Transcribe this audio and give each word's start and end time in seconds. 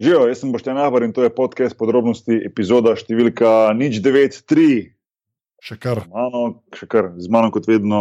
Živijo, 0.00 0.26
jaz 0.28 0.40
sem 0.40 0.52
Boštjan 0.52 0.78
Ahbar 0.78 1.02
in 1.02 1.12
to 1.12 1.22
je 1.24 1.32
podcast 1.32 1.72
podrobnosti, 1.80 2.36
epizoda 2.44 2.92
številka 3.00 3.72
093. 3.72 4.66
Še 5.64 5.76
kar. 5.80 6.02
Mano, 6.12 6.42
še 6.76 6.84
kar, 6.92 7.14
z 7.16 7.32
mano 7.32 7.48
kot 7.54 7.64
vedno 7.64 8.00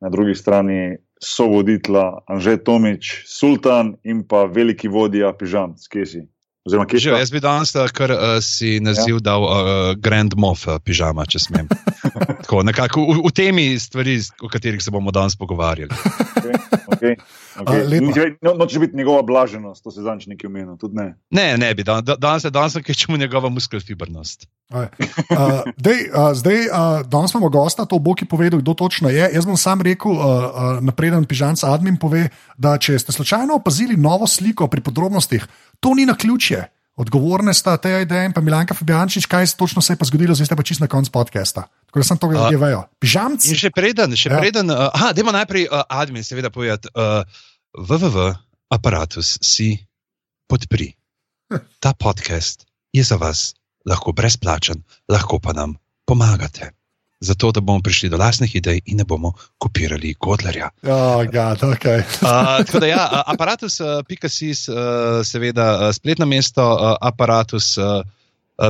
na 0.00 0.08
drugi 0.08 0.32
strani 0.38 0.96
so 1.20 1.44
voditla 1.52 2.22
Anže 2.24 2.56
Tomič, 2.64 3.12
Sultan 3.28 3.98
in 4.00 4.24
pa 4.24 4.46
veliki 4.48 4.88
vodja 4.88 5.34
Pižam, 5.36 5.76
skesi. 5.76 6.24
Oziroma, 6.64 6.88
kje 6.88 7.04
Že, 7.04 7.12
jaz 7.20 7.32
bi 7.32 7.44
danes 7.44 7.76
eh, 7.76 7.92
kar 7.92 8.16
uh, 8.16 8.40
si 8.40 8.78
naziv 8.80 9.20
ja. 9.20 9.24
dal 9.28 9.44
uh, 9.44 9.60
Grand 10.00 10.32
Moff 10.40 10.64
uh, 10.68 10.80
pižama, 10.80 11.28
če 11.28 11.44
smem. 11.44 11.68
Tako, 12.26 12.62
nekako, 12.62 13.00
v, 13.00 13.22
v 13.28 13.32
temi 13.32 13.78
stvari, 13.78 14.18
o 14.42 14.48
katerih 14.48 14.82
se 14.82 14.90
bomo 14.90 15.10
danes 15.10 15.36
pogovarjali. 15.36 15.90
Okay, 15.90 16.54
okay, 16.90 17.14
okay. 17.56 18.28
A, 18.30 18.36
no, 18.42 18.54
Noče 18.54 18.78
biti 18.78 18.96
njegova 18.96 19.22
blaženost, 19.22 19.84
to 19.84 19.90
se 19.90 20.02
zanč 20.02 20.26
nekaj 20.26 20.48
omenil. 20.48 20.76
Ne. 20.92 21.14
Ne, 21.30 21.56
ne 21.58 21.74
bi, 21.74 21.84
dan, 21.84 22.04
da- 22.04 22.16
danes 22.16 22.44
je 22.44 22.50
danes, 22.50 22.76
kaj 22.86 22.94
čemu 22.94 23.18
njegova 23.18 23.48
muskelfibernost. 23.48 24.46
Aj. 24.70 24.86
Uh, 25.30 25.62
dej, 25.76 26.10
uh, 26.10 26.30
zdaj, 26.34 26.58
uh, 26.68 27.06
danes 27.06 27.34
imamo 27.34 27.48
gosta, 27.48 27.86
to 27.88 27.98
bo 27.98 28.14
ki 28.14 28.28
povedal, 28.28 28.60
kdo 28.60 28.74
točno 28.74 29.08
je. 29.08 29.30
Jaz 29.34 29.46
bom 29.46 29.56
sam 29.56 29.82
rekel, 29.82 30.12
uh, 30.12 30.20
uh, 30.20 30.84
napreden 30.84 31.24
pižanc 31.24 31.64
admin 31.64 31.96
pove, 31.96 32.28
da 32.58 32.76
če 32.78 32.98
ste 32.98 33.12
slučajno 33.12 33.56
opazili 33.58 33.96
novo 33.96 34.26
sliko 34.26 34.68
pri 34.68 34.84
podrobnostih, 34.84 35.46
to 35.80 35.94
ni 35.94 36.06
na 36.06 36.14
ključje. 36.14 36.68
Odgovorne 37.00 37.54
sta 37.56 37.78
te 37.80 37.88
ideje 38.02 38.28
in 38.28 38.34
pa 38.36 38.42
Milanka 38.44 38.76
Fabijančič, 38.76 39.24
kaj 39.24 39.46
se 39.46 39.56
točno 39.56 39.80
se 39.80 39.94
je 39.94 39.96
pa 39.96 40.04
zgodilo, 40.04 40.36
zdaj 40.36 40.50
ste 40.50 40.56
pa 40.58 40.66
čist 40.66 40.84
na 40.84 40.88
koncu 40.90 41.08
podcasta. 41.14 41.64
Tako 41.88 42.02
da 42.02 42.04
sem 42.04 42.18
to 42.20 42.28
ljudje 42.28 42.60
vejo. 42.60 42.82
Pižamc, 43.00 43.46
In 43.48 43.56
še 43.56 43.72
preden, 43.72 44.12
še 44.12 44.28
Ja. 44.28 44.36
ja. 44.36 44.40
preden, 44.44 44.68
uh, 44.68 44.92
aha, 44.92 45.14
dajmo 45.16 45.32
najprej 45.32 45.64
uh, 45.72 45.80
admin, 45.88 46.24
seveda 46.26 46.52
povedati, 46.52 46.92
uh, 46.92 47.24
www 47.72 48.36
aparatus 48.70 49.42
si 49.42 49.82
podpri. 50.46 50.94
Ta 51.82 51.90
podcast 51.92 52.62
je 52.94 53.02
za 53.02 53.18
vas 53.18 53.54
lahko 53.82 54.14
brezplačen, 54.14 54.86
lahko 55.10 55.42
pa 55.42 55.52
nam 55.52 55.74
pomagate. 56.06 56.70
Zato, 57.20 57.52
da 57.52 57.60
bomo 57.60 57.82
prišli 57.84 58.08
do 58.08 58.16
lastnih 58.16 58.54
idej 58.56 58.80
in 58.86 58.96
ne 58.96 59.04
bomo 59.04 59.32
kopirali 59.58 60.14
Godlerja. 60.20 60.70
oh, 60.82 61.24
God, 61.24 61.62
okay. 61.76 62.00
Uh, 62.22 62.64
tako 62.64 62.80
da, 62.80 62.86
ja, 62.86 63.22
aparatus.si, 63.26 64.50
uh, 64.50 65.20
seveda, 65.24 65.66
uh, 65.74 65.94
spletno 65.94 66.26
mesto, 66.26 66.64
uh, 66.64 66.96
aparatus. 67.00 67.76
Uh, 67.78 68.02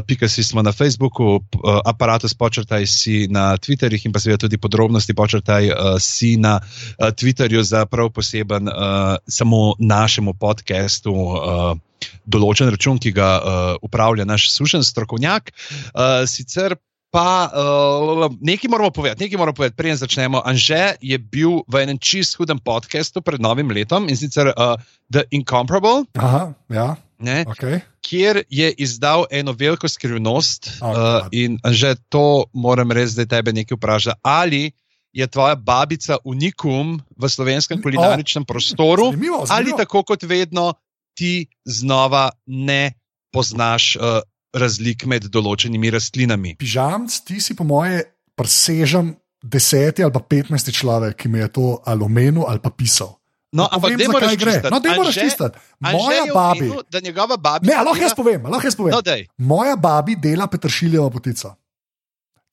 Pika 0.06 0.28
si 0.28 0.44
smo 0.44 0.62
na 0.62 0.72
Facebooku, 0.72 1.40
aparatus 1.84 2.34
počrtaj 2.34 2.86
si 2.86 3.26
na 3.26 3.56
Twitterjih 3.58 4.06
in 4.06 4.12
pa 4.14 4.22
seveda 4.22 4.46
tudi 4.46 4.58
podrobnosti 4.58 5.14
počrtaj 5.14 5.70
uh, 5.70 5.98
si 5.98 6.36
na 6.38 6.60
uh, 6.62 7.10
Twitterju 7.10 7.62
za 7.62 7.86
prav 7.86 8.10
poseben, 8.14 8.68
uh, 8.70 9.18
samo 9.26 9.74
našemu 9.78 10.34
podkastu. 10.34 11.10
Uh, 11.10 11.78
Določen 12.24 12.70
račun, 12.72 12.96
ki 12.96 13.10
ga 13.12 13.30
uh, 13.36 13.74
upravlja 13.84 14.24
naš 14.24 14.46
sužen 14.54 14.84
strokovnjak. 14.86 15.50
Uh, 15.92 16.24
sicer 16.24 16.78
pa 17.10 17.50
uh, 17.50 18.30
nekaj 18.40 18.70
moramo 18.70 18.90
povedati, 18.90 19.24
nekaj 19.24 19.38
moramo 19.38 19.54
povedati, 19.54 19.76
preden 19.76 19.98
začnemo. 19.98 20.42
Anže 20.46 20.94
je 21.02 21.18
bil 21.18 21.66
v 21.66 21.82
enem 21.82 21.98
čist 21.98 22.38
hudem 22.38 22.62
podkastu 22.62 23.22
pred 23.22 23.42
novim 23.42 23.70
letom 23.70 24.06
in 24.06 24.16
sicer 24.16 24.54
uh, 24.54 24.78
The 25.10 25.26
Incomparable, 25.34 26.06
Aha, 26.14 26.54
ja, 26.70 26.94
ne, 27.18 27.42
okay. 27.50 27.82
kjer 28.06 28.46
je 28.46 28.70
izdal 28.78 29.26
eno 29.30 29.52
veliko 29.52 29.90
skrivnost. 29.90 30.78
Oh, 30.80 30.94
uh, 30.94 31.26
in 31.34 31.58
že 31.74 31.98
to 32.08 32.46
moram 32.54 32.94
res 32.94 33.18
zdaj 33.18 33.26
tebe 33.26 33.52
nekaj 33.52 33.74
vprašati. 33.74 34.22
Ali 34.22 34.70
je 35.10 35.26
tvoja 35.26 35.58
babica 35.58 36.22
unikum 36.22 37.02
v 37.18 37.24
slovenskem 37.26 37.82
kulinaričnem 37.82 38.46
prostoru, 38.46 39.10
Zanimivo, 39.10 39.42
ali 39.42 39.46
zanimivo. 39.46 39.78
tako 39.82 40.02
kot 40.06 40.22
vedno 40.22 40.78
ti 41.18 41.50
znova 41.66 42.30
ne 42.46 42.94
poznaš 43.34 43.96
uh, 43.98 44.22
razlik 44.54 45.06
med 45.06 45.28
določenimi 45.30 45.90
rastlinami. 45.90 46.56
Pižamc, 46.58 47.20
ti 47.26 47.40
si 47.40 47.54
po 47.54 47.64
moje 47.64 48.02
presežen 48.34 49.14
deseti 49.42 50.02
ali 50.04 50.12
pa 50.12 50.20
petnajsti 50.20 50.72
človek, 50.72 51.16
ki 51.16 51.28
mi 51.28 51.38
je 51.38 51.48
to 51.48 51.66
ali 51.86 52.04
omenil 52.04 52.44
ali 52.48 52.60
pa 52.60 52.70
pisal. 52.70 53.16
No, 53.50 53.66
ampak 53.66 53.98
dajmo 53.98 54.14
zakaj 54.14 54.36
gre. 54.38 54.54
No, 54.70 54.78
Anže- 54.78 55.06
razčistiti. 55.10 55.58
Anže 55.82 55.96
Moja 55.98 56.24
babi. 56.34 56.66
omenil, 56.70 56.82
Da 56.90 57.00
njegova 57.00 57.36
babica. 57.36 57.66
Ne, 57.66 57.82
lahko 57.82 58.02
jaz 58.02 58.14
povem, 58.14 58.46
lahko 58.46 58.66
jaz 58.66 58.76
povem. 58.76 58.92
No, 58.94 59.00
daj. 59.02 59.26
Moja 59.38 59.74
babi 59.76 60.14
dela 60.16 60.46
petršiljevo 60.46 61.10
potico. 61.10 61.54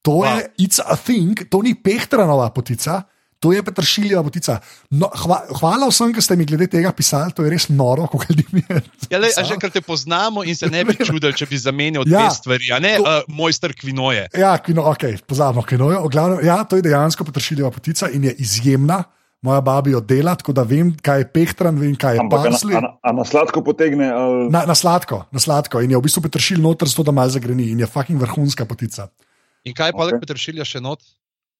To 0.02 0.12
wow. 0.12 0.26
Je 0.38 0.50
it's 0.58 0.80
a 0.82 0.96
thing, 0.96 1.38
to 1.50 1.62
ni 1.62 1.76
pehtranova 1.76 2.50
potica, 2.50 3.04
to 3.40 3.52
je 3.52 3.62
petršiljeva 3.62 4.24
potica. 4.24 4.60
No, 4.90 5.10
hva, 5.16 5.44
hvala 5.54 5.88
vsem, 5.88 6.10
ki 6.10 6.22
ste 6.22 6.36
mi 6.36 6.46
glede 6.46 6.68
tega 6.68 6.92
pisali, 6.92 7.32
to 7.32 7.44
je 7.44 7.50
res 7.50 7.68
noro, 7.70 8.08
kako 8.12 8.26
ljudi 8.30 8.46
mi 8.52 8.64
je. 8.64 8.82
Ja, 9.10 9.20
pisalo. 9.20 9.46
že 9.46 9.58
ker 9.58 9.70
te 9.70 9.82
poznamo 9.82 10.42
in 10.44 10.56
se 10.56 10.68
ne 10.68 10.82
bi 10.84 10.96
čudili, 11.08 11.34
če 11.34 11.46
bi 11.46 11.58
zamenjal 11.58 12.04
Ja. 12.06 12.20
dve 12.20 12.32
stvari, 12.32 12.72
a 12.72 12.80
ne 12.80 12.96
To- 12.98 13.04
uh, 13.04 13.28
mojster 13.28 13.74
kvinoje. 13.74 14.28
Ja, 14.34 14.58
kino, 14.58 14.84
ok, 14.86 15.22
pozabimo 15.24 15.62
kinojo. 15.62 16.02
V 16.02 16.10
Glavnem, 16.10 16.42
ja, 16.44 16.64
to 16.64 16.76
je 16.76 16.82
dejansko 16.84 17.24
petršiljeva 17.24 17.72
potica 17.72 18.10
in 18.10 18.24
je 18.24 18.34
izjemna. 18.38 19.04
Moja 19.38 19.62
babi 19.62 19.92
jo 19.92 20.00
dela, 20.02 20.34
tako 20.34 20.50
da 20.52 20.64
vem, 20.66 20.96
kaj 20.98 21.20
je 21.20 21.26
pehtran, 21.30 21.78
vem, 21.78 21.94
kaj 21.94 22.16
je 22.16 22.20
Ampak 22.20 22.42
a 22.42 22.50
na, 22.50 22.58
a, 22.58 22.82
na, 22.82 22.90
a 23.00 23.10
na 23.14 23.24
sladko 23.24 23.62
potegne. 23.62 24.10
Ali... 24.10 24.50
Na, 24.50 24.66
na 24.66 24.74
sladko, 24.74 25.28
na 25.30 25.38
sladko. 25.38 25.78
In 25.80 25.94
je 25.94 25.98
v 25.98 26.02
bistvu 26.02 26.26
petršilj 26.26 26.58
noter, 26.58 26.90
zato 26.90 27.06
da 27.06 27.14
malo 27.14 27.30
zagreni 27.30 27.70
in 27.70 27.80
je 27.80 27.86
fucking 27.86 28.18
vrhunska 28.18 28.66
potica. 28.66 29.08
In 29.64 29.78
kaj 29.78 29.94
pa 29.94 30.04
Ok. 30.04 30.10
okay. 30.10 30.20
petršilja 30.20 30.66
še 30.66 30.82
not? 30.82 31.06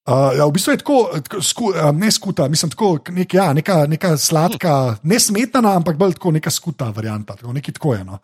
Uh, 0.08 0.32
ja, 0.38 0.46
v 0.48 0.56
bistvu 0.56 0.72
je 0.72 0.80
tako, 0.80 0.98
tako 1.20 1.42
sku, 1.44 1.70
ne 1.94 2.08
skuta, 2.12 2.48
mislim, 2.48 2.72
tako, 2.72 2.94
nek, 3.12 3.34
ja, 3.34 3.50
neka, 3.54 3.82
neka 3.92 4.14
sladka, 4.18 4.96
ne 5.04 5.20
smetana, 5.20 5.74
ampak 5.76 5.98
bolj 6.00 6.16
tako 6.16 6.32
neka 6.32 6.52
skuta 6.52 6.94
varianta. 6.96 7.36
Tako, 7.36 7.52
nekaj 7.54 7.76
tako 7.76 7.94
je. 7.98 8.06
No. 8.08 8.20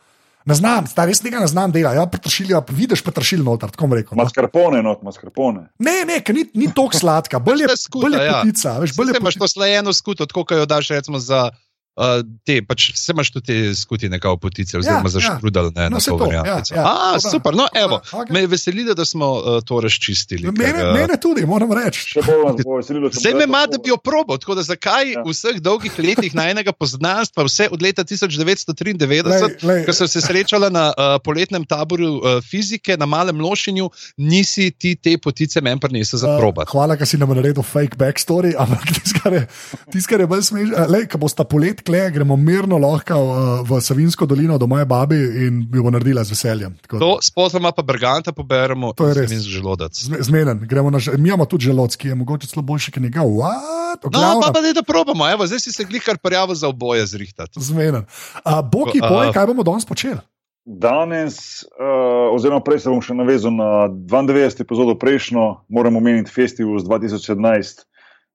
Ne 0.46 0.56
znam, 0.56 0.88
ta 0.96 1.04
res 1.08 1.20
tega 1.24 1.40
ne 1.44 1.48
znam 1.48 1.72
dela. 1.76 1.92
Ja, 1.96 2.06
petršilja, 2.08 2.62
vidiš 2.72 3.04
petršilj 3.04 3.44
noter, 3.44 3.72
tako 3.76 3.92
rekel. 3.96 4.16
No. 4.16 4.24
Mascarpone, 4.24 4.80
not, 4.84 5.04
mascarpone. 5.04 5.66
Ne, 5.84 5.98
ne, 6.08 6.22
ker 6.24 6.36
ni, 6.36 6.46
ni 6.56 6.72
toliko 6.72 7.00
sladka, 7.00 7.44
bolj 7.44 7.66
je, 7.66 7.70
ta 7.74 7.78
skuta, 7.80 8.08
bolj 8.08 8.16
je 8.20 8.26
ja. 8.28 8.40
potica. 8.40 8.74
Veš, 8.84 8.96
bolj 8.96 9.12
je 9.12 9.20
Če 9.20 9.24
imaš 9.24 9.40
to 9.44 9.52
slajeno 9.52 9.94
skuto, 9.96 10.28
tako 10.32 10.46
kot 10.48 10.64
jo 10.64 10.70
daš 10.70 10.92
recimo 10.96 11.20
za 11.20 11.50
uh, 11.96 12.04
te, 12.44 12.62
pač 12.62 12.92
se 12.96 13.12
imaš 13.12 13.32
tudi 13.32 13.46
te 13.46 13.76
skuti 13.76 14.10
nekako 14.10 14.38
potice, 14.40 14.78
oziroma 14.78 15.04
Ja, 15.04 15.10
za 15.10 15.20
ja. 15.20 15.40
ne, 15.72 15.90
No, 15.90 15.90
na 15.90 16.00
to 16.00 16.18
variantico. 16.18 16.74
ja, 16.74 16.80
ja. 16.80 16.86
A, 16.86 17.12
da- 17.14 17.20
super, 17.22 17.54
no 17.54 17.64
tako 17.64 17.74
da, 17.74 17.82
evo, 17.82 18.02
okej. 18.14 18.34
me 18.34 18.40
je 18.40 18.48
veselilo, 18.48 18.94
da 18.94 19.06
smo 19.06 19.32
uh, 19.34 19.42
to 19.62 19.80
razčistili. 19.80 20.48
Mene, 20.50 20.72
ker, 20.72 20.86
uh, 20.86 20.94
mene 20.94 21.18
tudi, 21.18 21.46
moram 21.46 21.72
reči. 21.74 22.18
Veselilo, 22.18 23.10
Zdaj 23.12 23.34
me 23.34 23.44
ima, 23.44 23.66
da 23.66 23.78
bi 23.78 23.90
jo 23.90 23.98
probo. 23.98 24.38
Tako 24.38 24.56
da 24.56 24.64
zakaj 24.64 25.12
Ja. 25.12 25.24
vseh 25.24 25.60
dolgih 25.60 25.92
letih 26.00 26.34
najnega 26.34 26.72
poznanstva, 26.74 27.44
vse 27.44 27.68
od 27.70 27.82
leta 27.82 28.04
1993, 28.04 29.06
Lej, 29.24 29.42
lej. 29.64 29.86
ko 29.86 29.94
sem 29.94 30.08
se 30.08 30.22
srečala 30.22 30.70
na 30.70 30.88
uh, 30.88 31.20
poletnem 31.20 31.64
taboru 31.64 32.08
uh, 32.16 32.22
fizike 32.42 32.98
na 32.98 33.06
Malem 33.06 33.38
Lošinju, 33.38 33.90
nisi 34.18 34.72
ti 34.72 34.96
te 34.96 35.18
potice 35.18 35.62
meni 35.62 35.80
prinesel 35.80 36.20
za 36.20 36.38
probat. 36.38 36.68
Uh, 36.68 36.72
hvala, 36.74 36.96
ker 36.96 37.06
si 37.06 37.18
nam 37.18 37.30
naredil 37.32 37.64
fake 37.64 37.96
backstory, 37.96 38.56
ampak 38.56 38.82
tisto, 38.88 39.20
kar 39.20 39.34
je, 39.34 39.44
tis, 39.92 40.08
kar 40.08 40.20
je 40.20 40.28
bolj 40.28 40.42
smešno, 40.44 40.88
uh, 40.88 41.06
ko 41.06 41.18
bosta 41.18 41.44
polet 41.46 41.83
kle, 41.84 42.10
gremo 42.10 42.36
mirno 42.36 42.78
lahko 42.78 43.14
uh, 43.16 43.34
v 43.62 43.78
Savinsko 43.78 44.26
dolino 44.26 44.58
do 44.58 44.66
moje 44.66 44.86
babi 44.86 45.16
in 45.42 45.68
jo 45.70 45.84
naredila 45.86 46.24
z 46.24 46.32
veseljem. 46.32 46.78
Tako 46.82 46.98
To 46.98 47.10
spozoroma 47.22 47.72
pa 47.72 47.82
Berganta 47.84 48.32
poberemo 48.32 48.94
To 48.94 49.06
je 49.06 49.14
res. 49.16 49.32
želodec. 49.44 49.92
Zme- 49.94 50.22
Zmeden, 50.22 50.64
gremo 50.64 50.90
na 50.90 50.98
že. 50.98 51.12
Mi 51.14 51.30
imamo 51.30 51.46
tudi 51.46 51.66
želodc, 51.66 51.96
ki 51.96 52.08
je 52.08 52.16
mogoče 52.16 52.48
celo 52.48 52.62
boljši, 52.62 52.92
kot 52.92 53.04
njega. 53.04 53.22
What? 53.22 54.00
No, 54.06 54.42
pa, 54.42 54.50
pa 54.50 54.62
da, 54.62 54.74
da 54.74 54.84
probamo, 54.84 55.28
evo, 55.28 55.46
zdaj 55.46 55.60
si 55.60 55.72
se 55.72 55.84
glihkar 55.84 56.18
prijavil 56.18 56.56
za 56.56 56.68
oboje 56.68 57.06
zrihtati. 57.06 57.60
Zmeden. 57.60 58.06
Uh, 58.40 58.64
Boki, 58.64 58.98
A- 58.98 59.08
povej, 59.08 59.32
kaj 59.32 59.46
bomo 59.46 59.64
danes 59.64 59.86
počeli. 59.86 60.18
Danes, 60.66 61.36
uh, 61.70 62.32
oziroma 62.32 62.60
prej 62.60 62.80
se 62.80 62.90
bom 62.90 63.00
še 63.00 63.14
navezal 63.14 63.52
na 63.52 63.70
92. 63.90 64.32
epizodo 64.60 64.96
prejšnjo, 64.96 65.42
moram 65.68 65.96
omeniti 65.96 66.32
festival 66.32 66.80
z 66.80 66.88
2017. 66.88 67.84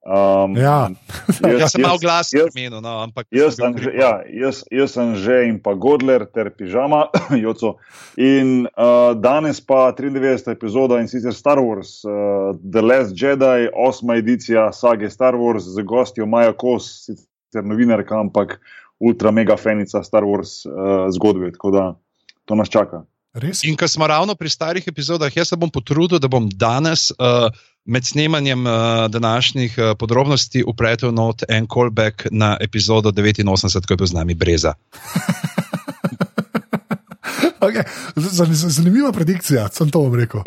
Um, 0.07 0.57
Ja. 0.57 0.89
Jaz 1.61 1.73
sem 1.73 1.83
malo 1.83 1.99
glasno 1.99 2.39
jaz- 2.41 2.55
imenil, 2.57 2.81
no, 2.81 3.03
ampak. 3.03 3.27
Jaz 3.35 3.57
sem, 3.59 3.75
že, 3.77 3.91
ja, 3.99 4.23
jaz, 4.31 4.63
jaz 4.71 4.95
sem 4.95 5.15
že 5.17 5.49
in 5.51 5.59
pa 5.61 5.75
Godler 5.75 6.25
ter 6.25 6.49
pižama, 6.55 7.11
Joco. 7.45 7.77
In 8.17 8.65
uh, 8.79 9.13
danes 9.19 9.61
pa 9.61 9.93
93. 9.93 10.49
epizoda 10.55 11.01
in 11.03 11.09
sicer 11.11 11.35
Star 11.35 11.59
Wars, 11.61 12.01
uh, 12.09 12.55
The 12.57 12.81
Last 12.81 13.13
Jedi, 13.19 13.69
osma 13.75 14.17
edicija 14.17 14.73
sage 14.73 15.11
Star 15.11 15.35
Wars 15.37 15.67
z 15.67 15.83
gostjo 15.85 16.27
Maja 16.27 16.55
Kos, 16.57 16.89
sicer 17.11 17.65
novinarka, 17.67 18.17
ampak 18.17 18.61
ultra 19.03 19.31
mega 19.31 19.57
fenica 19.61 20.01
Star 20.03 20.25
Wars 20.25 20.63
uh, 20.65 21.11
zgodbe. 21.13 21.53
Tako 21.53 21.71
da 21.71 21.85
to 22.49 22.55
nas 22.55 22.71
čaka. 22.73 23.05
Res? 23.37 23.61
In 23.69 23.77
ko 23.77 23.85
smo 23.87 24.07
ravno 24.09 24.35
pri 24.35 24.49
starih 24.49 24.87
epizodah, 24.89 25.29
jaz 25.37 25.53
se 25.53 25.57
bom 25.61 25.69
potrudil, 25.71 26.19
da 26.19 26.31
bom 26.33 26.49
danes 26.49 27.11
uh, 27.21 27.53
med 27.89 28.05
snemanjem 28.05 28.67
uh, 28.67 28.73
današnjih 29.09 29.79
uh, 29.79 29.97
podrobnosti 29.99 30.65
upletel 30.67 31.13
not 31.13 31.43
en 31.49 31.67
callback 31.67 32.27
na 32.31 32.57
epizodo 32.61 33.11
89, 33.11 33.87
ko 33.87 33.93
je 33.93 33.97
bil 33.97 34.07
z 34.07 34.13
nami 34.13 34.35
Breza. 34.35 34.75
Okay. 37.61 37.83
z- 38.17 38.71
Zanimiva 38.71 39.13
predikcija, 39.13 39.69
sem 39.73 39.91
to 39.91 40.01
vam 40.01 40.15
rekel. 40.15 40.41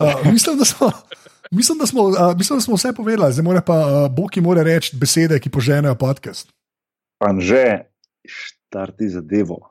Uh, 0.00 0.32
mislim, 0.32 0.58
da 0.58 0.64
smo. 0.64 0.90
Mislim 1.50 1.78
da, 1.78 1.86
smo, 1.86 2.02
uh, 2.02 2.36
mislim, 2.36 2.56
da 2.56 2.60
smo 2.60 2.74
vse 2.74 2.92
povedali, 2.92 3.32
zdaj 3.32 3.44
mora 3.44 3.60
pa 3.60 3.76
uh, 4.04 4.10
Boki 4.10 4.40
mora 4.40 4.62
reči 4.62 4.96
besede, 4.96 5.38
ki 5.40 5.50
poženejo 5.50 5.94
podcast. 5.94 6.48
Anže, 7.20 7.86
štarti 8.26 9.08
zadevo. 9.08 9.70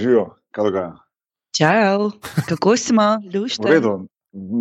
Živijo, 0.00 0.24
kaj 0.50 0.64
dogaja. 0.64 0.92
Čau, 1.52 2.10
kako 2.46 2.76
smo, 2.76 3.08
V 3.24 3.36
lušte? 3.36 3.66
redu. 3.66 4.06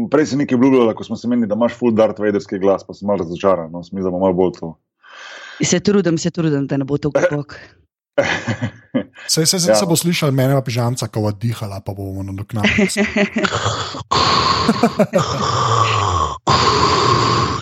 Prej 0.09 0.25
si 0.25 0.35
nekaj 0.35 0.55
obljubljala, 0.55 0.93
ko 0.93 1.03
smo 1.03 1.15
se 1.15 1.27
menili, 1.27 1.45
da 1.45 1.53
imaš 1.53 1.73
full 1.73 1.93
Darth 1.93 2.17
Vaderski 2.17 2.57
glas, 2.57 2.81
pa 2.81 2.93
sem 2.93 3.05
malo 3.05 3.21
razočaran. 3.21 3.69
No, 3.69 3.83
Smisel, 3.83 4.03
da 4.03 4.11
bomo 4.11 4.23
malo 4.23 4.33
bolj 4.35 4.55
to. 4.57 4.71
Se 5.61 5.79
trudim, 5.79 6.17
se 6.17 6.31
trudim, 6.31 6.65
da 6.65 6.77
ne 6.77 6.85
bo 6.85 6.97
to 6.97 7.11
globok. 7.11 7.53
Se, 9.27 9.45
se, 9.45 9.59
se, 9.59 9.69
Ja. 9.69 9.75
se 9.75 9.85
bo 9.85 9.95
slišal 9.95 10.31
mene, 10.31 10.53
pa 10.53 10.61
pižamca, 10.61 11.07
ko 11.07 11.21
bo 11.21 11.31
dihala, 11.31 11.79
pa 11.79 11.93
bomo 11.93 12.23
nadoknadili. 12.23 12.87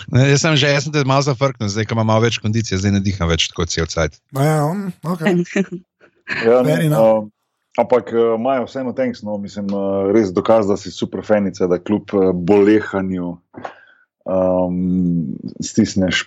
Ne, 0.08 0.30
Jaz 0.30 0.40
sem 0.40 0.56
že, 0.56 0.66
jaz 0.68 0.84
sem 0.84 0.92
te 0.92 1.04
malo 1.04 1.20
zafrknil, 1.20 1.68
zdaj 1.68 1.84
imam 1.86 2.06
malo 2.06 2.24
več 2.24 2.38
kondicije, 2.40 2.78
zdaj 2.80 2.94
ne 2.96 3.00
diham 3.04 3.28
več 3.28 3.50
tako 3.52 3.66
cel 3.68 3.84
cajt. 3.84 4.16
Ja, 4.32 4.64
um, 4.64 4.88
okay. 5.04 5.36
Ja, 6.44 6.60
Fair 6.60 6.64
ne, 6.64 6.74
enough. 6.86 7.24
um, 7.24 7.28
ampak 7.78 8.10
uh, 8.12 8.34
Maja, 8.40 8.64
vseeno 8.66 8.92
thanks, 8.92 9.22
no, 9.22 9.36
mislim, 9.38 9.70
uh, 9.70 10.10
res 10.14 10.32
dokaz, 10.34 10.66
da 10.66 10.76
si 10.76 10.90
super 10.90 11.22
fanica, 11.26 11.68
da 11.70 11.78
kljub 11.78 12.10
uh, 12.18 12.30
bolehanju 12.34 13.36
um, 14.26 14.78
stisneš 15.62 16.26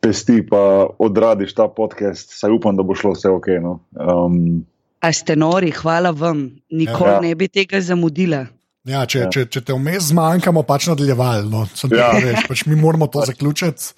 pesti, 0.00 0.40
pa 0.46 0.86
odradiš 0.98 1.54
ta 1.54 1.68
podcast. 1.68 2.32
Saj 2.38 2.50
upam, 2.56 2.76
da 2.76 2.82
bo 2.82 2.94
šlo 2.96 3.12
vse 3.12 3.28
ok. 3.30 3.46
No. 3.62 3.78
Um, 4.00 4.64
A 5.00 5.12
ste 5.12 5.36
nori, 5.36 5.70
hvala 5.72 6.10
vam. 6.10 6.50
Nikoli 6.70 7.10
Ja. 7.10 7.20
ne 7.20 7.34
bi 7.34 7.48
tega 7.48 7.80
zamudila. 7.80 8.46
ja, 8.84 9.06
če, 9.06 9.18
Ja. 9.18 9.30
če, 9.30 9.46
če 9.46 9.60
te 9.60 9.72
vmes 9.72 10.10
zmanjkamo, 10.10 10.62
pač 10.62 10.86
nadaljevali. 10.88 11.48
No. 11.50 11.66
Sem 11.74 11.90
Ja. 11.92 12.10
pač 12.48 12.66
mi 12.66 12.76
moramo 12.76 13.06
to 13.06 13.22
zaključiti. 13.26 13.94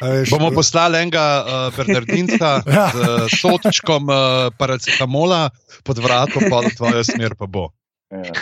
Veš, 0.00 0.30
Bomo 0.30 0.50
poslali 0.52 1.00
enega 1.00 1.24
uh, 1.40 1.76
Bernardinca 1.76 2.60
Ja. 2.66 2.90
z 2.94 3.00
uh, 3.00 3.26
sotičkom 3.32 4.08
uh, 4.08 4.52
paracetamola 4.58 5.50
pod 5.84 5.98
vratom, 5.98 6.48
pa 6.50 6.60
v 6.60 6.72
tvojo 6.76 7.04
smer 7.04 7.34
pa 7.34 7.46
bo. 7.46 7.72
ja. 8.12 8.32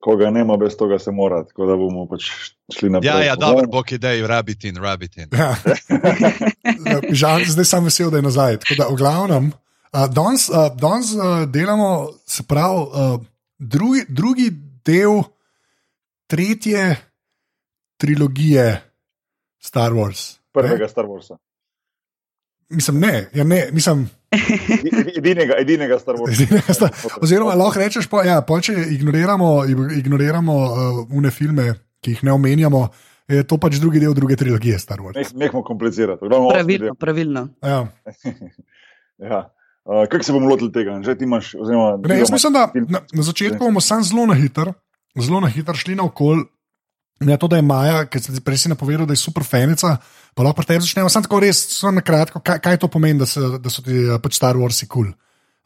Koga 0.00 0.30
nema, 0.30 0.54
brez 0.56 0.76
tega 0.78 1.00
se 1.02 1.10
mora, 1.10 1.42
tako 1.42 1.66
da 1.66 1.74
bomo 1.76 2.04
pač 2.06 2.28
šli 2.70 2.92
naprej. 2.94 3.08
Ja, 3.10 3.16
ja, 3.26 3.34
dobro, 3.34 3.66
bog 3.66 3.90
idej, 3.92 4.22
rabitin, 4.26 4.76
rabitin. 4.78 5.26
Ja. 5.34 5.56
Žal, 7.20 7.42
zdaj 7.50 7.66
sem 7.66 7.88
vesel, 7.90 8.12
da 8.14 8.20
je 8.22 8.26
nazaj. 8.28 8.60
Tako 8.62 8.76
da, 8.78 8.86
v 8.92 8.98
glavnem, 9.00 9.50
uh, 9.50 10.06
danes, 10.06 10.46
uh, 10.52 10.68
danes 10.78 11.10
uh, 11.16 11.42
delamo, 11.50 12.14
se 12.22 12.46
pravi, 12.46 12.86
uh, 12.86 13.18
drugi, 13.58 14.06
drugi 14.08 14.52
del 14.86 15.26
tretje 16.30 16.96
trilogije 17.98 18.85
Star 19.66 19.90
Wars. 19.92 20.38
prvega 20.54 20.88
Star 20.88 21.04
Warsa. 21.04 21.34
Ne? 21.34 22.76
Mislim, 22.76 23.00
ne, 23.00 23.26
ja, 23.34 23.44
ne, 23.44 23.68
mislim. 23.72 24.06
Edinega, 25.16 25.54
edinega 25.58 25.98
Star 25.98 26.14
Warsa. 26.16 26.34
Edinega 26.34 26.74
Star- 26.74 26.94
Oziroma, 27.22 27.54
lahko 27.54 27.78
rečeš, 27.78 28.08
pa, 28.10 28.24
ja, 28.24 28.40
pa 28.42 28.60
če 28.60 28.74
ignoriramo, 28.90 29.50
ignoriramo 29.96 30.54
uh, 30.56 30.72
une 31.10 31.30
filme, 31.30 31.68
ki 32.00 32.16
jih 32.16 32.24
ne 32.24 32.32
omenjamo, 32.32 32.80
je 33.28 33.42
to 33.42 33.58
pač 33.58 33.78
drugi 33.78 34.00
del 34.00 34.14
druge 34.14 34.36
trilogije 34.36 34.78
Star 34.78 34.98
Wars. 34.98 35.14
Neh- 35.16 35.34
Nehmo 35.36 35.62
komplicirati. 35.62 36.22
Pravilno, 36.22 36.94
pravilno. 36.96 37.48
Ja. 37.62 37.86
Ja. 39.18 39.38
Uh, 39.84 40.04
kako 40.10 40.24
se 40.24 40.32
bomo 40.32 40.48
lotili 40.48 40.68
tega? 40.72 40.98
Že 41.00 41.14
ti 41.16 41.24
imaš, 41.24 41.54
oziroma, 41.54 41.96
Ne, 42.04 42.18
jaz 42.18 42.28
mislim, 42.30 42.52
da 42.52 42.66
na, 42.88 43.00
na 43.12 43.22
začetku 43.22 43.64
bomo 43.64 43.80
samo 43.80 44.02
zelo 44.02 44.26
na 44.26 44.34
hitro, 44.34 44.74
zelo 45.16 45.40
na 45.40 45.48
hitro 45.48 45.74
šli 45.74 45.94
naokol. 45.94 46.42
Ne 47.20 47.36
to, 47.40 47.48
da 47.48 47.56
je 47.56 47.64
Maja, 47.64 48.04
ki 48.12 48.20
si 48.20 48.40
prej 48.44 48.58
si 48.64 48.68
napovedal, 48.68 49.06
da 49.08 49.16
je 49.16 49.22
super 49.22 49.44
fenica, 49.44 49.94
pa 50.36 50.44
lahko 50.44 50.60
pri 50.60 50.74
tebi 50.74 50.84
začnemo. 50.84 51.08
Samo 51.08 51.24
tako 51.24 51.40
res, 51.40 51.62
samo 51.78 51.96
na 51.96 52.02
kratko, 52.04 52.42
kaj, 52.44 52.60
kaj 52.60 52.76
to 52.82 52.90
pomeni, 52.92 53.22
da, 53.22 53.28
se, 53.28 53.40
da 53.62 53.72
so 53.72 53.84
ti 53.84 53.96
eh, 54.04 54.18
pač 54.20 54.36
Star 54.36 54.58
Warsi 54.60 54.84
kul. 54.84 55.08
Cool. 55.08 55.14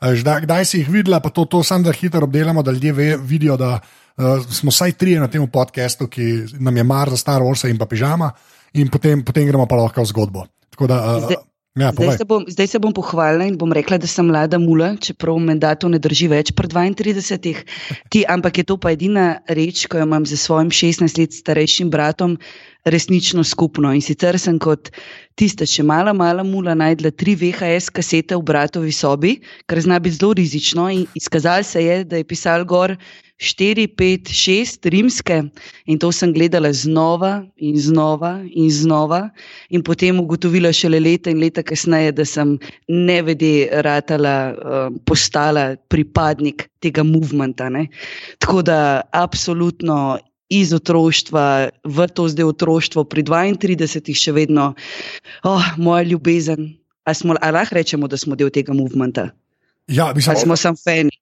Kdaj, 0.01 0.47
kdaj 0.47 0.65
si 0.65 0.79
jih 0.81 0.89
videla, 0.89 1.21
pa 1.21 1.29
to, 1.29 1.45
to 1.45 1.61
samo 1.67 1.85
da 1.85 1.93
hitro 1.93 2.25
obdelamo, 2.25 2.63
da 2.65 2.73
ljudje 2.73 2.93
ve, 2.93 3.09
vidijo, 3.17 3.57
da 3.61 3.75
uh, 3.77 4.47
smo 4.49 4.73
vsaj 4.73 4.95
trije 4.97 5.21
na 5.21 5.29
tem 5.29 5.45
podkastu, 5.45 6.07
ki 6.09 6.57
nam 6.57 6.77
je 6.77 6.85
mar 6.89 7.11
za 7.13 7.19
Star 7.21 7.45
Wars 7.45 7.67
in 7.69 7.77
pa 7.79 7.85
pižama, 7.87 8.31
in 8.73 8.89
potem, 8.89 9.21
potem 9.25 9.45
gremo 9.51 9.67
pa 9.69 9.77
lahko 9.77 10.01
v 10.01 10.09
zgodbo. 10.09 10.47
Tako 10.73 10.89
da, 10.89 11.03
uh, 11.05 11.27
Zdaj- 11.27 11.43
ja, 11.79 11.93
Zdaj 11.93 12.17
se, 12.19 12.25
bom, 12.25 12.45
zdaj 12.49 12.67
se 12.67 12.79
bom 12.79 12.93
pohvalila 12.93 13.47
in 13.47 13.59
bom 13.59 13.73
rekla, 13.73 13.99
da 13.99 14.07
sem 14.11 14.27
mlada 14.27 14.59
mula, 14.59 14.97
čeprav 14.97 15.39
menda 15.39 15.75
to 15.75 15.89
ne 15.89 16.01
drži 16.03 16.27
več 16.33 16.51
pri 16.57 16.67
32. 16.67 17.63
Ti, 18.11 18.25
ampak 18.27 18.59
je 18.59 18.65
to 18.67 18.77
pa 18.77 18.95
edina 18.97 19.41
reč, 19.47 19.87
ko 19.87 20.01
jo 20.01 20.09
imam 20.09 20.27
z 20.27 20.41
svojim 20.41 20.73
16 20.75 21.21
let 21.21 21.37
starejšim 21.37 21.91
bratom 21.91 22.39
resnično 22.85 23.45
skupno. 23.45 23.93
In 23.95 24.03
sicer 24.03 24.39
sem 24.39 24.59
kot 24.59 24.91
tista 25.37 25.67
še 25.69 25.85
mala, 25.87 26.13
mala 26.17 26.45
mula 26.45 26.75
najdla 26.77 27.13
tri 27.17 27.37
VHS 27.39 27.91
kasete 27.97 28.37
v 28.37 28.45
bratovi 28.45 28.93
sobi, 28.93 29.39
kar 29.67 29.81
zna 29.81 30.01
biti 30.01 30.21
zelo 30.21 30.35
rizično. 30.37 30.91
In 30.91 31.07
izkazalo 31.15 31.65
se 31.65 31.85
je, 31.85 32.05
da 32.05 32.21
je 32.21 32.29
pisal 32.29 32.65
gor 32.65 32.97
4, 33.41 33.87
5, 33.97 34.29
6 34.29 34.89
rimske 34.93 35.39
in 35.89 35.99
to 35.99 36.11
sem 36.13 36.33
gledala 36.37 36.73
znova 36.77 37.41
in 37.57 37.79
znova 37.81 38.35
in 38.45 38.69
znova. 38.71 39.31
In 39.71 39.83
potem 39.83 40.21
ugotovila 40.21 40.73
šele 40.77 41.01
leta 41.01 41.33
in 41.33 41.41
leta 41.41 41.65
kasneje, 41.65 42.13
da 42.13 42.25
sem 42.29 42.59
nevede 42.89 43.71
ratala, 43.81 44.37
uh, 44.53 44.93
postala 45.09 45.73
pripadnik 45.89 46.69
tega 46.85 47.03
movementa. 47.03 47.71
Ne? 47.73 47.87
Tako 48.39 48.61
da 48.63 49.01
absolutno 49.17 50.19
iz 50.51 50.75
otroštva 50.75 51.71
v 51.87 52.07
to 52.11 52.27
zdaj 52.29 52.51
otroštvo, 52.51 53.07
pri 53.07 53.23
32 53.23 54.15
še 54.19 54.35
vedno, 54.35 54.75
oh, 55.47 55.67
moja 55.79 56.03
ljubezen. 56.11 56.75
A, 57.07 57.15
smo, 57.15 57.35
a 57.39 57.51
lahko 57.55 57.79
rečemo, 57.79 58.11
da 58.11 58.19
smo 58.21 58.37
del 58.37 58.51
tega 58.53 58.75
movementa? 58.77 59.31
Ja, 59.89 60.13
mislim, 60.15 60.35
Ali 60.35 60.43
smo 60.45 60.57
samo 60.57 60.77
fani? 60.77 61.15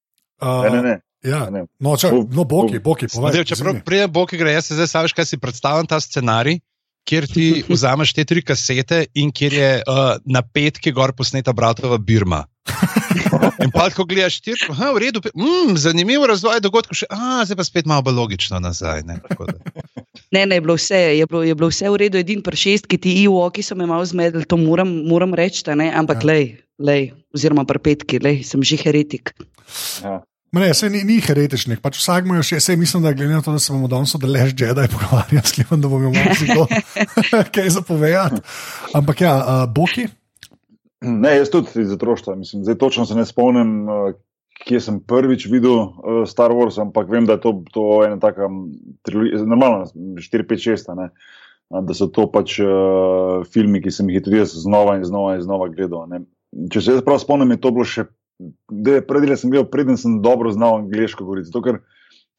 uh, 0.43 0.65
Ne, 0.67 0.71
ne, 0.71 0.83
ne. 0.83 0.97
Ja, 1.27 1.49
no, 1.51 1.97
če, 1.99 2.13
no, 2.15 2.45
boki, 2.47 2.79
boki, 2.79 3.09
povej. 3.11 3.33
Zdaj, 3.35 3.47
čeprav 3.51 3.73
izvini. 3.75 3.85
prije 3.85 4.09
Boki 4.09 4.39
gre, 4.39 4.53
jaz 4.55 4.69
se 4.71 4.77
zdaj 4.79 4.87
saviš, 4.87 5.15
kaj 5.19 5.27
si 5.27 5.39
predstavljam 5.43 5.89
ta 5.91 5.99
scenarij, 6.01 6.61
kjer 7.09 7.27
ti 7.31 7.49
vzameš 7.73 8.13
te 8.17 8.27
tri 8.29 8.45
kasete 8.45 9.07
in 9.15 9.33
kjer 9.33 9.59
je 9.59 9.73
uh, 9.81 10.05
na 10.29 10.43
petki 10.43 10.93
gor 10.93 11.15
posneta 11.17 11.57
bratova 11.57 11.99
Birma. 11.99 12.45
In 13.65 13.73
pa, 13.75 13.89
ko 13.91 14.05
gledaš, 14.05 14.41
ti 14.45 14.53
je 14.53 14.69
v 14.69 15.01
redu, 15.01 15.23
mm, 15.33 15.77
zanimiv 15.81 16.27
razvoj 16.29 16.61
dogodkov, 16.63 17.01
še, 17.01 17.09
a, 17.11 17.43
zdaj 17.49 17.59
pa 17.59 17.65
spet 17.67 17.89
malo 17.91 18.05
bolj 18.07 18.19
logično 18.21 18.61
nazaj. 18.63 19.03
Ne, 19.09 19.19
tako 19.29 19.49
da. 19.51 19.59
Ne, 20.35 20.43
ne, 20.45 20.59
je 20.59 20.61
bilo 20.61 20.75
vse, 20.77 20.99
je 21.17 21.25
bilo, 21.25 21.41
je 21.41 21.55
bilo 21.57 21.71
vse 21.71 21.89
v 21.89 21.99
redu, 22.03 22.19
edin 22.21 22.43
pri 22.45 22.59
šestki, 22.61 22.99
ti 23.01 23.15
iwoki 23.23 23.63
so 23.65 23.73
me 23.79 23.87
malo 23.89 24.05
zmedli, 24.05 24.43
to 24.45 24.59
moram, 24.61 24.91
moram 25.09 25.33
reči, 25.33 25.63
ampak 25.65 26.21
Ja. 26.21 26.21
ja. 26.21 26.29
lej, 26.29 26.45
lej, 26.77 27.05
oziroma 27.33 27.65
pri 27.65 27.81
petki, 27.81 28.21
lej, 28.21 28.43
sem 28.45 28.61
že 28.61 28.77
heretik. 28.77 29.33
Ja. 30.05 30.21
Ne, 30.57 30.71
se 30.75 30.89
ni, 30.89 31.03
ni 31.05 31.19
heretičnih, 31.21 31.83
pač 31.85 31.99
vsak 32.01 32.25
je 32.39 32.45
še, 32.53 32.61
sej 32.65 32.79
mislim, 32.81 33.03
da 33.05 33.13
glede 33.13 33.35
na 33.35 33.43
to, 33.45 33.53
da 33.53 33.61
se 33.61 33.73
bomo 33.73 33.89
danes 33.89 34.15
od 34.17 34.25
Lež 34.25 34.55
Jedi 34.57 34.87
pogovarjali, 34.95 35.45
sklepam, 35.53 35.83
da 35.83 35.91
bomo 35.93 36.09
imeli 36.09 36.25
marsikdo 36.25 36.65
kaj 37.55 37.75
zapovedati. 37.77 38.41
Ampak 38.97 39.21
ja, 39.27 39.35
uh, 39.37 39.67
Boki, 39.69 40.09
Ne, 41.01 41.37
jaz 41.37 41.51
tudi 41.51 41.83
iz 41.83 41.93
otroštva. 41.93 42.35
Mislim, 42.35 42.65
zdaj 42.65 42.79
točno 42.79 43.07
se 43.07 43.15
ne 43.15 43.25
spomnim, 43.27 43.89
uh, 43.89 44.15
kje 44.67 44.81
sem 44.81 45.01
prvič 45.01 45.47
videl 45.47 45.77
uh, 45.79 46.25
Star 46.27 46.51
Wars, 46.51 46.81
ampak 46.81 47.11
vem, 47.11 47.27
da 47.27 47.37
je 47.37 47.41
to, 47.41 47.53
to 47.73 47.85
ena 48.07 48.19
taka 48.19 48.49
trilogija, 49.07 49.45
normalno 49.47 49.87
4, 49.95 50.47
5, 50.51 50.71
6. 50.71 50.95
Ne? 50.99 51.11
Da 51.71 51.95
so 51.95 52.09
to 52.11 52.27
pač 52.33 52.59
uh, 52.65 53.45
filmi, 53.53 53.83
ki 53.85 53.93
sem 53.95 54.11
jih 54.11 54.25
tudi 54.25 54.41
jaz 54.41 54.57
znova 54.57 54.97
in 54.99 55.05
znova 55.07 55.37
in 55.37 55.45
znova 55.45 55.69
gledal. 55.71 56.09
Ne? 56.11 56.25
Če 56.73 56.83
se 56.83 56.97
jaz 56.97 57.05
prav 57.07 57.21
spomnim, 57.23 57.55
je 57.55 57.63
to 57.63 57.75
bilo 57.77 57.87
še. 57.87 58.09
Predele 59.09 59.37
sem 59.37 59.51
gledal, 59.51 59.67
preden 59.71 59.99
sem 59.99 60.21
dobro 60.23 60.53
znal 60.55 60.83
angliško 60.83 61.25
govoriti. 61.25 61.51
Zato, 61.51 61.63
ker 61.63 61.81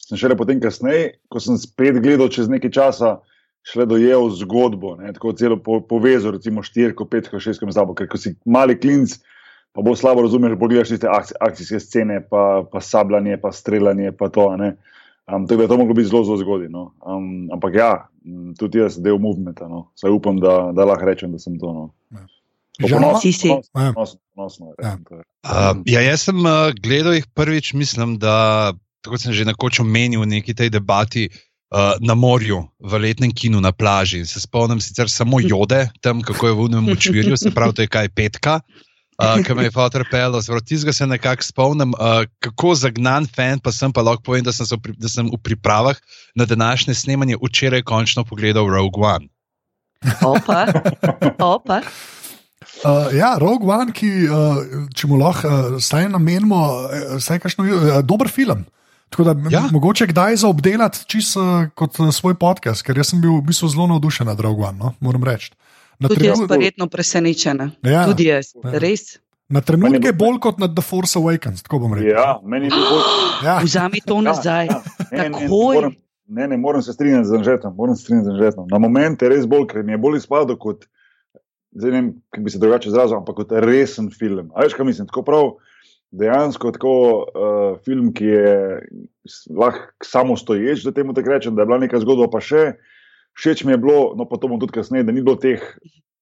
sem 0.03 0.17
šele 0.17 0.37
potem 0.39 0.61
kasneje, 0.63 1.17
ko 1.31 1.41
sem 1.43 1.57
spet 1.59 1.99
gledal 2.03 2.31
čez 2.33 2.47
nekaj 2.51 2.71
časa, 2.75 3.17
šele 3.67 3.85
dojel 3.89 4.29
zgodbo, 4.39 4.95
ne, 4.99 5.11
tako 5.13 5.33
celo 5.37 5.59
po, 5.63 5.81
povezal, 5.85 6.37
recimo 6.37 6.63
4, 6.63 6.95
5, 6.95 7.33
6 7.35 7.65
med 7.65 7.75
sabo. 7.75 7.95
Ker 7.97 8.07
ko 8.09 8.17
si 8.17 8.33
mali 8.47 8.77
klinc, 8.79 9.19
pa 9.75 9.83
bo 9.85 9.95
slabo 9.95 10.23
razumeš, 10.25 10.55
bo 10.59 10.69
gledaš 10.71 10.95
tiste 10.95 11.09
akci, 11.11 11.35
akcijske 11.39 11.81
scene, 11.83 12.21
pa, 12.29 12.63
pa 12.71 12.81
sabljanje, 12.81 13.37
pa 13.41 13.51
streljanje, 13.51 14.15
pa 14.17 14.31
to. 14.33 14.47
Ne. 14.57 14.75
Um, 15.29 15.45
tako 15.47 15.57
da 15.57 15.63
je 15.63 15.69
to 15.69 15.77
moglo 15.77 15.93
biti 15.93 16.09
zelo, 16.09 16.23
zelo 16.23 16.37
zgodaj. 16.37 16.69
No. 16.73 16.93
Um, 17.05 17.49
ampak 17.53 17.75
ja, 17.75 17.91
tudi 18.59 18.79
jaz 18.79 18.97
del 18.97 19.19
movementa. 19.21 19.67
No. 19.67 19.89
Saj 19.99 20.15
upam, 20.15 20.39
da, 20.39 20.71
da 20.73 20.87
lahko 20.89 21.05
rečem, 21.05 21.35
da 21.35 21.39
sem 21.39 21.59
to. 21.59 21.73
No. 21.73 22.25
Žal- 22.79 23.19
Si, 23.19 23.31
si. 23.31 23.47
Ja. 23.47 23.91
Ponosno, 23.91 24.19
ponosno, 24.31 24.65
Ja. 24.77 24.95
to 24.99 25.15
je. 25.15 25.23
Uh, 25.41 25.83
ja, 25.85 25.99
jaz 26.01 26.21
sem 26.21 26.37
uh, 26.37 26.71
gledal 26.73 27.13
jih 27.13 27.27
prvič, 27.29 27.73
mislim, 27.73 28.15
da, 28.15 28.71
tako 29.01 29.17
sem 29.17 29.31
že 29.31 29.43
nekoč 29.45 29.79
omenil 29.79 30.21
v 30.21 30.31
neki 30.33 30.53
tej 30.53 30.69
debati, 30.69 31.27
uh, 31.27 31.95
na 31.99 32.13
morju, 32.13 32.67
v 32.77 32.91
letnem 32.97 33.31
kinu 33.31 33.57
na 33.57 33.71
plaži. 33.71 34.23
Se 34.23 34.39
spomnim 34.39 34.79
sicer 34.79 35.07
samo 35.07 35.39
jode, 35.39 35.89
tam 35.99 36.21
kako 36.21 36.47
je 36.47 36.53
v 36.53 36.61
unem 36.61 36.85
učvirju, 36.89 37.35
se 37.35 37.51
pravi, 37.51 37.73
to 37.73 37.81
je 37.81 37.87
kaj 37.89 38.07
petka. 38.09 38.59
Uh, 39.15 39.43
ki 39.43 39.51
me 39.51 39.63
je 39.63 39.71
fotor 39.71 40.07
pel, 40.07 40.31
zelo 40.39 40.59
tizga 40.61 40.93
se 40.93 41.03
nekako 41.03 41.43
spomnim, 41.43 41.91
uh, 41.93 42.23
kako 42.39 42.71
zagnan 42.73 43.27
fan 43.27 43.59
pa 43.59 43.67
sem, 43.69 43.91
pa 43.91 43.99
lahko 43.99 44.23
povem, 44.23 44.39
da 44.41 44.51
sem, 44.51 44.63
pri- 44.79 44.95
da 44.95 45.07
sem 45.07 45.27
v 45.27 45.35
pripravah 45.37 45.99
na 46.33 46.45
današnje 46.45 46.95
snemanje 46.95 47.35
včeraj 47.37 47.83
končno 47.83 48.23
pogledal 48.23 48.63
Rogue 48.65 48.95
One. 48.97 49.27
Opa, 50.21 50.71
opa. 51.37 51.81
Uh, 52.79 53.11
ja, 53.11 53.35
Rogue 53.35 53.67
One, 53.67 53.91
ki, 53.91 54.07
uh, 54.23 54.59
če 54.89 55.07
mu 55.07 55.17
lahko 55.17 55.43
uh, 55.43 55.53
zdaj 55.77 56.07
namenimo, 56.09 56.55
uh, 56.55 56.91
vsaj 57.17 57.39
kakšno 57.39 57.65
uh, 57.65 57.71
dober 58.01 58.29
film. 58.29 58.63
Tako 59.09 59.23
da 59.23 59.33
Ja. 59.43 59.49
ja. 59.51 59.61
mogoče 59.71 60.07
kdaj 60.07 60.35
za 60.37 60.47
obdelati 60.47 61.03
čisto 61.05 61.41
uh, 61.41 61.65
kot 61.73 61.99
uh, 61.99 62.07
svoj 62.09 62.35
podcast, 62.35 62.81
ker 62.81 62.95
jaz 62.95 63.09
sem 63.09 63.19
bil 63.19 63.31
v 63.33 63.43
bistvu 63.43 63.67
zelo 63.67 63.87
navdušen 63.87 64.27
nad 64.27 64.39
Rogue 64.39 64.63
One, 64.63 64.77
no? 64.77 64.93
moram 64.99 65.23
reči. 65.23 65.51
Na, 65.99 66.07
Tudi 66.07 66.25
jaz 66.25 66.37
trenu, 66.37 66.47
verjetno 66.47 66.87
presenečena. 66.87 67.71
Ja. 67.83 68.05
Tudi 68.05 68.25
jaz, 68.25 68.53
Ja. 68.55 68.79
res. 68.79 69.17
na 69.49 69.59
trenutke 69.59 70.13
bolj 70.13 70.37
kot 70.39 70.59
nad 70.59 70.71
The 70.71 70.81
Force 70.81 71.17
Awakens, 71.17 71.63
tako 71.63 71.79
bom 71.79 71.93
rekel. 71.93 72.11
Ja, 72.11 72.37
meni 72.41 72.65
je 72.65 72.77
bolj. 72.77 73.03
Ja. 73.43 73.57
Vzami 73.59 73.99
to 73.99 74.21
nazaj. 74.21 74.67
Ja, 74.67 74.77
ja. 74.77 75.07
Ne, 75.11 75.17
ne, 75.19 75.29
ne, 75.31 75.47
moram- 75.49 75.97
Ne, 76.29 76.45
ne, 76.47 76.57
moram 76.57 76.77
se 76.79 76.93
strinjati 76.93 77.25
z 77.25 77.33
Anžetom. 77.33 77.73
Moram 77.75 77.95
se 77.95 78.03
strinjati 78.03 78.25
z 78.25 78.31
Anžetom. 78.31 78.67
Na 78.69 78.77
moment 78.77 79.17
je 79.17 79.29
res 79.29 79.47
bolj, 79.47 79.63
ker 79.65 79.81
mi 79.81 79.91
je 79.91 79.97
bolj 79.97 80.17
izpadel 80.17 80.57
kot, 80.57 80.85
zdaj 81.71 81.91
ne 81.91 82.01
vem, 82.01 82.11
kako 82.29 82.43
bi 82.43 82.51
se 82.51 82.59
drugače 82.59 82.89
izrazil, 82.89 83.17
ampak 83.17 83.35
kot 83.41 83.51
resen 83.65 84.09
film. 84.13 84.51
A 84.55 84.65
veš, 84.65 84.75
kaj 84.77 84.87
mislim? 84.87 85.09
Tako 85.09 85.23
prav, 85.27 85.51
dejansko 86.11 86.71
tako 86.75 86.93
uh, 87.21 87.79
film, 87.85 88.13
ki 88.13 88.25
je 88.25 88.53
lahko 89.53 89.93
samostoječ, 90.05 90.83
da 90.85 90.95
temu 90.95 91.13
tako 91.13 91.35
rečem, 91.35 91.55
da 91.55 91.61
je 91.61 91.69
bila 91.69 91.81
neka 91.83 92.01
zgodba, 92.01 92.29
pa 92.31 92.41
še 92.41 92.73
všeč 93.37 93.63
mi 93.63 93.75
je 93.75 93.81
bilo, 93.81 94.13
no 94.17 94.25
pa 94.29 94.39
to 94.41 94.49
bom 94.49 94.59
tudi 94.59 94.75
kasneje, 94.79 95.05
da 95.07 95.13
ni 95.15 95.21
bilo 95.21 95.37
teh 95.39 95.61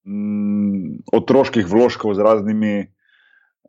mm, 0.06 1.08
otroških 1.16 1.66
vložkov 1.66 2.14
z 2.18 2.26
raznimi. 2.26 2.76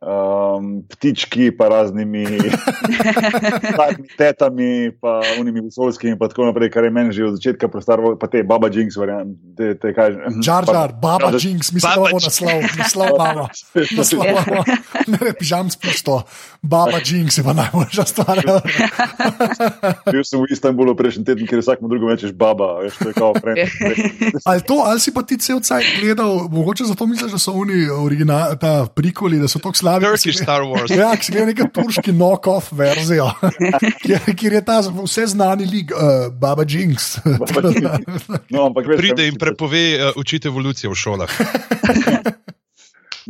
Um, 0.00 0.80
ptički, 0.88 1.50
pa 1.52 1.68
raznimi 1.68 2.24
starimi 3.74 4.08
tetami, 4.16 4.92
pa 5.00 5.20
unimi 5.40 5.60
vesolskimi, 5.60 6.16
pa 6.18 6.28
tako 6.28 6.46
naprej, 6.48 6.70
kar 6.72 6.84
je 6.84 6.90
meni 6.90 7.12
že 7.12 7.26
od 7.28 7.36
začetka 7.36 7.68
prestaro, 7.68 8.14
pa 8.16 8.24
te 8.24 8.40
Baba 8.40 8.70
Jinx, 8.72 8.96
verjamem, 8.96 9.34
te, 9.56 9.74
te 9.76 9.92
kaj 9.92 10.16
že. 10.16 10.20
Jar 10.40 10.64
Jar, 10.64 10.94
Baba 11.02 11.28
Jinx, 11.36 11.72
mislim, 11.76 11.84
da 11.84 12.00
Baba 12.00 12.16
bo 12.16 12.20
naslov, 12.24 12.64
naslov 12.80 13.08
imamo. 13.12 13.44
Naslov 14.00 14.24
imamo. 14.24 14.64
Ne, 15.04 15.18
ne, 15.20 15.34
pižam 15.36 15.68
spusto. 15.68 16.22
Baba 16.62 17.02
Jinx 17.04 17.36
je 17.36 17.44
pa 17.44 17.52
najboljša 17.52 18.04
stvar. 18.08 18.40
Bil 20.16 20.24
sem 20.24 20.40
v 20.40 20.48
Istanbulu 20.48 20.96
prejšnji 20.96 21.28
teden, 21.28 21.44
ker 21.44 21.60
vsakmu 21.60 21.92
drugemu 21.92 22.16
rečeš 22.16 22.32
baba, 22.32 22.80
veš, 22.80 22.96
to 23.04 23.12
je 23.12 23.14
kao 23.20 23.36
friend. 23.36 23.68
Ali, 24.48 24.64
to, 24.64 24.80
ali 24.80 24.96
si 24.96 25.12
pa 25.12 25.28
ti 25.28 25.36
cel 25.36 25.60
cel 25.60 25.84
gledal, 26.00 26.48
mogoče 26.48 26.88
zato 26.88 27.04
misliš, 27.04 27.36
da 27.36 27.38
so 27.38 27.52
oni 27.52 27.84
original, 27.92 28.56
ta 28.56 28.88
prikoli, 28.88 29.36
da 29.36 29.44
so 29.44 29.60
tako 29.60 29.76
slabi. 29.76 29.89
Si 29.98 30.04
Turkish 30.06 30.36
gled- 30.36 30.44
Star 30.44 30.62
Wars. 30.62 30.92
Ja, 30.92 31.10
ki 31.16 31.24
si 31.24 31.32
gledal 31.32 31.50
neko 31.50 31.66
turški 31.74 32.12
knock-off 32.14 32.70
verzijo, 32.76 33.26
kjer, 34.04 34.20
kjer 34.36 34.52
je 34.58 34.62
ta 34.64 34.78
vse 34.84 35.26
znani 35.32 35.66
lig, 35.66 35.90
uh, 35.90 36.28
Baba 36.42 36.62
Jinx. 36.68 37.16
No, 38.50 38.68
ampak 38.68 38.86
veš, 38.86 39.00
Pride 39.00 39.26
in 39.26 39.40
prepove 39.40 39.82
uh, 39.98 40.12
učiti 40.20 40.48
evolucijo 40.48 40.92
v 40.94 41.00
šolah. 41.00 41.30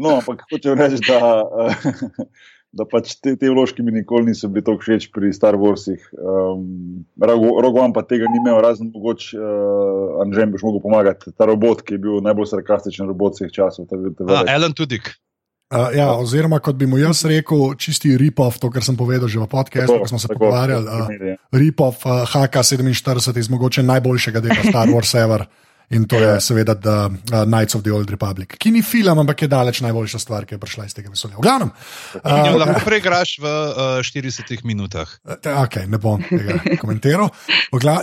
No, 0.00 0.14
ampak 0.16 0.46
hočem 0.48 0.78
reči, 0.78 1.02
da, 1.04 1.42
eh, 1.68 2.24
da 2.72 2.86
pač 2.88 3.16
te, 3.20 3.34
te 3.36 3.50
vložki 3.52 3.82
mi 3.84 3.92
nikoli 3.92 4.30
niso 4.30 4.48
bili 4.48 4.64
tako 4.64 4.80
všeč 4.80 5.10
pri 5.12 5.28
Star 5.36 5.58
Warsih. 5.60 6.00
Um, 6.16 7.02
Rogovan 7.20 7.92
pa 7.92 8.00
tega 8.08 8.24
ni 8.30 8.38
imel, 8.40 8.62
razen 8.64 8.88
mogoče 8.94 9.36
uh, 9.36 10.22
Anžem 10.24 10.54
bi 10.54 10.62
mogel 10.62 10.80
pomagati. 10.80 11.34
Ta 11.36 11.44
robot, 11.50 11.82
ki 11.84 11.98
je 11.98 12.02
bil 12.06 12.22
najbolj 12.24 12.48
sarkastičen 12.54 13.10
robot 13.10 13.36
vseh 13.36 13.52
časov. 13.52 13.90
Ta, 13.90 13.98
ta, 13.98 14.24
Uh, 14.24 14.30
ta, 14.30 14.46
Alan 14.54 14.72
Tudik. 14.72 15.10
Uh, 15.70 15.92
ja, 15.94 16.08
oziroma, 16.18 16.58
kot 16.58 16.74
bi 16.74 16.86
mu 16.90 16.98
jaz 16.98 17.20
rekel, 17.30 17.76
čisti 17.78 18.16
rip-off, 18.18 18.58
to, 18.58 18.72
kar 18.74 18.82
sem 18.82 18.96
povedal 18.98 19.30
že 19.30 19.38
v 19.38 19.46
podkastu, 19.46 20.00
ko 20.02 20.08
smo 20.10 20.18
se 20.18 20.26
pogovarjali. 20.26 20.82
Uh, 20.82 21.38
rip-off 21.54 22.02
uh, 22.10 22.26
HK47 22.26 23.38
iz 23.38 23.50
mogoče 23.50 23.86
najboljšega 23.86 24.42
dela 24.42 24.64
Star 24.66 24.90
Wars 24.90 25.14
Ever. 25.14 25.46
In 25.90 26.04
to 26.06 26.18
je 26.22 26.40
seveda 26.40 26.74
The 26.74 27.06
uh, 27.06 27.44
Knights 27.46 27.74
of 27.74 27.82
the 27.82 27.90
Old 27.90 28.10
Republic, 28.10 28.54
ki 28.58 28.70
ni 28.70 28.82
film, 28.82 29.18
ampak 29.18 29.42
je 29.42 29.48
daleč 29.50 29.80
najboljša 29.82 30.18
stvar, 30.22 30.46
ki 30.46 30.54
je 30.54 30.58
prišla 30.62 30.86
iz 30.86 30.94
tega 30.94 31.10
vesolja. 31.10 31.34
V 31.38 31.42
glavnem, 31.42 31.72
uh, 32.18 32.50
lahko 32.58 32.82
preigraš 32.86 33.38
v 33.42 33.46
uh, 33.46 33.98
40 34.02 34.62
minutah. 34.66 35.10
okay, 35.42 35.86
ne 35.90 35.98
bom 35.98 36.22
tega 36.22 36.62
komentiral. 36.82 37.30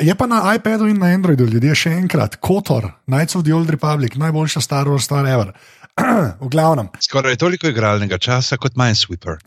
Je 0.04 0.16
pa 0.16 0.28
na 0.28 0.56
iPadu 0.56 0.88
in 0.92 1.00
na 1.00 1.12
Androidu, 1.16 1.48
ljudje, 1.48 1.76
še 1.84 1.96
enkrat, 1.96 2.40
Kotor, 2.44 2.92
Knights 3.08 3.40
of 3.40 3.48
the 3.48 3.56
Old 3.56 3.72
Republic, 3.72 4.20
najboljša 4.20 4.64
Star 4.64 4.88
Wars 4.88 5.08
stvar 5.08 5.28
Ever. 5.28 5.56
v 6.44 6.48
glavnem, 6.50 6.90
Skoraj 7.02 7.38
toliko 7.42 7.68
igralnega 7.68 8.18
časa 8.18 8.58
kot 8.58 8.76
Minesweeper. 8.78 9.40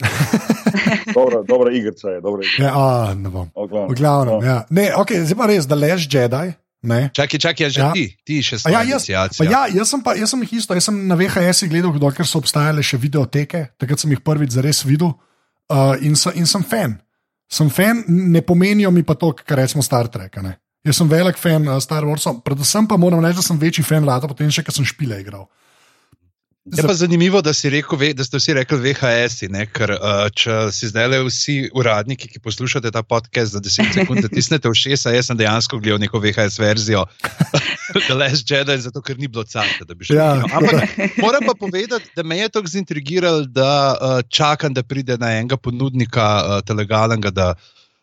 dobra, 1.19 1.43
dobra 1.43 1.71
igrica 1.73 2.09
je. 2.11 2.21
Dobra 2.21 2.43
igrica. 2.43 2.63
ja, 2.63 2.73
a, 2.75 3.15
ne 3.15 3.29
bom. 3.31 3.51
O, 3.55 3.67
glavno. 3.67 3.89
V 3.89 3.95
glavnem, 3.97 4.35
No. 4.35 4.47
ja. 4.47 4.59
Ne, 4.71 4.91
okay, 4.97 5.23
zdaj 5.25 5.39
pa 5.39 5.47
res, 5.47 5.67
da 5.67 5.79
lež 5.79 6.09
Jedi. 6.11 6.55
Ne? 6.81 7.11
Čakaj, 7.13 7.39
čakaj, 7.39 7.69
že 7.71 7.81
Ja. 7.81 7.93
ti, 7.93 8.05
ti 8.25 8.41
še 8.41 8.57
A 8.65 8.71
Ja, 8.73 8.81
jaz, 8.89 9.05
ja, 9.05 9.69
jaz 9.69 9.89
sem 9.91 10.01
pa 10.01 10.15
jaz 10.17 10.31
sem 10.33 10.41
jih 10.43 10.53
isto. 10.65 10.73
Jaz 10.73 10.89
sem 10.89 10.97
na 11.07 11.15
VHS-ih 11.15 11.69
gledal, 11.69 11.93
dokler 11.93 12.25
so 12.25 12.41
obstajale 12.41 12.81
še 12.81 12.97
videoteke, 12.97 13.77
takrat 13.77 14.01
sem 14.01 14.09
jih 14.11 14.23
prvič 14.25 14.57
zares 14.57 14.81
videl 14.89 15.13
uh, 15.13 15.93
in, 16.01 16.17
sem, 16.17 16.33
in 16.41 16.49
sem 16.49 16.65
fan. 16.65 16.97
Sem 17.53 17.69
fan, 17.69 18.01
ne 18.09 18.41
pomenijo 18.41 18.89
mi 18.91 19.03
pa 19.05 19.13
to, 19.13 19.35
kar 19.37 19.61
rečemo 19.61 19.85
Star 19.85 20.09
Trek. 20.09 20.39
a 20.39 20.43
ne. 20.43 20.55
Jaz 20.81 20.97
sem 20.97 21.09
velik 21.09 21.37
fan 21.37 21.69
uh, 21.69 21.77
Star 21.85 22.01
Warsa, 22.09 22.33
predvsem 22.41 22.89
pa 22.89 22.97
moram 22.97 23.21
reči, 23.21 23.37
da 23.37 23.45
sem 23.45 23.61
večji 23.61 23.85
fan 23.85 24.09
Lata, 24.09 24.25
potem 24.27 24.49
še, 24.49 24.65
ker 24.65 24.73
sem 24.73 24.89
špile 24.89 25.21
igral. 25.21 25.51
Je 26.65 26.83
pa 26.87 26.95
zanimivo, 26.95 27.41
da, 27.43 27.53
rekel, 27.65 27.99
da 28.15 28.25
ste 28.25 28.37
vsi 28.37 28.55
rekli 28.55 28.79
VHS-i, 28.79 29.49
ne? 29.49 29.63
ker 29.65 29.95
uh, 29.95 30.27
če 30.29 30.67
si 30.77 30.91
zdaj 30.91 31.07
le 31.09 31.21
vsi 31.25 31.55
uradniki, 31.73 32.29
ki 32.29 32.43
poslušate 32.45 32.93
ta 32.93 33.01
podcast 33.03 33.57
za 33.57 33.63
10 33.65 33.95
sekund, 33.97 34.29
tisnete 34.29 34.69
v 34.69 34.77
šesa, 34.77 35.15
jaz 35.15 35.31
sem 35.31 35.41
dejansko 35.41 35.81
gledal 35.81 36.03
neko 36.05 36.21
VHS 36.21 36.61
verzijo 36.61 37.07
The 38.07 38.15
Last 38.15 38.45
Jedi, 38.45 38.77
zato 38.85 39.01
ker 39.01 39.17
ni 39.17 39.29
bilo 39.33 39.47
carte, 39.49 39.89
da 39.89 39.97
bi 39.97 40.05
šel. 40.05 40.21
Ja. 40.21 40.37
Ampak 40.37 41.17
moram 41.25 41.49
pa 41.49 41.57
povedati, 41.57 42.13
da 42.17 42.23
me 42.23 42.39
je 42.39 42.53
to 42.53 42.63
zintrigiralo, 42.69 43.49
da 43.49 43.73
uh, 43.97 44.21
čakam, 44.29 44.77
da 44.77 44.85
pride 44.85 45.17
na 45.17 45.33
enega 45.41 45.57
ponudnika 45.57 46.29
uh, 46.45 46.61
telegalnega, 46.61 47.33
da 47.33 47.55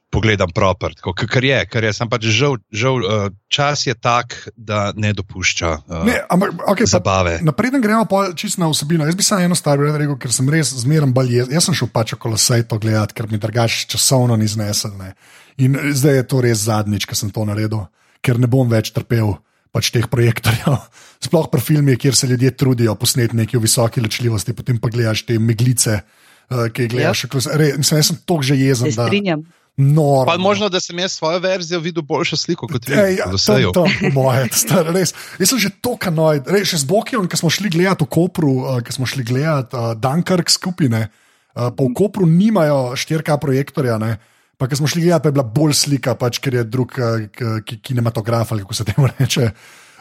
pogledam 0.10 0.52
proper, 0.56 0.96
tako, 0.96 1.14
kar 1.14 1.44
je, 1.44 1.58
kar 1.68 1.84
je, 1.84 1.92
sem 1.94 2.10
pač 2.10 2.28
žal, 2.32 2.58
žal 2.72 3.02
uh, 3.04 3.26
čas 3.52 3.84
je 3.88 3.94
tak, 3.94 4.38
da 4.56 4.92
ne 4.96 5.12
dopušča 5.14 5.72
uh, 5.84 6.06
Ne, 6.08 6.16
ampak, 6.32 6.56
okay, 6.72 6.88
zabave. 6.88 7.38
Napreden 7.44 7.84
gremo 7.84 8.06
pa 8.10 8.32
čisto 8.36 8.64
na 8.64 8.70
vsebino. 8.72 9.06
Jaz 9.06 9.18
bi 9.20 9.26
samo 9.26 9.44
eno 9.44 9.58
stvar 9.58 9.82
rekel, 9.84 10.16
ker 10.22 10.34
sem 10.34 10.48
res 10.50 10.72
zmeren 10.80 11.12
bolj 11.14 11.42
jezen. 11.42 11.58
Jaz 11.58 11.68
sem 11.68 11.78
šel 11.78 11.92
pač 11.92 12.16
okolo 12.16 12.40
sejto 12.40 12.80
gledati, 12.80 13.18
ker 13.18 13.28
mi 13.32 13.42
drugače 13.42 13.88
časovno 13.92 14.40
ni 14.40 14.48
znesel. 14.48 14.96
Ne. 15.00 15.14
In 15.60 15.76
zdaj 15.92 16.22
je 16.22 16.28
to 16.32 16.42
res 16.46 16.64
zadnjič, 16.70 17.10
ko 17.10 17.18
sem 17.18 17.34
to 17.34 17.44
naredil, 17.50 17.88
ker 18.24 18.40
ne 18.40 18.48
bom 18.48 18.70
več 18.70 18.94
trpel 18.96 19.36
pač 19.76 19.92
teh 19.92 20.08
projektorjev. 20.08 20.80
Sploh 21.28 21.52
pri 21.52 21.62
filmih, 21.62 22.00
kjer 22.00 22.16
se 22.16 22.32
ljudje 22.32 22.56
trudijo 22.56 22.96
posneti 22.96 23.36
nekaj 23.36 23.60
v 23.60 23.66
visoki 23.68 24.02
ločljivosti, 24.02 24.56
potem 24.56 24.80
pa 24.80 24.90
gledaš 24.94 25.26
te 25.28 25.36
meglice, 25.42 26.00
uh, 26.00 26.68
ki 26.72 26.88
jih 26.88 26.94
gledaš. 26.96 27.28
Ja. 27.28 27.58
Re, 27.60 27.72
mislim, 27.82 28.00
jaz 28.00 28.12
sem 28.14 28.20
tako 28.24 28.46
že 28.46 28.56
jezen. 28.56 28.92
Se 28.94 29.02
da- 29.02 29.10
Noro. 29.78 30.26
Pa 30.26 30.38
možno, 30.42 30.70
da 30.74 30.80
sem 30.82 31.00
jaz 31.00 31.14
svojo 31.20 31.40
verzijo 31.40 31.80
videl 31.80 32.02
boljšo 32.02 32.38
sliko 32.38 32.68
kot 32.68 32.88
vi. 32.88 32.96
Ej, 32.98 33.20
ja, 33.20 33.28
tam, 33.30 33.68
tam, 33.74 34.14
moje, 34.14 34.48
star, 34.58 34.90
res. 34.90 35.14
Jaz 35.38 35.54
sem 35.54 35.62
že 35.62 35.70
to 35.82 35.94
kanoid, 36.02 36.50
res 36.50 36.72
še 36.72 36.82
z 36.82 36.90
Bokijem, 36.90 37.28
ki 37.30 37.38
smo 37.38 37.52
šli 37.54 37.70
gledati 37.70 38.08
v 38.08 38.10
Kopru, 38.10 38.56
uh, 38.64 38.80
ki 38.82 38.96
smo 38.98 39.06
šli 39.06 39.22
gledati 39.28 39.78
uh, 39.78 39.94
Dunkirk 39.94 40.50
skupine, 40.50 41.04
uh, 41.10 41.70
pa 41.70 41.78
v 41.78 41.94
Kopru 41.94 42.26
nimajo 42.26 42.98
4K 42.98 43.38
projektorja, 43.38 44.00
ne. 44.02 44.16
Pa, 44.58 44.66
ki 44.66 44.80
smo 44.80 44.90
šli 44.90 45.06
gledati, 45.06 45.28
pa 45.28 45.30
je 45.30 45.38
bila 45.38 45.46
bolj 45.46 45.76
slika, 45.78 46.18
pač, 46.18 46.42
ker 46.42 46.58
je 46.58 46.66
drug 46.66 46.98
uh, 46.98 47.62
kinematograf 47.62 48.52
ali 48.52 48.66
kako 48.66 48.74
se 48.74 48.88
temu 48.90 49.06
reče. 49.14 49.52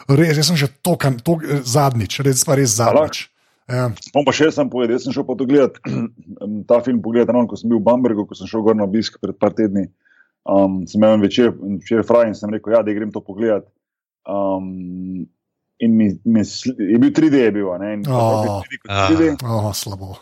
Res, 0.07 0.37
jaz 0.39 0.49
sem 0.49 0.57
že 0.57 0.71
to, 0.81 0.95
kan, 0.97 1.19
to 1.19 1.37
eh, 1.43 1.61
zadnjič, 1.61 2.21
res 2.25 2.41
pa 2.47 2.55
res 2.57 2.79
zadnjič. 2.79 3.27
Ja. 3.67 3.89
Bom 4.15 4.23
pa 4.23 4.31
še 4.31 4.47
sam 4.55 4.69
povedal, 4.71 4.95
jaz 4.95 5.03
sem 5.07 5.15
šel 5.15 5.25
pa 5.27 5.35
to 5.35 5.43
gledati, 5.47 5.81
ta 6.69 6.79
film 6.85 7.01
pogledati, 7.03 7.33
ravno 7.35 7.49
ko 7.51 7.57
sem 7.59 7.67
bil 7.71 7.81
v 7.81 7.87
Bambergu, 7.87 8.23
ko 8.29 8.37
sem 8.37 8.47
šel 8.47 8.63
gor 8.63 8.77
na 8.79 8.85
obisk 8.87 9.17
pred 9.19 9.35
par 9.35 9.51
tedni. 9.57 9.87
Um, 10.47 10.85
sem 10.87 11.01
imel 11.03 11.19
večer, 11.25 11.49
večer 11.51 12.05
fraj 12.07 12.29
in 12.29 12.37
sem 12.39 12.53
rekel, 12.53 12.71
ja, 12.77 12.79
da 12.87 12.93
grem 12.95 13.11
to 13.11 13.19
pogledati. 13.19 13.67
Um, 14.23 15.25
in 15.83 15.97
mi, 15.99 16.07
mi, 16.23 16.43
je 16.43 16.99
bil 17.03 17.11
3D, 17.11 17.41
je 17.43 17.51
bil, 17.59 17.67
ne, 17.83 17.89
in 17.97 18.05
Oh. 18.07 18.47
oh. 18.55 18.61
3D, 18.63 18.79
kot 18.85 18.93
3D, 19.11 19.27
Oh, 19.43 19.67
slabo. 19.75 20.15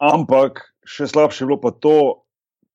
ampak 0.00 0.64
še 0.88 1.06
slabše 1.08 1.44
je 1.44 1.48
bilo 1.52 1.60
pa 1.60 1.70
to, 1.76 2.24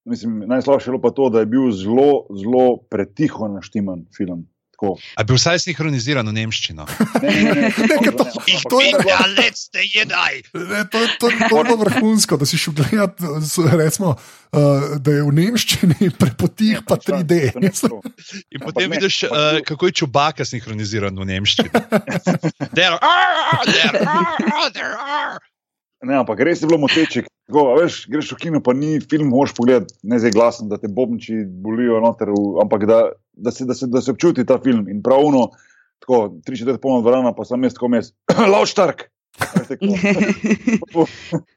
mislim, 0.06 0.44
najslabše 0.50 0.90
je 0.90 0.94
bilo 0.94 1.02
pa 1.02 1.12
to, 1.18 1.32
da 1.34 1.42
je 1.42 1.50
bil 1.50 1.74
zelo, 1.74 2.30
zelo 2.38 2.78
pretiho 2.94 3.50
naštiman 3.58 4.06
film. 4.14 4.46
Tako. 4.80 4.96
A 5.14 5.24
bi 5.24 5.36
vsaj 5.36 5.60
sinhroniziran 5.60 6.24
v 6.24 6.34
nemščino? 6.34 6.86
Ne, 7.20 7.32
ne, 7.36 7.52
ne, 7.52 7.68
ne, 7.68 8.12
to- 10.88 11.04
to 11.20 11.28
je- 11.28 11.50
bilo 11.50 11.76
vrhunsko, 11.76 12.38
da 12.38 12.46
si 12.46 12.56
šel 12.56 12.74
gledati, 12.74 13.20
s- 13.42 13.60
recimo, 13.70 14.16
uh, 14.52 14.60
da 14.98 15.12
je 15.12 15.24
v 15.24 15.34
nemščini 15.34 16.10
prepotih 16.14 16.80
pa 16.82 16.96
3D. 16.96 17.52
To 17.52 17.60
ni 17.60 17.72
to. 17.72 18.00
In 18.50 18.60
potem 18.62 18.88
vidiš, 18.90 19.24
uh, 19.26 19.30
kako 19.62 19.86
je 19.86 19.92
čubaka 19.94 20.46
sinhroniziran 20.46 21.12
v 21.14 21.28
nemščini. 21.28 21.70
Der, 22.72 22.96
"Ah, 22.96 23.60
der, 23.66 23.94
ah, 24.00 24.70
der, 24.70 24.96
ah." 24.96 25.38
Ne, 26.06 26.16
ampak 26.16 26.40
res 26.48 26.62
je 26.62 26.70
bilo 26.70 26.80
moteče. 26.86 27.26
Tako, 27.50 27.64
a 27.74 27.80
veš, 27.82 28.04
greš 28.12 28.32
v 28.36 28.40
kino, 28.44 28.62
pa 28.64 28.76
ni 28.78 29.00
film, 29.02 29.32
moš 29.34 29.56
pogledati, 29.58 29.98
ne 30.08 30.20
zdaj 30.22 30.36
glasen, 30.36 30.70
da 30.72 30.78
te 30.80 30.88
bobniči 30.88 31.42
bolijo 31.64 32.00
noter, 32.04 32.32
v, 32.32 32.44
ampak 32.64 32.86
da, 32.88 33.00
da, 33.34 33.52
se, 33.52 33.68
da, 33.68 33.76
se, 33.76 33.90
da 33.92 34.04
se 34.06 34.14
občuti 34.14 34.46
ta 34.48 34.60
film. 34.64 34.86
In 34.92 35.02
pravno, 35.04 35.50
tako, 36.00 36.22
tri 36.46 36.60
četrt 36.60 36.80
polna 36.82 37.02
dvorana, 37.04 37.34
pa 37.36 37.48
sem 37.50 37.66
jaz 37.66 37.76
tako 37.76 37.92
mes, 37.96 38.14
Lauštark, 38.54 39.10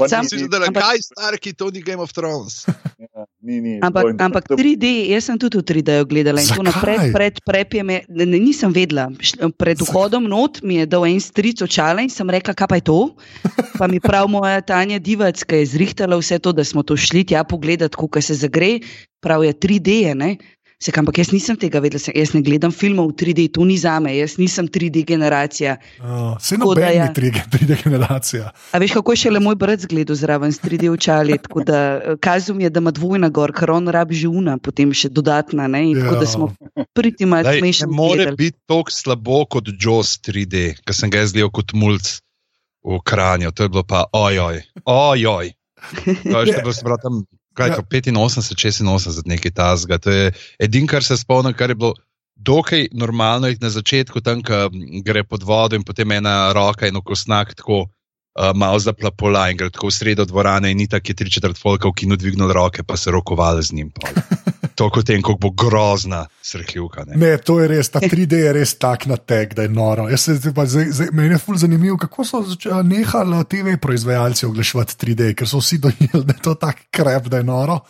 Sam- 0.00 0.24
Mislim, 0.24 0.48
da 0.48 0.56
je 0.58 0.72
kaj 0.72 0.98
starki, 1.02 1.52
to 1.52 1.70
ni 1.70 1.80
Game 1.80 1.98
of 1.98 2.12
Thrones. 2.12 2.64
Ja, 2.98 3.22
ni, 3.40 3.60
ni, 3.60 3.78
Ampak, 3.78 4.02
to 4.02 4.08
je- 4.08 4.16
ampak 4.18 4.44
to- 4.44 4.56
3D, 4.56 4.84
jaz 5.08 5.24
sem 5.24 5.36
tudi 5.36 5.56
v 5.56 5.62
3D 5.62 6.02
gledala 6.04 6.38
in 6.38 6.46
to 6.46 6.54
Zakaj? 6.56 6.66
naprej, 6.66 7.12
pred 7.12 7.34
prepjem, 7.42 7.86
je- 7.88 8.04
ne, 8.08 8.24
ne, 8.26 8.38
nisem 8.40 8.70
vedela. 8.70 9.06
Pred 9.52 9.78
vhodom 9.80 10.24
not 10.24 10.58
mi 10.60 10.74
je 10.76 10.86
dal 10.86 11.04
en 11.04 11.18
stric 11.18 11.58
očala 11.58 12.00
in 12.00 12.08
sem 12.08 12.26
rekla, 12.26 12.52
kaj 12.52 12.66
pa 12.66 12.76
je 12.76 12.84
to. 12.84 13.14
Pa 13.74 13.86
mi 13.86 13.98
prav 13.98 14.26
moja 14.26 14.58
Tanja 14.60 14.98
Divac, 14.98 15.38
ki 15.40 15.54
je 15.56 15.66
zrihtala 15.68 16.14
vse 16.16 16.38
to, 16.38 16.50
da 16.50 16.62
smo 16.62 16.82
to 16.82 16.94
šli 16.94 17.22
tja 17.24 17.42
pogledati, 17.42 17.94
kako 17.94 18.18
se 18.20 18.34
zagre, 18.36 18.82
prav 19.18 19.42
je 19.42 19.52
3D. 19.52 19.88
Je, 20.04 20.14
ne? 20.16 20.30
Se, 20.78 20.92
ampak 20.92 21.18
jaz 21.18 21.32
nisem 21.32 21.56
tega 21.56 21.80
vedela, 21.80 21.98
se- 21.98 22.12
jaz 22.12 22.30
ne 22.30 22.40
gledam 22.40 22.70
filmov 22.70 23.08
v 23.08 23.14
3D, 23.16 23.50
to 23.50 23.64
ni 23.64 23.74
za 23.74 23.98
me, 23.98 24.12
jaz 24.12 24.36
nisem 24.36 24.62
3D 24.64 25.02
generacija. 25.04 25.72
Uh, 25.98 26.38
se 26.38 26.54
Tako 26.54 26.70
da 26.72 26.80
nobeni 26.80 26.96
ja. 26.96 27.08
3D 27.10 27.82
generacija. 27.82 28.52
A 28.70 28.78
veš, 28.78 28.92
kako 28.92 29.10
je 29.10 29.16
šele 29.18 29.40
moj 29.40 29.56
brat 29.56 29.80
zgledal 29.80 30.14
zraven 30.14 30.48
s 30.48 30.60
3D 30.60 30.86
očali, 30.88 31.34
tako 31.36 31.64
da 31.64 31.78
eh, 31.96 32.14
kazal 32.16 32.54
mi 32.54 32.62
je, 32.62 32.70
da 32.70 32.78
ima 32.78 32.90
dvojna 32.92 33.26
gor, 33.28 33.50
ker 33.52 33.70
on 33.72 33.88
rabi 33.88 34.14
že 34.14 34.30
una, 34.30 34.54
potem 34.56 34.92
še 34.92 35.10
dodatna, 35.10 35.66
ne, 35.66 35.82
in 35.84 35.98
tako 35.98 36.14
da 36.14 36.22
Ja. 36.22 36.26
smo 36.28 36.46
priti 36.94 37.26
malo 37.26 37.42
Daj, 37.42 37.54
ne 37.54 37.60
smešni. 37.60 37.86
more 37.90 38.14
gledali. 38.16 38.36
biti 38.38 38.58
tako 38.64 38.90
slabo 38.92 39.44
kot 39.46 39.66
Jaws 39.76 40.14
3D, 40.20 40.54
ki 40.78 40.92
sem 40.92 41.10
ga 41.10 41.18
jaz 41.18 41.32
gledal 41.32 41.50
kot 41.50 41.74
mulj 41.74 42.22
v 42.80 43.00
Kranju. 43.00 43.50
To 43.50 43.62
je 43.62 43.68
bilo 43.68 43.82
pa 43.82 44.06
ojoj, 44.12 44.62
ojoj. 44.86 45.50
To 46.24 46.38
je 46.38 46.46
še 46.48 46.62
bilo 46.62 46.70
se 46.72 46.82
pravi 46.82 47.02
tam. 47.02 47.18
Kaj, 47.58 47.74
Ja. 47.74 47.80
ja. 47.80 47.82
85, 47.82 48.86
86, 48.86 49.26
nekaj 49.26 49.50
tasga. 49.50 49.98
To 49.98 50.14
je 50.14 50.30
edino, 50.62 50.86
kar 50.86 51.04
se 51.04 51.18
spomnim, 51.18 51.56
kar 51.58 51.74
je 51.74 51.78
bilo 51.78 51.94
dokaj 52.38 52.88
normalno, 52.94 53.50
je 53.50 53.58
na 53.60 53.70
začetku 53.70 54.22
tam, 54.22 54.42
ko 54.46 54.68
gre 55.02 55.24
pod 55.26 55.42
vodo 55.42 55.74
in 55.76 55.82
potem 55.82 56.12
ena 56.14 56.52
roka 56.54 56.86
in 56.86 56.96
okosnak 56.96 57.54
tako 57.58 57.80
uh, 57.82 58.52
malo 58.54 58.78
zaplapola 58.78 59.48
in 59.50 59.58
gre 59.58 59.72
tako 59.74 59.90
v 59.90 59.96
sredo 59.98 60.24
dvorane 60.24 60.70
in 60.70 60.78
ni 60.78 60.86
tako, 60.86 61.10
je 61.10 61.18
tri 61.18 61.30
četrt 61.30 61.58
folka 61.58 61.90
v 61.90 61.98
kinu 61.98 62.16
dvignil 62.16 62.52
roke, 62.54 62.86
pa 62.86 62.96
se 62.96 63.10
rokovali 63.10 63.62
z 63.62 63.72
njim. 63.72 63.90
Pol. 64.78 64.86
To 64.86 64.90
kot 64.94 65.06
tem, 65.06 65.22
kako 65.22 65.38
bo 65.38 65.50
grozna 65.50 66.26
srhljivka. 66.42 67.04
ne. 67.06 67.16
Ne, 67.16 67.36
to 67.38 67.60
je 67.60 67.68
res, 67.68 67.90
ta 67.90 67.98
3D 68.00 68.32
je 68.32 68.52
res 68.52 68.74
tak 68.78 69.06
na 69.06 69.16
tek, 69.16 69.54
da 69.54 69.62
je 69.62 69.68
noro. 69.68 70.08
Jaz 70.08 70.20
se, 70.20 70.54
pa, 70.54 70.66
zdaj, 70.66 70.86
zdaj, 70.94 71.08
meni 71.12 71.34
je 71.34 71.38
ful 71.38 71.56
zanimivo, 71.58 71.96
kako 71.98 72.24
so 72.24 72.44
nehali 72.82 73.44
TV 73.44 73.76
proizvajalci 73.82 74.46
oglaševati 74.46 74.94
3D, 74.94 75.34
ker 75.34 75.48
so 75.48 75.58
vsi 75.58 75.78
dojeli, 75.78 76.24
da 76.24 76.32
je 76.32 76.42
to 76.42 76.54
tako 76.54 76.78
krep, 76.90 77.26
da 77.26 77.36
je 77.36 77.44
noro. 77.44 77.80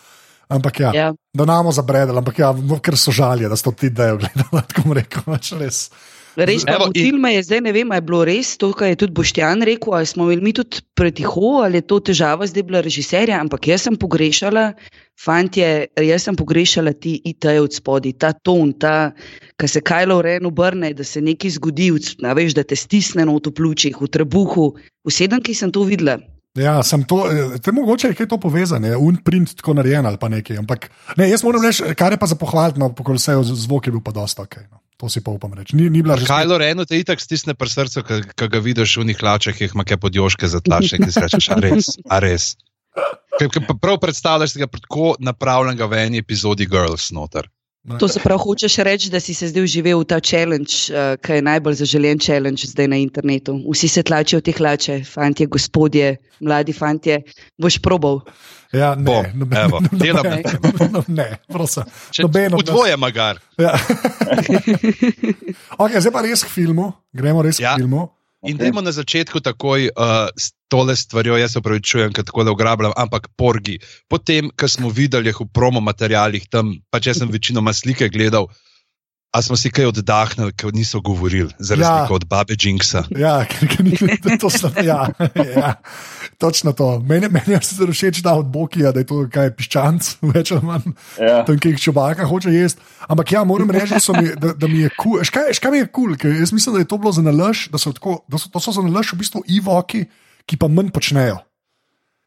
Ampak 0.48 0.80
ja, 0.80 0.90
Ja. 0.94 1.14
da 1.32 1.44
namo 1.44 1.72
zabredali, 1.72 2.18
ampak 2.18 2.38
ja, 2.38 2.54
ker 2.82 2.96
so 2.96 3.12
žalje, 3.12 3.48
da 3.48 3.56
so 3.56 3.70
ti 3.70 3.86
idejo 3.86 4.16
gledali, 4.16 4.62
tako 4.72 5.28
pač 5.28 5.52
res. 5.52 5.90
Res 6.38 6.62
pa 6.62 6.76
Evo, 6.76 6.86
in- 6.86 6.94
motil 6.94 7.18
me 7.18 7.32
je, 7.34 7.42
zdaj 7.42 7.60
ne 7.66 7.72
vem, 7.74 7.90
ali 7.90 7.98
je 7.98 8.06
bilo 8.06 8.20
res 8.22 8.52
to, 8.60 8.70
kar 8.70 8.92
je 8.92 8.98
tudi 9.00 9.16
Boštjan 9.16 9.64
rekel, 9.66 9.94
ali 9.98 10.06
smo 10.06 10.28
imeli 10.28 10.44
mi 10.44 10.52
tudi 10.54 10.78
pretiho, 10.94 11.64
ali 11.66 11.82
je 11.82 11.86
to 11.90 11.98
težava 11.98 12.46
zdaj 12.46 12.62
bila 12.62 12.82
režiserja, 12.84 13.40
ampak 13.42 13.66
jaz 13.66 13.88
sem 13.88 13.98
pogrešala, 13.98 14.72
fantje, 15.18 15.88
jaz 15.98 16.28
sem 16.28 16.38
pogrešala 16.38 16.94
ti 16.94 17.16
IT 17.26 17.50
od 17.58 17.74
spodaj, 17.74 18.14
ta 18.22 18.32
ton, 18.32 18.70
ta, 18.72 19.10
ki 19.58 19.66
se 19.66 19.82
Kajlo 19.82 20.22
Ren 20.22 20.46
obrne, 20.46 20.92
da 20.94 21.02
se 21.02 21.20
nekaj 21.20 21.58
zgodi, 21.58 21.90
a 22.22 22.32
veš, 22.38 22.54
da 22.54 22.62
te 22.62 22.78
stisne 22.78 23.26
not 23.26 23.50
v 23.50 23.56
pljučih, 23.58 23.98
v 23.98 24.06
trebuhu, 24.06 24.72
vseden, 25.02 25.42
ki 25.42 25.58
sem 25.58 25.74
to 25.74 25.82
videla. 25.82 26.20
Ja, 26.58 26.82
sem 26.82 27.04
to, 27.06 27.26
eh, 27.30 27.58
te 27.62 27.72
mogoče 27.72 28.08
je 28.08 28.14
kaj 28.14 28.28
to 28.30 28.38
povezano, 28.38 28.98
unprint 28.98 29.56
tako 29.58 29.74
narejen 29.78 30.06
ali 30.06 30.18
pa 30.18 30.28
nekaj. 30.28 30.58
Ampak 30.58 30.90
ne, 31.16 31.28
jaz 31.30 31.42
moram 31.42 31.62
reči, 31.62 31.82
kar 31.94 32.12
je 32.12 32.18
pa 32.18 32.26
za 32.26 32.34
pohvaliti, 32.34 32.78
no, 32.78 32.90
pokol 32.94 33.18
vse 33.18 33.36
zvok 33.42 33.86
je 33.86 33.92
bil 33.92 34.02
pa 34.02 34.14
dosta 34.14 34.42
ok. 34.42 34.56
No. 34.70 34.82
To 34.98 35.06
si 35.06 35.22
pa 35.22 35.30
upam 35.30 35.54
reči. 35.54 35.76
Ni, 35.78 35.86
ni 35.86 36.02
bila 36.02 36.18
že 36.18 36.26
Kajlo 36.26 36.58
Reno 36.58 36.82
te 36.82 36.98
itak 36.98 37.22
stisne 37.22 37.54
pri 37.54 37.70
srcu, 37.70 38.02
ki 38.34 38.46
ga 38.50 38.58
vidiš 38.58 38.98
v 38.98 39.06
njih 39.10 39.20
hlačah, 39.22 39.54
ki 39.54 39.68
jih 39.68 39.76
ima 39.78 39.86
kaj 39.86 40.00
podjoške 40.02 40.50
zatlačene, 40.50 41.06
ki 41.06 41.14
si 41.14 41.22
rečeš, 41.22 41.46
a 41.54 41.58
res, 41.62 41.92
a 42.10 42.18
res. 42.18 42.46
Ker 43.38 43.46
ker 43.46 43.62
pa 43.68 43.78
prav 43.78 44.00
predstavljaš 44.02 44.58
ga 44.58 44.66
pred 44.66 44.82
tako 44.82 45.14
napravljenega 45.22 45.86
v 45.86 46.02
eni 46.02 46.18
epizodi 46.18 46.66
Girls 46.66 47.12
noter. 47.14 47.46
To 47.98 48.08
se 48.10 48.20
prav 48.20 48.42
hočeš 48.42 48.76
reči, 48.84 49.08
da 49.08 49.20
si 49.20 49.32
se 49.34 49.48
zdaj 49.48 49.64
uživel 49.64 50.02
v 50.02 50.08
ta 50.10 50.18
challenge, 50.20 50.90
uh, 50.90 51.14
ki 51.22 51.38
je 51.38 51.44
najbolj 51.46 51.78
zaželen 51.78 52.18
challenge 52.20 52.66
zdaj 52.68 52.90
na 52.90 52.98
internetu. 53.00 53.54
Vsi 53.70 53.88
se 53.88 54.02
tlačijo 54.02 54.42
v 54.42 54.44
te 54.44 54.52
hlače, 54.52 54.98
fantje, 55.08 55.46
gospodje, 55.46 56.16
mladi 56.40 56.74
fantje. 56.74 57.22
Boš 57.56 57.78
probal. 57.78 58.20
Ja, 58.72 58.94
ne, 58.94 59.02
Bom, 59.02 59.24
noben- 59.34 59.58
evo, 59.64 59.78
delam 59.92 60.24
na 60.24 60.36
noben- 60.36 61.04
Ne, 61.18 61.38
prosim. 61.48 61.84
Če, 62.12 62.22
Noben 62.22 62.52
od 62.52 62.60
v 62.60 62.64
nas- 62.64 62.70
dvoje 62.70 62.96
magar. 62.96 63.40
Ja. 63.56 63.72
okay, 65.82 65.98
zdaj 66.00 66.12
pa 66.12 66.22
res 66.24 66.44
k 66.44 66.50
filmu, 66.50 66.92
gremo 67.12 67.42
res 67.42 67.60
Ja. 67.60 67.74
k 67.76 67.82
filmu. 67.82 68.08
In 68.46 68.54
dajmo 68.54 68.78
na 68.78 68.92
začetku 68.94 69.40
takoj 69.42 69.90
uh, 69.90 70.30
s 70.38 70.54
tole 70.70 70.94
stvarjo, 70.94 71.34
jaz 71.40 71.56
se 71.56 71.58
upravičujem, 71.58 72.12
ker 72.14 72.22
tako 72.22 72.44
le 72.46 72.52
ugrabljam, 72.54 72.92
ampak 72.94 73.26
porgi. 73.34 73.80
Potem, 74.06 74.52
ko 74.54 74.68
smo 74.70 74.92
videli 74.94 75.32
jih 75.32 75.40
v 75.42 75.48
promo 75.50 75.82
materialih 75.82 76.46
tam, 76.46 76.76
pač 76.86 77.10
jaz 77.10 77.18
sem 77.18 77.32
večinoma 77.32 77.74
slike 77.74 78.06
gledal, 78.08 78.46
a 79.28 79.42
smo 79.44 79.56
si 79.60 79.68
kaj 79.68 79.90
oddahnili, 79.90 80.52
ker 80.56 80.72
niso 80.72 81.00
govorili, 81.04 81.52
za 81.58 81.74
Ja. 81.74 81.80
razliko 81.80 82.14
od 82.14 82.24
babe 82.28 82.54
Jinxa. 82.56 83.04
Ja, 83.12 83.44
ker, 83.44 83.68
ker 83.72 83.84
ni, 83.84 84.38
to 84.40 84.50
sla, 84.50 84.72
ja, 84.80 85.08
ja, 85.36 85.74
točno 86.38 86.72
to. 86.72 87.00
Meni, 87.00 87.28
meni 87.28 87.52
je 87.52 87.60
sicer 87.62 87.92
všeč 87.92 88.22
ta 88.24 88.34
od 88.40 88.48
Bokija, 88.48 88.92
da 88.92 89.04
je 89.04 89.08
to 89.08 89.26
kaj 89.32 89.52
piščanc, 89.58 90.14
več 90.34 90.52
ali 90.56 90.64
manj. 90.64 90.94
Ja. 91.20 91.42
Tam, 91.44 91.60
ki 91.60 91.74
jih 91.74 91.82
čobaka 91.90 92.24
hoče 92.28 92.54
jesti. 92.54 92.80
Ampak 93.08 93.32
ja, 93.36 93.44
moram 93.44 93.70
reči, 93.70 94.00
da, 94.00 94.20
mi, 94.20 94.32
da, 94.36 94.54
da 94.56 94.68
mi 94.68 94.86
je 94.86 94.92
kul. 94.96 95.18
Cool. 95.18 95.28
Škaj, 95.28 95.52
škaj 95.60 95.74
mi 95.74 95.82
je 95.84 95.90
kul, 95.92 96.16
cool, 96.16 96.40
jaz 96.40 96.52
mislim, 96.56 96.78
da 96.78 96.84
je 96.84 96.88
to 96.88 96.98
bilo 96.98 97.12
za 97.12 97.24
nalaž, 97.24 97.68
da 97.72 97.80
so, 97.80 97.92
tako, 97.92 98.22
da 98.28 98.40
so 98.40 98.52
to 98.52 98.62
so 98.64 98.72
za 98.72 98.84
nalaž 98.84 99.12
v 99.12 99.20
bistvu 99.22 99.44
ivoki, 99.60 100.06
ki 100.48 100.56
pa 100.56 100.72
manj 100.72 100.88
počnejo. 100.94 101.42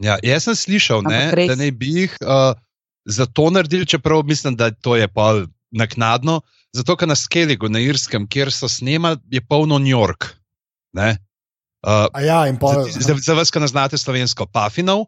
Ja, 0.01 0.17
jaz 0.25 0.47
sem 0.49 0.57
slišal, 0.57 1.05
ne, 1.05 1.29
da 1.33 1.57
naj 1.57 1.71
bi 1.77 1.91
jih 1.99 2.13
uh, 2.25 2.53
zato 3.05 3.49
naredili, 3.53 3.85
čeprav 3.85 4.23
mislim, 4.25 4.55
da 4.57 4.71
to 4.73 4.95
je 4.97 5.09
pa 5.09 5.45
naknadno. 5.71 6.41
Zato, 6.71 6.95
ker 6.95 7.09
na 7.09 7.17
Skelligu, 7.19 7.67
na 7.69 7.81
Irskem, 7.83 8.27
kjer 8.31 8.51
so 8.53 8.69
snemali, 8.71 9.19
je 9.31 9.41
polno 9.43 9.79
New 9.79 9.91
York. 9.91 10.31
Ne? 10.95 11.17
Uh, 11.81 12.05
A 12.13 12.21
ja, 12.21 12.45
in 12.45 12.59
pa. 12.61 12.85
za, 12.85 13.01
za, 13.01 13.15
za 13.17 13.33
vas, 13.33 13.49
ki 13.49 13.59
ne 13.59 13.67
znate 13.67 13.97
slovensko, 13.97 14.45
pafinov. 14.45 15.07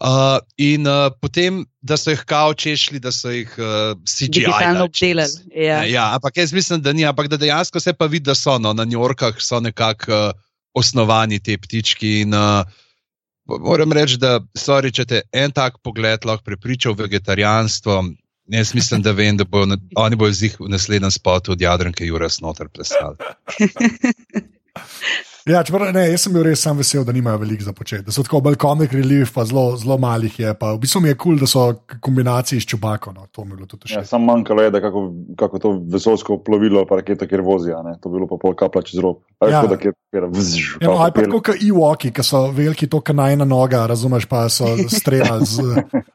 Uh, 0.00 0.40
in 0.56 0.88
uh, 0.88 1.12
potem, 1.20 1.66
da 1.84 1.98
so 2.00 2.14
jih 2.14 2.22
kao 2.24 2.54
češli, 2.56 2.96
da 2.96 3.12
so 3.12 3.28
jih 3.28 3.52
uh, 3.60 3.92
CGI. 4.08 4.40
Digitalno 4.40 4.88
čez. 4.88 5.12
obdelali. 5.12 5.66
Ja. 5.66 5.82
Ja, 5.84 6.06
ampak 6.16 6.40
jaz 6.40 6.52
mislim, 6.56 6.80
da 6.82 6.96
ni, 6.96 7.04
ampak 7.04 7.28
da 7.28 7.36
dejansko 7.36 7.80
se 7.80 7.92
pa 7.92 8.08
vidi, 8.08 8.24
da 8.24 8.34
so 8.34 8.56
no, 8.58 8.72
na 8.72 8.88
New 8.88 8.96
Yorkah 8.96 9.36
so 9.38 9.60
nekako 9.60 10.12
uh, 10.32 10.32
osnovani 10.72 11.42
te 11.44 11.58
ptički. 11.60 12.22
In, 12.24 12.34
uh, 12.34 12.64
moram 13.60 13.92
reči, 13.92 14.16
da 14.16 14.38
sorry, 14.56 14.88
če 14.94 15.04
te 15.04 15.22
en 15.32 15.52
tak 15.52 15.76
pogled 15.84 16.24
lahko 16.24 16.48
prepriča 16.48 16.96
v 16.96 17.04
vegetarijanstvo. 17.04 18.00
Jaz 18.48 18.74
mislim, 18.74 19.02
da 19.02 19.12
vem, 19.12 19.36
da 19.36 19.44
bo 19.44 19.66
na, 19.66 19.76
oni 19.96 20.16
bojo 20.16 20.32
v 20.58 20.68
naslednjem 20.68 21.10
spotu 21.10 21.52
od 21.52 21.60
Jadranke 21.60 22.06
Juras 22.06 22.40
noter 22.40 22.68
plesali. 22.68 23.16
Ja, 25.48 25.62
čeprav, 25.62 25.92
ne, 25.92 26.04
jaz 26.10 26.26
sem 26.26 26.32
bil 26.32 26.42
res 26.44 26.60
sam 26.60 26.76
vesel, 26.76 27.04
da 27.04 27.12
nimajo 27.12 27.38
veliko 27.38 27.64
za 27.64 27.72
početi. 27.72 28.04
Da 28.04 28.12
so 28.12 28.22
tako 28.22 28.40
bolj 28.40 28.56
comic 28.56 28.92
relief, 28.92 29.32
pa 29.32 29.44
zelo, 29.44 29.76
zelo 29.76 29.96
malih 29.98 30.38
je. 30.38 30.54
Pa 30.54 30.72
v 30.72 30.78
bistvu 30.78 31.00
mi 31.00 31.08
je 31.08 31.14
kul, 31.14 31.32
cool, 31.32 31.40
da 31.40 31.46
so 31.46 31.62
kombinacije 32.00 32.60
s 32.60 32.66
čubakom. 32.66 33.14
No, 33.14 33.26
to 33.26 33.44
mi 33.44 33.52
je 33.52 33.56
bilo 33.56 33.66
tudi 33.66 33.88
Ja, 33.88 34.00
všeč. 34.00 34.08
Sam 34.08 34.24
manjkalo 34.24 34.62
je, 34.62 34.70
da 34.70 34.80
kako, 34.80 35.02
kako 35.36 35.58
to 35.58 35.72
vesolsko 35.88 36.38
plovilo, 36.38 36.84
pa 36.86 36.96
raketa, 36.96 37.26
kjer 37.26 37.40
vozijo. 37.40 37.82
ne. 37.82 37.96
To 38.02 38.08
bi 38.08 38.14
bilo 38.14 38.26
pa 38.26 38.36
pol 38.36 38.54
kapla 38.54 38.82
čez 38.82 39.00
rob. 39.00 39.16
Ja. 39.40 39.48
Ja. 39.50 39.62
Da, 39.62 39.76
kjer, 39.76 39.92
kjer, 40.10 40.24
vzž, 40.30 40.62
Ja, 40.82 40.88
no, 40.88 40.96
ali 40.98 41.12
pa 41.12 41.22
tako 41.22 41.40
kot 41.42 41.62
Iwoki, 41.62 42.10
ki 42.10 42.22
so 42.22 42.40
veliki, 42.50 42.88
to 42.88 42.98
kanajna 43.00 43.44
noga, 43.44 43.84
razumeš, 43.86 44.26
pa 44.26 44.48
so 44.48 44.66
streljali 44.90 45.46
z 45.46 45.62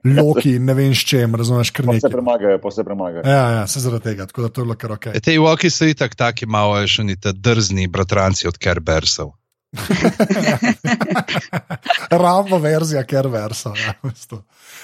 loki, 0.03 0.57
ne 0.59 0.73
vem 0.73 0.91
s 0.91 1.05
čem, 1.07 1.35
razumeš, 1.35 1.71
kar 1.71 1.85
Pa 1.85 1.93
se 1.93 1.95
nekaj. 1.97 2.11
premagajo, 2.11 2.59
pa 2.59 2.71
se 2.71 2.83
premagajo. 2.83 3.23
Ja, 3.23 3.49
ja, 3.51 3.67
se 3.67 3.79
zaradi 3.79 4.03
tega, 4.03 4.25
tako 4.25 4.41
da 4.41 4.49
to 4.49 4.61
je 4.61 4.65
bilo 4.65 4.75
kar 4.75 4.91
ok. 4.91 5.05
E, 5.07 5.19
te 5.19 5.37
uoki 5.39 5.69
so 5.69 5.87
itak 5.87 6.15
taki 6.15 6.45
malo, 6.45 6.75
še 6.83 7.03
ni 7.03 7.15
ta 7.15 7.31
drzni 7.31 7.87
bratranci 7.87 8.47
od 8.47 8.57
Kerbersov. 8.57 9.22
Ravno 12.23 12.57
verzija, 12.61 13.03
ker 13.09 13.25
versa. 13.31 13.71
Ja, 13.77 13.93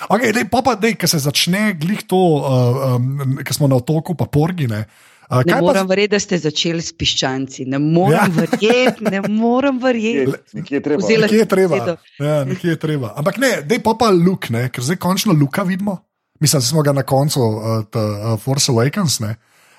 okay, 0.10 0.34
dej, 0.34 0.48
pa 0.52 0.62
pa, 0.66 0.74
dej, 0.80 0.96
ki 1.00 1.08
se 1.10 1.20
začne 1.22 1.74
glih 1.80 2.02
to, 2.10 2.18
uh, 2.18 2.96
um, 2.96 3.38
ki 3.46 3.54
smo 3.54 3.68
na 3.70 3.76
otoku, 3.80 4.16
pa 4.18 4.26
porgine. 4.26 4.86
Uh, 5.30 5.44
Ne 5.46 5.54
kaj 5.54 5.62
morem 5.62 5.86
pa, 5.86 5.90
verjeti, 5.94 6.12
da 6.16 6.20
ste 6.24 6.38
začeli 6.42 6.82
s 6.82 6.90
piščanci. 6.98 7.66
Ne 7.70 7.78
morem 7.78 8.18
Ja. 8.18 8.26
verjeti, 8.34 9.06
ne 9.06 9.22
morem 9.30 9.78
verjeti. 9.78 10.34
Nekje 10.58 10.76
je 10.80 10.82
treba. 10.82 10.98
Vzela- 11.04 11.22
nekje 11.30 11.38
je 11.38 11.46
treba. 11.46 11.76
Ja, 12.18 12.44
nekje 12.50 12.70
je 12.74 12.80
treba. 12.82 13.14
Ampak 13.16 13.38
ne, 13.38 13.62
dej 13.62 13.80
pa 13.86 13.94
pa 13.94 14.10
Luke, 14.10 14.50
ne, 14.50 14.70
ker 14.74 14.82
zdaj 14.84 14.98
končno 14.98 15.34
Luka 15.38 15.62
vidimo. 15.64 16.00
Mislim, 16.40 16.60
da 16.60 16.66
smo 16.66 16.82
ga 16.82 16.92
na 16.98 17.04
koncu 17.04 17.42
uh, 17.44 17.84
t, 17.86 18.00
uh, 18.00 18.40
Force 18.42 18.72
Awakens. 18.72 19.20
Ne. 19.22 19.36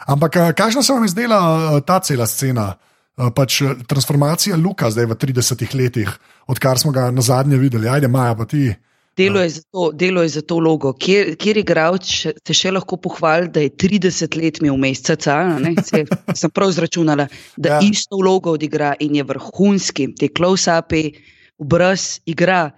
Ampak 0.07 0.37
uh, 0.37 0.53
kakšna 0.55 0.83
se 0.87 0.93
vam 0.93 1.03
je 1.03 1.09
zdela 1.17 1.39
uh, 1.75 1.81
ta 1.83 1.99
cela 1.99 2.27
scena? 2.31 2.77
Uh, 2.77 2.90
pač 3.37 3.61
uh, 3.63 3.75
transformacija 3.89 4.57
Luka 4.57 4.89
zdaj 4.91 5.11
v 5.11 5.17
30 5.21 5.75
letih, 5.77 6.13
odkar 6.49 6.81
smo 6.81 6.93
ga 6.93 7.11
na 7.13 7.25
zadnje 7.25 7.61
videli. 7.61 7.89
Ajde, 7.89 8.09
Maja, 8.09 8.35
pa 8.39 8.49
ti. 8.49 8.71
Delo 9.17 9.41
je 9.43 9.51
za 9.51 9.63
to, 9.73 9.91
delo 9.93 10.23
je 10.23 10.29
za 10.29 10.43
to 10.43 10.59
logo. 10.59 10.93
Kjer, 10.97 11.35
kjer 11.37 11.59
igralec 11.61 12.07
se 12.47 12.55
še 12.57 12.71
lahko 12.73 12.97
pohvali, 12.97 13.51
da 13.53 13.61
je 13.65 13.73
30 13.75 14.37
let 14.39 14.61
imel 14.63 14.79
meseca, 14.81 15.37
se, 15.85 16.05
sem 16.41 16.53
prav 16.55 16.73
izračunala, 16.73 17.27
da 17.57 17.69
Ja. 17.69 17.81
ja. 17.81 17.91
isto 17.91 18.17
vlogo 18.17 18.55
odigra 18.57 18.95
in 19.01 19.19
je 19.19 19.27
vrhunski. 19.27 20.15
Te 20.17 20.31
close-upi, 20.33 21.11
obraz 21.59 22.21
igra. 22.25 22.71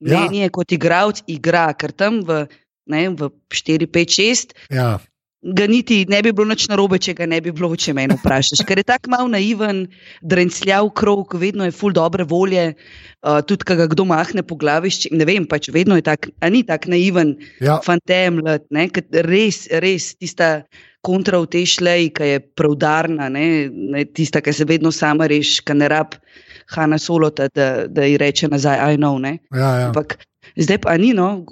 Ja. 0.00 0.20
Meni 0.20 0.44
je 0.44 0.52
kot 0.52 0.72
igralec 0.72 1.22
igra, 1.26 1.70
ker 1.72 1.94
tam 1.96 2.20
v, 2.26 2.44
ne, 2.92 3.08
v 3.08 3.30
4, 3.48 3.86
5, 3.88 4.18
6 4.20 4.56
Ja. 4.70 4.98
Ga 5.42 5.66
niti 5.68 6.04
ne 6.08 6.22
bi 6.22 6.32
bilo 6.32 6.48
nič 6.48 6.66
narobe, 6.70 6.98
če 7.02 7.14
ga 7.18 7.26
ne 7.28 7.38
bi 7.44 7.52
bilo, 7.54 7.68
če 7.76 7.92
me 7.94 8.06
vprašaš. 8.10 8.64
Ker 8.66 8.80
je 8.80 8.86
tako 8.88 9.12
mal 9.12 9.28
naiven, 9.30 9.84
drencljav 10.24 10.88
krog, 10.96 11.36
vedno 11.38 11.66
je 11.68 11.74
full 11.76 11.94
dobre 11.94 12.24
volje, 12.24 12.72
uh, 12.72 13.38
tudi 13.46 13.68
ko 13.68 13.76
ga 13.78 13.86
kdo 13.92 14.06
mahne 14.08 14.42
po 14.46 14.56
glavi, 14.58 14.90
ne 15.12 15.28
vem, 15.28 15.46
pač 15.46 15.68
vedno 15.74 15.98
je 16.00 16.06
tak, 16.08 16.30
a 16.40 16.50
ni 16.50 16.64
tako 16.66 16.94
naiven, 16.94 17.36
Ja. 17.60 17.78
fantem, 17.84 18.40
ne, 18.70 18.88
ker 18.88 19.04
res, 19.26 19.66
res 19.70 20.14
tista 20.16 20.64
kontra 21.06 21.38
v 21.38 21.46
tej 21.46 21.66
šleji, 21.78 22.10
ki 22.16 22.26
je 22.32 22.38
preudarna, 22.58 23.28
ne, 23.30 23.70
ne, 23.70 24.04
tista, 24.04 24.42
ki 24.42 24.52
se 24.52 24.66
vedno 24.66 24.90
sama 24.90 25.28
reši, 25.30 25.62
ki 25.62 25.76
ne 25.78 25.88
rab 25.92 26.16
Hanna 26.74 26.98
Solota, 26.98 27.46
da, 27.54 27.86
da 27.86 28.02
ji 28.02 28.18
reče 28.18 28.50
nazaj, 28.50 28.82
I 28.94 28.98
know, 28.98 29.20
ne. 29.22 29.38
Ja, 29.54 29.70
ja. 29.78 29.88
Ampak 29.92 30.18
zdaj 30.58 30.82
pa 30.82 30.96
ni, 30.98 31.12
no, 31.14 31.46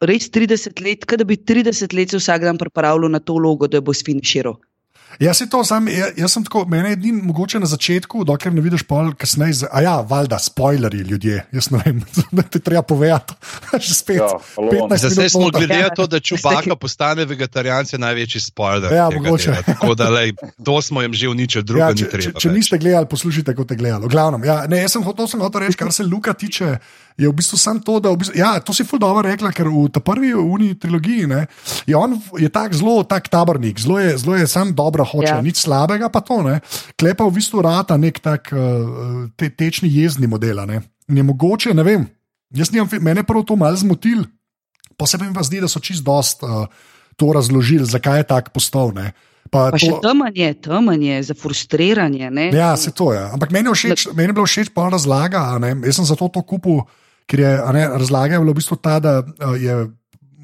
res 0.00 0.30
30 0.30 0.80
let, 0.84 1.06
da 1.18 1.24
bi 1.24 1.36
30 1.36 1.94
let 1.94 2.10
se 2.10 2.20
vsak 2.20 2.42
dan 2.46 2.58
pripravljal 2.58 3.10
na 3.10 3.18
to 3.18 3.38
logo, 3.38 3.66
da 3.66 3.80
bo 3.80 3.92
sfiniširal. 3.92 4.54
Jaz, 5.18 5.42
to 5.44 5.64
sam, 5.64 5.88
jaz, 5.88 6.12
jaz 6.14 6.30
sem 6.30 6.44
tako, 6.44 6.62
mene 6.64 6.88
je 6.88 6.92
edin 6.94 7.20
mogoče 7.22 7.58
na 7.58 7.66
začetku, 7.66 8.22
dokler 8.22 8.52
ne 8.52 8.60
vidiš 8.60 8.82
pol 8.82 9.10
kasneje. 9.12 9.52
z- 9.54 9.68
A 9.68 9.80
ja, 9.80 9.96
valjda, 10.00 10.38
spoilerji 10.38 11.00
ljudje, 11.02 11.46
jaz 11.50 11.70
ne 11.70 11.80
vem, 11.80 12.02
da 12.32 12.42
ti 12.44 12.60
treba 12.60 12.82
povedati. 12.84 13.34
Že 13.80 13.94
spet. 13.96 14.16
Ja, 14.16 14.28
halo. 14.54 14.70
15 14.70 15.08
Zdaj 15.08 15.28
smo 15.30 15.50
glede 15.50 15.74
na 15.76 15.88
to, 15.90 16.06
da. 16.06 16.20
Čubaka 16.28 16.76
postane 16.76 17.24
vegetarijanc, 17.24 17.88
je 17.88 17.98
največji 17.98 18.40
spoiler. 18.42 18.92
Ja, 18.92 19.08
mogoče. 19.10 19.50
dela. 19.50 19.62
Tako 19.64 19.94
da, 19.94 20.08
lej, 20.08 20.32
to 20.58 20.78
smo 20.78 21.02
jim 21.02 21.12
že 21.12 21.28
uničili, 21.28 21.64
drugo 21.64 21.80
Ja, 21.80 21.90
ni 21.90 21.96
če, 21.96 22.04
če, 22.04 22.10
treba. 22.12 22.38
če 22.38 22.48
več. 22.48 22.56
niste 22.56 22.78
gledali, 22.78 23.06
poslušajte, 23.06 23.54
kot 23.54 23.70
je 23.70 23.76
gledalo. 23.76 24.06
Glavnem, 24.06 24.44
ja, 24.44 24.66
ne, 24.66 24.78
jaz 24.78 24.92
sem 24.92 25.02
hotel, 25.02 25.26
sem 25.26 25.40
hotel 25.40 25.60
reči, 25.60 25.76
kar 25.76 25.90
se 25.90 26.04
Luka 26.04 26.32
tiče, 26.32 26.78
je 27.16 27.26
v 27.26 27.34
bistvu 27.34 27.56
samo 27.56 27.80
to, 27.80 27.98
da 27.98 28.08
v 28.08 28.16
bistvu, 28.16 28.36
ja, 28.36 28.60
to 28.60 28.70
si 28.70 28.84
ful 28.84 28.96
dobro 28.96 29.24
rekla, 29.24 29.50
ker 29.50 29.66
v 29.66 29.88
ta 29.88 29.98
prvi 29.98 30.30
uni 30.32 30.74
trilogiji 30.76 31.26
ne, 31.26 31.40
je 31.82 31.96
on 31.96 32.14
v- 32.14 32.38
je 32.38 32.48
tak 32.48 32.70
zelo 32.72 33.02
tak 33.02 33.26
tabornik, 33.26 33.74
zelo 33.76 33.98
je, 33.98 34.14
zelo 34.16 34.36
je 34.36 34.46
sam 34.46 34.70
dobro 34.72 34.97
hoče, 35.04 35.34
ja. 35.34 35.40
Nič 35.44 35.62
slabega 35.62 36.08
pa 36.12 36.22
to 36.24 36.40
ne. 36.42 36.58
Klepa 36.98 37.26
v 37.26 37.36
bistvu 37.38 37.62
rata 37.62 37.98
nek 38.00 38.18
tak 38.24 38.50
uh, 38.54 39.28
te, 39.36 39.50
tečni 39.50 39.90
jezni 39.92 40.26
model. 40.26 40.64
Ne. 40.66 40.82
In 41.08 41.20
je 41.20 41.24
mogoče, 41.24 41.74
ne 41.76 41.84
vem, 41.86 42.06
jaz 42.54 42.72
nimam, 42.74 42.90
mene 43.04 43.24
prvo 43.26 43.44
to 43.46 43.56
malo 43.56 43.76
zmotil, 43.76 44.26
posebej 44.98 45.30
mi 45.30 45.36
pa 45.36 45.44
zdi, 45.46 45.62
da 45.62 45.70
so 45.70 45.80
čist 45.80 46.04
dost 46.04 46.42
uh, 46.42 46.66
to 47.18 47.32
razložili, 47.34 47.86
zakaj 47.86 48.22
je 48.22 48.28
tak 48.30 48.52
postal. 48.54 48.94
Ne. 48.94 49.12
Pa 49.48 49.70
Pa 49.72 49.80
še 49.80 49.96
temen 50.04 50.32
je, 50.36 50.50
temen 50.60 51.02
je, 51.02 51.18
za 51.30 51.34
frustriranje. 51.36 52.28
Ne? 52.30 52.48
Ja, 52.52 52.76
se 52.76 52.92
to 52.92 53.12
je. 53.16 53.20
Ampak 53.20 53.52
meni 53.54 53.72
je, 53.72 53.76
všeč, 53.80 54.08
meni 54.12 54.30
je 54.32 54.36
bilo 54.36 54.48
všeč 54.48 54.72
pa 54.76 54.88
razlaga. 54.92 55.56
ne. 55.58 55.72
Jaz 55.88 56.00
sem 56.00 56.08
zato 56.08 56.28
to 56.28 56.44
kupil, 56.44 56.84
ker 57.28 57.44
je 57.44 57.52
ne, 57.76 57.84
razlaga 57.96 58.36
je 58.36 58.42
bila 58.44 58.52
v 58.52 58.60
bistvu 58.60 58.76
ta, 58.76 58.98
da 59.00 59.20
a, 59.24 59.54
je 59.56 59.88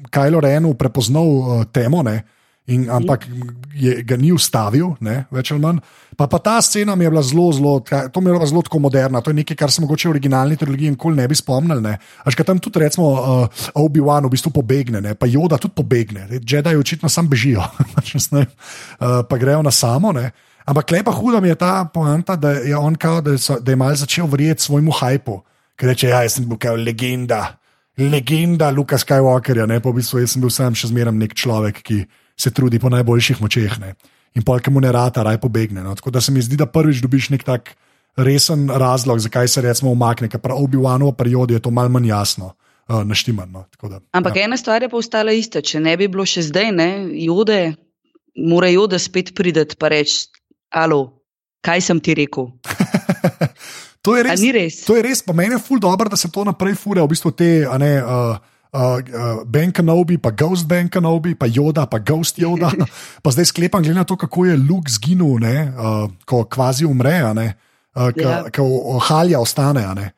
Kajlo 0.09 0.41
Renu 0.41 0.73
prepoznal 0.77 1.27
uh, 1.27 1.63
temo, 1.69 2.01
ne, 2.05 2.23
in, 2.67 2.87
ampak 2.89 3.27
je, 3.73 3.99
ga 4.07 4.17
ni 4.17 4.31
ustavil, 4.33 4.95
ne, 5.05 5.25
več 5.33 5.51
ali 5.53 5.61
manj. 5.61 5.81
Pa, 6.17 6.25
pa 6.31 6.39
ta 6.39 6.55
scena 6.63 6.95
mi 6.95 7.05
je 7.05 7.11
bila 7.11 7.21
zelo, 7.25 7.49
zelo, 7.53 7.73
to 7.83 8.21
mi 8.23 8.31
je 8.31 8.37
bila 8.37 8.47
zelo 8.47 8.63
tako 8.65 8.79
moderna. 8.79 9.21
To 9.21 9.29
je 9.29 9.39
nekaj, 9.41 9.57
kar 9.59 9.71
se 9.71 9.83
mogoče 9.83 10.07
v 10.07 10.15
originalni 10.15 10.57
trilogiji 10.57 10.95
nikoli 10.95 11.19
ne 11.19 11.27
bi 11.27 11.35
spomnili. 11.35 11.83
ne. 11.83 11.97
Až 12.23 12.39
kaj 12.39 12.47
tam 12.49 12.61
tudi, 12.63 12.79
recimo, 12.81 13.11
uh, 13.11 13.65
Obi-Wan 13.75 14.25
v 14.25 14.33
bistvu 14.33 14.53
pobegne, 14.55 15.03
ne, 15.03 15.13
pa 15.13 15.29
Joda 15.29 15.59
tudi 15.61 15.75
pobegne. 15.75 16.25
Jedi 16.39 16.75
očitno 16.79 17.11
sam 17.11 17.29
bežijo, 17.29 17.61
ne 18.35 18.45
uh, 18.47 19.21
pa 19.29 19.37
grejo 19.37 19.61
na 19.61 19.71
samo. 19.71 20.15
Ne. 20.15 20.31
Ampak 20.65 20.91
lepa 20.91 21.13
huda 21.13 21.43
mi 21.43 21.53
je 21.53 21.59
ta 21.61 21.85
poanta, 21.85 22.35
da 22.35 22.57
je 22.65 22.73
on 22.77 22.95
kao, 22.95 23.21
da, 23.21 23.37
so, 23.37 23.59
da 23.59 23.71
je 23.71 23.77
mal 23.77 23.93
začel 23.95 24.25
verjeti 24.25 24.65
svojemu 24.65 24.91
hajpu, 24.91 25.41
ker 25.77 25.93
reče: 25.93 26.09
Ja, 26.09 26.23
jaz 26.25 26.39
sem 26.39 26.47
bil 26.49 26.57
kao 26.57 26.75
legenda, 26.79 27.59
legenda 27.97 28.71
Luka 28.71 28.97
Skywalkerja, 28.97 29.67
ne 29.69 29.77
pa 29.79 29.91
v 29.91 29.99
bistvu 29.99 30.23
jaz 30.23 30.33
sem 30.33 30.41
bil 30.41 30.49
sam 30.49 30.73
še 30.73 30.89
zmeraj 30.89 31.13
nek 31.13 31.35
človek, 31.37 31.83
ki 31.85 32.05
se 32.37 32.51
trudi 32.51 32.79
po 32.79 32.89
najboljših 32.89 33.41
močeh. 33.41 33.79
Ne. 33.79 33.95
In 34.35 34.43
polk 34.43 34.67
mu 34.67 34.83
ne 34.83 34.91
rata, 34.91 35.23
raj 35.23 35.39
pobegne. 35.41 35.83
No. 35.83 35.95
Tako 35.95 36.11
da 36.11 36.21
se 36.21 36.31
mi 36.31 36.41
zdi, 36.43 36.57
da 36.59 36.67
prvič 36.67 36.99
dobiš 37.03 37.29
nek 37.31 37.43
tak 37.47 37.75
resen 38.15 38.69
razlog, 38.69 39.19
zakaj 39.19 39.47
se 39.47 39.61
recimo 39.61 39.91
umakne, 39.91 40.29
ker 40.31 40.39
prav 40.39 40.59
Obi-Wanovo 40.63 41.15
periodi 41.15 41.55
je 41.55 41.59
to 41.59 41.71
malo 41.71 41.89
manj 41.89 42.07
jasno. 42.07 42.53
Uh, 42.85 43.01
Naštimano. 43.01 43.63
Tako 43.71 43.89
da, 43.89 43.99
Ampak 44.13 44.35
ja. 44.35 44.43
ena 44.45 44.57
stvar 44.57 44.83
je 44.83 44.89
pa 44.89 44.97
ostala 44.97 45.33
ista. 45.33 45.61
Če 45.61 45.79
ne 45.81 45.95
bi 45.97 46.05
bilo 46.07 46.21
še 46.21 46.43
zdaj, 46.45 46.69
ne, 46.69 46.89
jode, 47.17 47.73
mora 48.37 48.69
joda 48.69 48.99
spet 49.01 49.31
priti 49.33 49.73
pa 49.79 49.89
reči: 49.89 50.27
Alo, 50.69 51.23
kaj 51.65 51.81
sem 51.81 51.97
ti 51.99 52.13
rekel? 52.13 52.51
to 54.05 54.13
je 54.13 54.23
res. 54.27 54.43
res? 54.53 54.77
To 54.85 54.99
je 54.99 55.01
res, 55.01 55.23
pa 55.25 55.33
meni 55.33 55.57
je 55.57 55.63
ful 55.65 55.81
dobro, 55.81 56.11
da 56.13 56.19
se 56.19 56.29
to 56.29 56.45
naprej 56.45 56.77
fura, 56.77 57.01
v 57.01 57.15
bistvu 57.15 57.33
te, 57.33 57.49
ne. 57.81 57.91
Uh, 58.05 58.37
Uh, 58.75 58.99
uh, 58.99 59.43
ben 59.47 59.71
Kenobi, 59.71 60.17
pa 60.17 60.31
Ghost 60.35 60.67
Ben 60.67 60.89
Kenobi, 60.89 61.31
pa 61.35 61.47
Joda, 61.47 61.85
pa 61.87 61.99
Ghost 61.99 62.35
Joda. 62.39 62.71
Pa 63.23 63.31
zdaj 63.31 63.45
sklepam, 63.45 63.79
glede 63.83 63.95
na 63.95 64.03
to, 64.03 64.17
kako 64.19 64.45
je 64.45 64.57
Luke 64.57 64.91
zginil, 64.91 65.39
ne, 65.39 65.71
uh, 65.71 66.11
ko 66.27 66.43
kvazi 66.43 66.83
umre, 66.85 67.23
uh, 67.23 68.11
Ja. 68.15 68.43
ko 68.51 68.99
Halja 68.99 69.39
ostane. 69.39 69.85
a 69.85 69.93
Ne, 69.93 70.11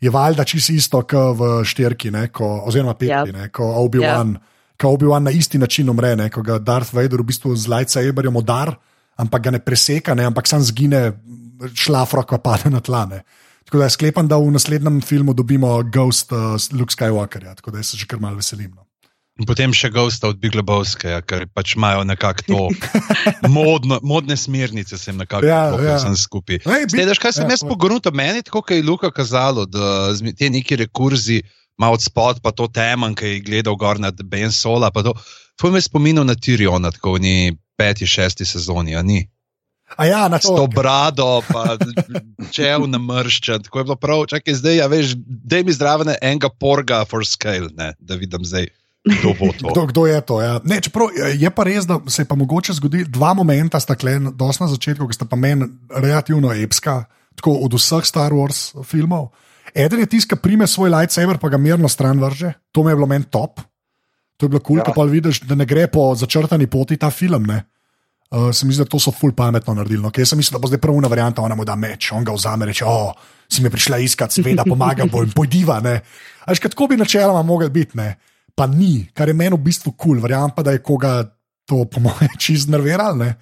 je 0.00 0.10
valjda 0.10 0.44
čisto 0.44 0.72
isto, 0.72 1.02
kot 1.02 1.38
v 1.38 1.64
štirki, 1.64 2.10
ne, 2.10 2.28
ko, 2.28 2.62
oziroma 2.66 2.94
petki, 2.94 3.10
Ja. 3.10 3.24
ne, 3.24 3.48
ko 3.48 3.64
Obi-Wan 3.82 4.34
ja. 4.34 4.40
Obi 4.84 5.06
na 5.20 5.30
isti 5.30 5.58
način 5.58 5.88
umre, 5.90 6.16
ne, 6.16 6.30
ko 6.30 6.42
ga 6.42 6.58
Darth 6.58 6.94
Vader 6.94 7.20
v 7.20 7.24
bistvu 7.24 7.56
z 7.56 7.68
lajca 7.68 8.00
eberjem 8.02 8.36
udar, 8.36 8.76
ampak 9.16 9.42
ga 9.42 9.50
ne 9.50 9.58
preseka, 9.58 10.14
ne, 10.14 10.24
ampak 10.24 10.46
sam 10.46 10.62
zgine, 10.62 11.12
šlafro, 11.74 12.22
ko 12.22 12.38
pade 12.38 12.70
na 12.70 12.80
tla. 12.80 13.06
Ne. 13.06 13.22
Tako 13.64 13.78
da 13.78 13.90
sklepam, 13.90 14.28
da 14.28 14.36
v 14.36 14.50
naslednjem 14.52 15.00
filmu 15.00 15.34
dobimo 15.34 15.82
Ghost 15.82 16.32
uh, 16.32 16.38
Luke 16.72 16.92
Skywalkerja, 16.92 17.54
tako 17.54 17.70
da 17.70 17.82
se 17.82 17.96
že 17.96 18.06
kar 18.06 18.20
malo 18.20 18.36
veselim. 18.36 18.74
No. 18.76 18.84
Potem 19.46 19.72
še 19.74 19.88
Ghosta 19.90 20.28
od 20.30 20.38
Big 20.38 20.54
Lebowska, 20.54 21.18
ker 21.26 21.48
pač 21.50 21.74
imajo 21.74 22.04
nekako 22.06 22.44
to 22.46 22.60
modno, 23.56 23.98
modne 24.02 24.36
smernice, 24.38 24.94
se 24.98 25.10
jim 25.10 25.18
nekako 25.18 25.46
Ja, 25.46 25.74
ja, 25.74 25.80
ja. 25.82 25.96
ja. 25.98 26.12
Lej, 26.70 26.86
bi- 26.86 27.02
Zdaj, 27.02 27.18
kaj 27.18 27.32
sem 27.32 27.48
ja, 27.48 27.56
jaz 27.56 27.64
povej. 27.64 27.72
pogorunil, 27.74 28.14
meni 28.14 28.44
tako, 28.46 28.62
kot 28.62 28.76
je 28.76 28.84
Luka 28.86 29.10
kazalo, 29.10 29.66
da 29.66 30.14
te 30.38 30.50
neki 30.50 30.76
rekurzi, 30.76 31.42
malo 31.74 31.98
od 31.98 32.02
spod, 32.06 32.38
pa 32.46 32.54
to 32.54 32.68
temen, 32.70 33.16
ki 33.18 33.26
je 33.26 33.40
gledal 33.42 33.74
gor 33.74 33.98
nad 33.98 34.14
Ben 34.22 34.52
Sola, 34.54 34.92
pa 34.94 35.02
to, 35.02 35.16
to 35.58 35.70
me 35.74 35.82
je 35.82 35.88
spominjal 35.90 36.22
na 36.22 36.38
Tyriona, 36.38 36.94
tako 36.94 37.18
v 37.18 37.56
peti, 37.74 38.06
šesti 38.06 38.46
sezoni, 38.46 38.94
a 38.94 39.02
ni. 39.02 39.26
A 39.96 40.06
ja, 40.06 40.28
na 40.28 40.38
S 40.42 40.48
to 40.48 40.66
brado, 40.66 41.42
pa 41.46 41.76
čev 42.54 42.86
namrščen. 42.90 43.62
Tako 43.66 43.78
je 43.78 43.84
bilo 43.84 43.96
prav, 43.96 44.24
čakaj, 44.32 44.54
zdaj, 44.54 44.76
ja, 44.82 44.86
veš, 44.90 45.14
da 45.24 45.62
mi 45.62 45.72
zdraven 45.72 46.14
enega 46.20 46.50
porga 46.50 47.04
for 47.08 47.26
scale, 47.26 47.70
ne, 47.78 47.92
da 47.98 48.18
vidim 48.18 48.44
zdaj, 48.44 48.68
kdo 49.04 49.34
to. 49.60 49.70
Kdo, 49.70 49.86
kdo 49.92 50.06
je 50.06 50.20
to? 50.20 50.40
Ja. 50.42 50.58
Ne, 50.64 50.80
čeprav, 50.80 51.12
je 51.14 51.50
pa 51.50 51.66
res, 51.68 51.86
da 51.86 52.00
se 52.08 52.22
je 52.22 52.28
pa 52.28 52.34
mogoče 52.34 52.72
zgoditi 52.72 53.10
dva 53.12 53.34
momenta, 53.34 53.80
sta 53.80 53.94
kle, 53.94 54.16
dosti 54.32 54.64
na 54.64 54.70
začetku, 54.72 55.08
ki 55.08 55.18
sta 55.18 55.28
pa 55.28 55.36
meni 55.36 55.68
relativno 55.92 56.52
epska, 56.52 57.04
tako 57.36 57.58
od 57.66 57.76
vseh 57.76 58.06
Star 58.06 58.32
Wars 58.32 58.72
filmov. 58.86 59.30
Eden 59.74 60.00
je 60.04 60.06
tisti, 60.06 60.30
ki 60.34 60.40
prime 60.40 60.66
svoj 60.70 60.90
lightsaber, 60.90 61.38
pa 61.42 61.50
ga 61.50 61.58
mirno 61.58 61.88
stran 61.90 62.20
vrže. 62.22 62.52
To 62.72 62.84
mi 62.84 62.92
je 62.92 62.96
bilo 62.96 63.10
meni 63.10 63.26
top. 63.30 63.60
To 64.38 64.46
je 64.46 64.50
bilo 64.50 64.60
kul, 64.60 64.78
cool, 64.78 64.82
Ja. 64.82 64.90
ja. 64.90 64.94
pa 64.94 65.04
vidiš, 65.04 65.40
da 65.46 65.54
ne 65.54 65.66
gre 65.66 65.86
po 65.86 66.14
začrtani 66.14 66.66
poti 66.66 66.96
ta 66.96 67.10
film. 67.10 67.46
Ne. 67.46 67.64
Uh, 68.34 68.48
se 68.50 68.66
mi 68.66 68.74
zdi, 68.74 68.82
da 68.82 68.90
to 68.90 68.98
so 68.98 69.12
ful 69.14 69.30
pametno 69.30 69.74
naredili. 69.78 70.02
No. 70.02 70.10
Ker 70.10 70.26
sem 70.26 70.34
mislil, 70.34 70.56
da 70.58 70.62
bo 70.62 70.66
zdaj 70.66 70.80
prvna 70.82 71.06
varianta, 71.06 71.42
ona 71.42 71.54
mu 71.54 71.62
da 71.64 71.76
meč, 71.78 72.08
on 72.10 72.24
ga 72.26 72.32
vzame 72.34 72.66
in 72.66 72.72
reče: 72.72 72.82
O, 72.84 73.12
si 73.46 73.62
mi 73.62 73.70
prišla 73.70 74.00
iskat, 74.02 74.32
seveda 74.34 74.64
pomagam, 74.66 75.06
boj, 75.08 75.28
pojdiva. 75.30 75.78
ne." 75.80 76.00
A 76.42 76.50
veš, 76.50 76.58
kaj 76.58 76.72
tako 76.74 76.88
bi 76.90 76.96
načeloma 76.98 77.42
mogel 77.46 77.70
biti, 77.70 77.94
ne? 77.94 78.16
pa 78.56 78.66
ni, 78.66 79.06
kar 79.14 79.28
je 79.28 79.34
meni 79.34 79.54
v 79.56 79.62
bistvu 79.62 79.92
kul, 79.92 80.14
cool. 80.14 80.22
verjamem 80.22 80.50
pa, 80.54 80.62
da 80.62 80.70
je 80.74 80.82
koga 80.82 81.24
to, 81.66 81.84
po 81.86 82.00
mojem, 82.00 82.34
čist 82.42 82.68
nerviral. 82.68 83.14
ne. 83.16 83.34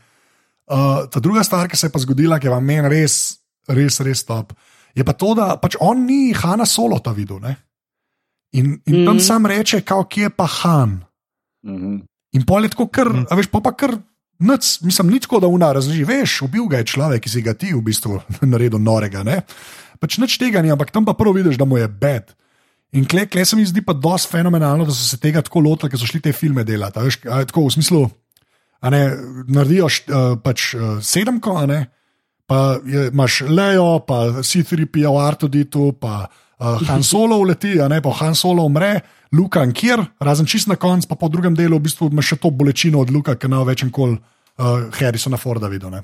Uh, 0.68 1.08
ta 1.08 1.20
druga 1.20 1.40
stvar, 1.44 1.68
ki 1.68 1.76
se 1.76 1.86
je 1.88 1.92
pa 1.92 1.98
zgodila, 2.00 2.38
ki 2.40 2.46
je 2.46 2.52
vam 2.52 2.64
meni 2.64 2.88
res, 2.88 3.36
res, 3.68 4.00
res 4.00 4.24
top, 4.24 4.52
je 4.94 5.04
pa 5.04 5.12
to, 5.12 5.32
da 5.34 5.56
pač 5.56 5.76
on 5.80 6.04
ni 6.06 6.32
Hanna 6.32 6.64
Solo 6.68 6.98
ta 7.00 7.12
videl. 7.12 7.40
Ne? 7.40 7.56
In, 8.52 8.76
in 8.84 9.02
mm. 9.02 9.06
tam 9.06 9.16
Mhm. 9.16 9.24
sam 9.24 9.46
reče, 9.46 9.80
kao, 9.80 10.04
kje 10.04 10.22
je 10.22 10.30
pa 10.30 10.46
Han. 10.60 11.00
Mhm. 11.64 11.96
In 12.32 12.44
pol 12.44 12.64
je 12.64 12.72
tako, 12.72 12.88
kar, 12.88 13.08
Mhm. 13.08 13.26
a 13.30 13.34
veš, 13.36 13.48
pa 13.52 13.60
pa 13.60 13.72
kar. 13.72 13.96
Nic, 14.42 14.68
mislim, 14.82 15.12
nič 15.14 15.26
tako, 15.28 15.40
da 15.44 15.50
una 15.50 15.70
razloži, 15.72 16.04
veš, 16.08 16.40
ubil 16.48 16.66
ga 16.70 16.82
je 16.82 16.90
človek, 16.94 17.22
ki 17.22 17.30
si 17.30 17.42
ga 17.46 17.54
ti 17.54 17.70
v 17.70 17.82
bistvu 17.86 18.18
naredil 18.52 18.82
norega. 18.82 19.22
Ne? 19.26 19.42
Pač 20.02 20.18
nič 20.18 20.36
tega 20.42 20.62
ni, 20.64 20.72
ampak 20.74 20.90
tam 20.90 21.06
pa 21.06 21.14
prvo 21.14 21.36
vidiš, 21.36 21.60
da 21.60 21.68
mu 21.68 21.78
je 21.78 21.86
bed. 21.88 22.34
In 22.98 23.06
kle, 23.08 23.24
kle 23.30 23.44
se 23.48 23.56
mi 23.56 23.64
zdi 23.64 23.80
pa 23.86 23.94
dosti 23.96 24.34
fenomenalno, 24.34 24.84
da 24.84 24.92
so 24.92 25.06
se 25.06 25.16
tega 25.22 25.40
tako 25.44 25.62
lotili, 25.64 25.94
ker 25.94 26.00
so 26.00 26.08
šli 26.10 26.20
te 26.20 26.34
filme 26.36 26.66
delati. 26.68 26.98
a 26.98 27.06
Veš, 27.06 27.22
a, 27.24 27.40
tako 27.48 27.68
v 27.70 27.74
smislu, 27.78 28.02
a 28.82 28.92
ne, 28.92 29.02
naredijo 29.48 29.88
št, 29.88 30.10
uh, 30.10 30.36
pač 30.42 30.72
uh, 30.74 30.98
sedemko, 31.00 31.56
a 31.56 31.64
ne, 31.70 31.80
pa 32.50 32.82
je, 32.84 33.08
imaš 33.14 33.44
Leo, 33.48 34.02
pa 34.04 34.42
C3PO, 34.42 35.16
Artuditu, 35.22 35.92
pa 35.96 36.26
Uh, 36.62 36.78
Han 36.86 37.02
Solo 37.02 37.40
uleti, 37.42 37.80
a 37.82 37.88
ne 37.90 37.98
pa 37.98 38.12
Han 38.20 38.36
Solo 38.38 38.62
umre, 38.62 39.00
Luka 39.34 39.64
in 39.66 39.72
Kir, 39.74 39.98
razen 40.22 40.46
čist 40.46 40.68
na 40.70 40.76
koncu, 40.78 41.08
pa 41.10 41.16
po 41.18 41.26
drugem 41.28 41.56
delu 41.58 41.80
v 41.80 41.88
bistvu 41.88 42.06
ima 42.12 42.22
še 42.22 42.36
to 42.38 42.52
bolečino 42.54 43.00
od 43.02 43.10
Luka, 43.10 43.34
ki 43.34 43.50
na 43.50 43.64
večjem 43.66 43.90
kol 43.90 44.14
uh, 44.58 44.88
Harrisona 44.98 45.36
Forda 45.36 45.68
videl. 45.68 45.90
Ne. 45.90 46.02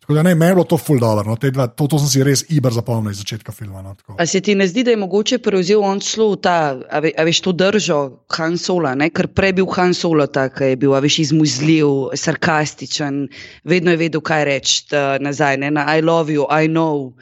Tako 0.00 0.14
da 0.14 0.22
ne, 0.22 0.34
meni 0.34 0.50
je 0.50 0.54
bilo 0.54 0.64
to 0.64 0.76
ful 0.78 0.98
dobro, 0.98 1.22
no, 1.30 1.36
te 1.36 1.50
dva, 1.54 1.68
to, 1.70 1.86
to 1.86 1.98
sem 2.02 2.08
si 2.10 2.22
res 2.26 2.40
iber 2.50 2.72
zapomnil 2.72 3.12
iz 3.12 3.20
začetka 3.20 3.52
filma. 3.52 3.82
No, 3.84 3.92
tako. 3.94 4.16
A 4.18 4.24
se 4.26 4.40
ti 4.42 4.56
ne 4.58 4.66
zdi, 4.66 4.82
da 4.82 4.90
je 4.90 4.98
mogoče 4.98 5.38
prevzel 5.38 5.84
on 5.86 6.00
celo 6.02 6.34
ta, 6.34 6.72
a, 6.82 7.02
ve, 7.04 7.12
a 7.14 7.26
veš, 7.28 7.42
to 7.44 7.52
držo 7.54 7.98
Han 8.34 8.58
Sola, 8.58 8.96
ne? 8.98 9.10
ker 9.14 9.28
prej 9.30 9.52
bil 9.60 9.68
Han 9.76 9.94
Solo 9.94 10.26
tak, 10.26 10.64
je 10.66 10.80
bil, 10.80 10.96
a 10.96 11.02
veš, 11.04 11.20
izmuzljiv, 11.28 12.16
sarkastičen, 12.18 13.26
vedno 13.62 13.94
je 13.94 14.02
vedel, 14.02 14.24
kaj 14.24 14.48
reči 14.50 14.80
uh, 14.90 15.14
nazaj, 15.22 15.60
ne? 15.62 15.70
na 15.78 15.86
I 15.94 16.02
love 16.02 16.32
you, 16.32 16.48
I 16.50 16.66
know, 16.66 17.12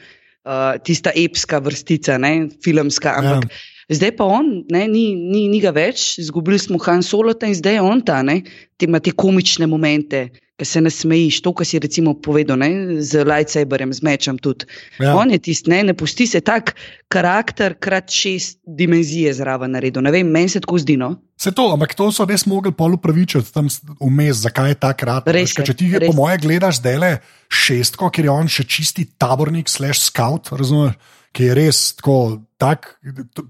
uh, 0.47 0.79
tista 0.81 1.13
epska 1.13 1.61
vrstica, 1.61 2.17
ne? 2.17 2.47
filmska, 2.63 3.19
ampak. 3.21 3.51
Ja. 3.51 3.65
Zdaj 3.99 4.17
pa 4.17 4.25
on, 4.29 4.63
ne, 4.69 4.87
ni, 4.87 5.13
ni, 5.13 5.47
ni 5.49 5.61
ga 5.61 5.71
več, 5.73 6.15
izgubili 6.21 6.57
smo 6.61 6.81
Han 6.89 7.05
Solo 7.05 7.37
in 7.45 7.53
zdaj 7.57 7.77
je 7.77 7.81
on 7.81 8.01
ta, 8.01 8.23
ne, 8.23 8.41
ti 8.77 8.89
ima 8.89 8.97
te 8.97 9.11
komične 9.11 9.67
momente, 9.67 10.29
ki 10.59 10.67
se 10.67 10.81
ne 10.83 10.91
smejiš, 10.91 11.39
to, 11.45 11.53
kar 11.55 11.67
si 11.67 11.79
recimo 11.79 12.13
povedal, 12.19 12.59
ne, 12.59 12.99
z 12.99 13.23
lightsaberjem, 13.23 13.93
z 13.95 14.03
mečem 14.03 14.39
tudi. 14.39 14.67
Ja. 14.99 15.15
On 15.15 15.31
je 15.31 15.39
tisti, 15.39 15.71
ne, 15.71 15.81
ne 15.87 15.95
pusti 15.95 16.27
se 16.27 16.41
tak 16.43 16.75
karakter, 17.07 17.77
krat 17.79 18.11
šest 18.11 18.59
dimenzije 18.67 19.33
zraven 19.39 19.71
naredil. 19.77 20.03
Ne 20.03 20.11
vem, 20.13 20.27
meni 20.27 20.51
se 20.51 20.61
tako 20.63 20.81
zdi. 20.83 20.97
No? 20.99 21.15
Se 21.39 21.53
to, 21.55 21.69
ampak 21.71 21.95
to 21.95 22.09
so 22.11 22.27
res 22.27 22.43
mogli 22.49 22.73
pol 22.75 22.97
upravičiti 22.99 23.53
tam 23.55 23.71
vmes, 24.03 24.43
zakaj 24.43 24.73
je 24.73 24.79
ta 24.83 24.91
kratek. 24.91 25.31
Res 25.33 25.55
Veš, 25.55 25.71
Če 25.71 25.77
ti, 25.79 25.89
res 25.95 26.11
po 26.11 26.13
je. 26.13 26.19
moje, 26.19 26.41
gledaš 26.43 26.83
zdaj 26.83 26.99
le 26.99 27.13
šestko, 27.47 28.11
ker 28.11 28.27
je 28.27 28.35
on 28.35 28.51
še 28.51 28.67
čisti 28.67 29.07
tabornik, 29.15 29.71
slash 29.71 30.11
scout, 30.11 30.51
razumeš, 30.51 30.99
ki 31.31 31.47
je 31.47 31.55
res 31.55 31.83
tako, 32.01 32.41
tak, 32.59 32.97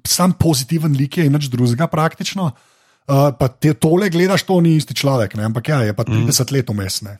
sam 0.05 0.35
pozitiven 0.37 0.93
lik 0.93 1.17
je 1.17 1.25
in 1.25 1.33
nič 1.33 1.49
drugega 1.49 1.87
praktično. 1.89 2.51
Uh, 2.51 2.68
pa 3.09 3.47
te 3.49 3.73
tole 3.73 4.09
gledaš, 4.13 4.43
to 4.45 4.59
ni 4.61 4.75
isti 4.77 4.93
človek, 4.93 5.33
ne? 5.39 5.47
ampak 5.49 5.69
ja, 5.71 5.79
je 5.87 5.93
pa 5.97 6.05
30 6.05 6.51
let 6.53 6.69
umestne. 6.69 7.17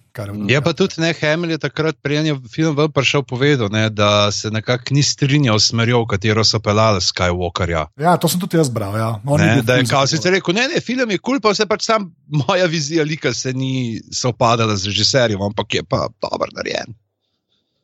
Je 0.49 0.59
pa 0.61 0.73
tudi 0.77 1.01
ne, 1.01 1.09
Hamil 1.17 1.55
je 1.55 1.59
takrat, 1.61 1.97
preden 2.01 2.29
je 2.29 2.35
film 2.53 2.75
ven 2.77 2.91
prišel, 2.93 3.23
povedal, 3.25 3.71
ne, 3.73 3.87
da 3.89 4.29
se 4.31 4.51
nekako 4.53 4.93
ni 4.93 5.03
strinjal 5.03 5.57
s 5.57 5.71
smerjo, 5.73 6.03
v 6.03 6.11
katero 6.13 6.45
so 6.45 6.61
pelali 6.61 7.01
Skywalkerja. 7.01 7.87
Ja, 7.97 8.17
to 8.21 8.29
sem 8.29 8.41
tudi 8.41 8.59
jaz 8.59 8.69
bral. 8.69 8.93
Ja. 8.99 9.09
On 9.25 9.41
Ne, 9.41 9.63
da 9.65 9.79
je 9.79 9.87
kao 9.89 10.05
sicer 10.07 10.35
rekel, 10.37 10.53
ne, 10.53 10.67
ne, 10.75 10.83
film 10.83 11.09
je 11.09 11.17
kul, 11.17 11.39
cool, 11.39 11.41
pa 11.41 11.55
vse 11.55 11.65
pač 11.65 11.87
sam 11.87 12.11
moja 12.27 12.69
vizija 12.69 13.03
lika 13.03 13.33
se 13.33 13.53
ni 13.53 13.97
sopadala 14.13 14.77
z 14.77 14.91
režiserjem, 14.91 15.41
ampak 15.41 15.79
je 15.79 15.83
pa 15.89 16.05
dobro 16.21 16.53
narejen. 16.53 16.93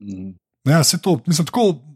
Mhm. 0.03 0.35
Ja, 0.69 0.83
se 0.83 1.01
to, 1.01 1.19
mislim, 1.25 1.49
tako. 1.49 1.94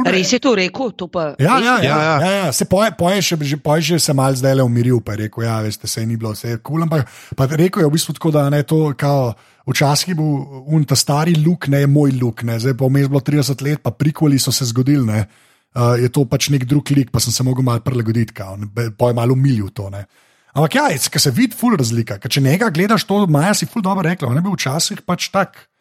Me- 0.00 0.12
Res 0.16 0.32
je 0.32 0.40
to 0.40 0.54
rekel, 0.56 0.90
to 0.96 1.08
pa. 1.12 1.36
Ja, 1.36 1.60
ja, 1.60 1.76
je. 1.76 1.84
ja, 1.84 1.96
Ja, 1.96 1.96
ja. 2.00 2.00
ja. 2.00 2.16
ja, 2.24 2.32
ja. 2.46 2.52
Se 2.52 2.64
poje, 2.64 2.88
poje, 2.96 3.20
še, 3.20 3.36
že, 3.44 3.56
poje 3.60 3.82
že 3.82 3.98
se 4.00 4.14
mal 4.16 4.32
zdaj 4.32 4.56
le 4.56 4.64
umiril, 4.64 5.04
pa 5.04 5.12
je 5.12 5.28
rekel, 5.28 5.44
ja, 5.44 5.60
veste, 5.60 5.84
se 5.84 6.00
ni 6.06 6.16
bilo 6.16 6.32
vse 6.32 6.56
kul, 6.64 6.80
cool, 6.80 6.82
ampak 6.88 7.04
pa 7.36 7.44
rekel 7.46 7.84
je 7.84 7.88
v 7.88 7.92
bistvu 7.92 8.16
tako, 8.16 8.32
da 8.32 8.48
ne 8.48 8.62
to, 8.64 8.94
kao, 8.96 9.34
včasih 9.68 10.08
je 10.08 10.16
bil 10.16 10.32
un 10.72 10.84
ta 10.88 10.96
stari 10.96 11.36
luk, 11.36 11.68
ne 11.68 11.84
je 11.84 11.92
moj 11.92 12.16
luk, 12.16 12.42
ne, 12.48 12.56
zdaj 12.56 12.74
pa 12.80 12.88
vmes 12.88 13.12
bilo 13.12 13.20
30 13.20 13.60
let, 13.62 13.84
pa 13.84 13.92
prikoli 13.92 14.40
so 14.40 14.48
se 14.52 14.64
zgodili, 14.64 15.04
ne. 15.04 15.28
Uh, 15.72 15.96
je 15.96 16.08
to 16.12 16.24
pač 16.28 16.50
nek 16.52 16.64
drug 16.68 16.84
lik, 16.92 17.08
pa 17.08 17.20
sem 17.20 17.32
se 17.32 17.40
mogel 17.44 17.64
malo 17.64 17.80
prilagoditi, 17.80 18.32
kao, 18.36 18.58
pa 18.98 19.08
je 19.08 19.14
malo 19.16 19.32
umilil 19.32 19.70
to. 19.72 19.88
Ne. 19.88 20.04
Ampak 20.52 20.74
ja, 20.76 20.84
ker 20.92 21.20
se 21.20 21.30
vidi 21.32 21.56
ful 21.56 21.72
razlika, 21.80 22.18
ker 22.20 22.28
če 22.28 22.42
njega 22.44 22.68
gledaš, 22.68 23.06
to 23.08 23.24
Maja 23.26 23.54
si 23.56 23.64
ful 23.64 23.80
dobro 23.80 24.04
rekla, 24.04 24.28
on 24.28 24.36
je 24.36 24.42
bil 24.44 24.52
včasih 24.52 25.00
pač 25.08 25.30
tak. 25.32 25.71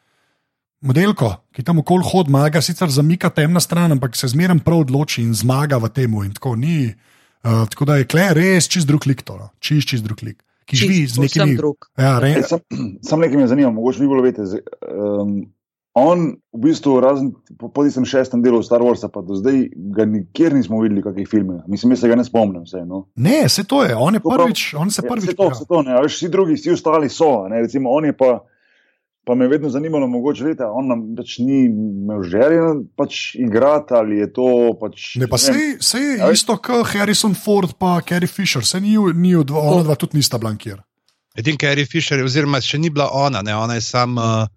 Modelko, 0.82 1.28
ki 1.52 1.62
tam 1.62 1.78
okoli 1.78 2.04
hodi, 2.04 2.32
maga 2.32 2.58
sicer 2.60 2.90
zamika 2.90 3.30
temna 3.30 3.60
stran, 3.60 3.92
ampak 3.92 4.16
se 4.16 4.28
zmeraj 4.28 4.60
prav 4.60 4.80
odloči 4.80 5.22
in 5.22 5.34
zmaga 5.34 5.78
v 5.78 5.90
tem. 5.90 6.10
Tako, 6.34 6.56
ni, 6.56 6.90
uh, 7.44 7.68
tako 7.70 7.86
da 7.86 7.96
je 7.96 8.06
kle 8.06 8.34
res 8.34 8.66
čist 8.66 8.88
drug 8.88 9.06
lik, 9.06 9.22
to, 9.22 9.38
no. 9.38 9.50
čist, 9.60 9.88
čist 9.88 10.04
drug 10.04 10.24
lik, 10.24 10.40
ki 10.66 10.76
Čisto 10.76 10.88
živi 10.88 11.06
z 11.06 11.16
povsem 11.16 11.42
nekimi. 11.44 11.58
drug. 11.58 11.78
Ja, 11.96 12.18
re, 12.18 12.34
Sam, 12.44 12.60
sam 13.04 13.20
nekaj 13.20 13.38
me 13.38 13.48
zanima, 13.48 13.70
mogoče 13.72 14.00
vi 14.00 14.08
bolj 14.08 14.24
veste. 14.24 14.46
z- 14.48 14.64
Um, 14.84 15.46
on, 15.94 16.20
v 16.50 16.60
bistvu, 16.62 16.98
razen 17.00 17.30
po, 17.54 17.68
po 17.68 17.84
tistem 17.84 18.04
šestem 18.04 18.42
delu 18.42 18.64
Star 18.64 18.80
Warsa, 18.80 19.08
pa 19.08 19.22
do 19.22 19.36
zdaj 19.36 19.58
ga 19.92 20.06
nikjer 20.08 20.54
nismo 20.54 20.80
videli, 20.80 21.04
kakih 21.04 21.28
filmov. 21.28 21.62
Mislim, 21.68 21.92
jaz 21.92 22.00
se 22.00 22.08
ga 22.08 22.16
ne 22.16 22.24
spomnim. 22.24 22.64
Vse, 22.64 22.82
no. 22.86 23.06
ne, 23.18 23.44
se 23.48 23.64
to 23.64 23.84
je, 23.84 23.94
on 23.94 24.14
je 24.14 24.20
To 24.20 24.30
prav- 24.30 24.46
prvič, 24.46 24.74
on 24.74 24.90
se 24.90 25.02
Ja, 25.02 25.10
prvič. 25.10 25.26
se 25.26 25.36
to, 25.36 25.54
se 25.54 25.66
to, 25.66 25.82
ne, 25.82 25.92
a 25.92 26.02
veš, 26.02 26.16
vsi 26.16 26.30
drugi, 26.30 26.56
vsi 26.56 26.72
ostali 26.72 27.06
so. 27.08 27.46
Ne, 27.48 27.60
recimo, 27.60 27.92
on 27.92 28.06
je 28.06 28.14
pa, 28.14 28.40
pa 29.24 29.36
me 29.36 29.46
je 29.46 29.50
vedno 29.50 29.70
zanimalo, 29.70 30.08
mogoče 30.08 30.44
leta, 30.44 30.70
on 30.74 30.88
nam 30.88 31.02
pač 31.18 31.38
ni 31.38 31.66
imel 31.66 32.24
želje 32.24 32.62
pač 32.98 33.36
igrati 33.36 33.94
ali 33.94 34.18
je 34.18 34.30
to 34.34 34.48
pač. 34.82 35.16
Ne, 35.22 35.28
pa 35.30 35.38
ne 35.38 35.58
vem. 35.58 35.82
se 35.82 36.00
je 36.00 36.16
Ja, 36.18 36.32
isto 36.32 36.58
kot 36.58 36.88
Harrison 36.94 37.36
Ford 37.36 37.76
in 37.82 38.02
Carrie 38.08 38.28
Fisher, 38.28 38.66
se 38.66 38.82
ni, 38.82 38.98
ni 39.14 39.36
od, 39.36 39.52
ona 39.52 39.84
dva 39.84 39.96
tudi 39.96 40.18
nista 40.18 40.38
blankir. 40.38 40.82
Edin 41.38 41.58
Carrie 41.58 41.86
Fisher, 41.86 42.24
oziroma 42.24 42.62
še 42.62 42.78
ni 42.78 42.90
bila 42.90 43.10
ona, 43.14 43.42
ne, 43.42 43.56
ona 43.56 43.78
je 43.78 43.82
sam. 43.82 44.18
Uh, 44.18 44.50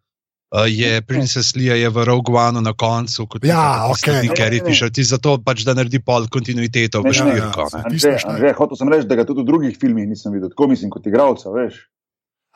Uh, 0.54 0.70
je 0.70 1.02
Princess 1.02 1.56
Leia 1.58 1.74
je 1.74 1.88
v 1.90 2.04
Rogue 2.06 2.30
One 2.30 2.60
na 2.62 2.70
koncu, 2.78 3.26
kot 3.26 3.42
Ja, 3.42 3.90
Ne, 4.06 4.22
ne, 4.22 4.28
ne. 4.30 4.60
Fisher, 4.62 4.86
ti 4.86 5.02
zato 5.02 5.42
pač, 5.42 5.64
da 5.66 5.74
naredi 5.74 5.98
pol 5.98 6.28
kontinuiteto 6.30 7.02
v 7.02 7.10
ne. 7.10 7.34
Ja, 7.42 7.50
Tisto 7.90 8.12
štiri. 8.14 8.38
Anže, 8.38 8.52
hotel 8.54 8.78
sem 8.78 8.92
reči, 8.92 9.08
da 9.10 9.18
ga 9.18 9.26
tudi 9.26 9.42
v 9.42 9.50
drugih 9.50 9.74
filmih 9.74 10.06
nisem 10.06 10.30
videl, 10.30 10.52
tako 10.54 10.70
mislim 10.70 10.94
kot 10.94 11.10
igralca, 11.10 11.50
veš. 11.50 11.90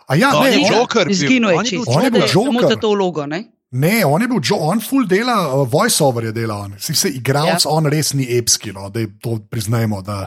A 0.09 0.17
ja, 0.17 0.33
On 0.35 0.45
ne, 0.45 0.57
je 0.57 0.65
on, 0.65 0.73
Joker 0.73 1.05
bil, 1.05 1.13
Izginil 1.13 1.51
je 1.51 1.57
on 1.57 1.65
je 1.65 1.71
bil 1.71 1.79
čisto. 1.79 1.93
On 1.93 2.05
je 2.05 2.11
bil 2.11 2.27
Samo 2.29 2.53
Joker. 2.53 2.69
za 2.69 2.81
to 2.81 2.93
vlogo. 2.95 3.27
Ne? 3.27 3.45
ne, 3.71 4.05
on 4.07 4.23
je 4.23 4.29
bil, 4.29 4.41
jo, 4.41 4.57
on 4.65 4.81
full 4.81 5.07
dela, 5.09 5.37
uh, 5.53 5.67
voiceover 5.69 6.31
je 6.31 6.33
delal, 6.33 6.69
on. 6.69 6.77
si 6.81 6.95
se 6.97 7.11
igralec, 7.13 7.65
ja. 7.65 7.71
on 7.71 7.87
res 7.87 8.15
ni 8.17 8.25
epski, 8.39 8.73
no, 8.73 8.89
da 8.89 9.05
to 9.21 9.37
priznajmo. 9.51 10.01
Da, 10.03 10.23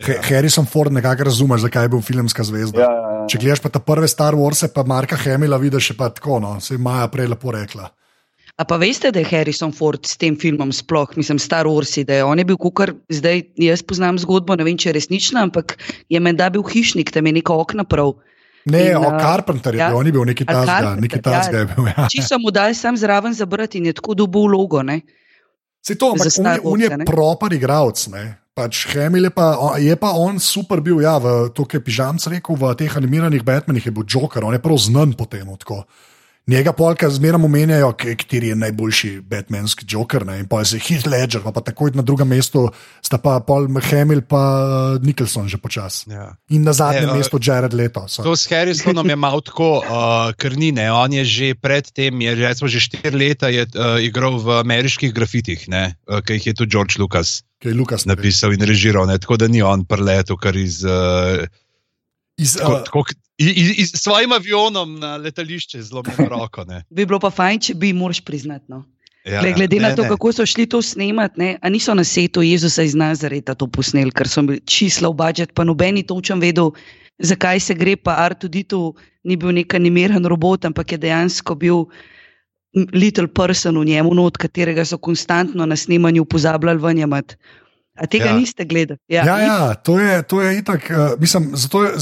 ja. 0.00 0.16
Harrison 0.24 0.66
Ford 0.66 0.92
nekako 0.92 1.28
razume, 1.28 1.58
zakaj 1.60 1.84
je 1.84 1.92
bil 1.92 2.00
filmska 2.04 2.44
zvezda. 2.44 2.80
Ja, 2.80 2.88
ja, 2.88 3.12
ja. 3.20 3.26
Če 3.28 3.42
gledaš 3.42 3.62
pa 3.64 3.72
te 3.72 3.82
prve 3.84 4.08
Star 4.08 4.36
Wars, 4.38 4.64
pa 4.72 4.84
Marka 4.88 5.18
Hemila 5.20 5.60
vidiš 5.60 5.92
še 5.92 5.98
pa 5.98 6.08
tako, 6.14 6.40
no, 6.40 6.56
se 6.60 6.76
je 6.76 6.80
Maja 6.80 7.08
prej 7.12 7.28
lepo 7.34 7.52
rekla. 7.52 7.90
A 8.56 8.64
pa 8.64 8.78
veste, 8.80 9.10
da 9.12 9.20
je 9.20 9.28
Harrison 9.28 9.74
Ford 9.76 10.00
s 10.08 10.16
tem 10.16 10.32
filmom 10.40 10.70
sploh, 10.72 11.10
mislim, 11.20 11.36
Star 11.42 11.68
Wars, 11.68 11.92
da 12.08 12.22
je 12.22 12.24
on 12.24 12.40
je 12.40 12.46
bil 12.48 12.56
kukar, 12.56 12.94
zdaj 13.12 13.42
jaz 13.60 13.82
poznam 13.84 14.16
zgodbo, 14.16 14.56
ne 14.56 14.64
vem, 14.64 14.78
če 14.80 14.88
je 14.88 14.94
resnična, 14.96 15.42
ampak 15.44 15.76
je 16.08 16.20
menda 16.24 16.48
bil 16.54 16.64
hišnik, 16.64 17.12
tam 17.12 17.28
je 17.28 17.34
neko 17.36 17.58
okna 17.66 17.84
prav. 17.84 18.14
Ne, 18.66 18.90
In, 18.90 18.96
o 18.98 19.14
uh, 19.14 19.18
Carpenter 19.20 19.74
je 19.74 19.78
ja. 19.78 19.94
on 19.94 20.06
je 20.06 20.12
bil 20.12 20.24
neki 20.26 20.42
tasga, 20.42 20.96
neki 20.98 21.22
tasga 21.22 21.62
je 21.62 21.66
bil. 21.70 21.86
Ja. 21.86 22.08
Čisto 22.10 22.38
mu 22.42 22.50
dal 22.50 22.74
sam 22.74 22.98
zraven 22.98 23.30
zabrati 23.30 23.78
in 23.78 23.86
je 23.86 23.94
tako 23.94 24.14
dobil 24.18 24.50
vlogo. 24.50 24.82
Ne? 24.82 25.06
Se 25.86 25.94
to, 25.94 26.10
ampak 26.10 26.26
Za 26.26 26.42
on 26.42 26.50
je, 26.50 26.60
on 26.64 26.80
je 26.80 26.88
Warsa, 26.90 26.98
ne? 26.98 27.04
proper 27.06 27.52
igralec. 27.54 28.00
Pač 28.56 28.86
Hemil 28.90 29.28
je 29.28 29.30
pa, 29.30 29.54
on- 29.60 29.78
je 29.78 29.94
pa 30.00 30.10
on 30.16 30.40
super 30.40 30.80
bil, 30.80 30.98
ja, 31.04 31.20
v 31.20 31.52
to, 31.54 31.62
kar 31.68 31.78
je 31.78 31.84
Pižamc 31.84 32.26
rekel, 32.26 32.56
v 32.56 32.74
teh 32.74 32.90
animiranih 32.96 33.44
Batmanih 33.44 33.86
je 33.86 33.92
bil 33.94 34.02
Joker, 34.08 34.42
on 34.42 34.56
je 34.56 34.58
prav 34.58 34.80
znan 34.80 35.12
po 35.14 35.28
tem. 35.30 35.46
Tako. 35.46 35.84
Njega 36.46 36.70
polka 36.72 37.10
zmeraj 37.10 37.42
omenjajo, 37.42 37.88
kateri 37.92 38.48
je 38.48 38.56
najboljši 38.56 39.20
Batmanski 39.20 39.82
Joker. 39.88 40.26
Ne? 40.26 40.38
In 40.38 40.46
pa 40.46 40.60
je 40.62 40.78
Heath 40.78 41.06
Ledger, 41.08 41.42
pa, 41.42 41.50
pa 41.50 41.60
takoj 41.60 41.90
na 41.90 42.02
drugem 42.02 42.28
mestu 42.28 42.68
sta 43.02 43.18
pa 43.18 43.40
Paul 43.40 43.66
Hemil 43.82 44.22
in 44.22 45.02
Nicholson 45.02 45.48
že 45.48 45.58
počasi. 45.58 46.10
Ja. 46.10 46.36
In 46.50 46.62
na 46.62 46.70
zadnjem 46.72 47.08
E, 47.08 47.12
a- 47.12 47.16
mestu 47.18 47.38
Jared 47.42 47.74
Leto. 47.74 48.06
so. 48.08 48.22
To 48.22 48.36
s 48.36 48.46
Harrisonom 48.46 49.08
je 49.10 49.16
malo 49.16 49.40
tako, 49.40 49.82
uh, 49.82 50.30
ker 50.38 50.54
ni 50.56 50.70
ne. 50.70 50.86
On 50.92 51.12
je 51.12 51.24
že 51.24 51.54
predtem, 51.54 52.14
je 52.20 52.34
recimo 52.34 52.68
že 52.70 52.78
štiri 52.80 53.10
leta 53.10 53.48
je, 53.50 53.66
uh, 53.66 53.98
igral 53.98 54.38
v 54.38 54.62
ameriških 54.62 55.10
grafitih, 55.10 55.66
ne, 55.68 55.98
uh, 56.06 56.22
ki 56.22 56.32
jih 56.38 56.46
je 56.46 56.54
tudi 56.54 56.70
George 56.70 56.94
Lucas 57.02 57.42
Kaj 57.58 57.72
je 57.72 57.74
Lukas 57.74 58.06
napisal. 58.06 58.14
napisal 58.14 58.52
in 58.54 58.62
režiral. 58.62 59.06
Ne, 59.06 59.18
tako 59.18 59.34
da 59.36 59.48
ni 59.48 59.62
on 59.62 59.82
preletel 59.84 60.36
kar 60.38 60.54
iz. 60.54 60.84
Uh, 60.86 61.42
Iz, 62.36 62.56
tako, 62.56 62.72
uh, 62.72 62.84
tako, 62.84 63.04
iz, 63.38 63.78
iz, 63.78 63.92
s 63.94 64.02
svojim 64.02 64.32
avionom 64.32 64.98
na 65.00 65.16
letališče 65.16 65.82
zelo 65.82 66.02
roko. 66.18 66.64
Ne. 66.64 66.82
Bi 66.94 67.06
bilo 67.06 67.20
pa 67.20 67.30
fajn, 67.30 67.60
če 67.60 67.74
bi, 67.74 67.92
moraš 67.92 68.20
priznati. 68.20 68.64
No. 68.68 68.84
Ja, 69.26 69.40
Glede, 69.40 69.54
glede 69.54 69.76
ne, 69.80 69.88
na 69.88 69.96
to, 69.96 70.02
ne. 70.02 70.08
kako 70.08 70.32
so 70.32 70.46
šli 70.46 70.68
to 70.70 70.82
snemati, 70.82 71.40
ne, 71.40 71.48
a 71.62 71.68
niso 71.68 71.94
na 71.94 72.04
setu 72.04 72.42
Jezusa 72.46 72.84
iz 72.86 72.94
Nazareta 72.94 73.56
to 73.58 73.66
posneli, 73.66 74.12
ker 74.14 74.28
so 74.30 74.44
bili 74.46 74.60
čisla 74.62 75.10
v 75.10 75.18
budžet, 75.18 75.54
pa 75.54 75.64
nobeni 75.66 76.04
točem 76.06 76.38
vedel, 76.40 76.70
zakaj 77.18 77.60
se 77.60 77.74
gre, 77.74 77.96
pa 77.96 78.20
Artuditu 78.22 78.94
ni 79.26 79.34
bil 79.36 79.50
nek 79.56 79.74
animiran 79.74 80.22
robot, 80.30 80.68
ampak 80.70 80.94
je 80.94 80.98
dejansko 81.08 81.56
bil 81.58 81.88
little 82.94 83.26
person 83.26 83.80
v 83.80 83.88
njemu, 83.90 84.14
not, 84.14 84.38
katerega 84.38 84.84
so 84.84 84.98
konstantno 84.98 85.66
na 85.66 85.76
snemanju 85.76 86.24
pozabljali 86.24 86.78
vanjamati. 86.78 87.34
A 87.96 88.06
tega 88.06 88.28
Ja. 88.28 88.32
ja. 88.32 88.38
niste 88.38 88.64
gledali? 88.64 89.00
Ja, 89.08 89.24
ja, 89.24 89.74
to 89.74 89.98
je, 90.00 90.22
to 90.22 90.42
je 90.42 90.58
itak. 90.58 90.90
Uh, 90.90 91.20
mislim, 91.20 91.50
zato 91.56 91.84
je, 91.84 91.92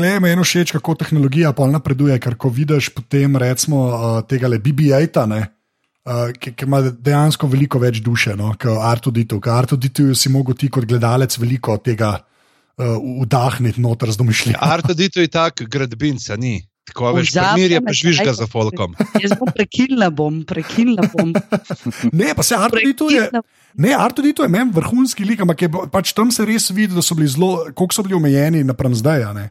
je 0.00 0.20
meni 0.20 0.42
všeč, 0.42 0.72
kako 0.72 0.94
tehnologija 0.94 1.52
pol 1.52 1.70
napreduje, 1.74 2.18
ker 2.18 2.36
ko 2.38 2.48
vidiš 2.48 2.92
potem 2.94 3.36
recimo 3.36 3.86
uh, 3.88 4.20
tega 4.28 4.48
le 4.48 4.58
BB-8, 4.62 5.34
uh, 5.34 6.30
ki, 6.38 6.54
ki 6.54 6.68
ima 6.68 6.80
dejansko 6.82 7.50
veliko 7.50 7.82
več 7.82 7.98
duše 8.04 8.36
no, 8.38 8.54
kot 8.60 8.78
Artuditu. 8.78 9.40
Ker 9.40 9.58
Artuditu 9.64 10.14
si 10.14 10.32
mogel 10.32 10.58
ti 10.58 10.70
kot 10.70 10.86
gledalec 10.86 11.34
veliko 11.38 11.76
tega 11.82 12.14
uh, 12.18 12.94
vdahniti 13.24 13.82
noter 13.82 14.12
z 14.12 14.22
domišljijo. 14.22 14.60
Artodito 14.60 15.20
je 15.20 15.28
tak 15.28 15.66
gradbinca, 15.66 16.36
ni. 16.36 16.60
Tako 16.84 17.12
veš, 17.12 17.32
mir 17.56 17.70
je 17.70 17.80
me, 17.80 17.86
prežvižga 17.86 18.24
kaj 18.24 18.36
za 18.36 18.46
pa- 18.46 18.52
folkom. 18.52 18.92
Jaz 19.22 19.32
bom 19.40 19.48
prekinila, 19.48 20.10
bom, 20.12 20.44
prekinila 20.44 21.08
bom. 21.08 21.32
Ne, 22.12 22.34
pa 22.36 22.42
se 22.42 22.54
Artudito 22.54 23.08
je. 23.08 23.24
prekinila. 23.24 23.42
Ne, 23.74 23.90
Artudito 23.90 24.42
je 24.42 24.48
meni 24.48 24.70
vrhunski 24.70 25.24
lik, 25.24 25.40
ampak 25.40 25.62
je, 25.62 25.68
bo- 25.68 25.86
pač 25.88 26.12
tam 26.12 26.30
se 26.30 26.44
res 26.44 26.68
vidi, 26.70 26.94
da 26.94 27.02
so 27.02 27.16
bili 27.16 27.26
zelo, 27.26 27.72
koliko 27.72 27.90
so 27.90 28.02
bili 28.02 28.14
omejeni 28.14 28.62
napram 28.62 28.92
zdaj. 28.92 29.24
a 29.24 29.32
ne. 29.32 29.46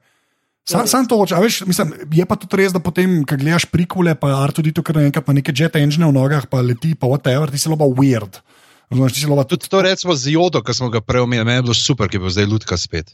Sam, 0.63 0.87
sam 0.87 1.03
to 1.03 1.17
hoče, 1.17 1.35
a 1.35 1.41
veš, 1.43 1.65
mislim, 1.67 1.91
je 2.07 2.23
pa 2.23 2.37
tudi 2.39 2.55
res, 2.55 2.71
da 2.71 2.79
potem, 2.79 3.25
ko 3.27 3.35
gledaš 3.35 3.65
prikole, 3.65 4.13
pa 4.15 4.29
Artudito, 4.39 4.79
ker 4.79 4.95
naenkrat 4.95 5.27
ima 5.27 5.35
neke 5.35 5.51
jet 5.51 5.75
engine 5.75 6.07
v 6.07 6.13
nogah, 6.13 6.45
pa 6.47 6.61
leti, 6.61 6.93
pa 6.95 7.03
whatever, 7.03 7.51
ti 7.51 7.59
si 7.59 7.67
loba 7.67 7.83
weird. 7.83 8.39
Znaš, 8.87 9.11
ti 9.11 9.19
si 9.19 9.27
loba 9.27 9.43
Tudi 9.43 9.67
to 9.67 9.81
recimo 9.81 10.15
z 10.15 10.37
Jodo, 10.37 10.61
ki 10.63 10.71
smo 10.71 10.87
ga 10.87 11.01
prej 11.01 11.25
omenili, 11.25 11.43
meni 11.43 11.59
je 11.59 11.65
bilo 11.67 11.75
super, 11.75 12.07
ki 12.07 12.15
je 12.15 12.21
bil 12.21 12.31
zdaj 12.31 12.47
lutka 12.47 12.77
spet. 12.79 13.11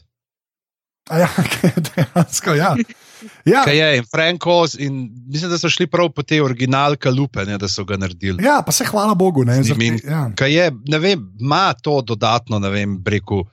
A 1.10 1.24
ja, 1.24 1.30
dejansko, 1.90 2.54
ja. 2.54 2.76
Ja. 3.44 3.64
Kaj 3.64 3.76
je 3.76 3.88
in 3.96 4.04
Frankos, 4.06 4.74
in 4.74 4.98
mislim, 5.26 5.50
da 5.50 5.58
so 5.58 5.68
šli 5.68 5.86
prav 5.86 6.10
po 6.10 6.22
te 6.22 6.42
originalke 6.42 7.10
lupe, 7.10 7.44
ne, 7.44 7.58
da 7.58 7.68
so 7.68 7.84
ga 7.84 7.96
naredili. 7.96 8.40
Ja, 8.40 8.62
pa 8.62 8.72
se 8.72 8.84
hvala 8.84 9.14
Bogu. 9.14 9.44
Ne, 9.44 9.60
zaradi- 9.62 10.00
ja. 10.04 10.30
Kaj 10.34 10.52
je, 10.52 10.66
ne 10.86 10.98
vem, 10.98 11.30
ima 11.38 11.72
to 11.74 12.00
dodatno, 12.02 12.58
ne 12.58 12.70
vem, 12.70 12.98
breku. 12.98 13.44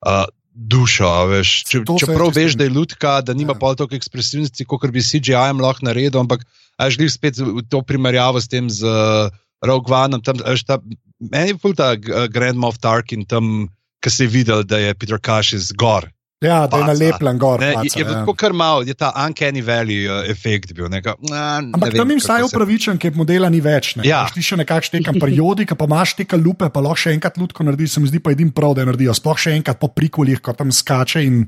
Uh, 0.00 0.24
Dušo, 0.54 1.08
veš, 1.26 1.50
če, 1.64 1.78
čeprav 1.98 2.28
veš, 2.30 2.54
da 2.54 2.64
je 2.64 2.70
lutka, 2.70 3.20
da 3.20 3.32
nima 3.32 3.52
Ja. 3.52 3.58
pol 3.58 3.74
toliko 3.74 3.96
ekspresivnosti, 3.96 4.64
kot 4.64 4.90
bi 4.90 5.00
CGI-jem 5.00 5.56
lahko 5.58 5.86
naredil, 5.86 6.20
ampak 6.20 6.44
až 6.76 6.98
glih 7.00 7.08
spet 7.08 7.38
v 7.38 7.62
to 7.64 7.80
primerjavo 7.80 8.36
s 8.36 8.48
tem 8.48 8.68
z 8.68 8.84
uh, 8.84 9.32
Rogue 9.64 9.88
One, 9.88 10.20
tam, 10.20 10.36
a 10.44 10.52
veš, 10.52 10.66
ta, 10.68 10.76
meni 11.22 11.54
je 11.54 11.56
pol 11.56 11.72
ta 11.72 11.94
uh, 11.94 12.26
Grand 12.28 12.58
Moff 12.58 12.76
Tarkin 12.76 13.24
tam, 13.24 13.70
ki 14.04 14.10
se 14.12 14.24
je 14.24 14.28
videl, 14.28 14.60
da 14.68 14.76
je 14.76 14.92
Peter 14.92 15.16
Cash 15.16 15.54
iz 15.56 15.72
gor. 15.72 16.04
Ja, 16.42 16.66
da 16.66 16.78
je 16.80 16.86
nalepljen 16.90 17.38
gor. 17.38 17.60
Ne, 17.62 17.72
paca, 17.74 17.98
je 17.98 18.04
je 18.04 18.12
ja. 18.12 18.34
kar 18.36 18.52
malo, 18.52 18.82
je 18.82 18.94
ta 18.94 19.12
uncanny 19.24 19.62
valley 19.64 20.04
uh, 20.06 20.22
efekt 20.30 20.74
bil. 20.76 20.88
Neka, 20.92 21.14
na, 21.30 21.62
Ampak 21.62 21.94
tam 21.96 22.10
jim 22.10 22.20
vsaj 22.20 22.46
upravičen, 22.48 22.98
ker 22.98 23.14
modela 23.18 23.50
ni 23.52 23.60
več. 23.64 23.94
Ne. 23.96 24.06
Ja. 24.08 24.24
Ti 24.32 24.42
še 24.44 24.58
nekakšen 24.62 24.98
tekem 24.98 25.20
periodika, 25.22 25.78
pa 25.78 25.88
imaš 25.90 26.16
teka 26.18 26.36
lupe, 26.40 26.68
pa 26.72 26.82
lahko 26.84 27.04
še 27.06 27.14
enkrat 27.16 27.38
lutko 27.40 27.66
narediš, 27.66 27.96
se 27.96 28.04
mi 28.04 28.10
zdi 28.10 28.22
pa 28.22 28.34
edin 28.34 28.50
prav, 28.54 28.74
da 28.76 28.84
jo 28.84 28.90
naredijo. 28.92 29.14
Sploh 29.16 29.38
še 29.38 29.54
enkrat 29.58 29.80
po 29.80 29.92
prikolih, 29.92 30.42
ko 30.42 30.54
tam 30.58 30.72
skače 30.74 31.22
in 31.24 31.46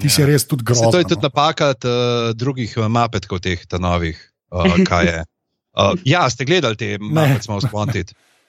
ti 0.00 0.08
si 0.12 0.20
Ja. 0.22 0.28
res 0.28 0.44
tudi 0.44 0.60
Se 0.62 0.72
grozen. 0.72 0.92
to 0.92 0.98
je 0.98 1.08
tudi 1.14 1.24
napaka 1.24 1.72
uh, 1.72 2.32
drugih 2.36 2.76
uh, 2.76 2.88
mapetkov, 2.88 3.40
teh 3.40 3.64
ta 3.66 3.78
novih. 3.78 4.16
Uh, 4.52 4.84
kaj 4.84 5.04
je? 5.06 5.18
Uh, 5.76 5.96
ja, 6.14 6.28
ste 6.30 6.44
gledali 6.44 6.76
te 6.76 6.96
mapet, 7.00 7.44
smo. 7.44 7.58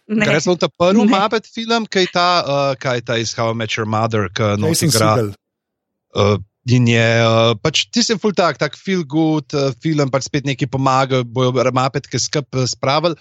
Ne. 0.07 0.23
Ker 0.23 0.39
smo 0.39 0.55
ta 0.55 0.69
prvi 0.71 1.03
Ne. 1.03 1.11
mapet 1.11 1.43
film, 1.51 1.83
ki 1.83 1.99
je 1.99 2.07
ta, 2.15 2.29
uh, 2.39 2.75
kaj 2.79 2.95
je 2.95 3.01
ta 3.03 3.17
iz 3.19 3.35
How 3.35 3.51
I 3.51 3.55
Met 3.59 3.75
Your 3.75 3.83
Mother, 3.83 4.29
ki 4.31 4.55
no, 4.55 4.71
nosi 4.71 4.87
igra. 4.87 5.35
Uh, 6.17 6.37
in 6.67 6.87
je 6.89 7.07
uh, 7.23 7.53
pač 7.61 7.85
ti 7.93 8.03
se 8.03 8.17
ful 8.19 8.33
tak, 8.35 8.57
tak 8.59 8.75
feel 8.75 9.03
good 9.07 9.53
uh, 9.55 9.69
film, 9.83 10.09
pač 10.11 10.27
spet 10.27 10.47
neki 10.47 10.67
pomaga, 10.67 11.21
bojo 11.23 11.53
mapetke 11.71 12.19
skup 12.19 12.49
uh, 12.57 12.65
spravili. 12.67 13.15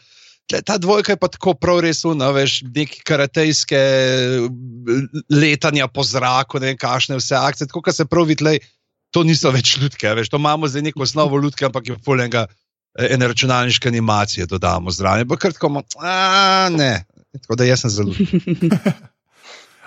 Ta 0.47 0.77
dvojka 0.79 1.13
je 1.13 1.19
pa 1.19 1.29
tako 1.29 1.57
prav 1.59 1.81
res, 1.83 2.05
no, 2.07 2.29
veš, 2.35 2.61
neki 2.71 3.03
karatejske 3.07 3.81
uh, 4.47 5.09
letanja 5.31 5.91
po 5.91 6.07
zraku, 6.07 6.63
ne 6.63 6.73
vem, 6.73 6.79
kašne 6.81 7.19
vse 7.21 7.37
akcije, 7.39 7.71
tako 7.71 7.85
da 7.87 7.95
se 7.95 8.09
prav 8.09 8.31
vidi, 8.31 8.47
lej, 8.47 8.63
to 9.15 9.27
niso 9.27 9.51
več 9.55 9.77
ljudke, 9.81 10.09
veš, 10.17 10.31
to 10.33 10.41
imamo 10.41 10.71
zdaj 10.71 10.89
neko 10.89 11.05
osnovo 11.07 11.43
ljudke, 11.43 11.69
ampak 11.69 11.93
je 11.93 11.99
fulenga 12.05 12.47
ene 12.97 13.29
računalniške 13.29 13.89
animacije 13.89 14.47
dodamo 14.47 14.91
zraven. 14.91 15.29
Pa 15.29 15.37
kar 15.37 15.53
tako, 15.53 15.83
a 16.01 16.69
ne. 16.73 17.05
Tako 17.43 17.57
da 17.61 17.65
jaz 17.65 17.81
sem 17.85 17.91
zelo. 17.91 18.15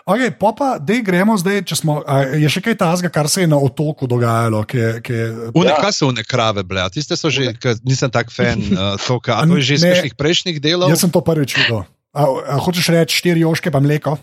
Okay, 0.10 0.32
pa 0.32 0.50
pa, 0.52 0.69
da 0.78 0.98
gremo 1.00 1.38
zdaj, 1.38 1.62
če 1.63 1.76
smo. 1.76 2.00
A, 2.02 2.24
je 2.34 2.50
še 2.50 2.62
kaj 2.62 2.76
tazga, 2.76 3.10
kar 3.10 3.30
se 3.30 3.43
je 3.43 3.48
na 3.48 3.56
otoku 3.56 4.06
dogajalo? 4.06 4.63
Ki, 4.65 4.78
je- 4.78 4.98
ki, 5.02 5.13
je- 5.13 5.32
Une, 5.54 5.69
Ja. 5.69 5.78
Kaj 5.78 5.93
so 5.93 6.10
une 6.10 6.24
krave, 6.24 6.63
ble? 6.63 6.82
A 6.82 6.89
Tiste 6.89 7.13
so 7.13 7.30
že, 7.30 7.54
ker 7.54 7.78
nisem 7.84 8.10
tak 8.10 8.32
fan 8.32 8.58
uh, 8.74 8.98
toka. 8.98 9.38
A 9.38 9.45
to 9.45 9.56
je 9.56 9.63
že 9.63 9.74
iz 9.76 9.84
kakšnih 9.84 10.15
prejšnjih 10.15 10.58
delov? 10.58 10.89
jaz 10.89 11.00
sem 11.00 11.10
to 11.10 11.22
prvič 11.22 11.54
videl. 11.56 11.86
A, 12.10 12.22
a 12.26 12.56
hočeš 12.58 12.89
reči 12.89 13.13
štiri 13.15 13.45
joške, 13.45 13.69
pa 13.69 13.78
mleko? 13.78 14.17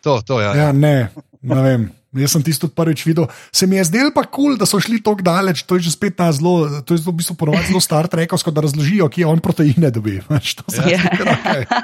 To, 0.00 0.22
to, 0.24 0.40
ja. 0.40 0.56
Ja, 0.56 0.68
ne, 0.72 1.12
ne 1.44 1.60
vem. 1.60 1.82
Jaz 2.16 2.32
sem 2.32 2.40
tisto 2.40 2.72
prvič 2.72 3.04
videl. 3.04 3.28
Se 3.52 3.68
mi 3.68 3.76
je 3.76 3.84
zdelo 3.84 4.08
pa 4.10 4.24
kul, 4.24 4.30
cool, 4.30 4.52
da 4.56 4.64
so 4.64 4.80
šli 4.80 4.96
tako 4.98 5.20
daleč. 5.20 5.60
To 5.62 5.76
je 5.76 5.84
že 5.84 5.92
spet 5.92 6.16
na 6.16 6.32
zelo, 6.32 6.80
to 6.80 6.96
je 6.96 7.04
v 7.04 7.12
bistvu 7.12 7.36
ponovadi 7.36 7.68
zelo 7.68 7.84
star 7.84 8.08
trekovsko, 8.08 8.48
da 8.48 8.64
razložijo, 8.64 9.04
kje 9.06 9.28
on 9.28 9.38
proteine 9.38 9.92
dobi. 9.92 10.24
To 10.56 10.64
se 10.66 10.80
mi 10.80 10.96
Ja. 10.96 10.98
zdi 10.98 11.08
kar 11.14 11.28
okej. 11.28 11.62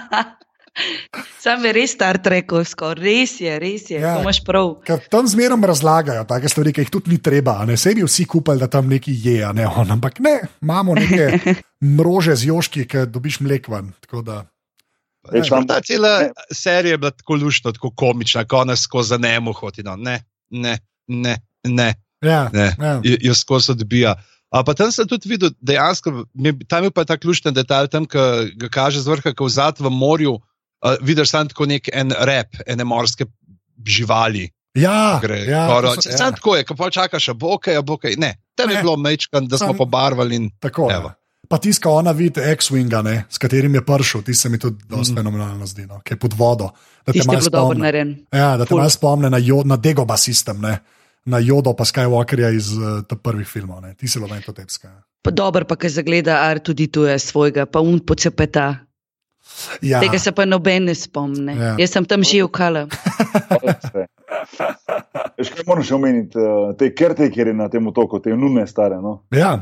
Sam 1.39 1.65
je 1.65 1.73
res 1.73 1.93
Star 1.93 2.19
Trekovsko, 2.19 2.95
res 2.95 3.37
je, 3.39 3.59
res 3.59 3.91
je, 3.91 4.01
Ja. 4.01 4.19
imaš 4.21 4.41
prav. 4.43 4.81
Tam 5.07 5.23
zmeraj 5.25 5.61
razlagajo 5.63 6.25
take 6.25 6.49
stvari, 6.49 6.73
ki 6.73 6.81
jih 6.81 6.91
tudi 6.91 7.11
ni 7.11 7.19
treba. 7.19 7.59
a 7.59 7.65
Ne 7.65 7.77
sebi 7.77 8.03
vsi 8.03 8.25
kupili, 8.25 8.59
da 8.59 8.67
tam 8.67 8.89
neki 8.89 9.13
je, 9.15 9.45
a 9.45 9.53
ne 9.53 9.67
on. 9.67 9.87
Ampak 9.89 10.19
ne, 10.19 10.41
imamo 10.61 10.95
neke 10.95 11.55
mrože 11.97 12.35
z 12.35 12.47
joški, 12.47 12.87
ki 12.87 13.07
dobiš 13.07 13.41
mlek 13.41 13.69
ven. 13.69 13.93
Tako 14.01 14.23
da, 14.23 14.45
Ej, 15.33 15.43
Škoda, 15.43 15.57
tam- 15.57 15.67
Ta 15.67 15.81
cela 15.81 16.13
serija 16.53 16.91
je 16.91 16.99
bila 16.99 17.11
tako 17.11 17.35
lušna, 17.37 17.73
tako 17.73 17.91
komična, 17.91 18.45
konec 18.45 18.79
skozi 18.79 19.19
nemo 19.19 19.53
hodi. 19.53 19.83
No. 19.83 19.97
Ne, 19.97 20.21
ne, 20.51 20.79
ne, 21.09 21.37
ne. 21.65 21.95
ja, 22.21 22.51
ne. 22.53 22.75
ja. 22.79 23.01
jo- 23.03 23.21
jo 23.23 23.35
skozi 23.35 23.73
odbija. 23.73 24.17
A 24.51 24.63
pa 24.63 24.75
tam 24.75 24.93
sem 24.93 25.07
tudi 25.07 25.29
videl, 25.29 25.51
dejansko, 25.61 26.25
tam 26.69 26.85
je 26.85 26.91
pa 26.91 27.05
ta 27.05 27.17
ključni 27.17 27.53
detalj, 27.53 27.89
tam, 27.89 28.05
ki 28.05 28.19
ga 28.55 28.69
kaže 28.69 29.01
z 29.01 29.09
vrha, 29.09 29.33
ko 29.33 29.45
vzad 29.45 29.81
v 29.81 29.91
morju, 29.91 30.39
uh, 30.81 30.97
vidiš 31.01 31.31
samo 31.31 31.45
tako 31.47 31.67
nek 31.67 31.89
en 31.93 32.13
rep, 32.21 32.57
ene 32.67 32.85
morske 32.85 33.25
živali. 33.79 34.51
ja, 34.75 35.19
Gre, 35.23 35.39
ja, 35.41 35.69
so- 35.69 36.11
ja, 36.11 36.17
Sam 36.17 36.33
tako 36.33 36.57
je, 36.57 36.65
ko 36.65 36.75
pa 36.75 36.91
čakaš, 36.91 37.29
a 37.29 37.35
bo 37.35 37.59
kaj, 37.59 37.77
a 37.77 37.83
bo 37.83 37.97
kaj. 37.97 38.17
Ne, 38.17 38.37
tam 38.55 38.69
Ne. 38.69 38.75
je 38.75 38.83
bilo 38.83 38.97
mečkan, 38.97 39.47
da 39.47 39.59
smo 39.59 39.67
Sam- 39.67 39.77
pobarvali. 39.77 40.37
In, 40.37 40.51
Tako 40.61 40.91
je. 40.91 40.97
Evo. 40.97 41.13
Pa 41.49 41.59
tiska 41.59 41.91
ona 41.91 42.11
vidi 42.11 42.41
X-Winga, 42.41 43.03
ne, 43.03 43.25
s 43.29 43.39
katerim 43.39 43.75
je 43.75 43.85
prišel, 43.85 44.23
ti 44.23 44.35
se 44.35 44.49
mi 44.49 44.59
tudi 44.59 44.85
dosti 44.89 45.13
Mm. 45.13 45.17
fenomenalno 45.17 45.67
zdi, 45.67 45.87
no, 45.87 46.01
ki 46.01 46.15
je 46.15 46.19
pod 46.19 46.33
vodo. 46.33 46.71
Da 47.07 47.13
te 47.13 47.21
malo 47.27 47.41
bilo 47.43 47.75
narejen. 47.75 48.27
Ja, 48.33 48.57
da 48.57 48.65
te 48.65 48.75
malo 48.75 48.91
spomne 48.91 49.31
na, 49.31 49.37
jo, 49.39 49.63
na 49.63 49.77
Degoba 49.77 50.17
sistem, 50.17 50.61
ne. 50.61 50.79
na 51.27 51.39
Jodo 51.39 51.73
pa 51.73 51.85
Skywalkerja 51.85 52.51
iz 52.51 52.73
uh, 52.73 52.83
prvih 53.15 53.49
filmov. 53.49 53.81
Ne. 53.81 53.95
Ti 53.95 54.09
si 54.09 54.19
lo 54.19 54.27
meni 54.27 54.43
to 54.43 54.53
tepska. 54.53 54.91
Pa 55.23 55.31
Dobro, 55.31 55.65
pa 55.65 55.77
ki 55.77 55.89
zagleda, 55.89 56.43
ar 56.43 56.59
tudi 56.59 56.87
tu 56.87 57.03
je 57.03 57.19
svojega, 57.19 57.65
pa 57.67 57.81
un 57.81 58.01
pocepeta. 58.01 58.77
Ja, 59.83 60.01
Tega 60.01 60.19
se 60.19 60.33
pa 60.33 60.45
noben 60.45 60.85
ne 60.85 60.95
spomne. 60.95 61.55
Ja. 61.55 61.63
Ja. 61.65 61.75
Jaz 61.79 61.91
sem 61.91 62.05
tam 62.05 62.23
že 62.23 62.43
ukala. 62.45 62.87
Veš, 65.39 65.51
kaj 65.51 65.67
moram 65.67 65.85
še 65.85 65.95
omeniti? 65.95 66.39
eh, 66.39 66.75
Te 66.79 66.91
kertekeri 66.91 67.55
na 67.55 67.69
tem 67.69 67.87
otoku, 67.87 68.21
te 68.21 68.35
nune 68.35 68.67
stare. 68.67 68.99
No? 69.03 69.23
ja, 69.31 69.61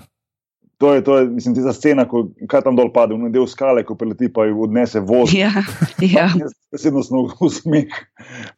To 0.83 0.95
je, 0.95 1.03
to 1.07 1.15
je, 1.19 1.27
mislim, 1.31 1.55
tista 1.55 1.71
scena, 1.71 2.09
ko 2.11 2.25
kaj 2.51 2.65
tam 2.67 2.75
dol 2.75 2.89
pade, 2.91 3.15
v 3.15 3.29
del 3.31 3.45
skale, 3.47 3.85
ko 3.87 3.95
preleti 3.95 4.27
pa 4.27 4.49
jo 4.49 4.65
odnese 4.65 4.99
voz. 4.99 5.31
Ja, 5.31 5.53
ja. 6.01 6.25
Jaz 6.43 6.57
Osebno 6.75 7.05
sem 7.07 7.21
v 7.23 7.51
smeh 7.53 7.93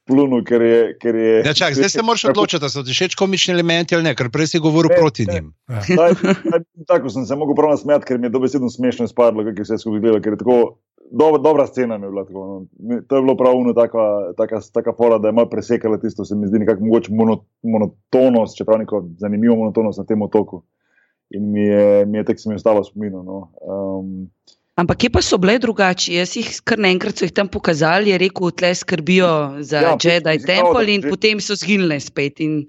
plunil, 0.09 0.41
ker 0.41 0.63
je. 0.65 0.79
Ker 0.97 1.19
je 1.19 1.35
Ja, 1.45 1.53
čak, 1.53 1.77
zdaj 1.77 1.91
se 1.93 2.01
moraš 2.01 2.25
odločiti, 2.31 2.65
so 2.65 2.81
ti 2.81 2.97
všeč 2.97 3.13
komični 3.13 3.53
elementi 3.53 3.93
ali 3.93 4.07
ne, 4.07 4.15
ker 4.17 4.31
prej 4.33 4.55
si 4.55 4.63
govoril 4.63 4.95
Ne, 4.95 4.97
proti 4.97 5.27
ne. 5.27 5.33
njim. 5.35 5.53
Daj, 5.69 6.17
daj, 6.49 6.65
tako 6.89 7.13
sem 7.13 7.29
se 7.29 7.37
mogel 7.37 7.59
prav 7.59 7.75
nasmejati, 7.75 8.09
ker 8.09 8.17
mi 8.17 8.31
je 8.31 8.33
dobesedno 8.33 8.73
smešno 8.73 9.05
izpadlo, 9.05 9.45
kako 9.45 9.61
je 9.61 9.69
vse 9.69 9.83
skupaj 9.85 10.01
gledalo. 10.01 10.25
Ker 10.25 10.33
je 10.33 10.41
tako 10.41 10.57
dobra, 11.11 11.43
dobra 11.43 11.67
scena 11.67 11.99
mi 11.99 12.07
je 12.07 12.11
bila. 12.11 12.25
Tako, 12.25 12.41
no. 12.47 12.67
To 13.09 13.17
je 13.17 13.23
bilo 13.23 13.37
pravno 13.37 13.73
taka, 13.73 14.05
taka, 14.37 14.61
taka 14.73 14.93
fora, 14.93 15.19
da 15.19 15.29
je 15.29 15.33
malo 15.33 15.49
presekala 15.49 15.99
tisto, 15.99 16.25
se 16.25 16.37
mi 16.37 16.47
zdi 16.47 16.59
nekako 16.59 16.85
mogoče 16.85 17.13
mono, 17.13 17.45
monotonost, 17.63 18.57
čeprav 18.57 18.79
neko 18.79 19.05
zanimivo 19.19 19.57
monotonost 19.57 19.99
na 19.99 20.05
tem 20.05 20.23
otoku. 20.23 20.63
In 21.31 21.53
mi 21.53 21.61
je, 21.61 22.07
mi 22.07 22.19
je 22.19 22.25
tek 22.25 22.41
se 22.41 22.49
mi 22.49 22.55
ostalo 22.55 22.81
v 22.81 22.85
spominu. 22.85 23.23
No. 23.23 23.49
Um, 23.61 24.31
Ampak 24.77 24.99
kje 24.99 25.11
pa 25.11 25.23
so 25.23 25.39
bile 25.39 25.59
drugače? 25.59 26.15
Jaz 26.15 26.37
jih 26.37 26.49
kar 26.67 26.79
naenkrat 26.79 27.17
so 27.17 27.25
jih 27.25 27.33
tam 27.33 27.49
pokazali, 27.49 28.11
je 28.11 28.19
rekel, 28.19 28.51
tle 28.51 28.75
skrbijo 28.75 29.63
za 29.63 29.81
Ja, 29.81 29.93
Jedi 29.95 30.39
Temple 30.47 30.95
in 30.95 31.03
že- 31.03 31.11
potem 31.11 31.41
so 31.41 31.55
zginile 31.55 32.01
spet. 32.01 32.41
In. 32.41 32.67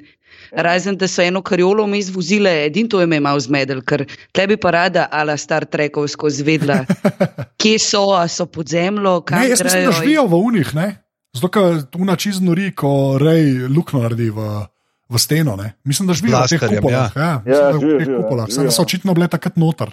Razen 0.55 0.97
da 0.97 1.07
so 1.07 1.21
eno 1.21 1.41
karjolo 1.41 1.83
vmes 1.85 2.09
vozile, 2.15 2.65
edin 2.65 2.89
to 2.89 3.01
je 3.01 3.07
me 3.07 3.19
malo 3.19 3.39
zmedel, 3.39 3.81
ker 3.81 4.05
tle 4.31 4.47
bi 4.47 4.57
pa 4.57 4.71
rada 4.71 5.07
ala 5.11 5.37
Star 5.37 5.65
Trekovsko 5.65 6.29
zvedla, 6.29 6.83
kje 7.61 7.79
so, 7.79 8.05
a 8.15 8.27
so 8.27 8.45
pod 8.45 8.67
zemljo, 8.71 9.21
kam 9.21 9.39
ne, 9.39 9.49
jaz 9.49 9.63
mislim, 9.63 9.83
da 9.83 9.89
grejo. 9.89 10.01
živijo 10.01 10.27
v 10.27 10.39
unih, 10.51 10.75
ne. 10.75 10.87
Zato, 11.35 11.49
ker 11.51 11.81
tu 11.91 12.05
na 12.07 12.15
čez 12.15 12.39
nori, 12.41 12.71
ko 12.71 13.17
rej 13.19 13.67
luknjo 13.67 13.99
naredi 14.05 14.29
v, 14.31 14.45
v 15.11 15.19
steno. 15.19 15.57
Ne? 15.59 15.73
Mislim, 15.83 16.07
da 16.07 16.13
živijo 16.15 16.39
v 16.39 16.47
teh 16.53 16.61
kupolah. 16.63 17.11
Ja, 17.15 17.21
Ja, 17.21 17.41
mislim, 17.45 17.65
da 17.65 17.77
v 17.77 17.79
živijo, 17.79 17.97
teh 17.99 18.05
živijo, 18.05 18.15
ja, 18.15 18.21
kupolah. 18.23 18.45
Samo 18.47 18.55
da 18.55 18.69
živijo. 18.69 18.71
so 18.71 18.81
očitno 18.87 19.13
bile 19.13 19.27
takrat 19.27 19.57
noter, 19.59 19.91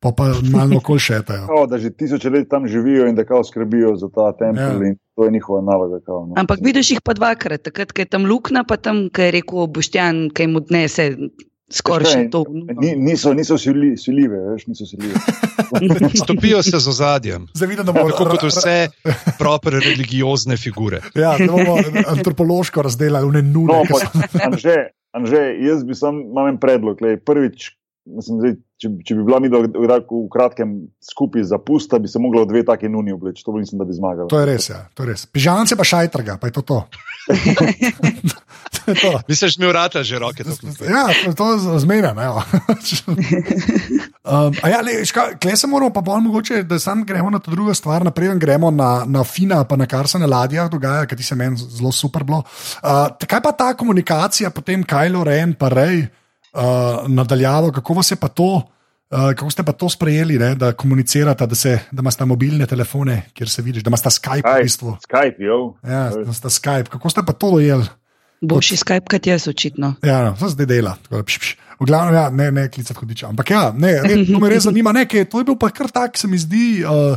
pa 0.00 0.12
pa 0.12 0.24
malo 0.52 0.76
okol 0.76 0.98
šetajo. 0.98 1.46
kao, 1.52 1.66
da 1.66 1.78
že 1.78 1.90
tisoče 1.90 2.30
let 2.30 2.48
tam 2.48 2.68
živijo 2.68 3.06
in 3.06 3.14
da 3.14 3.24
kao 3.24 3.44
skrbijo 3.44 3.96
za 3.96 4.08
ta 4.08 4.32
tempelj 4.32 4.82
Ja. 4.82 4.88
in 4.88 4.96
to 5.14 5.24
je 5.24 5.30
njihova 5.30 5.60
naloga. 5.62 6.00
Kao, 6.06 6.26
no. 6.26 6.34
Ampak 6.36 6.58
vidiš 6.62 6.90
jih 6.90 7.00
pa 7.00 7.14
dvakrat, 7.14 7.62
takrat, 7.62 7.92
ko 7.92 8.00
je 8.00 8.06
tam 8.06 8.26
luknja, 8.26 8.64
pa 8.68 8.76
tam, 8.76 9.08
ko 9.08 9.22
je 9.22 9.30
rekel 9.30 9.66
Boštjan, 9.66 10.30
kaj 10.30 10.46
mu 10.46 10.60
dnese 10.60 11.16
skoraj 11.66 12.06
še 12.06 12.20
to. 12.30 12.44
Ni, 12.78 12.94
niso 12.96 13.32
niso 13.34 13.56
sili- 13.58 13.96
siljive, 13.96 14.38
veš, 14.52 14.66
niso 14.66 14.86
siljive. 14.86 15.18
Stopijo 16.22 16.62
se 16.62 16.78
z 16.78 16.88
ozadjem. 16.88 17.46
Zdaj 17.54 17.68
vidim, 17.68 17.86
da 17.86 17.92
bomo 17.92 18.10
Tako 18.10 18.24
kot 18.24 18.42
vse 18.42 18.88
proper 19.38 19.72
religiozne 19.72 20.56
figure. 20.56 21.00
Ja, 21.14 21.34
da 21.38 21.46
bomo 21.46 21.78
antropološko 22.06 22.82
razdelali 22.82 23.26
v 23.28 23.32
ne 23.32 23.42
nune. 23.42 23.72
No, 23.72 23.82
Anže, 24.44 24.76
Anže, 25.12 25.42
jaz 25.60 25.82
bi 25.84 25.94
sam 25.94 26.20
imel 26.20 26.48
en 26.48 26.58
predlog. 26.60 27.02
Lej, 27.02 27.16
prvič, 27.18 27.72
mislim, 28.06 28.38
zdaj, 28.40 28.54
če, 28.80 28.90
če 29.08 29.16
bi 29.18 29.24
bila 29.26 29.40
mi 29.42 29.50
v 29.50 30.28
kratkem 30.32 30.76
skupaj 31.02 31.46
zapusta, 31.50 31.98
bi 32.02 32.08
se 32.10 32.20
mogla 32.22 32.44
dve 32.48 32.62
taki 32.66 32.88
nuni 32.92 33.12
obleči. 33.14 33.44
To 33.46 33.56
mislim, 33.56 33.78
da 33.82 33.86
bi 33.88 33.96
zmagala. 33.96 34.28
To 34.32 34.40
je 34.40 34.46
res, 34.48 34.70
ja. 34.70 34.86
to 34.94 35.04
je 35.04 35.12
res. 35.12 35.26
Pižamce 35.26 35.78
pa 35.78 35.84
šajtrga, 35.86 36.38
pa 36.40 36.50
je 36.50 36.56
to 36.58 36.62
to. 36.66 36.78
Misliš, 39.28 39.58
mi 39.58 39.66
vrata 39.66 40.02
že 40.06 40.18
roke. 40.22 40.44
Ja, 40.86 41.10
to 41.34 41.52
je 41.52 41.78
zmena. 41.82 42.14
um, 44.22 44.54
ja, 44.62 44.80
Klej 45.42 45.56
se 45.56 45.66
moramo 45.66 45.90
pa 45.92 46.00
bolj 46.06 46.20
mogoče, 46.28 46.62
da 46.62 46.78
sam 46.78 47.02
gremo 47.04 47.30
na 47.30 47.38
to 47.42 47.50
drugo 47.50 47.74
stvar, 47.74 48.04
naprej 48.06 48.38
gremo 48.38 48.70
na, 48.70 49.02
na 49.06 49.24
fina, 49.24 49.64
pa 49.64 49.76
na 49.76 49.86
kar 49.90 50.08
se 50.08 50.18
na 50.22 50.26
ladjah 50.30 50.70
dogaja, 50.70 51.06
ker 51.06 51.18
ti 51.18 51.24
se 51.26 51.34
meni 51.34 51.56
zelo 51.56 51.92
super 51.92 52.24
bilo. 52.24 52.44
Uh, 52.82 53.10
kaj 53.26 53.42
pa 53.42 53.52
ta 53.52 53.74
komunikacija, 53.74 54.50
potem 54.54 54.84
Kajlo 54.86 55.24
Ren, 55.26 55.54
pa 55.58 55.68
Rej, 55.68 56.06
uh, 56.56 57.04
nadaljalo, 57.08 57.72
kako 57.72 57.94
vas 58.00 58.10
je 58.10 58.16
pa 58.16 58.28
to? 58.28 58.62
Uh, 59.10 59.30
kako 59.38 59.50
ste 59.54 59.62
pa 59.62 59.72
to 59.72 59.86
sprejeli, 59.88 60.38
ne, 60.38 60.54
da 60.58 60.72
komunicirate, 60.72 61.46
da, 61.46 61.54
se, 61.54 61.78
da 61.92 62.02
imate 62.02 62.24
mobilne 62.24 62.66
telefone, 62.66 63.22
kjer 63.34 63.48
se 63.48 63.62
vidiš, 63.62 63.84
da 63.86 63.92
imate 63.92 64.10
Skype, 64.10 64.42
Skype 64.42 64.58
v 64.58 64.62
bistvu? 64.66 64.96
Skype, 65.04 65.44
jo. 65.46 65.60
Ja, 65.84 66.08
da 66.10 66.24
imate 66.24 66.50
Skype. 66.50 66.90
Kako 66.90 67.10
ste 67.10 67.22
pa 67.26 67.32
to 67.32 67.50
dojeli? 67.50 67.86
Boljši 68.40 68.74
kot... 68.74 68.82
Skype, 68.82 69.06
kot 69.10 69.26
jaz, 69.26 69.46
očitno. 69.48 69.94
Ja, 70.02 70.24
no, 70.24 70.34
to 70.40 70.50
zdaj 70.50 70.66
dela. 70.66 70.96
Pš, 71.10 71.38
pš. 71.38 71.54
V 71.80 71.86
glavnem, 71.86 72.14
ja, 72.14 72.26
ne, 72.30 72.50
ne 72.50 72.66
klicati 72.72 72.98
hodiča. 72.98 73.28
Ampak 73.28 73.50
ja, 73.50 73.62
ne, 73.76 73.92
ne, 74.02 74.18
to 74.26 74.40
me 74.40 74.50
res 74.50 74.64
zanima. 74.64 74.92
Ne, 74.96 75.06
to 75.06 75.40
je 75.40 75.44
bil 75.44 75.58
pa 75.60 75.70
kar 75.70 75.90
tak, 75.92 76.18
se 76.18 76.28
mi 76.28 76.38
zdi. 76.40 76.82
Uh, 76.82 77.16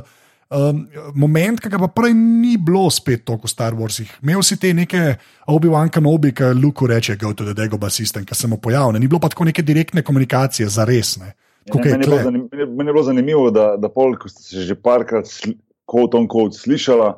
Um, 0.50 0.88
moment, 1.14 1.60
ki 1.62 1.70
ga 1.70 1.78
pa 1.78 1.88
prej 1.94 2.16
ni 2.18 2.56
bilo 2.58 2.88
spet 2.90 3.22
tako 3.22 3.46
v 3.46 3.52
Star 3.52 3.76
Warsih. 3.78 4.10
Imel 4.26 4.42
si 4.42 4.56
te 4.58 4.72
neke 4.74 5.20
Obi-Wan 5.46 5.92
Kenobi, 5.94 6.32
ki 6.34 6.56
Luku 6.58 6.88
reče: 6.90 7.20
Go 7.22 7.36
to 7.38 7.46
the 7.46 7.54
Dagoba 7.54 7.92
system, 7.94 8.26
ki 8.26 8.34
se 8.34 8.50
mu 8.50 8.58
pojavlja. 8.58 8.98
Ni 8.98 9.08
bilo 9.08 9.22
pa 9.22 9.30
tako 9.30 9.46
neke 9.46 9.62
direktne 9.62 10.02
komunikacije 10.02 10.66
za 10.66 10.88
res. 10.90 11.20
Ne. 11.22 11.36
Ja, 11.70 11.78
meni, 11.78 12.06
je 12.08 12.24
zanim, 12.24 12.48
meni 12.52 12.90
je 12.90 12.94
bilo 12.94 13.04
zanimivo, 13.04 13.52
da, 13.54 13.76
da 13.78 13.92
pol, 13.94 14.16
ko 14.18 14.30
ste 14.30 14.42
se 14.42 14.66
že 14.66 14.74
parkrat 14.74 15.30
kot 15.86 16.16
on 16.18 16.26
kot 16.28 16.58
slišala, 16.58 17.12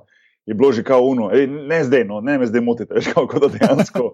je 0.46 0.58
bilo 0.58 0.74
že 0.76 0.84
kao 0.84 1.08
uno. 1.08 1.30
Ej, 1.32 1.48
ne 1.48 1.84
zdaj, 1.88 2.04
no, 2.10 2.20
ne 2.20 2.36
me 2.38 2.52
zdaj 2.52 2.62
motite, 2.62 2.94
veš, 3.00 3.14
kako 3.16 3.46
da 3.46 3.52
dejansko 3.56 4.10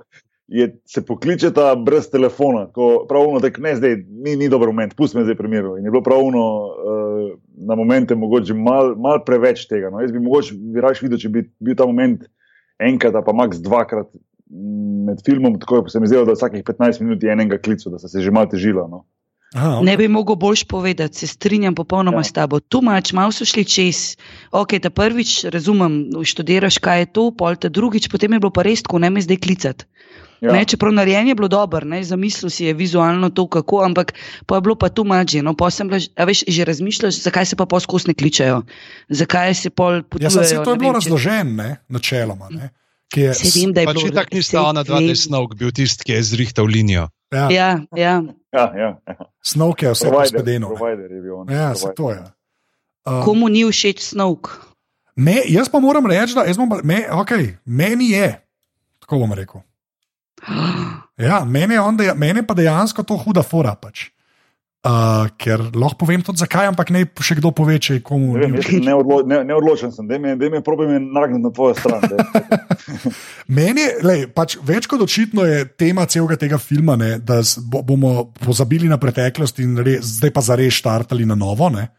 je, 0.48 0.80
se 0.86 1.06
pokličeta 1.06 1.76
brez 1.76 2.10
telefona. 2.10 2.68
Pravno, 3.10 3.40
da 3.40 3.50
ne 3.58 3.76
zdaj, 3.76 3.96
ni, 4.10 4.36
ni 4.36 4.50
dober 4.50 4.68
moment, 4.68 4.96
pusti 4.96 5.18
me 5.18 5.24
zdaj 5.24 5.36
primeru. 5.36 5.78
In 5.78 5.86
je 5.86 5.92
bilo 5.92 6.04
pravno 6.04 6.46
uh, 6.68 7.32
na 7.68 7.76
momente 7.76 8.16
mogoče 8.16 8.54
malo 8.54 8.96
mal 8.96 9.24
preveč 9.26 9.66
tega. 9.68 9.90
No. 9.90 10.02
Jaz 10.02 10.12
bi 10.12 10.24
mogoče 10.24 10.56
bi 10.56 10.82
raje 10.82 11.02
videl, 11.02 11.20
če 11.20 11.30
bi 11.30 11.44
bil 11.60 11.76
ta 11.76 11.86
moment 11.86 12.24
enkrat, 12.80 13.18
pa 13.26 13.34
max 13.36 13.60
dvakrat 13.64 14.08
mm, 14.14 15.06
med 15.10 15.22
filmom, 15.26 15.60
tako 15.60 15.82
da 15.82 15.90
se 15.90 16.00
mi 16.00 16.08
zdi, 16.08 16.24
da 16.26 16.38
vsakih 16.38 16.64
15 16.64 17.04
minut 17.04 17.24
je 17.24 17.32
enega 17.34 17.58
klica, 17.58 17.90
da 17.90 18.00
se 18.00 18.22
že 18.22 18.32
malo 18.32 18.52
težila. 18.54 18.88
No. 18.88 19.04
Aha, 19.56 19.78
okay. 19.78 19.86
Ne 19.86 19.98
bi 19.98 20.08
mogel 20.12 20.36
boljš 20.36 20.64
povedati, 20.68 21.18
se 21.18 21.28
strinjam 21.28 21.76
popolnoma 21.76 22.20
ja. 22.20 22.24
s 22.24 22.32
tabo. 22.36 22.60
Tu 22.60 22.82
mač, 22.84 23.14
malo 23.16 23.32
so 23.32 23.46
šli 23.48 23.64
čez. 23.66 24.18
Ok, 24.52 24.76
ta 24.84 24.92
prvič, 24.92 25.46
razumem, 25.52 26.10
študiraš, 26.24 26.80
kaj 26.84 27.00
je 27.00 27.12
to, 27.16 27.30
pol 27.32 27.56
te 27.56 27.72
drugič, 27.72 28.10
potem 28.12 28.36
je 28.36 28.44
bilo 28.44 28.52
pa 28.52 28.68
res 28.68 28.84
tako, 28.84 29.00
ne 29.00 29.10
me 29.10 29.24
zdaj 29.24 29.40
klicati. 29.44 29.88
Ja. 30.42 30.54
Ne, 30.54 30.66
čeprav 30.66 30.94
narejen 30.94 31.28
je 31.28 31.36
bilo 31.36 31.48
dobro, 31.48 31.82
zamislil 32.02 32.50
si 32.50 32.66
je 32.66 32.74
vizualno 32.74 33.30
to, 33.30 33.48
kako, 33.48 33.82
ampak 33.84 34.14
pa 34.46 34.56
je 34.56 34.62
bilo 34.62 34.76
pa 34.76 34.90
tu 34.90 35.04
mače. 35.04 35.42
No, 35.42 35.56
veš, 36.26 36.44
že 36.48 36.66
razmišljaš, 36.66 37.22
zakaj 37.22 37.46
se 37.46 37.56
pa 37.56 37.66
poskusne 37.66 38.14
kličejo, 38.14 38.62
zakaj 39.10 39.54
se 39.54 39.70
pol 39.70 40.04
potujejo. 40.04 40.42
Ja, 40.54 40.64
to 40.64 40.72
je 40.72 40.78
bilo 40.78 40.94
razloženo, 40.94 41.76
načeloma. 41.88 42.48
Ne? 42.50 42.70
Je... 43.16 43.34
Se 43.34 43.60
vem, 43.60 43.74
da 43.74 43.82
je 43.82 43.88
pač 43.88 43.96
bilo. 43.96 44.08
Če 44.08 44.16
tako 44.16 44.36
ni 44.36 44.44
stala 44.44 44.74
na 44.76 44.84
dva 44.84 45.00
desnog, 45.00 45.56
bil 45.56 45.72
tisti, 45.72 46.04
ki 46.06 46.18
je 46.18 46.24
zrihtal 46.24 46.68
linijo. 46.68 47.08
Ja, 47.32 47.48
ja. 47.52 47.70
ja. 47.96 48.16
ja, 48.54 48.66
ja, 48.76 48.90
ja. 49.08 49.16
Snowk 49.44 49.84
je 49.84 49.94
vse 49.96 50.12
pospedeno. 50.12 50.76
Ja, 51.50 51.76
se 51.76 51.94
to 51.96 52.12
je. 52.12 52.20
Um, 53.08 53.24
Komu 53.24 53.48
ni 53.48 53.64
všeč 53.64 54.04
snowk? 54.04 54.52
Me, 55.16 55.40
jaz 55.48 55.72
pa 55.72 55.80
moram 55.80 56.06
reči, 56.06 56.36
da 56.36 56.44
me, 56.44 56.82
me, 56.84 57.00
okay, 57.10 57.56
meni 57.66 58.12
je, 58.12 58.36
tako 59.00 59.24
bom 59.24 59.34
rekel. 59.34 59.64
Ja, 61.18 61.42
meni 61.46 61.76
je, 61.76 61.82
deja, 61.98 62.14
meni 62.14 62.44
je 62.44 62.48
pa 62.48 62.56
dejansko 62.58 63.04
to 63.04 63.18
huda 63.18 63.44
fora. 63.44 63.76
Pač. 63.80 64.10
Uh, 64.88 65.26
ker 65.42 65.60
lahko 65.76 66.06
povem 66.06 66.22
tudi 66.24 66.40
zakaj, 66.40 66.70
ampak 66.70 66.92
ne 66.96 67.02
še 67.20 67.36
kdo 67.40 67.50
pove, 67.52 67.76
če 67.82 67.98
komu. 68.06 68.38
Ne, 68.40 68.48
ne, 68.56 68.94
odlo, 68.96 69.18
ne, 69.28 69.42
ne 69.44 69.56
odločen 69.58 69.92
sem, 69.92 70.06
da 70.08 70.20
me, 70.22 70.36
me 70.38 70.62
probujem 70.64 71.10
nagniti 71.12 71.44
na 71.44 71.52
tvojo 71.52 71.76
stran. 71.76 72.06
meni 73.58 73.84
je, 73.84 74.16
pač, 74.32 74.56
več 74.64 74.88
kot 74.88 75.02
očitno 75.04 75.44
je 75.50 75.66
tema 75.76 76.06
celega 76.08 76.38
tega 76.40 76.62
filma, 76.62 76.96
ne, 77.00 77.18
da 77.20 77.42
bomo 77.68 78.30
pozabili 78.38 78.88
na 78.88 79.00
preteklost 79.02 79.60
in 79.66 79.76
re, 79.82 79.98
zdaj 80.00 80.32
pa 80.38 80.46
zares 80.46 80.78
štartali 80.80 81.28
na 81.28 81.36
novo. 81.36 81.68
Ne. 81.74 81.90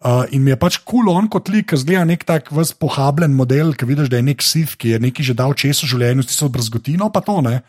Uh, 0.00 0.24
in 0.32 0.40
mi 0.40 0.48
je 0.48 0.56
pač 0.56 0.78
kul 0.80 1.04
cool 1.04 1.12
on 1.12 1.26
kot 1.28 1.50
lik, 1.52 1.66
ki 1.68 1.76
zgleda 1.76 2.06
nek 2.08 2.22
tak 2.24 2.46
vas 2.56 2.72
pohabljen 2.72 3.34
model, 3.36 3.74
ki 3.76 3.84
vidiš, 3.84 4.08
da 4.08 4.16
je 4.16 4.24
nek 4.30 4.40
sif, 4.40 4.78
ki 4.80 4.94
je 4.94 5.00
nekaj 5.04 5.26
že 5.28 5.34
dal 5.36 5.52
česa 5.52 5.84
v 5.84 5.90
življenju, 5.92 6.24
ti 6.24 6.32
so 6.32 6.48
brzgotino, 6.48 7.10
pa 7.12 7.20
to 7.20 7.36
ne. 7.44 7.60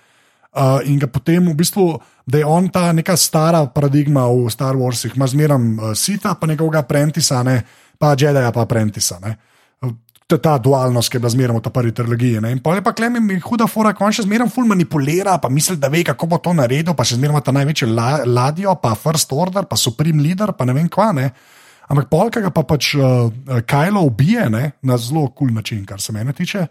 Uh, 0.55 0.79
in 0.87 0.95
ga 0.99 1.11
potem 1.11 1.43
v 1.43 1.55
bistvu, 1.59 1.99
da 2.23 2.39
je 2.39 2.47
on 2.47 2.71
ta 2.71 2.85
neka 2.95 3.17
stara 3.19 3.65
paradigma 3.67 4.29
v 4.31 4.47
Star 4.47 4.79
Warsih, 4.79 5.19
ima 5.19 5.27
zmeraj 5.27 5.59
uh, 5.59 5.91
sita, 5.91 6.31
pa 6.39 6.47
njegovega 6.47 6.85
prentisa, 6.87 7.43
ne, 7.43 7.65
pa 7.99 8.15
Jedi, 8.15 8.47
pa 8.55 8.63
prentisa. 8.63 9.19
To 10.31 10.39
je 10.39 10.43
ta 10.47 10.55
dualnost, 10.55 11.11
ki 11.11 11.19
je 11.19 11.27
bila 11.27 11.35
zmeraj 11.35 11.59
v 11.59 11.75
prvi 11.75 11.91
trilogiji. 11.91 12.39
Ne. 12.39 12.55
In 12.55 12.63
pa 12.63 12.79
je 12.79 12.83
pa 12.83 12.95
klem 12.95 13.19
in 13.19 13.41
huda 13.43 13.67
fora, 13.67 13.91
ko 13.91 14.07
on 14.07 14.15
še 14.15 14.23
zmeraj 14.23 14.47
ful 14.55 14.63
manipulira, 14.71 15.35
pa 15.35 15.51
misli, 15.51 15.75
da 15.75 15.91
ve, 15.91 16.07
kako 16.07 16.31
bo 16.31 16.39
to 16.39 16.55
naredil, 16.55 16.95
pa 16.95 17.03
še 17.03 17.19
ima 17.19 17.43
ta 17.43 17.51
največjo 17.51 17.91
la, 17.91 18.23
ladjo, 18.23 18.71
pa 18.79 18.95
First 18.95 19.35
Order, 19.35 19.67
pa 19.67 19.75
Supreme 19.75 20.23
Leader, 20.23 20.55
pa 20.55 20.63
ne 20.63 20.79
vem 20.79 20.87
kva. 20.87 21.11
Ne. 21.11 21.33
Ampak 21.91 22.07
polka 22.11 22.39
ga 22.43 22.51
pa 22.55 22.63
pač 22.63 22.93
uh, 22.95 23.31
Kajlo 23.67 24.05
ubije 24.07 24.47
ne, 24.49 24.71
na 24.81 24.97
zelo 24.97 25.27
kul 25.27 25.49
cool 25.49 25.57
način, 25.57 25.83
kar 25.85 25.99
se 26.01 26.13
mene 26.15 26.33
tiče. 26.33 26.67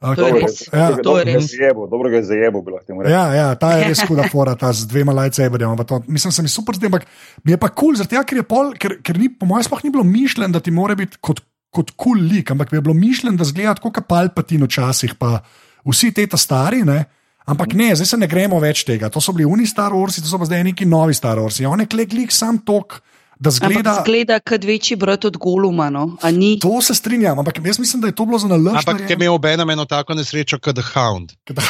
Ja, 0.00 0.14
to 0.16 1.18
je 1.18 1.24
res. 1.28 1.50
Dobro 1.90 2.08
ga 2.08 2.16
je 2.16 2.24
zajebo, 2.24 2.62
bi 2.64 2.72
lahko 2.72 3.02
rekel. 3.02 3.12
Ja, 3.12 3.24
ja, 3.36 3.48
ta 3.60 3.74
je 3.76 3.90
res 3.90 4.00
huda 4.08 4.30
fora, 4.32 4.54
ta 4.56 4.72
z 4.72 4.88
dvema 4.88 5.12
lajcebedema. 5.12 5.76
Mislim, 6.08 6.32
se 6.32 6.44
mi 6.46 6.48
super 6.48 6.78
zdaj, 6.78 6.88
ampak 6.88 7.04
mi 7.44 7.52
je 7.52 7.58
pa 7.60 7.68
kul, 7.68 7.98
cool, 8.00 8.24
ker, 8.24 8.78
ker, 8.80 8.96
ker 9.04 9.20
ni, 9.20 9.28
po 9.28 9.48
mojem, 9.50 9.66
sploh 9.68 9.84
ni 9.84 9.92
bilo 9.92 10.06
mišljeno, 10.08 10.54
da 10.56 10.64
ti 10.64 10.72
mora 10.72 10.96
biti 10.96 11.20
kot 11.20 11.44
kul 11.70 11.92
cool 12.00 12.22
lik, 12.30 12.50
ampak 12.54 12.72
mi 12.72 12.80
je 12.80 12.86
bilo 12.88 12.96
mišljeno, 12.96 13.36
da 13.36 13.44
zgleda 13.44 13.76
kot 13.82 14.00
palpatin 14.08 14.64
včasih, 14.64 15.18
pa 15.20 15.42
vsi 15.84 16.14
te 16.16 16.24
ta 16.26 16.40
stari. 16.40 16.80
Ne? 16.86 17.04
Ampak 17.50 17.76
ne, 17.76 17.92
zdaj 17.98 18.08
se 18.08 18.20
ne 18.20 18.30
gremo 18.30 18.56
več 18.62 18.86
tega. 18.88 19.12
To 19.12 19.20
so 19.20 19.36
bili 19.36 19.44
uni 19.48 19.68
Star 19.68 19.92
Wars, 19.92 20.16
to 20.16 20.28
so 20.30 20.40
pa 20.40 20.48
zdaj 20.48 20.64
neki 20.70 20.88
novi 20.88 21.12
Star 21.14 21.36
Wars. 21.42 21.60
On 21.68 21.80
je 21.80 21.88
klik, 21.90 22.08
klik, 22.14 22.32
sam 22.32 22.62
tok 22.64 23.02
da 23.40 23.50
zgleda. 23.50 24.02
Zgleda 24.04 24.36
kot 24.44 24.64
večji 24.64 24.96
brat 25.00 25.24
od 25.24 25.36
Goluma. 25.40 25.90
No? 25.90 26.16
To 26.60 26.82
se 26.82 26.94
strinjam, 26.94 27.38
ampak 27.38 27.60
jaz 27.64 27.78
mislim, 27.78 28.02
da 28.02 28.08
je 28.08 28.14
to 28.14 28.24
bilo 28.24 28.38
za 28.38 28.48
naložbo. 28.48 28.78
Ampak 28.78 29.10
je 29.10 29.16
imel 29.16 29.34
obenem 29.34 29.70
eno 29.70 29.84
tako 29.84 30.14
nesrečo 30.14 30.58
kot 30.58 30.76
The 30.76 30.84
Hound. 30.92 31.32
Ja, 31.48 31.54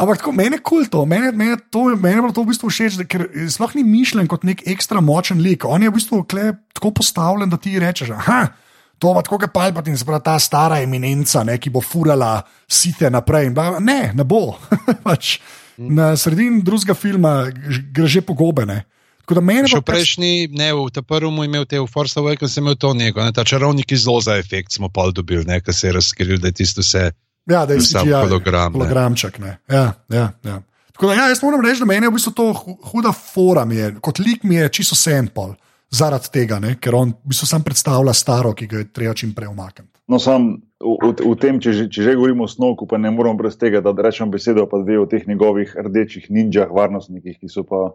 ampak 0.00 0.20
tako, 0.20 0.32
meni 0.32 0.56
je 0.56 0.62
kul 0.62 0.84
to, 0.90 1.06
meni 1.06 1.26
je 1.26 1.32
bilo 1.96 2.32
to 2.32 2.42
v 2.42 2.46
bistvu 2.52 2.68
všeč, 2.68 3.00
ker 3.08 3.28
sploh 3.48 3.74
ni 3.74 3.84
mišljen 3.84 4.28
kot 4.28 4.44
nek 4.44 4.66
ekstra 4.68 5.00
močen 5.00 5.40
lik. 5.40 5.64
On 5.64 5.82
je 5.82 5.88
v 5.88 5.94
bistvu 5.96 6.24
tako 6.74 6.90
postavljen, 6.90 7.50
da 7.50 7.56
ti 7.56 7.78
rečeš. 7.80 8.10
Aha, 8.20 8.48
To 8.98 9.10
je 9.10 9.22
tako, 9.26 9.38
kot 9.38 9.52
Palpatin, 9.52 9.98
se 9.98 10.04
pravi 10.04 10.22
ta 10.24 10.38
stara 10.38 10.78
eminenca, 10.80 11.42
ne, 11.44 11.58
ki 11.58 11.70
bo 11.70 11.80
furala 11.82 12.42
site 12.68 13.10
naprej. 13.10 13.50
Ne, 13.80 14.12
ne 14.14 14.24
bo. 14.24 14.54
pač, 15.06 15.40
na 15.76 16.14
sredini 16.16 16.62
drugega 16.62 16.94
filma 16.94 17.50
gre 17.92 18.06
že 18.06 18.22
pogobene. 18.22 18.84
Še 19.24 19.80
v 19.80 19.84
prejšnji, 19.88 20.32
ne 20.52 20.68
v 20.76 20.90
tem 20.92 21.04
prvem, 21.04 21.38
imel 21.48 21.64
te 21.64 21.80
v 21.80 21.88
Force 21.88 22.18
Awakens, 22.20 22.52
sem 22.52 22.64
imel 22.64 22.76
to 22.76 22.92
neko, 22.92 23.24
ne, 23.24 23.32
ta 23.32 23.44
čarovnik 23.44 23.88
iz 23.96 24.04
Loza 24.04 24.36
efekt 24.36 24.76
smo 24.76 24.92
pa 24.92 25.08
dobili, 25.08 25.46
nekaj 25.48 25.74
se 25.74 25.88
je 25.88 25.92
razkril, 25.96 26.36
da 26.42 26.52
je 26.52 26.60
tisto 26.60 26.84
vse. 26.84 27.10
Ja, 27.48 27.64
da 27.64 27.76
je 27.76 27.80
vse 27.80 28.04
hologram. 28.04 28.76
Hologramček, 28.76 29.40
ne. 29.40 29.58
Ja, 29.68 29.94
ja, 30.12 30.28
ja. 30.44 30.60
Tako 30.94 31.08
da, 31.10 31.14
ja, 31.14 31.28
jaz 31.32 31.42
moram 31.42 31.64
reči, 31.64 31.80
da 31.80 31.88
meni 31.88 32.06
je 32.06 32.12
v 32.12 32.14
bistvu 32.14 32.32
to 32.36 32.52
huda 32.92 33.10
fora, 33.16 33.64
je, 33.72 33.94
kot 34.04 34.20
lik 34.22 34.44
mi 34.44 34.60
je 34.60 34.68
čisto 34.68 34.94
sempol 34.94 35.56
zaradi 35.94 36.30
tega, 36.34 36.60
ne, 36.62 36.76
ker 36.80 36.94
on 36.94 37.16
v 37.16 37.32
bistvu 37.32 37.48
sam 37.48 37.64
predstavlja 37.66 38.14
staro, 38.14 38.52
ki 38.54 38.68
ga 38.70 38.82
je 38.82 38.90
treba 38.92 39.14
čim 39.16 39.32
prej 39.34 39.50
umakniti. 39.50 39.90
No, 40.10 40.20
sam 40.20 40.60
v, 40.78 40.94
v, 41.00 41.12
v 41.16 41.34
tem, 41.40 41.58
če, 41.62 41.88
če 41.88 42.04
že 42.04 42.14
govorimo 42.18 42.44
o 42.44 42.50
snovku, 42.50 42.86
pa 42.90 43.00
ne 43.00 43.10
moramo 43.14 43.40
brez 43.40 43.56
tega, 43.56 43.80
da 43.80 43.94
rečem 44.04 44.30
besedo, 44.30 44.66
pa 44.68 44.82
dve 44.82 45.00
o 45.00 45.06
teh 45.08 45.24
njegovih 45.26 45.72
rdečih 45.86 46.28
ninjah, 46.30 46.68
varnostnikih, 46.68 47.38
ki 47.40 47.48
so 47.48 47.64
pa 47.66 47.94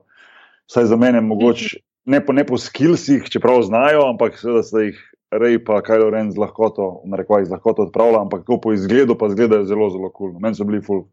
vsaj 0.70 0.86
za 0.86 0.96
mene, 0.96 1.22
mogoče 1.22 1.82
ne 2.06 2.26
po, 2.26 2.34
po 2.48 2.58
skillsih, 2.58 3.26
čeprav 3.30 3.62
znajo, 3.62 4.08
ampak 4.10 4.38
seveda 4.40 4.64
se 4.64 4.86
jih 4.86 5.00
rej 5.32 5.60
pa 5.66 5.82
Kajlo 5.86 6.10
Ren 6.10 6.32
z 6.32 6.38
lahkoto, 6.42 7.02
v 7.06 7.14
narekovajih 7.14 7.48
z 7.48 7.54
lahkoto 7.54 7.86
odpravlja, 7.86 8.22
ampak 8.22 8.46
kako 8.46 8.62
po 8.62 8.74
izgledu 8.74 9.18
pa 9.18 9.30
izgledajo 9.30 9.66
zelo, 9.66 9.90
zelo 9.90 10.10
kul. 10.10 10.32
Cool. 10.32 10.40
Meni 10.42 10.58
so 10.58 10.66
bili 10.66 10.82
ful. 10.82 11.06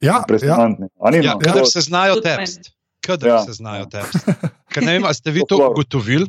Ja, 0.00 0.20
impresivantni. 0.24 0.88
Ja. 1.12 1.16
Ja, 1.22 1.38
kadar 1.40 1.66
se 1.68 1.80
znajo 1.80 2.20
tepst. 2.24 2.72
Kadar 3.04 3.28
ja. 3.28 3.38
se 3.44 3.52
znajo 3.52 3.86
tepst. 3.86 4.28
Ker 4.72 4.84
ne 4.84 4.98
vem, 4.98 5.08
ste 5.14 5.32
vi 5.32 5.44
to 5.48 5.60
ugotovili? 5.70 6.28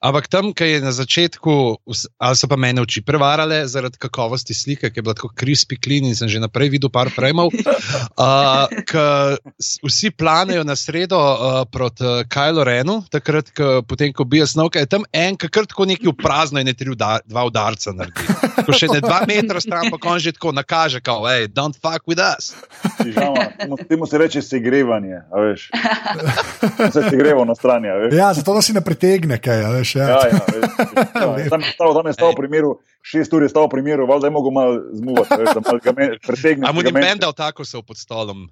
Ampak 0.00 0.28
tam, 0.32 0.52
ki 0.56 0.64
je 0.64 0.80
na 0.80 0.92
začetku, 0.92 1.52
ali 2.18 2.36
so 2.38 2.48
pa 2.48 2.56
mene 2.56 2.82
oči 2.82 3.02
prevarale 3.04 3.62
zaradi 3.68 4.00
kakovosti 4.00 4.54
slike, 4.54 4.90
ki 4.90 5.00
je 5.00 5.04
bila 5.04 5.14
tako 5.18 5.32
crispy 5.36 5.76
clean 5.76 6.06
in 6.08 6.16
sem 6.16 6.28
že 6.28 6.40
naprej 6.40 6.72
videl 6.72 6.90
par 6.92 7.10
frajmov. 7.12 7.52
Uh, 8.16 8.70
vsi 9.88 10.12
planejo 10.14 10.64
na 10.64 10.76
sredo 10.76 11.18
uh, 11.18 11.62
proti 11.68 12.04
uh, 12.04 12.22
Kylo 12.28 12.64
Renu, 12.64 13.02
takrat, 13.10 13.50
ko, 13.56 13.82
potem, 13.86 14.12
ko 14.14 14.24
bija 14.24 14.46
snov, 14.46 14.72
je 14.74 14.86
tam 14.86 15.04
en, 15.12 15.36
ki 15.36 15.50
kar 15.52 15.66
tako 15.68 15.86
neki 15.90 16.08
v 16.08 16.16
prazno 16.16 16.62
in 16.62 16.68
ne 16.70 16.74
tri 16.76 16.90
uda, 16.92 17.18
dva 17.26 17.44
udarca 17.48 17.92
naredi. 17.96 18.26
Ko 18.62 18.74
še 18.76 18.88
ne 18.92 19.00
dva 19.02 19.22
metra 19.28 19.60
stran, 19.62 19.90
pa 19.92 19.98
on 20.10 20.20
že 20.22 20.34
tako 20.36 20.52
nakaže, 20.56 21.02
kao, 21.04 21.26
hey, 21.26 21.48
don't 21.50 21.76
fuck 21.78 22.06
with 22.06 22.22
us. 22.22 22.52
Pižama, 23.00 23.48
temu, 23.58 23.78
temu 23.88 24.06
se 24.06 24.18
reče 24.18 24.42
segrevanje, 24.42 25.22
a 25.30 25.40
veš. 25.40 25.68
Se 26.92 27.02
segreva 27.10 27.44
na 27.44 27.54
strani, 27.54 27.88
a 27.88 27.94
veš. 27.98 28.14
Ja, 28.16 28.32
zato 28.34 28.54
da 28.54 28.62
si 28.62 28.72
ne 28.72 28.82
pritegne 28.84 29.38
kaj, 29.42 29.64
a 29.64 29.70
veš. 29.82 29.92
Ja. 29.98 30.06
Ja, 30.08 30.20
ja, 30.30 30.40
veš, 30.46 30.64
ja, 31.42 31.50
tam 31.50 31.60
je 31.60 31.74
stal, 31.74 31.90
tam 31.92 32.06
je 32.06 32.14
stal 32.14 32.30
v 32.30 32.38
primeru, 32.38 32.70
šest 33.02 33.34
ur 33.34 33.42
je 33.42 33.50
stal 33.50 33.66
v 33.66 33.74
primeru, 33.74 34.06
valjda 34.06 34.30
je 34.30 34.34
mogel 34.34 34.54
malo 34.54 34.80
zmuvati, 34.94 35.36
veš, 35.36 35.52
da 35.52 35.60
malo 35.60 35.78
ga 35.78 35.92
me- 35.92 36.10
pretegne. 36.18 36.64
A 36.64 36.72
mu 36.72 36.80
da 36.80 36.90
ni 36.90 37.00
bendal 37.00 37.34
tako 37.34 37.66
se 37.66 37.82
pod 37.82 37.98
stolom. 37.98 38.46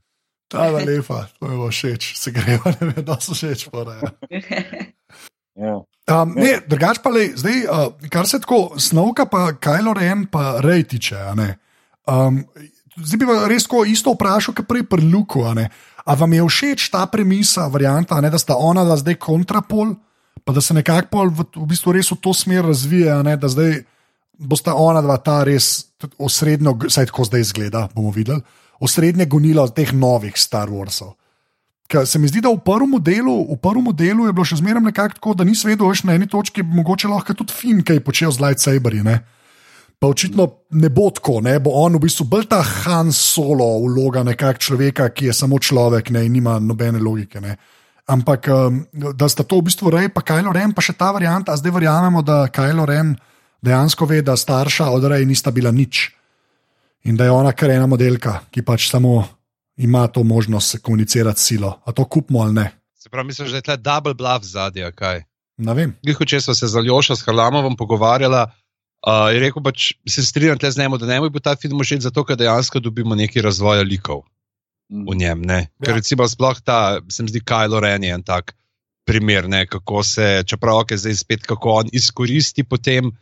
Ta 0.51 0.67
je 0.67 0.83
lepa, 0.83 1.31
to 1.39 1.47
je 1.47 1.51
bilo 1.53 1.71
všeč, 1.71 2.11
se 2.19 2.31
greva, 2.31 2.75
ne 2.77 2.91
vem, 2.91 3.05
da 3.07 3.15
so 3.17 3.33
všeč. 3.33 3.71
Pora, 3.71 3.97
ja. 3.97 4.11
Ja. 5.57 5.77
Um, 6.09 6.33
ne, 6.39 6.57
drugač 6.65 7.03
pa 7.05 7.11
le, 7.13 7.35
zdaj, 7.37 7.57
uh, 7.67 7.91
kar 8.09 8.25
se 8.25 8.39
tako 8.41 8.79
snovka, 8.79 9.27
pa 9.27 9.53
Kylo 9.53 9.93
Ren, 9.93 10.25
pa 10.31 10.57
Rej 10.63 10.87
tiče. 10.89 11.19
a 11.21 11.35
ne. 11.35 11.59
Um, 12.09 12.41
zdaj 12.97 13.19
bi 13.19 13.29
vas 13.29 13.45
res 13.51 13.67
tako 13.67 13.83
isto 13.85 14.15
vprašal, 14.15 14.55
kot 14.57 14.67
prej 14.71 14.87
pri 14.89 15.05
Luku. 15.05 15.45
a 15.45 15.53
ne. 15.55 15.67
A 16.07 16.17
vam 16.17 16.33
je 16.33 16.47
všeč 16.47 16.89
ta 16.91 17.05
premisa, 17.07 17.67
varianta, 17.69 18.17
a 18.17 18.25
ne, 18.25 18.31
da 18.31 18.39
sta 18.41 18.57
ona 18.57 18.87
da 18.89 18.97
zdaj 18.97 19.19
kontrapol, 19.21 19.93
pa 20.45 20.53
da 20.53 20.61
se 20.61 20.75
nekako 20.75 21.27
v, 21.29 21.47
v 21.57 21.67
bistvu 21.71 21.95
res 21.97 22.11
v 22.13 22.19
to 22.21 22.35
smer 22.35 22.65
razvije, 22.67 23.11
a 23.13 23.23
ne, 23.27 23.37
da 23.37 23.49
zdaj 23.49 23.83
bosta 24.41 24.75
ona 24.75 25.03
dva 25.05 25.19
ta 25.21 25.43
res 25.45 25.93
tudi 26.01 26.17
osrednjo, 26.19 26.77
saj 26.89 27.11
tako 27.11 27.27
zdaj 27.29 27.45
izgleda, 27.45 27.89
bomo 27.95 28.13
videli, 28.15 28.41
osrednje 28.81 29.27
gonilo 29.27 29.67
teh 29.69 29.93
novih 29.93 30.37
Star 30.41 30.71
Warsov. 30.73 31.15
Ker 31.91 32.07
se 32.07 32.21
mi 32.23 32.29
zdi, 32.31 32.41
da 32.41 32.53
v 32.55 32.63
prvem 32.63 32.95
delu, 33.03 33.35
v 33.51 33.59
prvem 33.59 33.91
delu 33.99 34.29
je 34.29 34.33
bilo 34.33 34.47
še 34.47 34.61
zmeraj 34.61 34.85
nekako 34.85 35.19
tako, 35.19 35.35
da 35.35 35.45
nisi 35.45 35.67
vedel, 35.67 35.91
veš, 35.91 36.05
na 36.07 36.15
eni 36.15 36.29
točki 36.31 36.63
mogoče 36.63 37.11
lahko 37.11 37.35
tudi 37.35 37.53
Finn 37.53 37.83
kaj 37.85 37.99
počel 38.07 38.31
z 38.31 38.41
lightsaberji. 38.45 39.03
Ne? 39.05 39.19
Pa 40.01 40.09
očitno 40.09 40.47
ne 40.79 40.89
bo 40.89 41.11
tako, 41.11 41.41
ne? 41.45 41.59
bo 41.61 41.75
on 41.83 41.99
v 41.99 42.05
bistvu 42.07 42.29
bolj 42.31 42.47
ta 42.49 42.63
Han 42.63 43.11
Solo 43.13 43.67
vloga 43.83 44.23
nekakšnega 44.25 44.63
človeka, 44.63 45.09
ki 45.11 45.29
je 45.29 45.35
samo 45.35 45.59
človek 45.59 46.15
ne? 46.15 46.25
in 46.25 46.39
nima 46.39 46.61
nobene 46.63 47.03
logike. 47.03 47.43
Ne? 47.43 47.59
Ampak 48.11 48.49
um, 48.51 48.83
da 48.91 49.29
sta 49.31 49.47
to 49.47 49.61
v 49.61 49.71
bistvu 49.71 49.91
Rej, 49.95 50.11
pa 50.11 50.25
Kylo 50.27 50.51
Ren, 50.51 50.75
pa 50.75 50.83
še 50.83 50.97
ta 50.99 51.13
varianta, 51.15 51.55
zdaj 51.55 51.71
verjamemo, 51.79 52.25
da 52.27 52.51
Kylo 52.51 52.83
Ren 52.89 53.15
dejansko 53.63 54.09
ve, 54.11 54.19
da 54.27 54.35
starša 54.35 54.91
od 54.91 55.07
Rej 55.07 55.29
nista 55.29 55.55
bila 55.55 55.71
nič. 55.71 56.11
In 57.07 57.17
da 57.17 57.29
je 57.29 57.33
ona 57.33 57.55
kar 57.55 57.71
ena 57.71 57.87
modelka, 57.87 58.41
ki 58.51 58.67
pač 58.67 58.91
samo 58.91 59.23
ima 59.81 60.05
to 60.11 60.25
možnost 60.27 60.83
komunicirati 60.83 61.41
s 61.41 61.47
silo. 61.53 61.79
A 61.87 61.95
to 61.95 62.05
kupimo 62.05 62.43
ali 62.43 62.55
ne? 62.59 62.67
Se 62.99 63.09
pravi, 63.09 63.31
mislim, 63.31 63.49
da 63.49 63.63
je 63.63 63.67
tle 63.71 63.77
double 63.77 64.15
bluff 64.19 64.45
zadnja, 64.45 64.91
kaj. 64.93 65.23
Ne 65.63 65.77
vem. 65.77 65.95
Gliho, 66.05 66.27
če 66.27 66.43
smo 66.43 66.57
se 66.57 66.69
z 66.69 66.77
Aljošo, 66.77 67.17
s 67.17 67.25
Harlamovom 67.25 67.79
pogovarjala, 67.79 68.43
uh, 69.07 69.31
je 69.33 69.41
rekel, 69.41 69.63
pač 69.65 69.93
se 70.09 70.27
strinjam 70.27 70.59
tle 70.59 70.73
z 70.75 70.83
njim, 70.83 70.99
da 70.99 71.09
ne 71.09 71.23
bil 71.31 71.41
ta 71.41 71.55
film 71.57 71.81
všeč, 71.81 72.05
zato 72.11 72.27
ker 72.27 72.37
dejansko 72.37 72.83
dobimo 72.83 73.15
neki 73.15 73.41
razvoj 73.45 73.87
likov 73.87 74.27
v 74.91 75.17
njem. 75.17 75.43
Ne? 75.47 75.71
Ker 75.83 75.95
Ja. 75.95 75.99
recimo 76.03 76.29
sploh 76.29 76.59
ta, 76.61 77.01
se 77.09 77.23
mi 77.23 77.31
zdi, 77.31 77.41
Kylo 77.41 77.81
Ren 77.81 78.05
je 78.05 78.15
en 78.15 78.23
tak 78.23 78.55
primer, 79.07 79.49
ne? 79.49 79.67
kako 79.67 80.03
se, 80.03 80.43
čeprav 80.47 80.85
je 80.91 80.99
zdaj 80.99 81.15
spet, 81.15 81.47
kako 81.47 81.83
on 81.83 81.87
izkoristi 81.93 82.65
potem. 82.65 83.15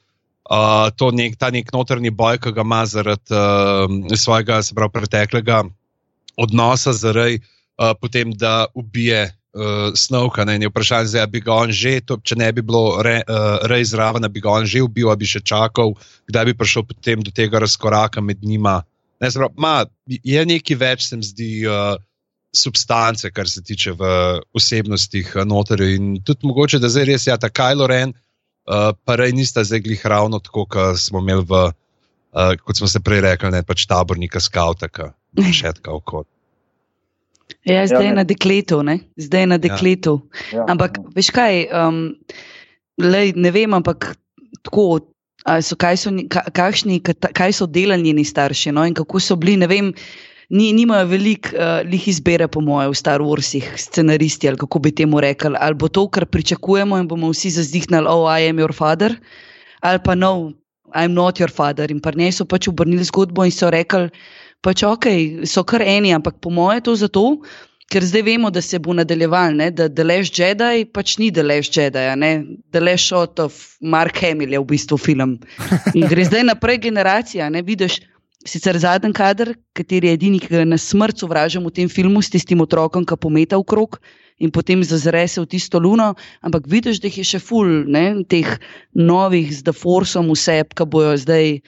Uh, 0.49 0.89
to 0.97 1.11
nek, 1.13 1.37
ta 1.37 1.51
nek 1.53 1.69
notrni 1.77 2.09
boj, 2.09 2.39
ki 2.41 2.55
ga 2.57 2.65
ima 2.65 2.81
zaradi 2.89 3.37
uh, 3.37 4.17
svojega, 4.17 4.63
se 4.65 4.73
pravi, 4.73 4.93
preteklega 4.97 5.65
odnosa 6.41 6.93
z 6.97 7.13
Rej, 7.13 7.35
uh, 7.77 7.93
potem 8.01 8.33
da 8.33 8.65
ubije 8.73 9.29
uh, 9.29 9.93
Snovka. 9.93 10.45
Ne, 10.49 10.57
in 10.57 10.65
je 10.65 10.71
vprašanje, 10.73 11.13
zdaj, 11.13 11.23
a 11.23 11.29
bi 11.29 11.45
ga 11.45 11.53
on 11.53 11.69
že, 11.69 12.01
to, 12.01 12.17
če 12.25 12.41
ne 12.41 12.49
bi 12.53 12.65
bilo 12.65 13.03
re, 13.05 13.21
uh, 13.29 13.61
Rej 13.69 13.93
zraven, 13.93 14.25
bi 14.33 14.41
ga 14.41 14.57
on 14.57 14.65
že 14.65 14.81
ubil, 14.81 15.13
bi 15.21 15.29
še 15.29 15.45
čakal, 15.45 15.93
kdaj 16.33 16.49
bi 16.49 16.57
prišel 16.57 16.89
potem 16.89 17.21
do 17.21 17.29
tega 17.29 17.61
razkoraka 17.61 18.25
med 18.25 18.41
njima. 18.41 18.88
Ne, 19.19 19.31
pravi, 19.35 19.55
ma, 19.59 19.73
je 20.07 20.45
nekaj 20.47 20.79
več, 20.79 21.09
se 21.11 21.19
mi 21.19 21.27
zdi. 21.27 21.51
Uh, 21.67 21.97
Substance, 22.57 23.29
kar 23.37 23.45
se 23.45 23.61
tiče 23.61 23.93
v 23.93 24.07
osebnostih 24.57 25.35
uh, 25.37 25.43
notorjev, 25.45 25.91
in 25.99 26.07
tudi 26.25 26.49
mogoče, 26.49 26.79
da 26.81 26.89
zdaj 26.89 27.05
res 27.05 27.27
je 27.27 27.31
ja, 27.31 27.37
ta 27.37 27.51
Kylo 27.53 27.85
Ren, 27.91 28.15
uh, 28.17 28.95
pa 29.05 29.19
rej 29.21 29.35
nista 29.37 29.61
zdaj 29.69 29.83
glih 29.85 30.07
ravno 30.09 30.41
tako, 30.41 30.65
kot 30.73 30.97
smo 30.97 31.21
imeli 31.21 31.45
v, 31.45 31.61
uh, 31.69 32.55
kot 32.65 32.81
smo 32.81 32.89
se 32.89 33.03
prej 33.05 33.21
rekli, 33.27 33.53
ne 33.53 33.61
pač 33.69 33.85
tabornika, 33.91 34.41
je 34.41 35.53
še 35.61 35.75
tako 35.77 36.01
kot. 36.01 36.29
Ja, 37.69 37.85
zdaj 37.85 38.05
je 38.05 38.15
ne. 38.15 38.21
na 38.23 38.25
dekletu, 38.25 38.81
ne? 38.83 38.99
zdaj 39.17 39.45
je 39.45 39.53
na 39.53 39.59
dekletu. 39.61 40.17
Ja, 40.53 40.65
Ampak 40.73 40.99
ja. 40.99 41.05
veš 41.17 41.31
kaj, 41.37 41.69
um, 41.69 42.01
lej, 42.97 43.37
ne 43.37 43.53
vem, 43.53 43.77
ampak 43.77 44.15
tako. 44.65 45.05
So, 45.47 45.77
kaj, 45.79 45.97
so, 45.97 46.11
ni- 46.11 46.27
ka, 46.29 46.43
kakšni, 46.51 46.99
ka- 47.01 47.31
kaj 47.33 47.53
so 47.53 47.67
delali 47.67 48.03
njeni 48.03 48.25
starši 48.25 48.73
no? 48.73 48.83
in 48.85 48.95
kako 48.95 49.21
so 49.21 49.37
bili, 49.37 49.57
ne 49.57 49.67
vem, 49.71 49.93
ni, 50.51 50.73
nimajo 50.73 51.07
veliko 51.07 51.55
uh, 51.55 51.81
lih 51.87 52.09
izbire, 52.09 52.49
po 52.49 52.61
mojem, 52.61 52.91
v 52.91 52.99
Star 52.99 53.23
Warsih, 53.23 53.69
scenaristi 53.79 54.49
ali 54.49 54.59
kako 54.59 54.79
bi 54.79 54.91
temu 54.93 55.21
rekli. 55.21 55.55
Ali 55.61 55.75
bo 55.79 55.89
to, 55.89 56.09
kar 56.09 56.27
pričakujemo 56.27 56.99
in 56.99 57.09
bomo 57.09 57.31
vsi 57.31 57.51
zazdihnili, 57.55 58.09
oh, 58.11 58.27
I 58.27 58.49
am 58.51 58.59
your 58.59 58.75
father, 58.75 59.15
ali 59.81 60.03
pa 60.05 60.15
no, 60.15 60.53
I'm 60.95 61.15
not 61.15 61.39
your 61.41 61.51
father. 61.53 61.91
In 61.91 62.01
pa 62.01 62.11
njej 62.17 62.33
so 62.33 62.45
pač 62.45 62.69
obrnili 62.69 63.05
zgodbo 63.05 63.45
in 63.45 63.53
so 63.55 63.71
rekli, 63.71 64.11
pač 64.65 64.83
ok, 64.83 65.07
so 65.47 65.63
kar 65.65 65.83
eni, 65.87 66.13
ampak 66.17 66.41
po 66.43 66.51
mojem 66.51 66.81
je 66.83 66.87
to 66.91 66.97
zato, 66.97 67.25
ker 67.89 68.05
zdaj 68.05 68.23
vemo, 68.23 68.51
da 68.51 68.61
se 68.63 68.79
bo 68.79 68.93
nadaljeval, 68.97 69.57
ne, 69.57 69.71
da 69.71 70.05
Last 70.05 70.39
Jedi 70.39 70.85
pač 70.93 71.17
ni 71.19 71.31
Last 71.33 71.77
Jedi, 71.77 72.05
Shot 72.99 73.41
of 73.41 73.57
Mark 73.81 74.21
Hamill 74.21 74.53
je 74.53 74.61
v 74.61 74.69
bistvu 74.69 74.99
film. 74.99 75.39
In 75.95 76.07
gre 76.09 76.25
zdaj 76.25 76.45
naprej 76.45 76.79
generacija, 76.89 77.49
ne 77.51 77.63
vidiš. 77.63 78.01
Sicer 78.47 78.79
zadnji 78.79 79.13
kader, 79.13 79.51
kateri 79.75 80.09
je 80.09 80.15
edini, 80.15 80.39
ki 80.39 80.49
ga 80.53 80.61
na 80.65 80.79
smrt 80.79 81.19
sovražim 81.19 81.65
v 81.67 81.73
tem 81.75 81.89
filmu, 81.91 82.23
s 82.23 82.31
tistim 82.31 82.63
otrokom, 82.63 83.05
ki 83.05 83.17
pometa 83.19 83.59
v 83.59 83.67
krog 83.67 83.99
in 84.39 84.53
potem 84.55 84.85
zazre 84.87 85.27
se 85.27 85.41
v 85.43 85.47
tisto 85.51 85.81
luno, 85.83 86.15
ampak 86.41 86.69
vidiš, 86.71 87.01
da 87.03 87.11
jih 87.11 87.19
je 87.19 87.27
še 87.35 87.41
ful, 87.43 87.67
ne, 87.91 88.23
teh 88.31 88.47
novih 88.95 89.51
z 89.51 89.67
The 89.67 89.75
Forceom, 89.75 90.31
vse, 90.31 90.63
ki 90.63 90.87
bojo 90.87 91.17
zdaj 91.19 91.59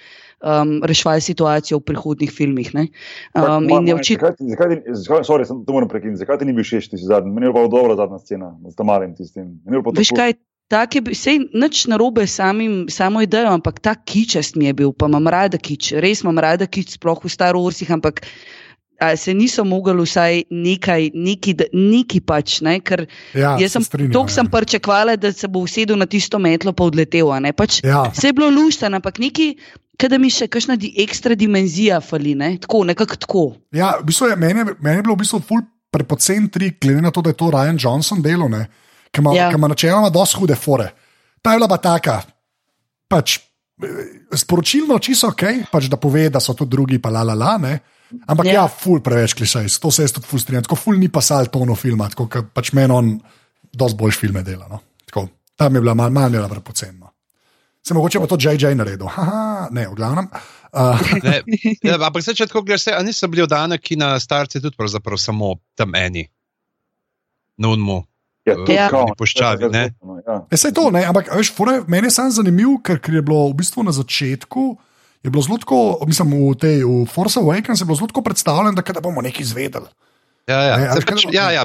um, 0.41 0.81
reševali 0.83 1.21
situacijo 1.21 1.79
v 1.79 1.85
prihodnih 1.85 2.31
filmih. 2.31 2.75
ne. 2.75 2.89
Um, 3.35 3.67
Ma- 3.67 3.79
in 3.79 3.89
je 3.89 3.95
ma- 3.95 4.01
očitno. 4.01 4.29
Zakaj, 4.29 4.47
zakaj, 4.49 4.95
zakaj, 4.95 5.25
sorry, 5.25 5.45
sem 5.45 5.65
to 5.65 5.73
moram 5.73 5.89
prekiniti. 5.89 6.19
Zakaj 6.19 6.39
ti 6.39 6.45
ni 6.45 6.53
bil 6.53 6.65
všeč 6.65 6.89
ti 6.89 6.97
zadnji? 6.97 7.31
Meni 7.31 7.47
je 7.47 7.53
bila 7.53 7.69
dobra 7.69 7.97
zadnja 7.97 8.19
scena 8.19 8.57
s 8.65 8.75
Tamarjem 8.75 9.15
tistim. 9.15 9.61
Pa 9.85 9.91
Veš 9.93 10.11
kaj, 10.11 10.35
tak 10.69 10.95
je 10.95 11.03
sej 11.13 11.51
nič 11.51 11.87
narobe 11.87 12.27
samim, 12.27 12.87
samo 12.87 13.21
idejo, 13.21 13.51
ampak 13.51 13.81
ta 13.81 13.95
kičast 13.95 14.55
mi 14.57 14.67
je 14.67 14.73
bil, 14.73 14.93
pa 14.93 15.07
imam 15.07 15.27
rada 15.27 15.59
kič, 15.59 15.93
res 15.99 16.23
imam 16.23 16.39
rada 16.39 16.67
kič, 16.67 16.95
sploh 16.95 17.19
v 17.19 17.29
Star 17.29 17.59
Warsih, 17.59 17.91
ampak 17.91 18.23
a, 19.01 19.17
se 19.17 19.35
niso 19.35 19.65
mogli 19.65 19.99
vsaj 19.99 20.45
nekaj, 20.47 21.11
neki, 21.11 21.57
neki 21.75 22.21
pač, 22.21 22.61
ne, 22.63 22.79
ker 22.79 23.07
Ja, 23.35 23.57
jaz 23.59 23.73
sem, 23.75 23.83
se 23.83 23.91
toliko 23.91 24.23
ja. 24.23 24.29
sem 24.29 24.47
pričakovala, 24.47 25.17
da 25.17 25.33
se 25.33 25.49
bo 25.49 25.65
usedel 25.67 25.99
na 25.99 26.07
tisto 26.07 26.39
metlo 26.39 26.71
pa 26.73 26.85
odletel, 26.87 27.33
a 27.33 27.41
ne, 27.41 27.51
pač 27.53 27.81
Ja. 27.83 28.07
Vse 28.13 28.31
je 28.31 28.33
bilo 28.33 28.51
lušten, 28.53 28.95
ampak 28.95 29.19
neki, 29.19 29.57
kada 30.01 30.17
mi 30.17 30.31
še 30.31 30.49
kakšna 30.49 30.77
di, 30.77 30.95
ekstra 30.97 31.35
dimenzija 31.35 32.01
fali, 32.01 32.33
ne? 32.35 32.55
tako, 32.59 32.85
nekako 32.85 33.17
tako. 33.19 33.43
Ja, 33.71 33.93
v 34.01 34.09
bistvu 34.09 34.31
je, 34.31 34.37
meni, 34.39 34.63
je- 34.63 34.77
meni 34.81 34.97
je 34.97 35.03
bilo 35.03 35.15
v 35.15 35.23
bistvu 35.23 35.43
ful 35.43 35.61
prepocen 35.91 36.49
trik, 36.49 36.79
glede 36.81 37.03
na 37.03 37.11
to, 37.11 37.21
da 37.21 37.31
je 37.31 37.37
to 37.37 37.51
Ryan 37.51 37.77
Johnson 37.77 38.23
delo, 38.23 38.49
ne, 38.49 38.65
ki 39.11 39.21
ima, 39.21 39.35
Ja. 39.35 39.51
ima 39.51 39.69
načeloma 39.69 40.09
dosti 40.09 40.39
hude 40.39 40.55
fore. 40.57 40.89
Ta 41.43 41.53
je 41.53 41.59
bila 41.59 41.69
pa 41.69 41.79
taka, 41.79 42.23
pač 43.07 43.39
sporočilno 44.33 44.99
čisto 44.99 45.29
ok, 45.29 45.43
pač 45.71 45.89
da 45.89 45.97
pove, 45.97 46.29
da 46.29 46.39
so 46.39 46.55
to 46.55 46.65
drugi, 46.65 46.99
pa 46.99 47.11
la 47.11 47.23
la 47.23 47.35
la. 47.35 47.57
Ne. 47.59 47.79
Ampak 48.27 48.47
ja, 48.47 48.53
Ja. 48.53 48.69
ful 48.69 49.01
preveč 49.01 49.35
klišej, 49.35 49.69
to 49.79 49.91
se 49.91 50.03
jaz 50.03 50.13
tudi 50.13 50.27
ful 50.27 50.39
strinjam, 50.39 50.63
tako 50.63 50.77
ful 50.77 50.99
ni 50.99 51.09
pa 51.09 51.21
sal 51.21 51.47
tono 51.47 51.75
filma, 51.75 52.09
tako 52.09 52.27
pač 52.45 52.73
meni 52.73 52.93
on 52.93 53.21
dosti 53.73 53.97
boljš 53.97 54.19
filme 54.19 54.43
dela. 54.43 54.67
No. 54.69 54.81
Tako, 55.07 55.29
tam 55.57 55.75
je 55.75 55.81
bila 55.81 55.95
mal, 55.95 56.11
mal 56.11 56.29
malo 56.29 56.49
prepocen. 56.49 56.99
No. 56.99 57.10
Se 57.81 57.95
mogoče 57.95 58.21
pa 58.21 58.27
to 58.27 58.37
JJ 58.37 58.75
naredil, 58.75 59.09
haha, 59.17 59.69
ne, 59.71 59.89
v 59.89 59.95
glavnem. 59.95 60.29
Uh, 60.71 61.01
Ne, 61.25 61.41
ja, 61.83 61.97
ampak 62.07 62.23
se 62.23 62.35
če 62.35 62.47
tako 62.47 62.63
gledaš, 62.63 62.83
se- 62.83 62.99
niso 63.03 63.29
bili 63.29 63.43
oddani, 63.43 63.79
ki 63.79 63.97
na 63.97 64.13
starci 64.21 64.61
tudi 64.61 64.77
pravzaprav 64.77 65.19
samo 65.19 65.55
tam 65.75 65.95
eni. 65.95 66.29
Na 67.57 67.69
unmu. 67.69 68.03
Ja, 68.47 68.55
tudi 68.57 68.73
Ja. 68.73 68.89
kao, 68.89 69.05
Pri 69.07 69.19
puščavi, 69.19 69.69
ne? 69.69 69.83
Ja. 70.27 70.37
E, 70.47 70.57
saj 70.57 70.73
to, 70.73 70.91
ne, 70.91 71.03
ampak 71.05 71.29
veš, 71.31 71.51
fore, 71.53 71.81
meni 71.87 72.09
je 72.09 72.15
samo 72.15 72.31
zanimivo, 72.33 72.79
ker, 72.81 72.97
ker 72.99 73.15
je 73.15 73.23
bilo 73.23 73.49
v 73.51 73.59
bistvu 73.59 73.85
na 73.85 73.93
začetku. 73.93 74.63
Je 75.21 75.29
bilo 75.29 75.43
zelo 75.45 75.59
tako, 75.59 75.81
mislim, 76.09 76.33
v 76.47 76.55
tej 76.57 76.77
v 76.81 77.05
Force 77.05 77.37
Awakens 77.37 77.83
je 77.83 77.85
bilo 77.85 77.99
zelo 77.99 78.09
tako 78.09 78.23
predstavljeno, 78.23 78.73
da, 78.73 78.83
da 78.83 79.01
bomo 79.01 79.21
nekaj 79.21 79.43
izvedeli. 79.43 79.91
Ja, 80.51 80.61
ja. 80.63 80.77
Ne, 80.95 81.01
pač, 81.07 81.25
ja, 81.33 81.47
ja, 81.55 81.65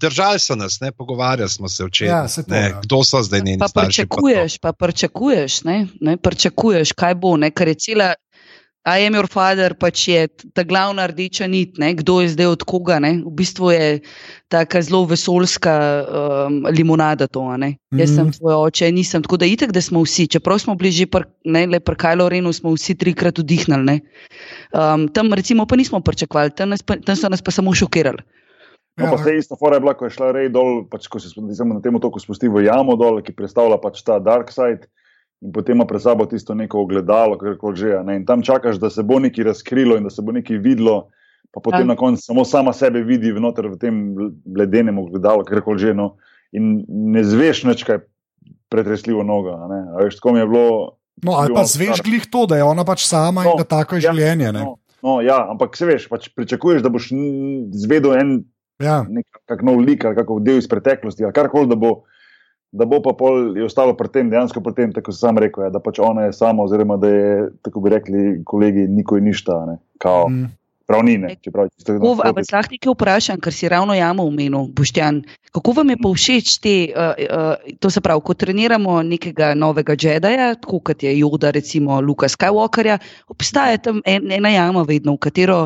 držali 0.00 0.40
so 0.40 0.56
nas, 0.56 0.80
ne, 0.80 0.92
pogovarjali 0.92 1.50
smo 1.50 1.68
se 1.68 1.84
včeraj. 1.84 2.12
Ja, 2.12 2.28
saj 2.28 2.44
to, 2.44 2.54
ne, 2.54 2.62
ja. 2.68 2.80
Kdo 2.82 3.04
so 3.04 3.22
zdaj 3.22 3.40
njeni 3.44 3.58
Pa 3.58 3.68
starši? 3.68 4.06
pa 4.06 4.16
to. 4.16 4.20
pričakuješ, 4.22 4.58
pa 4.58 4.72
pričakuješ, 4.72 5.62
ne, 5.68 5.86
ne, 6.00 6.16
pričakuješ, 6.16 6.92
kaj 6.92 7.14
bo, 7.14 7.36
ne, 7.36 7.50
ker 7.50 7.68
je 7.68 7.74
cela. 7.74 8.12
I 8.82 8.98
am 9.06 9.14
your 9.14 9.30
father, 9.30 9.74
pač 9.78 10.08
je 10.10 10.26
ta 10.50 10.64
glavna 10.66 11.06
rdeča 11.06 11.46
nit, 11.46 11.78
ne, 11.78 11.94
kdo 11.94 12.18
je 12.20 12.34
zdaj 12.34 12.46
od 12.46 12.62
koga. 12.66 12.98
Ne. 12.98 13.22
V 13.22 13.30
bistvu 13.30 13.70
je 13.70 14.00
tako 14.50 14.82
zelo 14.82 15.04
vesoljska 15.06 15.74
um, 16.02 16.66
limonada 16.66 17.28
to. 17.30 17.46
a 17.46 17.56
Ne. 17.56 17.78
Jaz 17.94 18.10
sem 18.10 18.26
Mhm. 18.26 18.34
tvoj 18.34 18.54
oče, 18.66 18.90
nisem. 18.90 19.22
Tako 19.22 19.36
da 19.38 19.46
itek, 19.46 19.70
da 19.70 19.80
smo 19.80 20.02
vsi, 20.02 20.26
čeprav 20.26 20.58
smo 20.58 20.74
bili 20.74 20.90
že 20.90 21.06
pr, 21.06 21.22
ne, 21.44 21.66
le 21.66 21.78
pri 21.80 21.94
Kajlu 21.94 22.28
Renu, 22.28 22.52
smo 22.52 22.74
vsi 22.74 22.94
trikrat 22.94 23.38
vdihnili. 23.38 23.84
ne. 23.84 24.00
Um, 24.74 25.06
tam 25.08 25.32
recimo 25.32 25.66
pa 25.66 25.76
nismo 25.76 26.00
pričakovali, 26.00 26.50
tam, 26.50 26.74
pa, 26.86 26.96
tam 26.96 27.16
so 27.16 27.28
nas 27.28 27.42
pa 27.42 27.50
samo 27.50 27.74
šokirali. 27.74 28.18
No, 28.98 29.04
Ja, 29.04 29.10
pa 29.10 29.18
se 29.18 29.36
ista 29.38 29.56
fora 29.56 29.76
je 29.76 29.80
bila, 29.80 29.94
ko 29.94 30.04
je 30.04 30.10
šla 30.10 30.32
rej 30.32 30.48
dol, 30.48 30.84
pač, 30.90 31.06
ko 31.06 31.20
se 31.20 31.30
na 31.64 31.80
tem 31.80 31.94
otoku 31.94 32.20
spusti 32.20 32.48
v 32.48 32.66
jamo 32.66 32.96
dol, 32.96 33.22
ki 33.22 33.32
predstavlja 33.32 33.78
pač 33.78 34.02
ta 34.02 34.18
dark 34.18 34.50
side. 34.52 34.84
In 35.42 35.52
potem 35.52 35.74
ima 35.74 35.84
pred 35.84 35.98
sabo 35.98 36.24
tisto 36.24 36.54
neko 36.54 36.80
ogledalo, 36.80 37.34
kako 37.36 37.74
že 37.74 37.88
je. 37.88 38.04
ne. 38.04 38.16
In 38.16 38.26
tam 38.26 38.42
čakaš, 38.42 38.76
da 38.76 38.90
se 38.90 39.02
bo 39.02 39.18
nekaj 39.18 39.44
razkrilo 39.44 39.96
in 39.96 40.04
da 40.04 40.10
se 40.10 40.22
bo 40.22 40.32
nekaj 40.32 40.56
videlo, 40.58 41.08
pa 41.50 41.60
potem 41.60 41.80
Ja. 41.80 41.84
na 41.86 41.96
koncu 41.96 42.22
samo 42.22 42.44
sama 42.44 42.72
sebe 42.72 43.02
vidi 43.02 43.32
vnoter 43.32 43.66
v 43.66 43.76
tem 43.76 43.94
ledenem 44.48 44.98
ogledalu, 44.98 45.44
kako 45.44 45.76
že. 45.76 45.94
No. 45.94 46.16
In 46.52 46.84
ne 46.88 47.24
zveš 47.24 47.64
nič, 47.64 47.82
kaj 47.82 47.96
je 47.96 48.06
pretresljivo 48.68 49.22
noga. 49.22 49.56
a 49.56 49.68
ne. 49.68 49.80
A 49.90 49.96
Veš, 49.98 50.16
tako 50.16 50.32
mi 50.32 50.38
je 50.38 50.46
bilo. 50.46 50.96
No, 51.18 51.32
ali 51.32 51.54
pa 51.54 51.64
zveš 51.64 51.96
star. 51.96 52.04
glih 52.04 52.24
to, 52.26 52.46
da 52.46 52.56
je 52.56 52.64
ona 52.64 52.84
pač 52.84 53.04
sama 53.04 53.42
in 53.42 53.50
No, 53.50 53.56
da 53.56 53.64
tako 53.64 53.96
je 53.96 54.02
ja, 54.02 54.12
življenje. 54.12 54.52
Ne? 54.52 54.60
No, 54.60 54.76
no, 55.02 55.20
ja, 55.20 55.50
ampak 55.50 55.76
se 55.76 55.86
veš, 55.86 56.08
pač 56.08 56.28
pričakuješ, 56.30 56.82
da 56.82 56.88
boš 56.88 57.10
zvedel 57.74 58.14
en 58.14 58.30
Ja. 58.80 59.04
nek 59.04 59.26
nov 59.62 59.78
lik 59.78 60.04
ali 60.04 60.16
kako 60.16 60.40
del 60.40 60.58
iz 60.58 60.66
preteklosti 60.66 61.22
ali 61.22 61.32
karkoli, 61.32 61.68
da 61.68 61.76
bo, 61.76 62.02
da 62.72 62.84
bo 62.88 63.02
pa 63.04 63.12
pol 63.12 63.56
je 63.56 63.64
ostalo 63.64 63.94
pri 63.96 64.08
tem, 64.08 64.30
dejansko 64.32 64.62
pri 64.64 64.72
tem, 64.74 64.92
tako 64.96 65.12
sem 65.12 65.28
sam 65.28 65.38
rekel, 65.38 65.66
ja, 65.66 65.70
da 65.70 65.80
pač 65.80 66.00
ona 66.00 66.28
je 66.28 66.32
sama, 66.36 66.64
oziroma 66.64 66.96
da 66.96 67.12
je, 67.12 67.36
tako 67.62 67.84
bi 67.84 67.92
rekli 67.92 68.24
kolegi, 68.48 68.88
nikoj 68.88 69.20
ništa, 69.20 69.64
ne, 69.68 69.78
kao, 70.00 70.28
mm. 70.28 70.50
Prav 70.86 71.04
ni, 71.06 71.14
ne, 71.18 71.36
čeprav 71.40 71.68
čisto 71.70 71.94
Kako, 71.94 72.10
a 72.26 72.32
vas 72.34 72.50
lahko 72.52 72.74
nekaj 72.74 72.90
vprašam, 72.92 73.38
ker 73.40 73.54
si 73.54 73.68
ravno 73.70 73.94
jamo 73.94 74.26
omenil, 74.26 74.66
Boštjan. 74.74 75.22
Kako 75.54 75.72
vam 75.78 75.92
je 75.92 75.96
pa 76.02 76.10
všeč 76.10 76.56
te, 76.64 76.74
uh, 76.90 77.12
uh, 77.22 77.76
to 77.80 77.90
se 77.90 78.02
pravi, 78.02 78.20
ko 78.26 78.34
treniramo 78.34 78.98
nekega 79.06 79.52
novega 79.54 79.94
Jedija, 79.94 80.54
tako 80.58 80.80
kot 80.90 81.02
je 81.06 81.14
Joda, 81.18 81.52
recimo 81.54 82.00
Luka 82.00 82.28
Skywalkerja, 82.28 82.98
obstaja 83.28 83.78
tam 83.78 84.02
en, 84.04 84.26
ena 84.32 84.50
jama 84.50 84.82
vedno, 84.88 85.14
v 85.14 85.22
katero 85.22 85.60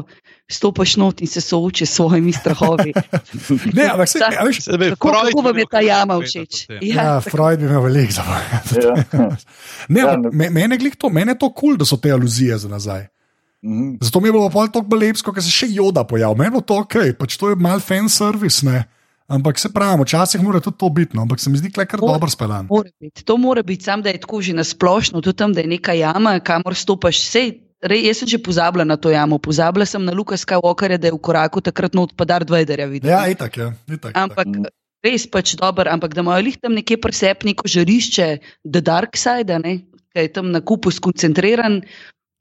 stopiš 0.49 0.97
not 0.97 1.21
in 1.21 1.27
se 1.27 1.41
sooči 1.41 1.83
s 1.83 1.91
svojimi 1.93 2.33
strahovi. 2.33 2.93
Ne, 3.75 3.85
ampak 3.85 4.09
se, 4.09 4.19
a 4.21 4.45
veš, 4.45 4.59
Kako, 4.65 5.09
Freud 5.09 5.27
kako 5.27 5.43
vam 5.43 5.59
je 5.59 5.67
ta 5.67 5.81
jama 5.81 6.15
všeč? 6.17 6.67
potem. 6.67 6.79
ja, 6.85 7.21
Freud 7.21 7.59
bi 7.59 7.65
imel 7.65 7.83
veliko 7.83 8.13
za. 8.13 8.23
Ja. 8.77 8.95
Ne, 9.89 10.01
Ja, 10.01 10.17
ne- 10.17 10.31
me- 10.33 10.51
mene 10.53 10.77
glih 10.77 10.95
to, 10.95 11.09
mene 11.09 11.33
je 11.33 11.39
to 11.39 11.49
kul, 11.49 11.55
cool, 11.69 11.77
da 11.77 11.85
so 11.85 11.97
te 11.97 12.11
aluzije 12.11 12.59
za 12.59 12.69
nazaj. 12.69 13.07
Mhm. 13.61 13.97
Zato 14.01 14.21
mi 14.21 14.29
je 14.29 14.33
bilo 14.33 14.51
pol 14.51 14.69
tako 14.69 14.87
belepsko, 14.87 15.33
ker 15.33 15.43
se 15.43 15.51
še 15.51 15.67
joda 15.69 16.05
pojavil. 16.05 16.37
Meni 16.37 16.57
je 16.57 16.63
to 16.63 16.79
ok, 16.79 16.95
pač 17.19 17.37
to 17.37 17.49
je 17.49 17.57
mal 17.57 17.81
fan 17.81 18.07
service, 18.07 18.63
ne. 18.63 18.85
Ampak 19.27 19.59
se 19.59 19.67
pravi, 19.69 19.99
včasih 20.01 20.39
mora 20.39 20.61
tudi 20.61 20.77
to 20.77 20.87
biti, 20.89 21.17
no. 21.17 21.23
ampak 21.23 21.41
se 21.41 21.51
mi 21.51 21.59
zdi, 21.59 21.69
da 21.69 21.83
je 21.83 21.87
kar 21.87 21.99
Mora. 21.99 22.13
dobro 22.13 22.31
speljan. 22.31 22.69
Mora 22.71 22.91
biti. 22.95 23.25
To 23.25 23.37
mora 23.37 23.63
biti, 23.63 23.83
sam 23.83 23.99
da 23.99 24.09
je 24.09 24.21
tako 24.21 24.39
že 24.41 24.55
nasplošno, 24.55 25.19
tudi 25.19 25.35
tam, 25.35 25.51
da 25.51 25.61
je 25.61 25.67
neka 25.67 25.93
jama, 25.93 26.39
kamor 26.39 26.75
stopiš. 26.75 27.19
Sej, 27.21 27.66
rej, 27.83 28.07
jaz 28.09 28.23
sem 28.23 28.29
že 28.29 28.39
pozabila 28.39 28.85
na 28.85 28.97
to 28.97 29.11
jamo, 29.11 29.39
pozabila 29.39 29.87
sem 29.87 30.01
na 30.05 30.13
Luka 30.13 30.37
Skywalkerja, 30.37 30.99
da 30.99 31.09
je 31.09 31.17
v 31.17 31.21
koraku 31.21 31.61
takrat 31.61 31.95
not 31.95 32.17
padar 32.17 32.45
Dvajderja 32.45 32.87
videl. 32.87 33.11
Ja, 33.11 33.27
itak 33.29 33.57
je. 33.57 33.73
Itak, 33.93 34.17
Ampak 34.17 34.47
Mm. 34.47 34.67
res 35.05 35.27
pač 35.31 35.55
dober, 35.55 35.87
ampak 35.89 36.15
da 36.15 36.21
imajo 36.25 36.43
lih 36.43 36.57
tam 36.59 36.75
nekje 36.75 36.97
presep 36.99 37.45
neko 37.45 37.69
žarišče, 37.69 38.29
The 38.65 38.81
Dark 38.81 39.15
Side, 39.17 39.59
ne, 39.63 39.87
ki 40.11 40.19
je 40.25 40.33
tam 40.33 40.51
na 40.51 40.61
kupu 40.61 40.91
skoncentriran, 40.91 41.83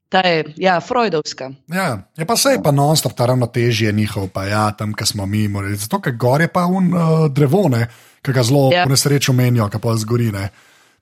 ta 0.08 0.22
je, 0.22 0.54
ja, 0.56 0.80
Freudovska. 0.80 1.50
Ja, 1.70 2.06
je 2.16 2.24
pa 2.26 2.34
vse, 2.34 2.56
pa 2.62 2.70
non-stop 2.70 3.14
ta 3.14 3.26
ravnotežje 3.26 3.92
njihov, 3.92 4.28
pa 4.34 4.46
ja, 4.46 4.70
tam, 4.72 4.94
kjer 4.94 5.06
smo 5.06 5.26
mi, 5.26 5.48
morali. 5.48 5.76
zato 5.76 6.00
ker 6.00 6.14
gor 6.16 6.40
je 6.40 6.48
pa 6.48 6.66
un 6.66 6.90
uh, 6.94 7.26
drevo, 7.30 7.68
ne, 7.68 7.86
ki 8.22 8.32
ga 8.32 8.42
zelo 8.42 8.70
Ja. 8.72 8.78
ja. 8.78 8.84
po 8.84 8.90
nesrečo 8.90 9.32
menijo, 9.32 9.68
ki 9.68 9.78
pa 9.78 9.94
zgori. 9.96 10.32
Ne. 10.32 10.50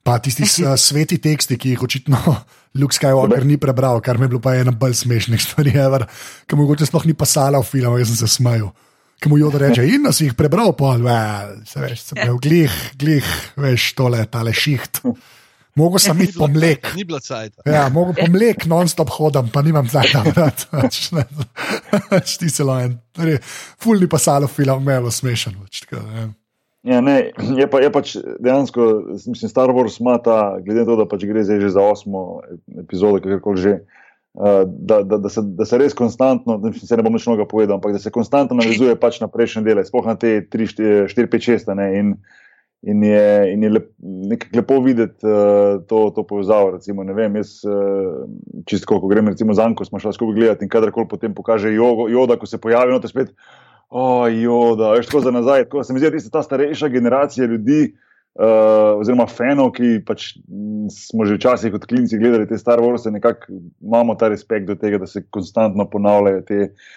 Pa 0.05 0.19
tisti 0.21 0.45
uh, 0.63 0.75
sveti 0.77 1.17
teksti, 1.23 1.57
ki 1.57 1.75
jih 1.75 1.83
očitno 1.87 2.21
Luke 2.81 2.97
Skywalker 2.97 3.47
ni 3.49 3.57
prebral, 3.61 4.03
kar 4.05 4.19
mi 4.19 4.27
je 4.27 4.35
bilo 4.35 4.43
pa 4.43 4.57
ena 4.59 4.75
bolj 4.75 4.99
smešnih 5.05 5.43
stvari, 5.43 5.73
ki 6.47 6.59
mogoče 6.59 6.89
sploh 6.91 7.07
ni 7.07 7.15
pasala 7.15 7.61
v 7.63 7.69
filmu, 7.69 8.01
jaz 8.01 8.11
sem 8.11 8.25
se 8.25 8.35
smejal. 8.35 8.73
Ki 9.23 9.31
mu 9.31 9.39
jodo 9.39 9.61
reče, 9.63 9.85
in 9.87 10.03
nas 10.05 10.19
jih 10.21 10.35
prebral, 10.37 10.75
pa 10.77 10.97
well, 11.01 11.55
se 11.71 11.81
veš, 11.81 12.03
se 12.11 12.19
pravi, 12.19 12.35
glih, 12.43 12.77
glih, 12.99 13.31
veš, 13.63 13.93
tole, 13.97 14.21
tale 14.29 14.53
šiht. 14.53 15.01
Mogo 15.79 15.99
sem 16.03 16.19
iti 16.23 16.37
po 16.39 16.51
mlek. 16.51 16.93
Ni 16.99 17.07
bila 17.07 17.23
cajt. 17.23 17.65
Ja, 17.67 17.87
mogo 17.95 18.13
po 18.15 18.27
mlek 18.31 18.67
non-stop 18.71 19.11
hodam, 19.17 19.49
pa 19.55 19.63
nimam 19.63 19.89
zdaj 19.91 20.13
tam 20.13 20.29
rad. 20.37 20.67
Ti 22.39 22.51
se 22.51 22.67
lajen. 22.67 22.99
Fulni 23.83 24.11
pa 24.11 24.21
salo 24.23 24.51
film, 24.51 24.85
melo 24.87 25.11
smešen. 25.15 25.57
Pač, 25.63 25.87
tako, 25.87 26.03
ja. 26.15 26.29
Ja, 26.85 27.01
ne, 27.01 27.31
je, 27.61 27.67
pa, 27.71 27.81
je 27.81 27.89
pač 27.93 28.15
dejansko, 28.45 28.87
mislim, 29.25 29.49
Star 29.49 29.73
Wars 29.73 29.97
ima 30.01 30.19
ta, 30.21 30.59
glede 30.61 30.83
na 30.83 30.89
to, 30.91 30.99
da 31.01 31.09
pač 31.09 31.25
gre 31.25 31.45
zdaj 31.45 31.63
že 31.65 31.73
za 31.73 31.85
osmo 31.85 32.43
epizodo, 32.85 33.23
kako 33.25 33.57
že. 33.57 33.79
Uh, 34.35 34.65
da, 34.67 34.99
da, 35.07 35.17
da, 35.23 35.31
se, 35.31 35.45
da 35.47 35.63
se 35.63 35.79
res 35.79 35.93
konstantno, 35.95 36.57
da 36.59 36.73
se 36.75 36.97
ne 36.99 37.05
bom 37.07 37.15
več 37.15 37.23
mnogo 37.29 37.47
povedal, 37.47 37.79
ampak 37.79 37.95
da 37.95 38.01
se 38.03 38.11
konstantno 38.11 38.59
navezuje 38.59 38.97
pač 38.99 39.21
na 39.23 39.29
prejšnje 39.31 39.63
dele, 39.63 39.85
sploh 39.87 40.09
na 40.11 40.17
te 40.19 40.41
3, 40.51 41.07
4, 41.07 41.29
5, 41.31 41.47
6. 41.55 41.71
Ne, 41.79 41.87
in, 42.01 42.09
in 42.83 43.05
je, 43.07 43.29
in 43.55 43.63
je 43.63 43.71
lep, 43.77 43.87
lepo 44.59 44.81
videti 44.83 45.23
uh, 45.31 45.79
to, 45.87 46.09
to 46.19 46.27
povezavo. 46.27 46.75
Recimo, 46.75 47.07
ne 47.07 47.15
vem, 47.15 47.39
jaz 47.39 47.61
uh, 47.63 48.27
čisto, 48.67 48.99
ko 48.99 49.07
grem 49.07 49.31
recimo 49.31 49.55
za 49.55 49.71
Anko, 49.71 49.87
smo 49.87 50.03
šli 50.03 50.17
skupaj 50.19 50.41
gledati 50.41 50.67
in 50.67 50.75
kadarkoli 50.75 51.09
potem 51.09 51.33
pokaže 51.33 51.71
jogo, 51.73 52.11
Joda, 52.11 52.35
ko 52.37 52.51
se 52.51 52.59
pojavi, 52.59 52.91
no 52.91 52.99
to 52.99 53.09
spet. 53.09 53.31
O, 53.95 54.27
joda, 54.27 54.91
veš, 54.97 55.07
tako 55.07 55.21
za 55.23 55.31
nazaj. 55.31 55.69
Tako, 55.69 55.85
se 55.87 55.95
mi 55.95 56.03
zdi, 56.03 56.11
da 56.11 56.19
je 56.19 56.31
ta 56.33 56.43
starejša 56.43 56.89
generacija 56.91 57.47
ljudi, 57.47 57.93
uh, 58.35 58.99
oziroma 58.99 59.29
fanov, 59.31 59.71
ki 59.77 60.01
pač 60.07 60.33
smo 60.91 61.27
že 61.29 61.39
včasih 61.39 61.73
kot 61.75 61.87
klinci 61.87 62.19
gledali 62.19 62.49
te 62.51 62.59
Star 62.59 62.83
Wars, 62.83 63.07
nekako 63.07 63.61
imamo 63.83 64.19
ta 64.19 64.29
respekt 64.33 64.67
do 64.67 64.75
tega, 64.75 64.99
da 64.99 65.07
se 65.07 65.23
konstantno 65.31 65.87
ponavljajo 65.91 66.43
te 66.49 66.61
uh, 66.67 66.91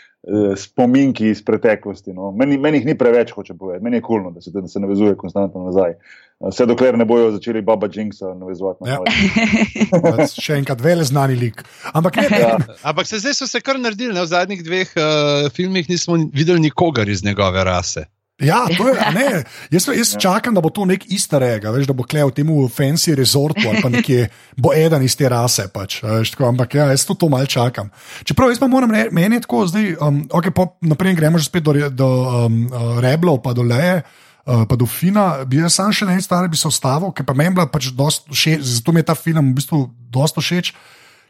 spominki 0.58 1.30
iz 1.30 1.44
preteklosti. 1.46 2.14
No. 2.14 2.32
Meni, 2.32 2.58
meni 2.58 2.78
jih 2.78 2.86
ni 2.86 2.98
preveč, 2.98 3.32
hoče 3.32 3.54
povedati, 3.54 3.84
meni 3.84 3.98
je 3.98 4.02
kulno, 4.02 4.32
da 4.32 4.42
se, 4.42 4.52
da 4.52 4.68
se 4.68 4.80
navezuje 4.80 5.16
konstantno 5.16 5.64
nazaj. 5.64 5.92
Uh, 5.92 6.28
Vse 6.52 6.66
dokler 6.70 6.98
ne 6.98 7.06
bojo 7.06 7.32
začeli 7.32 7.62
Baba 7.62 7.88
Jinksa 7.94 8.34
navezovati 8.38 8.84
na 8.84 8.92
Ja. 8.92 8.98
nove. 8.98 10.12
Pač 10.18 10.36
Še 10.38 10.60
enkrat 10.62 10.82
vele 10.86 11.04
znani 11.04 11.36
lik. 11.36 11.64
Ampak 11.98 12.20
ne, 12.22 12.28
Ja. 12.40 12.58
Ampak 12.84 13.08
se 13.10 13.18
zdaj 13.20 13.34
so 13.34 13.48
se 13.50 13.62
kar 13.62 13.80
naredili, 13.82 14.14
ne? 14.14 14.22
v 14.22 14.30
zadnjih 14.30 14.62
dveh 14.64 14.92
uh, 14.98 15.50
filmih 15.50 15.90
nismo 15.90 16.20
videli 16.34 16.60
nikogar 16.60 17.10
iz 17.10 17.24
njegove 17.26 17.64
rase. 17.64 18.06
Ja, 18.38 18.68
to 18.70 18.86
je, 18.88 18.94
ne, 19.18 19.44
jaz, 19.74 19.88
jaz 19.90 20.12
čakam, 20.22 20.54
da 20.54 20.62
bo 20.62 20.70
to 20.70 20.86
nek 20.86 21.08
ister 21.14 21.42
egg, 21.42 21.66
veš, 21.74 21.88
da 21.90 21.96
bo 21.98 22.06
klev 22.06 22.30
temu 22.38 22.68
fancy 22.70 23.16
resortu 23.18 23.66
ali 23.66 23.82
pa 23.82 23.90
nekje 23.90 24.28
bo 24.62 24.76
eden 24.78 25.02
iz 25.02 25.16
te 25.18 25.30
rase. 25.30 25.66
Pač, 25.74 26.04
veš, 26.06 26.36
tako, 26.36 26.52
ampak 26.52 26.76
ja, 26.78 26.86
jaz 26.94 27.08
to, 27.10 27.16
to 27.18 27.32
mal 27.34 27.50
čakam. 27.50 27.90
Čeprav 28.28 28.54
jaz 28.54 28.62
pa 28.62 28.70
moram 28.70 28.94
reči, 28.94 29.10
meni 29.18 29.40
je 29.40 29.46
tako 29.48 29.64
zdaj, 29.72 29.90
um, 30.06 30.22
ok, 30.30 30.52
pa 30.54 30.68
naprej 30.86 31.18
gremo 31.18 31.42
že 31.42 31.50
spet 31.50 31.66
do, 31.66 31.74
do 31.90 32.10
um, 32.46 32.60
uh, 32.70 33.00
Reblov, 33.02 33.42
pa 33.42 33.58
do 33.58 33.66
Leje. 33.66 34.04
Uh, 34.48 34.64
pa 34.64 34.78
do 34.80 34.86
Fina, 34.88 35.44
bi 35.44 35.58
jaz 35.60 35.76
sam 35.76 35.90
še 35.92 36.06
na 36.08 36.14
eni 36.16 36.24
stvari 36.24 36.48
bi 36.48 36.56
se 36.56 36.70
ustavil, 36.70 37.10
ker 37.12 37.26
pa 37.28 37.34
meni 37.36 37.52
bila 37.58 37.66
pač 37.68 37.90
dosta 37.92 38.32
všeč, 38.32 38.62
zato 38.64 38.94
mi 38.96 39.02
je 39.02 39.08
ta 39.10 39.16
film 39.20 39.50
v 39.50 39.58
bistvu 39.58 39.80
dosta 40.14 40.40
všeč, 40.40 40.70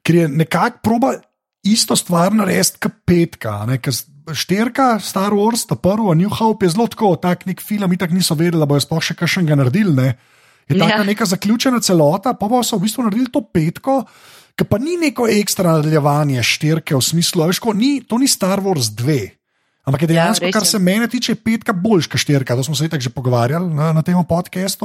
ker 0.06 0.20
je 0.20 0.28
nekako 0.30 0.84
proba 0.86 1.16
isto 1.66 1.98
stvar 1.98 2.36
narediti 2.38 2.78
kot 2.84 3.00
petka. 3.10 3.56
Ne, 3.66 3.80
ker 3.82 3.96
štirka, 4.34 5.00
Star 5.00 5.32
Wars, 5.32 5.64
ta 5.68 5.76
prvi, 5.76 6.16
New 6.16 6.30
Hope 6.30 6.66
je 6.66 6.74
zelo 6.76 6.88
tako, 6.88 7.16
tak 7.16 7.46
nek 7.46 7.62
film, 7.62 7.92
in 7.92 8.00
tako 8.00 8.14
niso 8.14 8.36
vedeli, 8.36 8.60
da 8.60 8.68
bojo 8.68 8.84
sploh 8.84 9.04
še 9.04 9.16
kakšnega 9.16 9.56
naredili. 9.56 9.94
Ne. 9.96 10.10
Je 10.68 10.76
taka 10.76 11.00
Ja. 11.00 11.04
neka 11.04 11.26
zaključena 11.26 11.80
celota, 11.80 12.34
pa 12.34 12.50
pa 12.50 12.64
so 12.64 12.76
v 12.78 12.88
bistvu 12.88 13.08
naredili 13.08 13.32
to 13.32 13.42
petko, 13.42 14.04
ki 14.58 14.66
pa 14.66 14.78
ni 14.78 14.98
neko 14.98 15.28
ekstra 15.32 15.78
nadaljevanje 15.80 16.44
štirke 16.44 16.96
v 16.96 17.02
smislu, 17.02 17.48
veš, 17.48 17.60
ko, 17.60 17.72
ni, 17.74 18.02
to 18.04 18.18
ni 18.18 18.28
Star 18.28 18.60
Wars 18.60 18.92
2. 18.92 19.38
Ampak 19.88 20.04
je 20.04 20.08
Ja, 20.12 20.28
dejansko, 20.28 20.46
res 20.46 20.54
kar 20.54 20.66
se 20.68 20.80
mene 20.80 21.08
tiče, 21.08 21.36
petka 21.40 21.72
boljša 21.72 22.18
štirka. 22.20 22.56
To 22.60 22.64
smo 22.64 22.76
se 22.76 22.86
itak 22.92 23.00
že 23.00 23.10
pogovarjali 23.10 23.72
na, 23.72 23.94
na 23.94 24.02
tem 24.04 24.20
podkastu. 24.28 24.84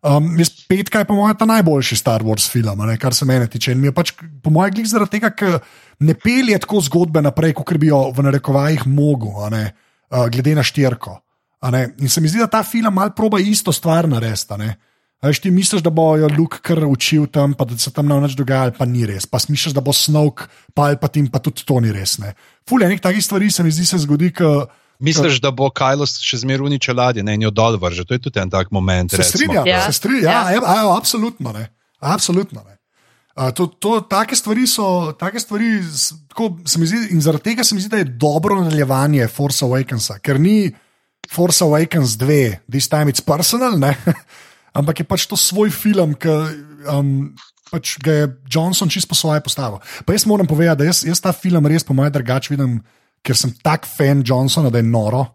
Um, 0.00 0.30
jaz 0.40 0.48
petka 0.64 1.02
je 1.02 1.04
po 1.04 1.14
mojem 1.14 1.36
ta 1.36 1.44
najboljši 1.44 1.96
Star 1.96 2.22
Wars 2.24 2.48
film, 2.48 2.86
ne, 2.88 2.96
kar 2.96 3.14
se 3.14 3.26
mene 3.28 3.46
tiče. 3.52 3.74
In 3.74 3.80
mi 3.82 3.90
je 3.90 3.94
pač, 3.96 4.14
po 4.16 4.52
mojem, 4.52 4.78
glih 4.78 4.88
zaradi 4.88 5.18
tega, 5.18 5.30
ker 5.36 5.58
ne 6.00 6.14
pelje 6.16 6.56
tako 6.62 6.80
zgodbe 6.86 7.20
naprej, 7.20 7.52
kot 7.58 7.76
bi 7.76 7.90
jo 7.90 8.06
v 8.16 8.24
narekovajih 8.24 8.86
mogel, 8.88 9.42
ne, 9.52 9.66
uh, 10.08 10.24
glede 10.32 10.56
na 10.56 10.64
štirko. 10.64 11.18
In 12.00 12.08
se 12.08 12.22
mi 12.24 12.30
zdi, 12.32 12.40
da 12.40 12.48
ta 12.48 12.62
film 12.64 12.94
mal 12.96 13.12
proba 13.12 13.36
isto 13.40 13.72
stvar 13.72 14.08
narediti. 14.08 14.72
Veš, 15.20 15.42
ti 15.44 15.50
misliš, 15.52 15.82
da 15.84 15.90
bojo 15.92 16.30
Luke 16.32 16.62
kar 16.64 16.80
učil 16.88 17.26
tam, 17.28 17.52
pa 17.52 17.66
da 17.68 17.76
se 17.78 17.92
tam 17.92 18.08
nič 18.08 18.32
dogajalo, 18.38 18.72
pa 18.78 18.86
ni 18.88 19.04
res. 19.04 19.26
Pa 19.28 19.36
misliš, 19.48 19.74
da 19.76 19.84
bo 19.84 19.92
Snoke, 19.92 20.48
Palpatine, 20.72 21.28
pa 21.28 21.42
tudi 21.44 21.66
to 21.68 21.76
ni 21.84 21.92
res. 21.92 22.16
Ne. 22.22 22.32
Fule, 22.68 22.88
nek 22.88 23.02
takih 23.04 23.20
stvari 23.24 23.50
se 23.52 23.62
mi 23.62 23.70
zdi 23.70 23.84
se 23.84 24.00
zgodi, 24.00 24.32
ko 24.32 24.64
Misliš, 25.00 25.40
da 25.40 25.50
bo 25.50 25.70
Kajlos 25.72 26.18
še 26.20 26.42
zmeraj 26.44 26.66
uničil 26.68 26.94
ladje 26.96 27.22
ne, 27.24 27.34
in 27.34 27.42
jo 27.42 27.50
dol 27.50 27.78
vrže? 27.80 28.04
To 28.04 28.14
je 28.14 28.20
tudi 28.20 28.40
en 28.40 28.50
tak 28.52 28.68
moment. 28.70 29.10
Se 29.10 29.24
strinjam, 29.24 29.66
Ja. 29.66 29.86
se 29.88 29.96
strinjam. 29.96 30.28
Ja, 30.28 30.50
Ja. 30.52 30.60
ja. 30.60 30.74
Ja, 30.84 30.96
absolutno. 30.96 31.52
Ne. 31.56 31.70
Absolutno 32.00 32.60
ne. 32.68 32.76
A, 33.36 33.50
to, 33.56 33.66
to, 33.66 34.00
take 34.04 34.36
stvari 34.36 34.66
so, 34.68 35.12
take 35.16 35.40
stvari, 35.40 35.80
tako, 36.28 36.58
se 36.66 36.76
mi 36.78 36.86
zdi, 36.86 37.08
in 37.14 37.20
zaradi 37.24 37.46
tega 37.52 37.64
se 37.64 37.74
mi 37.74 37.80
zdi, 37.80 37.88
da 37.88 37.96
je 38.02 38.04
dobro 38.20 38.58
nadaljevanje 38.60 39.28
Force 39.32 39.64
Awakensa, 39.64 40.18
ker 40.20 40.36
ni 40.40 40.72
Force 41.30 41.64
Awakens 41.64 42.18
2, 42.20 42.58
this 42.68 42.88
time 42.90 43.08
it's 43.08 43.22
personal, 43.24 43.78
ne? 43.80 43.94
ampak 44.78 45.00
je 45.00 45.06
pač 45.08 45.24
to 45.30 45.38
svoj 45.40 45.70
film, 45.70 46.12
ki 46.18 46.28
um, 46.90 47.32
pač 47.70 47.96
ga 48.02 48.12
je 48.12 48.24
Johnson 48.50 48.90
čisto 48.90 49.08
po 49.08 49.16
svoje 49.16 49.40
postavil. 49.40 49.78
Pa 50.04 50.12
jaz 50.12 50.26
moram 50.26 50.46
povedati, 50.46 50.82
da 50.82 50.90
jaz, 50.90 51.04
jaz 51.06 51.22
ta 51.22 51.32
film 51.32 51.64
res 51.70 51.86
po 51.86 51.94
mojem 51.94 52.12
drugače 52.12 52.52
vidim, 52.58 52.80
ker 53.22 53.36
sem 53.36 53.52
tak 53.62 53.86
fan 53.88 54.24
Johnsona, 54.26 54.70
da 54.70 54.80
je 54.80 54.88
noro. 54.88 55.26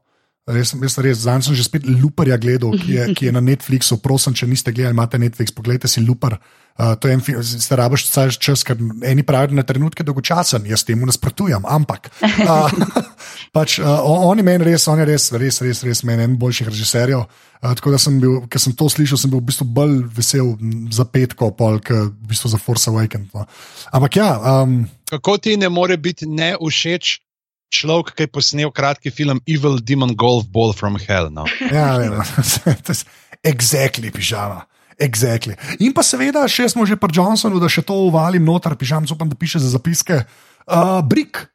Res, 0.45 0.75
res, 0.77 0.93
res. 1.01 1.23
Zdaj 1.23 1.47
sem 1.47 1.55
že 1.57 1.63
spet 1.65 1.87
Luperja 1.89 2.37
gledal, 2.37 2.75
ki 2.77 2.91
je, 2.93 3.05
ki 3.17 3.25
je 3.25 3.31
na 3.33 3.41
Netflixu. 3.41 3.97
Prosim, 3.97 4.35
če 4.37 4.45
niste 4.45 4.69
gledali, 4.69 4.93
imate 4.93 5.17
Netflix, 5.17 5.49
pogledajte 5.49 5.89
si 5.89 6.05
Luper. 6.05 6.37
Uh, 6.75 6.91
to 6.99 7.09
je 7.09 7.15
en 7.15 7.23
film, 7.23 7.41
ste 7.41 7.77
rabiš 7.79 8.03
čas, 8.37 8.61
ker 8.67 8.77
eni 9.07 9.23
pravijo, 9.25 9.47
da 9.47 9.55
je 9.55 9.61
na 9.61 9.65
trenutke 9.65 10.03
dolgočasen, 10.05 10.67
jaz 10.69 10.83
temu 10.85 11.07
nasprotujem, 11.09 11.65
ampak. 11.65 12.11
Uh, 12.21 12.69
pač, 13.55 13.79
uh, 13.81 14.05
on 14.05 14.37
je 14.37 14.45
meni 14.45 14.69
res, 14.69 14.85
on 14.91 15.01
je 15.01 15.07
res, 15.09 15.31
res, 15.33 15.61
res, 15.65 15.81
res 15.87 16.03
meni 16.05 16.27
en 16.27 16.37
boljših 16.37 16.69
režiserjev. 16.69 17.25
Uh, 17.25 17.73
tako 17.79 17.95
da 17.95 18.03
sem 18.05 18.21
bil, 18.21 18.43
ker 18.45 18.61
sem 18.61 18.77
to 18.77 18.85
slišal, 18.91 19.17
sem 19.17 19.33
bil 19.33 19.41
v 19.41 19.49
bistvu 19.49 19.65
bolj 19.65 19.97
vesel 20.13 20.53
za 20.93 21.09
petko, 21.09 21.55
pol, 21.57 21.81
kot 21.81 22.11
v 22.11 22.29
bistvu 22.29 22.53
za 22.53 22.61
Force 22.61 22.91
Awakens. 22.93 23.33
No. 23.33 23.49
Ampak 23.97 24.21
ja, 24.21 24.29
um, 24.61 24.83
Kako 25.09 25.39
ti 25.41 25.57
ne 25.57 25.73
more 25.73 25.97
biti 25.97 26.29
ne 26.29 26.53
všeč 26.59 27.24
človek, 27.73 28.13
ki 28.15 28.27
je 28.27 28.31
posnel 28.31 28.71
kratki 28.71 29.11
film 29.13 29.41
Evil 29.47 29.79
Demon 29.81 30.13
Golf 30.15 30.47
Ball 30.51 30.73
from 30.73 30.97
Hell? 31.01 31.31
No? 31.33 31.47
Ja, 31.71 31.97
vem, 31.97 32.17
to 32.85 32.93
je 32.93 33.03
exactly 33.45 34.11
pižama. 34.13 34.65
Exactly. 34.95 35.59
In 35.83 35.91
pa 35.91 36.05
seveda, 36.07 36.45
še 36.47 36.69
smo 36.71 36.87
že 36.87 36.95
pri 36.95 37.11
Johnsonu, 37.11 37.59
da 37.59 37.67
še 37.67 37.83
to 37.83 37.97
uvalim 38.07 38.45
noter, 38.47 38.77
pižam, 38.79 39.03
upam, 39.11 39.27
da 39.27 39.35
piše 39.35 39.59
za 39.59 39.75
zapiske. 39.75 40.23
Uh, 40.63 41.03
Brick. 41.03 41.51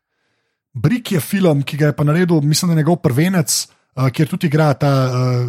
Brick 0.77 1.17
je 1.17 1.21
film, 1.25 1.65
ki 1.65 1.81
ga 1.81 1.91
je 1.91 1.97
pa 1.97 2.05
naredil, 2.07 2.45
mislim, 2.45 2.71
da 2.71 2.77
je 2.77 2.83
njegov 2.85 3.01
prvenec, 3.03 3.65
uh, 3.95 4.09
kjer 4.09 4.29
tudi 4.29 4.47
igra 4.47 4.73
ta 4.75 4.91
uh, 5.05 5.49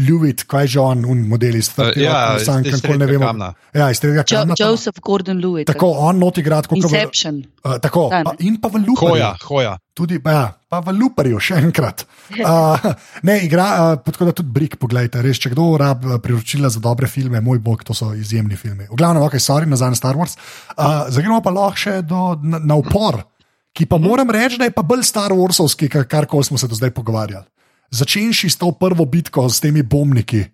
Ljubit, 0.00 0.44
kaj 0.44 0.66
že 0.66 0.80
on, 0.80 1.04
un 1.04 1.26
model 1.26 1.54
iz 1.54 1.70
Uh, 1.70 1.90
iz- 1.94 2.44
Sank, 2.44 2.66
iz 2.66 2.80
kako 2.80 2.96
ne 2.96 3.06
vemo. 3.06 3.26
kamna. 3.26 3.52
Ja, 3.72 3.90
iz 3.90 4.00
tega 4.00 4.20
Jo 4.20 4.24
kamna. 4.24 4.54
Joseph 4.54 5.00
Gordon-Levitt. 5.00 5.66
Tako, 5.66 5.86
on 6.00 6.18
not 6.18 6.38
igra 6.38 6.62
tako, 6.62 6.74
kot 6.74 6.84
v, 6.84 6.94
Inception. 6.94 7.42
uh, 7.64 7.78
tako, 7.78 8.08
Ta, 8.10 8.18
ne? 8.18 8.24
pa, 8.24 8.32
in 8.40 8.56
pa 8.56 8.68
v 8.68 8.76
Luperju. 8.78 9.10
Hoja, 9.10 9.34
hoja. 9.44 9.76
Tudi, 9.92 10.18
pa, 10.18 10.30
ja, 10.32 10.44
pa 10.66 10.80
v 10.80 10.94
Luperju, 10.94 11.38
še 11.38 11.60
enkrat. 11.60 12.04
Uh, 12.32 12.78
ne, 13.22 13.38
igra, 13.40 13.66
uh, 13.92 14.02
tako 14.02 14.24
da 14.24 14.32
tudi 14.32 14.50
Brick, 14.50 14.76
poglejte, 14.76 15.20
res, 15.20 15.38
če 15.38 15.50
kdo 15.50 15.76
rab 15.76 16.04
uh, 16.04 16.18
priročila 16.18 16.68
za 16.68 16.80
dobre 16.80 17.06
filme, 17.06 17.40
moj 17.40 17.58
bog, 17.58 17.84
to 17.84 17.94
so 17.94 18.12
izjemni 18.14 18.56
filmi. 18.56 18.86
V 18.86 18.96
glavnem, 18.96 19.22
ok, 19.22 19.36
sorry, 19.36 19.66
nazaj 19.66 19.90
na 19.90 19.96
Star 19.96 20.14
Wars. 20.14 20.34
Uh, 20.70 21.06
Zagremo 21.08 21.40
pa 21.40 21.50
lahko 21.50 21.76
še 21.78 22.02
do, 22.02 22.34
na, 22.40 22.58
na 22.58 22.74
upor, 22.74 23.22
ki 23.70 23.86
pa 23.86 23.98
moram 23.98 24.26
reči, 24.26 24.58
da 24.58 24.66
je 24.66 24.72
pa 24.72 24.82
bolj 24.82 25.04
Star 25.04 25.30
Warsovski, 25.30 25.86
kar 25.88 26.26
koli 26.26 26.44
smo 26.44 26.58
se 26.58 26.66
do 26.66 26.74
zdaj 26.74 26.90
pogovarjali. 26.90 27.46
Začenši 27.90 28.50
s 28.50 28.56
to 28.56 28.70
prvo 28.72 29.04
bitko 29.04 29.48
s 29.48 29.60
temi 29.60 29.82
bombniki, 29.82 30.44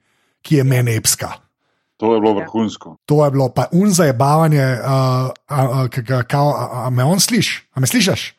ki 0.43 0.57
je 0.57 0.65
meni 0.65 0.97
epska. 0.97 1.33
To 1.97 2.15
je 2.15 2.21
bilo 2.21 2.33
Ja. 2.33 2.45
vrhunsko. 2.45 2.97
To 3.05 3.25
je 3.25 3.31
bilo 3.31 3.49
pa 3.49 3.69
unzajebavanje, 3.73 4.65
uh, 4.81 5.31
uh, 5.49 5.89
ki 5.89 6.03
ga 6.03 6.23
kao, 6.23 6.53
a, 6.53 6.65
a 6.87 6.91
me 6.91 7.05
on 7.05 7.21
sliši, 7.21 7.69
a 7.73 7.81
me 7.81 7.87
slišiš? 7.87 8.35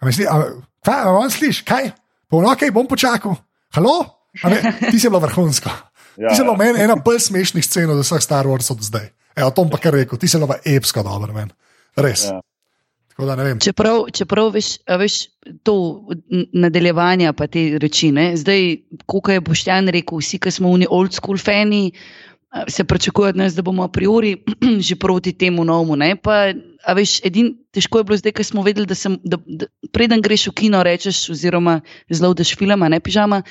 A 0.00 0.06
me 0.06 0.12
sli, 0.12 0.26
a, 0.26 0.42
kaj, 0.82 1.00
a 1.00 1.10
me 1.12 1.18
on 1.18 1.30
sliši, 1.30 1.64
kaj? 1.64 1.90
Povno, 2.26 2.50
ok, 2.52 2.70
bom 2.72 2.86
počakal. 2.86 3.36
Halo? 3.70 4.18
A 4.42 4.48
Me, 4.48 4.56
ti 4.90 4.96
si 4.98 5.08
bilo 5.08 5.20
vrhunsko. 5.20 5.68
Ja, 6.16 6.32
ti 6.32 6.36
si 6.36 6.42
bilo 6.42 6.56
ja. 6.56 6.58
meni 6.58 6.80
ena 6.80 6.96
bolj 6.96 7.20
smešnih 7.20 7.64
scen 7.64 7.90
od 7.90 8.00
vseh 8.00 8.22
Star 8.22 8.46
Warsov 8.48 8.80
do 8.80 8.82
zdaj. 8.82 9.12
Evo, 9.36 9.50
to 9.52 9.62
bom 9.62 9.70
pa 9.70 9.76
kar 9.78 9.92
rekel, 9.92 10.16
ti 10.18 10.24
si 10.28 10.36
bilo 10.40 10.48
pa 10.48 10.56
epsko 10.64 11.02
dobro, 11.04 11.32
men. 11.36 11.52
Res. 11.96 12.24
Ja. 12.24 12.40
Tako 12.40 12.40
da 12.40 12.40
ne 12.40 13.11
vem. 13.11 13.11
Čeprav, 13.60 14.04
čeprav 14.12 14.50
veš, 14.54 14.76
veš 14.98 15.16
to 15.62 15.74
nadaljevanje, 16.52 17.32
pa 17.32 17.46
te 17.46 17.78
reči. 17.82 18.12
Ne? 18.12 18.32
Zdaj, 18.36 18.76
kot 19.06 19.32
je 19.32 19.40
Boštjan 19.40 19.88
rekel, 19.88 20.18
vsi, 20.18 20.38
ki 20.42 20.50
smo 20.50 20.70
oni 20.70 20.86
old 20.90 21.14
school 21.14 21.38
fani, 21.38 21.92
se 22.68 22.84
pričakuje 22.84 23.28
od 23.28 23.36
nas, 23.36 23.54
da 23.54 23.62
bomo 23.62 23.82
a 23.82 23.88
priori 23.88 24.36
že 24.86 24.96
proti 24.96 25.32
temu 25.32 25.64
novemu. 25.64 25.96
Ne? 25.96 26.16
Pa, 26.16 26.52
a 26.84 26.94
veš, 26.96 27.20
edin, 27.26 27.52
težko 27.72 28.00
je 28.00 28.06
bilo 28.08 28.16
zdaj, 28.18 28.34
ker 28.36 28.46
smo 28.46 28.62
vedeli, 28.66 28.86
da, 28.88 28.96
sem, 28.98 29.16
da, 29.24 29.38
da 29.46 29.66
preden 29.94 30.22
greš 30.24 30.48
v 30.50 30.54
kino, 30.62 30.82
rečeš, 30.84 31.24
oziroma 31.32 31.80
zelo 32.12 32.32
daš 32.36 32.54
filma, 32.58 32.88
ne 32.92 33.00
pižama, 33.00 33.42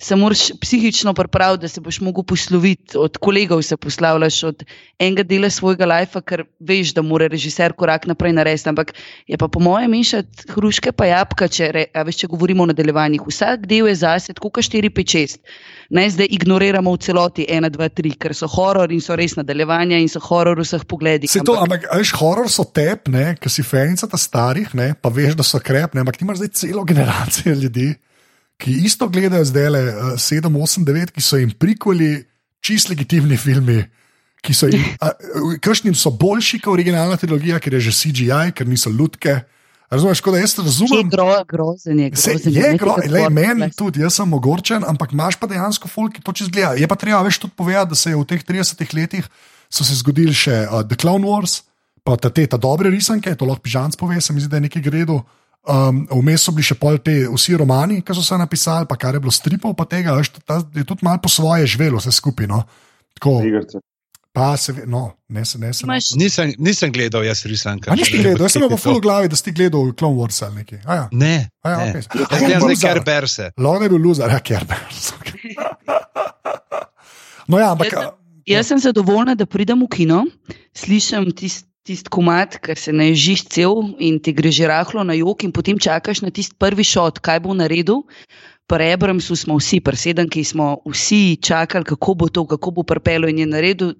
se 0.00 0.16
moraš 0.16 0.48
psihično 0.60 1.14
pripraviti, 1.14 1.62
da 1.62 1.68
se 1.68 1.80
boš 1.80 2.00
mogel 2.00 2.22
posloviti 2.22 2.98
od 2.98 3.18
kolegov, 3.18 3.62
se 3.62 3.76
poslavljaš 3.76 4.42
od 4.50 4.64
enega 4.98 5.22
dela 5.22 5.50
svojega 5.50 5.86
lajfa, 5.86 6.20
ker 6.20 6.44
veš, 6.60 6.94
da 6.94 7.02
mora 7.02 7.26
režiser 7.28 7.72
korak 7.72 8.06
naprej 8.06 8.32
narediti. 8.32 8.68
Ampak 8.68 8.94
je 9.26 9.38
pa 9.38 9.48
po 9.48 9.60
mojem 9.60 9.90
mešati 9.90 10.52
hruške 10.54 10.92
pa 10.92 11.06
jabka, 11.10 11.48
če, 11.48 11.72
re, 11.74 11.86
a 11.94 12.02
veš, 12.06 12.22
če 12.22 12.30
govorimo 12.30 12.62
o 12.62 12.70
nadaljevanjih. 12.70 13.26
Vsak 13.26 13.66
del 13.66 13.90
je 13.90 13.98
zase, 14.02 14.34
tako 14.34 14.50
kot 14.54 14.64
4, 14.64 14.90
5, 14.94 15.16
6. 15.18 15.42
Ne, 15.90 16.04
zdaj 16.10 16.28
ignoriramo 16.30 16.92
v 16.92 17.00
celoti 17.00 17.46
1, 17.48 17.70
2, 17.72 17.90
3, 18.00 18.14
ker 18.20 18.34
so 18.36 18.46
horor 18.50 18.92
in 18.92 19.00
so 19.00 19.16
res 19.16 19.38
nadaljevanja 19.38 19.98
in 19.98 20.10
so 20.12 20.20
horor 20.20 20.60
v 20.60 20.66
vseh 20.66 20.84
pogledih. 20.84 21.30
Se 21.32 21.40
to, 21.46 21.56
ampak, 21.58 21.88
a 21.90 21.98
veš, 21.98 22.12
horor 22.20 22.50
so 22.52 22.66
tep, 22.78 23.10
ki 23.42 23.50
si 23.52 23.64
fenica 23.66 24.08
ta 24.10 24.18
starih, 24.20 24.70
ne, 24.78 24.92
pa 24.94 25.10
veš, 25.12 25.36
da 25.38 25.46
so 25.46 25.60
krep, 25.62 25.94
ne, 25.94 26.04
ampak 26.04 26.20
imaš 26.22 26.40
zdaj 26.42 26.52
celo 26.62 26.84
generacijo 26.86 27.54
ljudi, 27.58 27.90
ki 28.58 28.74
isto 28.86 29.08
gledajo 29.10 29.46
zdaj 29.46 29.70
le 29.74 29.82
uh, 29.90 30.16
7, 30.18 30.50
8, 30.50 30.86
9, 30.86 31.14
ki 31.14 31.22
so 31.22 31.38
jim 31.38 31.52
prikoli 31.54 32.16
čist 32.64 32.90
legitimni 32.90 33.38
filmi. 33.38 33.82
Ki 34.42 34.54
so 34.54 34.68
jim, 34.70 34.82
a, 35.02 35.12
kršnim 35.62 35.96
so 35.98 36.12
boljši 36.14 36.60
kot 36.62 36.76
originalna 36.76 37.18
trilogija, 37.18 37.58
ker 37.62 37.74
je 37.74 37.88
že 37.88 37.94
CGI, 37.98 38.52
ker 38.54 38.68
niso 38.70 38.90
lutke. 38.90 39.40
Razumeš, 39.90 40.20
kot 40.22 40.36
da 40.36 40.42
jaz 40.42 40.52
Je 40.58 40.64
razumem. 40.66 41.08
gro, 41.10 41.26
grozen 41.48 41.98
je. 41.98 42.10
Se, 42.14 42.34
grozen 42.34 42.52
je 42.54 42.62
nekaj 42.62 42.78
gro, 42.78 42.96
tako 42.98 43.12
le, 43.14 43.22
meni 43.34 43.70
tudi, 43.74 44.02
jaz 44.04 44.18
sem 44.20 44.34
ogorčen, 44.36 44.84
ampak 44.86 45.14
imaš 45.16 45.38
pa 45.40 45.48
dejansko 45.50 45.88
folk, 45.90 46.18
ki 46.18 46.22
to 46.22 46.34
čez 46.36 46.50
gleda. 46.52 46.74
Je 46.78 46.86
pa 46.86 46.98
treba 46.98 47.22
več 47.26 47.40
tudi 47.40 47.56
povedati, 47.56 47.94
da 47.94 47.98
se 47.98 48.12
je 48.12 48.18
v 48.18 48.26
teh 48.28 48.44
30 48.52 48.94
letih 48.94 49.30
so 49.68 49.84
se 49.84 49.96
zgodili 50.00 50.34
še 50.36 50.64
uh, 50.66 50.82
The 50.86 50.96
Clown 50.96 51.24
Wars, 51.28 51.62
pa 52.08 52.30
te 52.30 52.46
ta 52.48 52.56
dobre 52.56 52.88
risanke, 52.92 53.34
to 53.36 53.44
lahko 53.48 53.64
pižanc 53.66 53.98
pove, 54.00 54.20
se 54.24 54.32
mi 54.32 54.40
zdi, 54.40 54.48
da 54.48 54.56
je 54.56 54.66
nekaj 54.68 54.82
gredo. 54.84 55.20
Um, 55.68 56.06
vmes 56.08 56.46
so 56.46 56.52
bili 56.54 56.64
še 56.64 56.78
pol 56.80 56.96
te 57.04 57.26
vsi 57.28 57.58
romani, 57.60 57.98
ki 58.00 58.14
so 58.16 58.22
se 58.24 58.36
napisali, 58.40 58.86
pa 58.88 58.96
kar 58.96 59.18
je 59.18 59.20
bilo 59.20 59.34
stripov, 59.34 59.74
pa 59.76 59.84
tega, 59.90 60.14
veš, 60.16 60.30
ta, 60.46 60.62
je 60.72 60.84
tudi 60.88 61.04
malo 61.04 61.20
po 61.20 61.28
svoje 61.28 61.66
živelo, 61.68 62.00
vse 62.00 62.14
skupaj. 62.14 62.48
No. 62.48 62.62
Tako, 63.18 63.34
pa 64.32 64.54
se, 64.56 64.72
ve- 64.72 64.86
no, 64.88 65.02
ne 65.28 65.44
se, 65.44 65.58
ne 65.60 65.74
se. 65.74 65.84
Nisem, 66.16 66.54
nisem 66.62 66.92
gledal, 66.94 67.26
jaz 67.26 67.42
risanka. 67.50 67.90
A 67.92 67.98
nisi 67.98 68.16
gledal, 68.16 68.46
jaz 68.46 68.54
sem 68.54 68.62
imel 68.62 68.72
pa 68.72 68.80
full 68.80 69.00
v 69.00 69.04
glavi, 69.04 69.28
da 69.28 69.36
si 69.36 69.52
gledal 69.52 69.90
Clone 69.98 70.16
Wars 70.16 70.40
ali 70.46 70.62
nekaj. 70.62 70.80
A 70.86 70.94
ja, 70.94 71.04
Ne, 71.12 71.34
a 71.60 71.74
ja, 71.74 71.78
ne. 71.82 71.90
okay. 72.00 72.24
Jaz 72.30 72.44
gledam 72.46 72.64
zdaj 72.64 72.80
Kerberse. 72.86 73.50
Lahko 73.58 73.84
je 73.84 73.92
bil 73.92 74.06
loser, 74.08 74.32
ja, 74.32 74.40
Kerbers. 74.40 75.10
No, 77.48 77.56
ja, 77.58 77.72
ampak. 77.72 77.92
Jaz 77.92 78.12
Jaz 78.48 78.66
sem 78.68 78.78
zadovoljna, 78.80 79.34
da 79.36 79.44
pridem 79.44 79.80
v 79.84 79.88
kino, 79.92 80.22
slišim 80.76 81.30
tisti 81.36 81.68
tist 81.88 82.10
komat, 82.12 82.58
ker 82.60 82.76
se 82.76 82.92
naježiš 82.92 83.46
cel 83.54 83.94
in 84.04 84.20
ti 84.20 84.34
gre 84.36 84.52
že 84.52 84.68
rahlo 84.68 85.04
na 85.04 85.16
jok, 85.16 85.46
in 85.46 85.52
potem 85.56 85.80
čakaš 85.80 86.20
na 86.20 86.30
tisti 86.30 86.56
prvi 86.60 86.84
šot, 86.84 87.22
kaj 87.24 87.40
bo 87.40 87.56
naredil. 87.56 88.04
Pri 88.68 88.92
Abramsu 88.92 89.32
smo 89.32 89.56
vsi, 89.56 89.80
pri 89.80 89.96
sedemki 89.96 90.44
smo 90.44 90.84
vsi 90.84 91.40
čakali, 91.40 91.88
kako 91.88 92.14
bo 92.14 92.26
to, 92.28 92.44
kako 92.44 92.70
bo 92.76 92.82
prpelo 92.84 93.30
in 93.32 93.40
je 93.40 93.46
naredil 93.48 93.94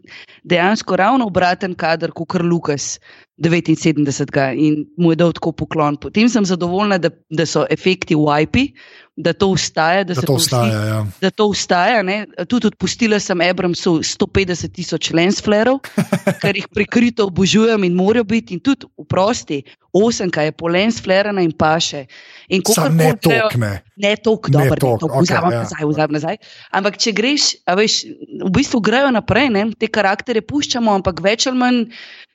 dejansko 0.45 0.97
ravno 1.01 1.25
obraten 1.33 1.73
kader, 1.73 2.13
kot 2.13 2.29
kar 2.37 2.45
Lukas 2.45 2.99
79. 3.39 4.55
in 4.57 4.87
mu 4.97 5.13
je 5.13 5.17
dal 5.17 5.33
tako 5.33 5.53
poklon. 5.53 5.97
Potem 5.97 6.29
sem 6.29 6.45
zadovoljna, 6.45 6.99
da, 6.99 7.11
da 7.31 7.47
so 7.47 7.67
efekti 7.71 8.17
wipi, 8.17 8.73
da 9.17 9.33
to 9.33 9.49
ustaja, 9.49 10.05
da, 10.05 10.15
Da 10.15 10.23
to 10.23 10.33
vsi- 10.33 10.47
vstaja. 10.47 10.85
Ja. 10.85 11.07
da 11.21 11.31
to 11.31 11.47
ustaja. 11.47 12.03
Ne? 12.03 12.27
Tudi 12.49 12.67
odpustila 12.67 13.19
sem 13.21 13.41
Abramsu 13.41 13.99
150 14.03 14.73
tisoč 14.73 15.11
lensflerov, 15.11 15.81
ker 16.43 16.57
jih 16.57 16.69
prikrito 16.75 17.27
obožujem 17.27 17.85
in 17.85 17.95
morajo 17.95 18.25
biti. 18.25 18.55
In 18.55 18.61
tudi 18.61 18.87
v 18.99 19.07
prosti, 19.07 19.63
osemka 19.93 20.43
je 20.43 20.53
po 20.53 20.69
lensflerana 20.69 21.43
in 21.43 21.53
paše. 21.53 22.07
In 22.49 22.63
Sam 22.67 22.97
ne 22.97 23.15
tokne. 23.17 23.71
Ne 23.71 23.83
Ne 23.99 24.15
dobro, 24.15 24.55
ne 24.55 24.69
toliko, 24.79 25.07
okej, 25.11 25.27
vzamem 25.27 25.53
ja. 25.53 25.59
nazaj, 25.67 25.83
vzamem 25.91 26.15
nazaj. 26.15 26.37
Ampak 26.71 26.99
če 27.03 27.11
greš, 27.13 27.47
a 27.67 27.75
veš, 27.75 28.05
v 28.47 28.51
bistvu 28.55 28.79
grejo 28.81 29.11
naprej, 29.11 29.51
ne? 29.51 29.65
te 29.75 29.89
karaktere 29.91 30.39
puščamo, 30.39 30.95
ampak 30.95 31.19
več 31.25 31.49
ali 31.51 31.59
manj 31.59 31.81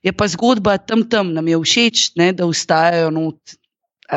je 0.04 0.12
pa 0.12 0.28
zgodba 0.28 0.76
tam 0.94 1.04
tam, 1.10 1.34
nam 1.34 1.50
je 1.50 1.58
všeč, 1.58 2.06
ne? 2.22 2.32
da 2.38 2.46
ustajajo 2.46 3.10
not. 3.10 3.58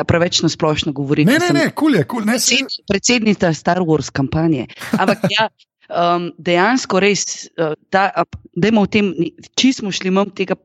Preveč 0.07 0.43
na 0.45 0.49
splošno 0.51 0.91
govorim. 0.93 1.25
Ne, 1.25 1.39
ne, 1.41 1.49
ne, 1.55 1.69
kul 1.73 1.95
je, 1.97 2.03
kul. 2.05 2.21
Ne, 2.27 2.35
se, 2.37 2.59
Predsed- 2.59 2.83
predsednica 2.91 3.49
Star 3.55 3.81
Wars 3.81 4.11
kampanje. 4.13 4.67
Ampak 4.93 5.25
ja, 5.31 5.47
um, 5.89 6.27
dejansko 6.37 6.99
res, 7.01 7.47
da 7.89 8.11
imamo 8.53 8.83
v 8.85 8.91
tem, 8.93 9.09
če 9.57 9.71
smo 9.79 9.89
šli 9.89 10.11
mimo 10.11 10.27
tega 10.37 10.59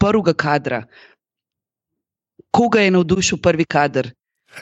prvega 0.00 0.32
kadra, 0.32 0.80
koga 2.54 2.86
je 2.86 2.94
navdušil 2.96 3.42
prvi 3.44 3.66
kader? 3.68 4.08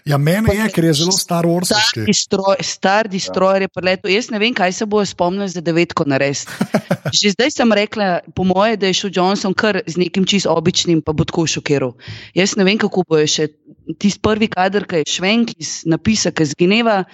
Ja, 0.05 0.18
meni 0.18 0.53
je, 0.55 0.66
ker 0.74 0.84
je 0.84 0.93
zelo 1.01 1.14
Star 1.14 1.47
Wars. 1.47 1.70
Star 1.70 2.05
destroyer, 2.07 2.62
star 2.64 3.09
destroyer 3.09 3.64
je 3.64 3.70
preletel. 3.72 4.11
Jaz 4.12 4.28
ne 4.34 4.41
vem, 4.43 4.55
kaj 4.55 4.74
se 4.76 4.87
bo 4.87 5.01
spomnil 5.07 5.49
za 5.49 5.62
devetko 5.64 6.05
narediti. 6.09 6.51
Že 7.16 7.37
zdaj 7.37 7.55
sem 7.55 7.72
rekla, 7.72 8.09
po 8.34 8.45
moje, 8.45 8.76
da 8.76 8.91
je 8.91 8.99
šel 8.99 9.14
Johnson 9.14 9.55
kar 9.55 9.78
z 9.87 9.97
nekim 10.03 10.26
čist 10.26 10.51
običnim, 10.51 11.01
pa 11.07 11.14
bo 11.16 11.24
tako 11.24 11.47
šokiral. 11.47 11.95
Jaz 12.34 12.57
ne 12.59 12.66
vem, 12.66 12.78
kako 12.82 13.07
bo 13.07 13.22
še 13.22 13.49
tisti 13.97 14.20
prvi 14.20 14.51
kader, 14.53 14.84
ki 14.91 15.03
je 15.05 15.11
švenk 15.16 15.55
iz 15.57 15.80
napisa, 15.87 16.34
ki 16.34 16.51
zgineva. 16.53 17.05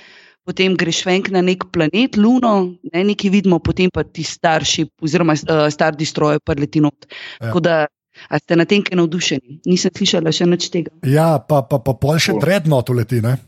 Potem 0.42 0.74
greš 0.74 1.04
švenk 1.04 1.28
na 1.30 1.38
nek 1.44 1.68
planet, 1.70 2.16
Luno, 2.18 2.74
ne, 2.90 3.02
nekaj 3.06 3.30
vidimo, 3.30 3.60
potem 3.62 3.92
pa 3.94 4.02
ti 4.02 4.24
starši, 4.26 4.88
oziroma 4.98 5.36
uh, 5.38 5.68
star 5.70 5.94
destroyer, 5.94 6.42
preleti 6.42 6.82
not. 6.82 7.06
Ja. 7.38 7.52
Ja. 7.52 7.86
A 8.28 8.38
ste 8.38 8.58
na 8.58 8.66
tem, 8.68 8.84
ki 8.84 8.92
je 8.92 9.00
navdušeni? 9.00 9.60
Nisem 9.68 9.92
slišala 9.96 10.32
še 10.34 10.46
nič 10.48 10.68
tega. 10.72 10.92
Ja, 11.08 11.38
pa, 11.40 11.62
pa, 11.64 11.80
pa 11.80 11.96
pol 11.96 12.20
še 12.20 12.36
Dreadnought 12.40 12.92
uleti. 12.92 13.22
Ne? 13.24 13.38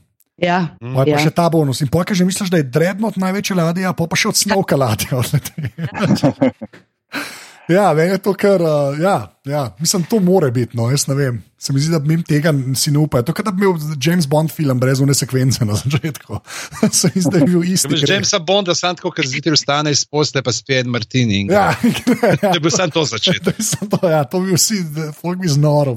Ja, 0.40 0.74
Pa, 0.80 1.04
ja. 1.06 1.14
pa 1.14 1.22
še 1.22 1.30
ta 1.30 1.46
bonus. 1.52 1.84
In 1.84 1.90
pojka 1.92 2.16
že 2.16 2.26
misliš, 2.26 2.50
da 2.50 2.58
je 2.58 2.66
Dreadnought 2.66 3.20
največja 3.22 3.54
ladja, 3.54 3.92
pa 3.94 4.08
pa 4.10 4.18
še 4.18 4.32
od 4.32 4.40
snovka 4.40 4.74
ladja 4.74 5.14
odleti. 5.22 5.70
Ja, 7.66 7.94
meni 7.94 8.10
je 8.10 8.18
to 8.18 8.34
kar, 8.34 8.60
uh, 8.60 8.68
ja, 9.00 9.14
ja, 9.44 9.76
mislim, 9.78 10.02
to 10.04 10.18
more 10.20 10.50
biti, 10.50 10.76
no, 10.76 10.90
jaz 10.90 11.06
ne 11.06 11.14
vem. 11.14 11.38
Se 11.58 11.72
mi 11.72 11.80
zdi, 11.80 11.92
da 11.92 11.98
mi 12.00 12.18
tega 12.22 12.52
si 12.74 12.90
ne 12.90 12.98
upajo. 12.98 13.22
To 13.22 13.30
je 13.30 13.34
kot 13.34 13.44
da 13.44 13.50
bi 13.50 13.60
bil 13.60 13.72
James 13.98 14.26
Bond 14.26 14.50
film 14.52 14.80
brez 14.80 15.00
une 15.00 15.14
sekvence 15.14 15.64
na 15.64 15.74
začetku. 15.74 16.40
Se 16.92 17.08
mi 17.08 17.22
zdi, 17.22 17.30
da 17.30 17.38
je 17.38 17.46
bil 17.46 17.64
isti. 17.64 17.88
Veš, 17.88 18.02
greh. 18.02 18.10
Jamesa 18.10 18.38
Bonda, 18.38 18.74
sam 18.74 18.96
tako, 18.96 19.10
ker 19.10 19.24
zjutraj 19.24 19.54
vstane 19.54 19.90
iz 19.90 20.04
posle, 20.04 20.42
pa 20.42 20.52
spije 20.52 20.80
en 20.80 20.88
Martini. 20.88 21.40
in 21.40 21.50
Ja, 21.50 21.70
gre. 22.04 22.34
ja, 22.34 22.36
To 22.42 22.52
je 22.52 22.60
bil 22.60 22.70
sam 22.70 22.90
to 22.90 23.04
začetek. 23.06 23.42
da 23.42 23.52
bi 23.56 23.64
se 23.64 23.88
to, 23.90 24.08
ja, 24.08 24.24
to 24.24 24.40
bi 24.40 24.52
vsi, 24.52 24.82
da- 24.90 25.12
folk 25.12 25.40
bi 25.40 25.48
znoro. 25.48 25.96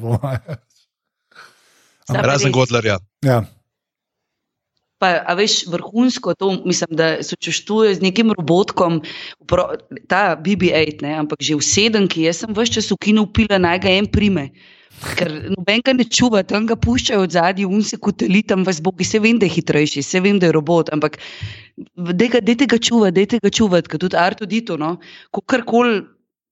Razen. 2.09 2.51
Godlerja. 2.51 2.99
Ja. 3.21 3.43
Pa, 4.97 5.21
a 5.29 5.35
veš, 5.37 5.67
vrhunsko 5.69 6.33
to, 6.33 6.49
mislim, 6.65 6.95
da 6.97 7.09
sočustvuje 7.21 7.95
z 7.99 8.01
nekim 8.01 8.33
robotkom, 8.33 9.03
pro, 9.45 9.67
ta 10.09 10.33
BB-8, 10.33 11.05
ne, 11.05 11.13
ampak 11.21 11.43
že 11.45 11.53
v 11.53 11.61
sedemki, 11.61 12.25
jaz 12.25 12.41
sem 12.41 12.55
vse 12.57 12.79
čas 12.79 12.89
v 12.89 12.97
kinu 12.97 13.27
pila, 13.29 13.61
naj 13.61 13.83
ga 13.85 13.93
en 13.93 14.09
prime. 14.09 14.49
Ker 15.13 15.29
noben 15.53 15.85
ga 15.85 15.93
ne 15.93 16.07
čuva, 16.09 16.41
tam 16.41 16.65
ga 16.65 16.73
puščajo 16.73 17.27
od 17.27 17.37
zadaj, 17.37 17.69
un 17.69 17.85
se 17.85 18.01
koteli 18.01 18.41
tam, 18.41 18.65
vas 18.65 18.81
bogi, 18.81 19.05
se 19.05 19.21
vem, 19.21 19.37
da 19.37 19.45
je 19.45 19.59
hitrejši, 19.59 20.01
se 20.01 20.21
vem, 20.25 20.41
da 20.41 20.49
je 20.49 20.57
robot, 20.57 20.89
ampak 20.89 21.21
dejte 21.77 22.31
ga, 22.33 22.41
dejte 22.41 22.65
ga 22.65 22.81
čuvati, 22.81 23.17
dejte 23.19 23.41
ga 23.43 23.53
čuvati, 23.53 23.93
ker 23.93 24.01
tudi 24.01 24.17
Arto 24.17 24.49
Dito, 24.49 24.81
no, 24.81 24.95
ko 25.29 25.45
karkoli, 25.45 26.01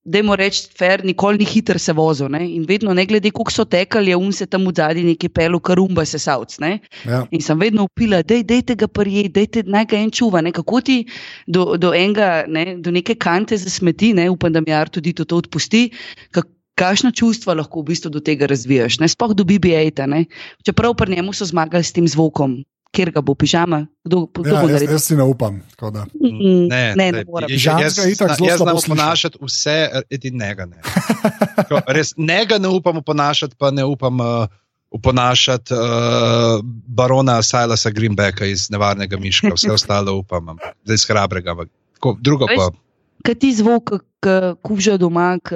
dajmo 0.05 0.35
reči, 0.37 0.67
fer, 0.77 1.01
nikoli 1.05 1.41
ni 1.41 1.47
hiter 1.49 1.79
se 1.81 1.93
vozil, 1.97 2.29
ne, 2.31 2.43
in 2.45 2.65
vedno, 2.69 2.93
ne 2.93 3.07
glede, 3.09 3.31
koliko 3.33 3.51
so 3.51 3.65
tekali, 3.65 4.13
je 4.13 4.19
un 4.19 4.31
se 4.33 4.45
tam 4.45 4.67
od 4.69 4.77
zadaj 4.77 5.03
neki 5.03 5.29
pelu, 5.33 5.59
karumba 5.59 6.05
se 6.05 6.19
savc. 6.21 6.57
Ja. 6.61 7.23
In 7.31 7.41
sem 7.41 7.59
vedno 7.59 7.87
upila, 7.89 8.21
da 8.21 8.37
je 8.37 8.61
tega 8.61 8.87
prijeti, 8.87 9.33
dajte 9.39 9.63
naj 9.65 9.87
ga 9.89 9.97
en 9.97 10.11
čuva. 10.11 10.41
Ne? 10.45 10.53
Kako 10.53 10.81
ti 10.81 10.99
do, 11.47 11.73
do, 11.77 11.93
enega, 11.93 12.45
ne, 12.47 12.77
do 12.77 12.93
neke 12.93 13.15
kante 13.15 13.57
za 13.57 13.69
smeti, 13.69 14.13
ne? 14.13 14.29
upam, 14.29 14.53
da 14.53 14.61
mi 14.61 14.73
Ar 14.75 14.89
tudi 14.89 15.13
to, 15.13 15.25
to 15.25 15.37
odpusti. 15.41 15.89
Kak, 16.31 16.51
Kakšno 16.75 17.13
čustvo 17.15 17.53
lahko 17.55 17.79
v 17.79 17.93
bistvu 17.93 18.09
do 18.11 18.19
tega 18.19 18.49
razvijaš, 18.51 18.97
ne 18.99 19.07
sploh 19.07 19.31
do 19.31 19.45
BB-8. 19.47 20.25
Čeprav 20.67 20.97
pri 20.99 21.15
njemu 21.15 21.31
so 21.31 21.47
zmagali 21.47 21.87
s 21.87 21.95
tem 21.95 22.03
zvokom, 22.03 22.57
kjer 22.95 23.11
ga 23.11 23.21
bo 23.21 23.33
pižama, 23.33 23.87
kdo, 24.01 24.25
kdo 24.27 24.45
Ja, 24.45 24.55
bo 24.55 24.67
jaz, 24.67 24.71
naredil. 24.71 24.91
jaz 24.91 25.03
si 25.03 25.15
ne 25.15 25.23
upam. 25.25 25.61
da. 25.81 26.05
Mm, 26.15 26.67
Ne, 26.67 26.83
ne, 26.89 26.95
ne 26.95 27.11
glej, 27.11 27.25
morem. 27.25 27.49
jaz- 27.49 27.81
jaz 27.81 27.97
Jaz 28.41 28.57
znam 28.57 28.77
ponašati 28.87 29.37
vse, 29.41 29.75
edin 30.09 30.37
njega 30.37 30.65
ne. 30.65 30.79
Tako, 31.57 31.81
Res, 31.87 32.13
njega 32.17 32.57
ne 32.57 32.67
upam 32.69 33.03
ponašati, 33.03 33.55
pa 33.55 33.71
ne 33.71 33.83
upam 33.85 34.19
uh, 34.19 34.47
uponašati 34.91 35.73
uh, 35.73 35.79
barona 36.87 37.41
Silasa 37.41 37.89
Greenbacka 37.89 38.45
iz 38.45 38.69
nevarnega 38.69 39.17
miška, 39.17 39.51
vse 39.53 39.71
ostalo 39.77 40.15
upam, 40.15 40.55
iz 40.85 41.05
hrabrega. 41.05 41.51
ampak 41.51 41.69
Tako, 41.93 42.17
drugo 42.21 42.47
pa. 42.47 42.69
Kaj 43.23 43.35
ti 43.35 43.53
zvok, 43.53 43.89
ki 44.21 44.29
kuža 44.61 44.97
doma, 44.97 45.37
ki 45.39 45.55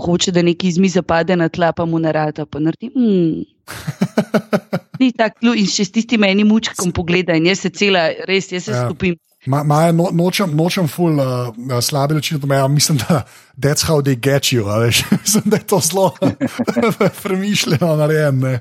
hoče, 0.00 0.30
da 0.30 0.42
neki 0.42 0.68
iz 0.68 0.78
mize 0.78 1.02
pade 1.02 1.36
na 1.36 1.48
tla, 1.48 1.72
pa 1.72 1.84
mu 1.84 1.98
ne 1.98 2.12
rata, 2.12 2.46
pa 2.46 2.58
naredi. 2.58 2.86
Mm. 2.88 3.42
Ni 5.00 5.12
tako, 5.16 5.54
in 5.56 5.66
še 5.66 5.86
s 5.88 5.94
tistim 5.94 6.24
enim 6.28 6.50
mučkom 6.52 6.92
pogleda, 6.92 7.32
in 7.32 7.46
jaz 7.48 7.62
se 7.64 7.70
cela, 7.72 8.10
res, 8.28 8.50
jaz 8.52 8.66
se 8.68 8.72
Ja. 8.72 8.82
ja. 8.82 8.88
stopim. 8.88 9.16
Ma, 9.48 9.62
Maja, 9.64 9.92
no, 9.96 10.10
nočem, 10.12 10.50
nočem 10.52 10.84
ful 10.84 11.16
uh, 11.16 11.48
uh, 11.48 11.78
slabe 11.80 12.18
reči 12.18 12.34
od 12.36 12.44
meja, 12.44 12.66
mislim, 12.68 12.98
da 13.00 13.22
that's 13.56 13.86
how 13.88 14.02
they 14.04 14.12
get 14.14 14.52
you. 14.52 14.66
mislim, 15.24 15.42
da 15.46 15.56
je 15.56 15.64
to 15.64 15.78
zelo 15.80 16.10
premišljeno 17.22 17.96
narejeno. 17.96 18.58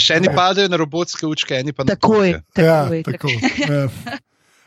Še 0.00 0.16
eni 0.16 0.32
padajo 0.32 0.72
na 0.72 0.80
robotske 0.80 1.28
učke, 1.28 1.60
eni 1.60 1.76
pa 1.76 1.84
na 1.84 1.92
Tako 1.96 2.22
je. 2.24 2.38
tolke. 2.54 2.64
Ja, 2.64 2.78
Tako 2.88 3.12
tako. 3.12 3.28
ja. 3.68 4.18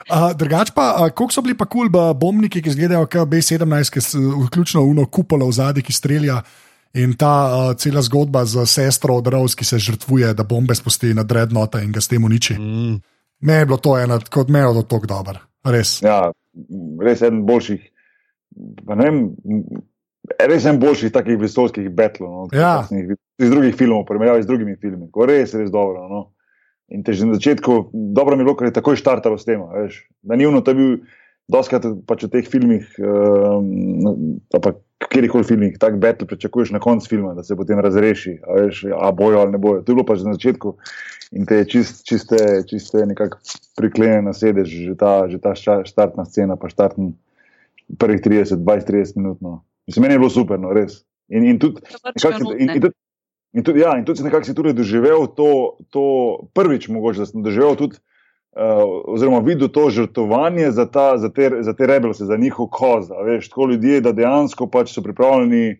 Uh, 0.05 0.29
drugač 0.37 0.69
pa, 0.69 0.91
uh, 1.01 1.09
koliko 1.09 1.33
so 1.33 1.41
bili 1.41 1.57
pa 1.57 1.65
kul 1.65 1.89
cool, 1.89 2.13
bombniki, 2.13 2.61
ki 2.61 2.69
izgledajo 2.69 3.07
kot 3.09 3.25
B-17, 3.25 3.89
ki 3.89 4.05
so 4.05 4.21
vključno 4.45 4.83
uno 4.85 5.07
kupolo 5.09 5.49
v 5.49 5.57
zadnji, 5.57 5.81
ki 5.81 5.93
strelja. 5.97 6.43
In 6.95 7.15
ta 7.19 7.33
uh, 7.51 7.73
cela 7.75 8.01
zgodba 8.01 8.45
z 8.47 8.63
sestro 8.65 9.17
od 9.19 9.27
Rose, 9.27 9.55
ki 9.59 9.65
se 9.67 9.79
žrtvuje, 9.79 10.33
da 10.33 10.43
bombe 10.47 10.75
spusti 10.75 11.13
na 11.13 11.23
Dreadnought 11.27 11.75
in 11.83 11.91
ga 11.91 12.01
s 12.01 12.07
tem 12.07 12.23
uniči. 12.23 12.55
Mm. 12.55 13.01
Meni 13.43 13.59
je 13.59 13.65
bilo 13.65 13.77
to 13.77 13.97
ena, 13.99 14.19
kot 14.31 14.47
meni 14.47 14.63
je 14.63 14.71
bilo 14.71 14.83
to 14.87 14.99
dobro, 15.03 15.41
res. 15.67 15.99
Ja, 16.01 16.31
res 17.03 17.21
eden 17.21 17.43
boljših. 17.45 17.83
vem, 18.87 19.19
res 20.39 20.65
en 20.65 20.79
boljših 20.79 21.11
takih 21.11 21.39
vesoljskih 21.39 21.89
betlov. 21.91 22.31
No, 22.31 22.47
Ja. 22.55 22.87
Iz 23.35 23.51
drugih 23.51 23.75
filmov, 23.75 24.05
primerjavi 24.07 24.43
z 24.43 24.47
drugimi 24.47 24.77
filmi. 24.79 25.09
Ko 25.11 25.25
res, 25.27 25.53
res 25.53 25.67
dobro. 25.71 26.07
No. 26.07 26.31
In 26.87 27.03
te 27.03 27.13
že 27.13 27.25
na 27.25 27.35
začetku, 27.35 27.91
dobro 27.91 28.37
mi 28.37 28.41
je 28.41 28.45
bilo, 28.45 28.55
ker 28.55 28.69
je 28.69 28.77
takoj 28.79 28.95
štartalo 28.95 29.37
s 29.37 29.43
tem. 29.43 29.59
veš. 29.59 30.07
Da 30.23 30.35
ni 30.35 30.45
uno, 30.47 30.61
to 30.61 30.71
je 30.71 30.75
bil 30.75 30.91
doskrat 31.51 31.85
pač 32.09 32.25
v 32.25 32.31
teh 32.33 32.47
filmih, 32.49 32.85
um, 32.99 34.37
pa 34.49 34.73
kjerkoli 35.11 35.45
filmih, 35.45 35.75
tak 35.79 35.99
betl 36.01 36.25
pričakuješ 36.25 36.71
na 36.73 36.81
koncu 36.81 37.09
filma, 37.09 37.33
da 37.37 37.43
se 37.43 37.55
potem 37.55 37.79
razreši, 37.79 38.39
a, 38.41 38.61
veš, 38.65 38.85
a 38.89 39.11
bojo 39.11 39.43
ali 39.43 39.51
ne 39.53 39.61
bojo. 39.61 39.83
To 39.83 39.91
je 39.91 39.95
bilo 39.95 40.07
pač 40.07 40.25
na 40.25 40.33
začetku 40.33 40.75
in 41.35 41.45
te 41.45 41.61
je 41.61 41.67
čist, 41.75 42.05
čiste, 42.07 42.37
čiste 42.69 43.05
nekako 43.05 43.37
priklenjene 43.77 44.29
na 44.29 44.33
sedež, 44.33 44.69
že 44.69 44.95
ta, 44.97 45.27
že 45.29 45.41
ta 45.41 45.55
šta- 45.57 45.83
štartna 45.85 46.25
scena, 46.25 46.57
pa 46.57 46.69
štartni 46.71 47.13
prvih 48.01 48.21
30, 48.21 48.61
20, 48.65 48.89
30 48.89 49.17
minut. 49.19 49.37
No. 49.41 49.61
Mislim, 49.85 50.07
meni 50.07 50.17
je 50.17 50.21
bilo 50.23 50.33
super, 50.33 50.59
no, 50.59 50.73
res. 50.73 51.03
In, 51.29 51.45
in 51.45 51.59
tudi, 51.61 51.81
si- 52.17 52.29
in, 52.57 52.69
in 52.69 52.81
tudi, 52.81 52.95
in 53.53 53.63
tudi, 53.63 53.79
ja, 53.81 53.97
in 53.97 54.05
tudi 54.05 54.21
si 54.21 54.25
nekako 54.25 54.45
si 54.49 54.57
tudi 54.57 54.73
doživel 54.73 55.27
to, 55.37 55.77
to 55.93 56.03
prvič, 56.53 56.89
mogoče, 56.89 57.21
da 57.21 57.29
sem 57.29 57.45
doživel 57.45 57.77
tudi. 57.77 58.01
Uh, 58.55 59.11
oziroma, 59.11 59.41
videl 59.43 59.67
to 59.67 59.89
žrtvovanje 59.91 60.69
za, 60.71 60.85
ta, 60.87 61.17
za, 61.19 61.27
te, 61.29 61.49
za 61.59 61.73
te 61.75 61.87
rebelse, 61.87 62.25
za 62.25 62.37
njihov 62.39 62.69
koz. 62.71 63.09
Veš, 63.25 63.49
tako 63.49 63.67
ljudje, 63.71 64.01
da 64.01 64.13
dejansko 64.15 64.69
pač 64.71 64.93
so 64.95 65.03
pripravljeni 65.03 65.75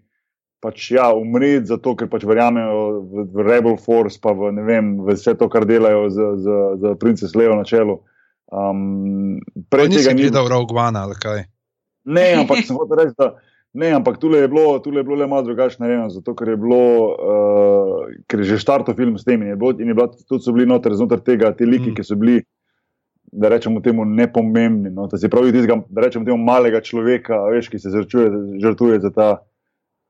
pač, 0.60 0.90
ja, 0.92 1.12
umreti, 1.14 1.70
zato 1.70 1.94
ker 1.96 2.10
pač 2.12 2.26
verjamejo 2.28 2.82
v, 3.00 3.26
v 3.32 3.46
Rebel 3.46 3.78
Force, 3.78 4.20
pa 4.22 4.34
v, 4.34 4.52
ne 4.58 4.66
vem, 4.66 4.96
v 5.06 5.16
vse 5.16 5.36
to, 5.40 5.48
kar 5.52 5.68
delajo 5.70 6.10
z, 6.10 6.30
z, 6.42 6.60
z 6.82 6.94
princes 7.00 7.36
Leo 7.38 7.56
na 7.56 7.64
čelu. 7.68 8.00
Um, 8.52 9.42
prej 9.70 9.92
tega 9.94 10.14
ni 10.14 10.28
gledal 10.28 10.50
Rogue 10.52 10.78
One 10.78 11.00
ali 11.00 11.18
kaj. 11.22 11.46
Ne, 12.06 12.26
ampak 12.42 12.66
sem 12.66 12.78
hotel 12.78 13.06
reči, 13.06 13.16
da. 13.18 13.36
Ne, 13.76 13.92
ampak 13.92 14.18
tu 14.22 14.32
je 14.32 14.48
bilo, 14.48 14.80
tule 14.80 15.02
je 15.02 15.04
bilo 15.04 15.18
le 15.20 15.28
malo 15.28 15.44
drugače 15.44 15.82
narejeno, 15.84 16.08
zato 16.10 16.32
ker 16.32 16.54
je 16.54 16.56
bilo, 16.56 16.84
uh, 17.12 18.06
ker 18.32 18.40
je 18.40 18.56
že 18.56 18.60
štartov 18.64 18.96
film 18.96 19.18
s 19.20 19.28
tem 19.28 19.42
in 19.44 19.52
je, 19.52 19.58
bilo, 19.60 19.74
in 19.76 19.92
je 19.92 19.96
bilo, 19.98 20.08
tudi 20.16 20.46
so 20.46 20.54
bili 20.56 20.64
noter, 20.70 20.96
znotraj 20.96 21.26
tega, 21.28 21.52
ti 21.52 21.68
liki, 21.68 21.90
Mm. 21.90 21.92
mm. 21.92 21.98
ki 22.00 22.04
so 22.08 22.16
bili, 22.16 22.38
da 23.32 23.50
rečemo 23.50 23.82
temu, 23.82 24.06
nepomembni. 24.06 24.90
No, 24.90 25.08
da 25.08 25.18
se 25.18 25.30
pravi, 25.30 25.52
tistega, 25.52 25.82
da 25.90 26.02
rečemo 26.02 26.26
temu 26.26 26.38
malega 26.38 26.82
človeka, 26.82 27.34
a 27.34 27.50
veš, 27.52 27.70
ki 27.70 27.80
se 27.80 27.90
žrtvuje, 27.90 28.32
žrtvuje 28.62 29.00
za 29.00 29.12
ta. 29.12 29.30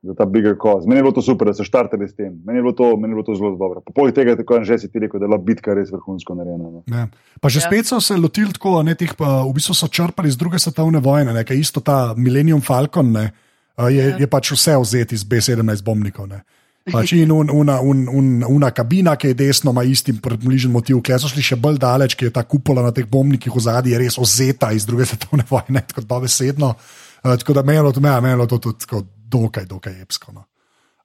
Za 0.06 0.14
ta 0.14 0.22
bigger 0.28 0.54
cause. 0.62 0.86
Meni 0.86 1.00
je 1.00 1.02
bilo 1.02 1.12
to 1.16 1.22
super, 1.24 1.48
da 1.48 1.54
so 1.56 1.64
štartali 1.66 2.06
s 2.06 2.14
tem. 2.14 2.30
Meni 2.46 2.60
je 2.60 2.62
bilo 2.62 2.72
to, 2.76 2.92
meni 3.00 3.10
je 3.10 3.16
bilo 3.16 3.24
to 3.26 3.34
zelo 3.34 3.56
dobro. 3.58 3.80
Po 3.82 3.90
poleg 3.96 4.14
tega, 4.14 4.36
tako 4.38 4.60
že 4.62 4.76
si 4.78 4.90
ti 4.92 5.00
rekel, 5.02 5.18
da 5.18 5.24
je 5.24 5.28
bila 5.32 5.38
bitka 5.42 5.74
res 5.74 5.90
vrhunsko 5.90 6.36
narejena. 6.36 6.68
No. 6.70 6.82
Ne. 6.86 7.08
Pa 7.40 7.48
že 7.50 7.58
Ja. 7.58 7.66
spet 7.66 7.88
so 7.90 7.98
se 7.98 8.14
lotili 8.14 8.52
tako, 8.54 8.84
ne, 8.86 8.94
teh, 8.94 9.16
pa, 9.18 9.42
v 9.42 9.50
bistvu 9.56 9.74
so 9.74 9.88
črpali 9.88 10.28
iz 10.30 10.36
druge 10.38 10.60
svetovne 10.62 11.00
vojne, 11.02 11.32
ne, 11.34 11.42
kaj 11.42 11.58
isto 11.58 11.80
ta 11.80 12.14
Millennium 12.14 12.60
Falcon 12.62 13.10
ne, 13.12 13.32
a, 13.74 13.88
je, 13.90 14.04
Ja. 14.14 14.16
je 14.20 14.26
pač 14.30 14.52
vse 14.54 14.76
vzeti 14.78 15.16
iz 15.18 15.24
B-17 15.24 15.82
bombnikov. 15.82 16.28
Ne. 16.30 16.44
Pač 16.86 17.16
in 17.18 17.32
un, 17.34 17.48
una, 17.50 17.80
un, 17.82 18.04
un, 18.06 18.44
una 18.46 18.70
kabina, 18.70 19.16
ki 19.18 19.32
je 19.32 19.36
desno, 19.40 19.72
ima 19.74 19.82
isti 19.82 20.12
približen 20.22 20.70
motiv, 20.70 21.00
ki 21.02 21.16
so 21.18 21.30
šli 21.32 21.42
še 21.42 21.58
bolj 21.58 21.80
daleč, 21.82 22.14
ki 22.14 22.28
je 22.28 22.34
ta 22.36 22.44
kupola 22.46 22.84
na 22.84 22.92
teh 22.94 23.08
bombnikih 23.10 23.50
v 23.50 23.62
zadnji, 23.64 23.94
je 23.96 24.02
res 24.04 24.18
ozeta 24.22 24.70
iz 24.70 24.86
druge 24.86 25.06
svetovne 25.10 25.42
vojne, 25.50 25.82
tako 25.90 26.06
da 26.06 26.20
besedno. 26.22 26.76
Uh, 27.24 27.34
tako 27.40 27.58
da 27.58 27.66
meni 27.66 27.80
je 27.80 27.82
bilo 27.82 27.96
to, 27.96 28.04
meni 28.06 28.30
je 28.30 28.38
bilo 28.38 28.46
to 28.52 28.60
tudi 28.68 28.86
tako 28.86 29.02
dokaj, 29.26 29.66
dokaj 29.66 29.98
epsko. 30.06 30.30
No. 30.36 30.46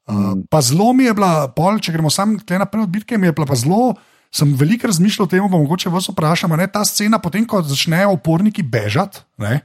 Uh, 0.05 0.37
pa 0.53 0.61
zelo 0.61 0.91
mi 0.93 1.09
je 1.09 1.17
bila, 1.17 1.49
pol, 1.55 1.81
če 1.81 1.97
gremo 1.97 2.13
sam 2.13 2.37
tukaj 2.37 2.61
naprej 2.61 2.85
od 2.85 2.93
bitke, 2.93 3.17
mi 3.17 3.31
je 3.31 3.33
bila 3.33 3.49
pa 3.49 3.57
zelo. 3.57 3.95
Sem 4.31 4.53
veliko 4.55 4.87
razmišljal 4.87 5.25
o 5.25 5.31
tem, 5.33 5.43
pa 5.43 5.57
mogoče 5.57 5.89
vas 5.91 6.07
vprašam, 6.07 6.53
ne, 6.55 6.69
ta 6.71 6.85
scena, 6.87 7.17
potem 7.19 7.43
ko 7.43 7.59
začnejo 7.67 8.13
uporniki 8.15 8.63
bežati 8.63 9.25
ne, 9.43 9.57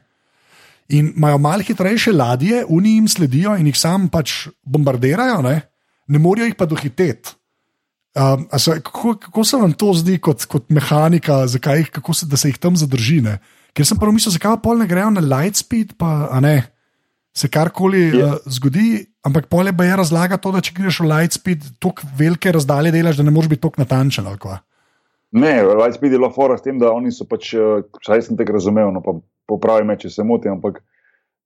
in 0.91 1.13
imajo 1.13 1.39
malo 1.39 1.63
hitrejše 1.63 2.11
ladje, 2.11 2.65
oni 2.67 2.97
jim 2.97 3.07
sledijo 3.07 3.55
in 3.61 3.69
jih 3.71 3.79
sam 3.79 4.09
pač 4.11 4.49
bombardirajo, 4.67 5.39
ne, 5.47 5.61
ne 6.09 6.19
morejo 6.19 6.47
jih 6.51 6.57
pa 6.59 6.67
dohiteti. 6.67 7.35
Um, 8.17 8.47
se, 8.59 8.79
kako, 8.81 9.15
kako 9.21 9.45
se 9.45 9.57
vam 9.61 9.73
to 9.77 9.91
zdi 9.93 10.19
kot, 10.19 10.45
kot 10.49 10.71
mehanika, 10.73 11.43
zakaj, 11.47 11.83
jih- 11.83 11.91
kako 11.99 12.15
se, 12.17 12.27
da 12.27 12.37
se 12.41 12.49
jih 12.49 12.59
tam 12.59 12.77
zadrži? 12.77 13.21
Ne? 13.21 13.39
Ker 13.77 13.85
sem 13.85 13.99
prvo 14.01 14.15
mislil, 14.17 14.33
zakaj 14.33 14.57
pa 14.65 14.73
ne 14.75 14.87
grejo 14.89 15.11
na 15.13 15.21
Lightspeed, 15.21 15.99
pa 16.01 16.29
a 16.33 16.41
ne. 16.41 16.63
Se 17.37 17.51
karkoli 17.53 18.07
Ja. 18.17 18.31
uh, 18.33 18.47
zgodi, 18.49 19.05
ampak 19.21 19.51
pole 19.53 19.75
pa 19.77 19.85
je 19.85 19.97
razlaga 20.01 20.39
to, 20.41 20.49
da 20.55 20.63
če 20.65 20.73
greš 20.79 21.03
v 21.05 21.11
Lightspeed, 21.11 21.67
tako 21.83 22.09
velike 22.17 22.53
razdalje 22.57 22.95
delaš, 22.95 23.19
da 23.21 23.27
ne 23.29 23.35
moreš 23.37 23.53
biti 23.53 23.63
tako 23.67 23.83
natančen. 23.85 24.25
Ne, 25.37 25.61
Lightspeed 25.61 26.13
je 26.13 26.19
bilo 26.19 26.31
fora 26.33 26.57
s 26.57 26.65
tem, 26.65 26.79
da 26.81 26.89
oni 26.97 27.13
so 27.13 27.27
pač, 27.29 27.53
eh, 27.53 27.85
vsaj 28.01 28.23
sem 28.23 28.37
tega 28.41 28.57
razumel, 28.57 28.89
no 28.95 29.03
pa 29.05 29.13
popravi 29.47 29.85
me, 29.85 29.99
če 30.01 30.09
se 30.09 30.25
motim, 30.25 30.57
ampak 30.57 30.81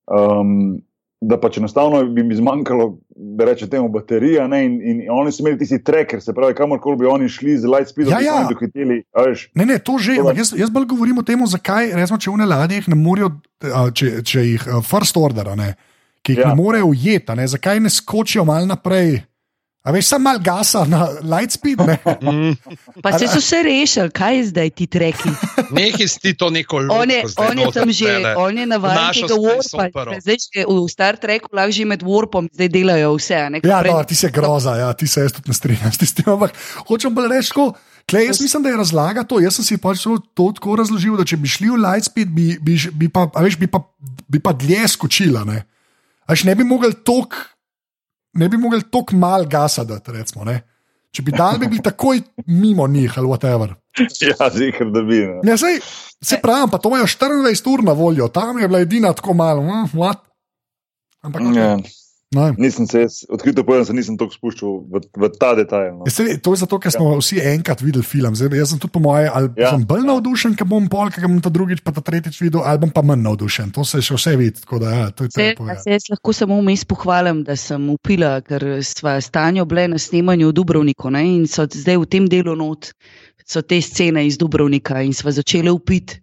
um, 0.06 0.78
da 1.20 1.36
pač 1.40 1.58
enostavno 1.60 2.00
bi 2.04 2.22
mi 2.24 2.34
zmanjkalo, 2.34 2.98
da 3.16 3.44
reče 3.44 3.68
temu, 3.68 3.88
baterija, 3.92 4.46
ne, 4.48 4.64
in, 4.64 4.78
in 4.82 5.02
oni 5.12 5.32
so 5.32 5.42
imeli 5.42 5.58
tisti 5.58 5.82
tracker, 5.84 6.22
se 6.24 6.32
pravi, 6.32 6.54
kamorkoli 6.56 6.96
bi 6.96 7.06
oni 7.06 7.28
šli 7.28 7.58
z 7.58 7.68
Lightspeedom, 7.68 8.12
Ja, 8.12 8.18
bi 8.18 8.24
se 8.24 8.28
ja. 8.28 8.36
oni 8.38 8.54
dohiteli, 8.54 9.02
a 9.12 9.24
veš. 9.28 9.50
Ne, 9.54 9.66
ne, 9.66 9.78
to 9.78 9.98
že, 9.98 10.16
To 10.16 10.32
jaz, 10.36 10.54
jaz 10.56 10.72
bolj 10.72 10.88
govorim 10.94 11.18
o 11.20 11.24
tem, 11.26 11.44
zakaj 11.46 11.92
recimo, 11.92 12.18
če 12.18 12.32
v 12.32 12.40
ne 12.40 12.48
ladjih 12.48 12.88
ne 12.88 12.96
morejo, 12.96 13.34
a, 13.68 13.90
če, 13.92 14.22
če 14.24 14.46
jih 14.46 14.64
first 14.88 15.20
order, 15.20 15.52
ne, 15.60 15.74
ki 16.24 16.38
jih 16.38 16.40
ja. 16.40 16.48
Ja. 16.48 16.54
ne 16.54 16.62
morejo 16.62 16.88
ujeti, 16.94 17.28
a 17.28 17.36
ne, 17.36 17.48
zakaj 17.52 17.82
ne 17.84 17.92
skočijo 17.92 18.46
malo 18.48 18.70
naprej. 18.70 19.20
A 19.80 19.94
veš, 19.96 20.12
samo 20.12 20.28
malo 20.28 20.38
gasa 20.44 20.84
na 20.84 21.08
Lightspeed. 21.24 21.80
Ne? 21.80 21.96
Pa 23.00 23.16
se 23.16 23.24
so 23.28 23.40
se 23.40 23.62
rešili, 23.64 24.10
kaj 24.12 24.36
je 24.36 24.42
zdaj 24.46 24.70
ti 24.76 24.86
treki. 24.86 25.32
Nekaj 25.72 26.08
si 26.08 26.34
to 26.36 26.50
neko 26.52 26.84
logo. 26.84 27.00
On 27.00 27.10
je, 27.10 27.24
on 27.36 27.58
je 27.58 27.66
tam 27.72 27.88
že, 27.88 28.10
on 28.36 28.58
je 28.58 28.66
navaden 28.68 29.08
tega 29.16 29.38
warpa. 29.40 30.20
Zdaj, 30.20 30.36
če 30.36 30.66
v 30.68 30.84
Star 30.84 31.16
Treku 31.16 31.48
lahko 31.56 31.72
že 31.72 31.88
med 31.88 32.04
warpom, 32.04 32.52
zdaj 32.52 32.68
delajo 32.68 33.16
vse. 33.16 33.36
a 33.40 33.48
ne, 33.48 33.64
ko 33.64 33.72
Ja, 33.72 33.80
prej- 33.80 33.96
no, 33.96 34.04
ti 34.04 34.14
se 34.14 34.28
groza, 34.28 34.76
ja, 34.76 34.92
ti 34.92 35.08
se 35.08 35.24
jaz 35.24 35.32
tudi 35.32 35.48
ne 35.48 35.56
strinjam 35.56 35.92
s 35.92 35.96
tistim. 35.96 36.28
Ampak 36.28 36.52
hočem 36.84 37.14
bolj 37.16 37.32
reči, 37.32 37.48
tako, 37.48 37.72
Klej, 38.04 38.26
jaz 38.26 38.40
mislim, 38.42 38.62
da 38.62 38.68
je 38.68 38.76
razlaga 38.76 39.22
to. 39.22 39.38
Jaz 39.40 39.54
sem 39.60 39.64
si 39.64 39.76
pač 39.78 40.02
to, 40.02 40.18
to 40.34 40.50
tako 40.58 40.76
razložil, 40.76 41.14
da 41.16 41.24
če 41.24 41.36
bi 41.38 41.48
šli 41.48 41.70
v 41.70 41.78
Lightspeed, 41.78 42.28
bi, 42.34 42.46
bi, 42.58 42.74
bi, 42.92 43.06
pa, 43.08 43.28
a 43.32 43.44
veš, 43.44 43.54
bi, 43.60 43.68
pa, 43.70 43.80
bi 44.28 44.40
pa 44.42 44.50
dlje 44.52 44.88
skočila. 44.98 45.44
Ne, 45.46 45.62
A 46.26 46.34
veš, 46.34 46.42
ne 46.44 46.54
bi 46.58 46.66
mogli 46.66 46.90
tok, 47.06 47.38
ne 48.32 48.48
bi 48.48 48.56
mogli 48.56 48.82
tok 48.90 49.12
mal 49.12 49.46
gasa 49.46 49.84
dati, 49.84 50.12
recimo. 50.12 50.44
Ne. 50.44 50.60
Če 51.10 51.22
bi 51.26 51.32
dal, 51.34 51.58
bi 51.58 51.66
bili 51.66 51.82
takoj 51.82 52.20
mimo 52.46 52.86
njih 52.88 53.18
ali 53.18 53.26
whatever. 53.26 53.74
Ja, 54.22 54.50
zihar, 54.54 54.90
da 54.94 55.02
bi. 55.02 55.18
Ne. 55.26 55.40
Ne, 55.42 55.56
sej, 55.58 55.80
se 56.22 56.38
pravi, 56.42 56.68
pa 56.70 56.78
to 56.78 56.88
imajo 56.88 57.06
24 57.10 57.72
ur 57.72 57.82
na 57.84 57.92
voljo, 57.92 58.28
tam 58.28 58.58
je 58.58 58.68
bila 58.68 58.80
edina 58.80 59.12
tako 59.12 59.34
malo. 59.34 59.62
hm, 59.62 59.98
what? 59.98 60.22
Ampak, 61.22 61.42
Ja, 61.56 61.76
no. 62.34 62.54
nisem 62.58 62.86
se, 62.86 63.00
jaz, 63.00 63.14
odkrito 63.28 63.64
povedano, 63.66 63.84
se 63.84 63.94
nisem 63.96 64.16
tako 64.18 64.34
spuščal 64.36 64.76
v, 64.86 65.00
v 65.18 65.30
ta 65.34 65.50
detajl. 65.58 65.96
No. 65.98 66.08
Ja, 66.08 66.12
sej, 66.14 66.38
to 66.44 66.54
je 66.54 66.60
zato, 66.62 66.78
ker 66.82 66.94
smo 66.94 67.12
vsi 67.18 67.40
enkrat 67.52 67.82
videli 67.82 68.06
film. 68.06 68.36
Zdaj, 68.38 68.54
jaz 68.58 68.74
sem 68.74 68.80
tudi 68.82 68.94
po 68.94 69.02
moje, 69.02 69.26
ali 69.28 69.50
ja. 69.56 69.66
Ja. 69.66 69.72
sem 69.74 69.86
bolj 69.88 70.04
navdušen, 70.08 70.54
ker 70.58 70.68
bom 70.70 70.86
pol, 70.92 71.10
ker 71.14 71.26
bom 71.26 71.40
ta 71.42 71.52
drugič, 71.52 71.82
pa 71.86 71.94
ta 71.96 72.04
tretjič 72.04 72.40
videl, 72.42 72.62
ali 72.62 72.82
bom 72.82 72.92
pa 72.94 73.02
manj 73.06 73.24
navdušen. 73.26 73.72
To 73.76 73.86
se 73.86 74.02
še 74.04 74.18
vse 74.18 74.36
vidi. 74.40 74.62
Tako 74.62 74.82
da, 74.84 74.92
ja, 74.94 75.08
to 75.10 75.26
je 75.26 75.34
Se, 75.34 75.48
a 75.52 75.58
povedati. 75.58 75.82
se 75.86 75.96
jaz 75.96 76.10
lahko 76.12 76.36
samo 76.36 76.60
vmes 76.60 76.86
pohvalim, 76.88 77.42
da 77.46 77.56
sem 77.58 77.88
upila, 77.90 78.36
ker 78.46 78.66
sva 78.86 79.18
stanjo 79.24 79.66
bile 79.70 79.88
na 79.94 79.98
snemanju 79.98 80.52
v 80.52 80.56
Dubrovniku 80.60 81.10
ne, 81.10 81.26
in 81.40 81.48
so 81.50 81.66
zdaj 81.66 81.98
v 82.04 82.10
tem 82.10 82.30
delu 82.30 82.54
not. 82.58 82.92
So 83.50 83.62
te 83.66 83.80
scene 83.82 84.22
iz 84.26 84.36
Dubrovnika 84.38 85.00
in 85.02 85.14
sva 85.16 85.32
začele 85.34 85.72
upiti. 85.74 86.20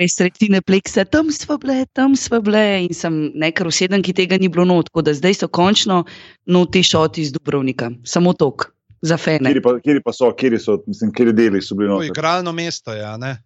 Res 0.00 0.16
retine 0.22 0.58
pleksa, 0.62 1.04
tam 1.06 1.30
smo 1.34 1.56
bile, 1.62 1.84
tam 1.94 2.16
smo 2.18 2.40
bile 2.42 2.62
in 2.88 2.94
sem 2.94 3.28
nekaj 3.38 3.70
usedem, 3.70 4.02
ki 4.02 4.14
tega 4.18 4.38
ni 4.42 4.50
bilo 4.50 4.66
not, 4.66 4.90
tako 4.90 5.04
da 5.06 5.14
zdaj 5.14 5.38
so 5.38 5.48
končno 5.48 6.02
not 6.50 6.72
te 6.74 6.82
šoti 6.82 7.22
iz 7.22 7.30
Dubrovnika. 7.34 7.92
Samo 8.06 8.34
tok, 8.34 8.72
za 9.06 9.18
fene. 9.20 9.50
Kjeri 9.52 9.62
pa, 9.62 9.76
kjeri 9.84 10.02
pa 10.02 10.12
so, 10.12 10.32
kjeri 10.34 10.58
so, 10.58 10.80
mislim, 10.86 11.12
kjeri 11.14 11.32
deli 11.32 11.62
so 11.62 11.78
bili 11.78 11.90
noter. 11.90 12.10
igralno 12.10 12.52
mesto 12.52 12.92
je, 12.92 13.04
a 13.04 13.16
ne? 13.16 13.36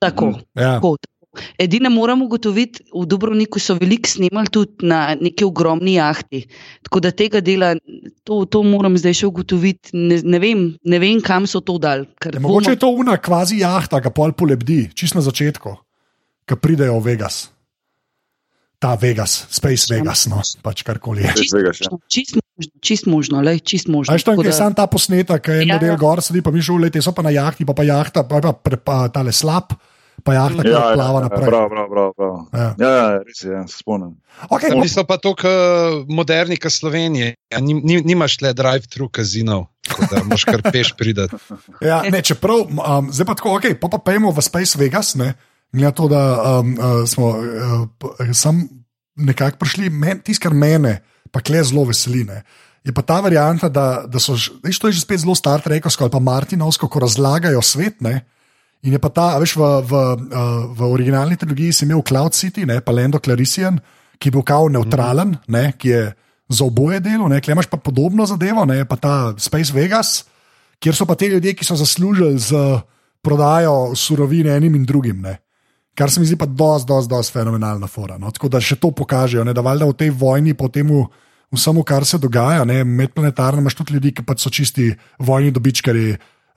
Tako. 0.00 0.34
Ja. 0.54 0.74
Tako, 0.76 0.96
tako. 1.00 1.16
Edine 1.58 1.88
moram 1.88 2.22
ugotoviti, 2.22 2.82
v 2.90 3.04
Dubrovniku 3.06 3.60
so 3.62 3.76
veliko 3.78 4.08
snemali 4.10 4.50
tudi 4.50 4.86
na 4.90 5.14
neki 5.20 5.46
ogromni 5.46 5.94
jahti. 5.94 6.42
Tako 6.90 7.00
da 7.06 7.12
tega 7.14 7.38
dela, 7.38 7.68
to, 8.26 8.40
to 8.50 8.64
moram 8.66 8.96
zdaj 8.98 9.14
še 9.14 9.28
ugotoviti. 9.28 9.92
Ne, 9.94 10.16
ne, 10.26 10.40
vem, 10.42 10.64
ne 10.82 10.98
vem, 10.98 11.20
kam 11.22 11.46
so 11.46 11.60
to 11.62 11.76
dali. 11.78 12.08
ker 12.18 12.34
Ja, 12.34 12.42
mogoče 12.42 12.74
je 12.74 12.80
to 12.82 12.90
una 12.90 13.14
kvazi 13.14 13.60
jahta, 13.62 14.00
ki 14.02 14.10
pol 14.10 14.34
polebdi, 14.34 14.88
čist 14.90 15.14
na 15.14 15.22
začetku, 15.22 15.70
ki 16.50 16.58
pridejo 16.58 16.98
v 16.98 17.12
Vegas. 17.12 17.44
Ta 18.80 18.96
Vegas, 18.98 19.44
Space 19.52 19.86
Vegas, 19.92 20.24
no, 20.26 20.40
pač 20.64 20.82
karkoli 20.82 21.22
je. 21.22 21.34
Čisto 21.44 21.60
Vegas, 21.60 21.78
ja. 21.84 21.92
Čist 22.10 22.34
možno, 22.34 22.70
čist 22.80 23.06
možno, 23.06 23.42
lej, 23.44 23.60
čist 23.62 23.86
možno. 23.92 24.10
A 24.10 24.16
veš 24.16 24.24
tam, 24.26 24.34
Tako 24.34 24.42
kjer 24.42 24.50
je 24.50 24.56
da- 24.56 24.62
sam 24.64 24.74
ta 24.74 24.86
posnetek, 24.90 25.42
ki 25.44 25.50
je 25.52 25.62
en 25.62 25.68
Ja, 25.68 25.74
model 25.78 25.94
ja. 25.94 25.98
gor, 26.00 26.22
sedi 26.24 26.42
pa 26.42 26.50
mi 26.50 26.58
šel, 26.58 26.80
leti 26.80 26.98
so 27.04 27.12
pa 27.14 27.22
na 27.22 27.30
jahti, 27.30 27.62
pa 27.68 27.76
pa 27.76 27.84
jahta, 27.86 28.24
pa, 28.26 28.40
pa, 28.40 28.50
pa, 28.56 28.76
pa 28.82 28.96
tale 29.12 29.30
slab, 29.30 29.76
pa 30.24 30.34
jahta, 30.34 30.62
ki 30.62 30.68
Ja, 30.68 30.80
ja, 30.82 30.94
plava 30.94 31.18
ja, 31.18 31.24
naprej. 31.26 31.46
prav, 31.48 31.66
prav, 31.68 31.86
prav, 31.90 32.10
prav. 32.16 32.34
Ja. 32.52 32.68
Ja, 32.78 32.90
ja, 32.90 33.06
res 33.26 33.42
je, 33.42 33.50
ja, 33.52 33.62
se 33.66 33.80
spomnim. 33.80 34.14
Okay, 34.48 34.72
Oni 34.72 34.88
so 34.88 35.04
pa 35.04 35.16
tako 35.16 35.48
uh, 35.48 36.06
moderni, 36.08 36.56
kot 36.56 36.72
Slovenija. 36.72 37.34
Ni, 37.60 37.74
ni, 37.74 38.00
nimaš 38.04 38.38
le 38.40 38.52
drive-thru 38.54 39.08
kazinov, 39.08 39.66
da 40.10 40.22
moš 40.24 40.44
kar 40.44 40.62
peš 40.62 40.94
pridati. 40.94 41.36
Ja, 41.88 42.02
ne, 42.04 42.22
čeprav, 42.22 42.66
um, 42.68 43.10
zdaj 43.10 43.26
pa 43.26 43.34
tako, 43.34 43.56
okay, 43.58 43.74
pa 43.74 43.88
pa 43.88 43.98
pojmo 43.98 44.30
v 44.30 44.42
Space 44.42 44.78
Vegas, 44.78 45.14
ne, 45.18 45.34
glede 45.72 45.86
na 45.86 45.92
to, 45.94 46.08
da 46.10 46.22
um, 46.60 46.74
uh, 46.74 47.02
smo 47.08 47.34
uh, 47.36 47.84
p- 47.98 48.32
sam 48.34 48.64
nekako 49.20 49.60
prišli, 49.60 49.90
men, 49.90 50.20
tisto, 50.24 50.46
kar 50.46 50.54
mene, 50.56 51.00
pa 51.30 51.40
kle 51.40 51.60
zelo 51.62 51.84
veseline. 51.88 52.42
Je 52.80 52.94
pa 52.96 53.02
ta 53.04 53.18
varianta, 53.20 53.68
da, 53.68 54.06
da 54.08 54.16
so, 54.16 54.32
veš, 54.64 54.78
to 54.80 54.88
je 54.88 54.96
že 54.96 55.02
spet 55.04 55.20
zelo 55.20 55.34
Star 55.36 55.60
Trekovsko 55.60 56.06
ali 56.06 56.12
pa 56.14 56.18
Martinovsko, 56.18 56.88
ko 56.88 57.02
razlagajo 57.04 57.60
svet. 57.60 58.00
Ne, 58.00 58.22
In 58.82 58.96
je 58.96 59.00
pa 59.02 59.10
ta, 59.12 59.36
veš, 59.36 59.56
v, 59.60 59.66
v, 59.84 59.92
uh, 59.92 60.72
v 60.72 60.80
originalni 60.88 61.36
trilogiji 61.36 61.72
si 61.72 61.84
imel 61.84 62.00
Cloud 62.00 62.32
City, 62.32 62.64
ne, 62.64 62.80
pa 62.80 62.94
Lando 62.96 63.20
Clarician, 63.20 63.76
ki 64.16 64.28
je 64.28 64.32
bil 64.32 64.44
kao 64.44 64.70
neutralen, 64.72 65.36
ne, 65.52 65.72
ki 65.76 65.88
je 65.88 66.02
za 66.50 66.64
oboje 66.64 67.00
delo, 67.04 67.28
ne, 67.28 67.40
imaš 67.44 67.68
pa 67.68 67.76
podobno 67.76 68.26
zadevo, 68.26 68.64
ne, 68.64 68.84
pa 68.88 68.96
ta 68.96 69.14
Space 69.36 69.72
Vegas, 69.76 70.24
kjer 70.80 70.96
so 70.96 71.04
pa 71.04 71.14
te 71.14 71.28
ljudje, 71.28 71.54
ki 71.54 71.64
so 71.64 71.76
zaslužili 71.76 72.40
z 72.40 72.56
prodajo 73.20 73.92
surovine 73.94 74.56
enim 74.56 74.74
in 74.74 74.84
drugim. 74.88 75.20
Ne. 75.20 75.36
Kar 75.94 76.10
se 76.10 76.20
mi 76.20 76.26
zdi 76.26 76.38
pa 76.40 76.46
dosti, 76.46 76.88
dosti, 76.88 77.10
dosti 77.10 77.32
fenomenalna 77.32 77.86
fora. 77.86 78.16
No. 78.18 78.30
Tako 78.32 78.48
da 78.48 78.60
še 78.64 78.78
to 78.80 78.90
pokažejo, 78.96 79.44
ne, 79.44 79.52
da 79.52 79.60
valjda 79.60 79.90
v 79.90 79.96
tej 80.00 80.10
vojni, 80.16 80.56
po 80.56 80.70
tem 80.72 80.88
vsemu, 81.52 81.84
kar 81.84 82.06
se 82.08 82.18
dogaja, 82.18 82.64
ne, 82.64 82.80
medplanetarno 82.84 83.60
imaš 83.60 83.76
tudi 83.76 83.98
ljudi, 83.98 84.14
ki 84.16 84.24
pač 84.24 84.46
so 84.46 84.50
čisti 84.50 84.88
vojni 85.18 85.52
dobičkari 85.52 86.14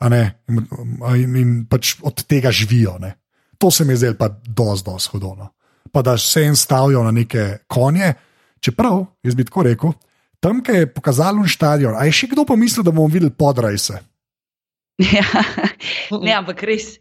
ne, 0.10 0.22
in, 1.18 1.36
in, 1.36 1.52
pač 1.70 1.96
od 2.02 2.24
tega 2.28 2.52
živijo. 2.52 2.98
Ne. 3.00 3.14
To 3.58 3.72
se 3.72 3.86
mi 3.86 3.94
je 3.94 3.98
zdelo 3.98 4.16
pa 4.20 4.30
dosti, 4.30 4.90
dosti 4.90 5.10
hodovno. 5.14 5.50
Pa 5.92 6.02
da 6.02 6.18
se 6.18 6.42
en 6.44 6.56
stavijo 6.56 7.04
na 7.04 7.12
neke 7.12 7.58
konje, 7.68 8.14
čeprav, 8.60 9.06
jaz 9.24 9.36
bi 9.36 9.46
tako 9.46 9.64
rekel, 9.64 9.94
tam, 10.40 10.64
kjer 10.64 10.78
je 10.78 10.94
pokazal 10.94 11.38
un 11.40 11.48
stadion, 11.48 11.96
a 11.96 12.08
je 12.08 12.16
še 12.16 12.28
kdo 12.32 12.46
pomislil, 12.48 12.84
da 12.84 12.92
bomo 12.92 13.08
videli 13.12 13.32
podrajse? 13.32 14.02
Ja, 15.14 15.26
ne, 16.22 16.34
ampak 16.38 16.60
res, 16.70 17.00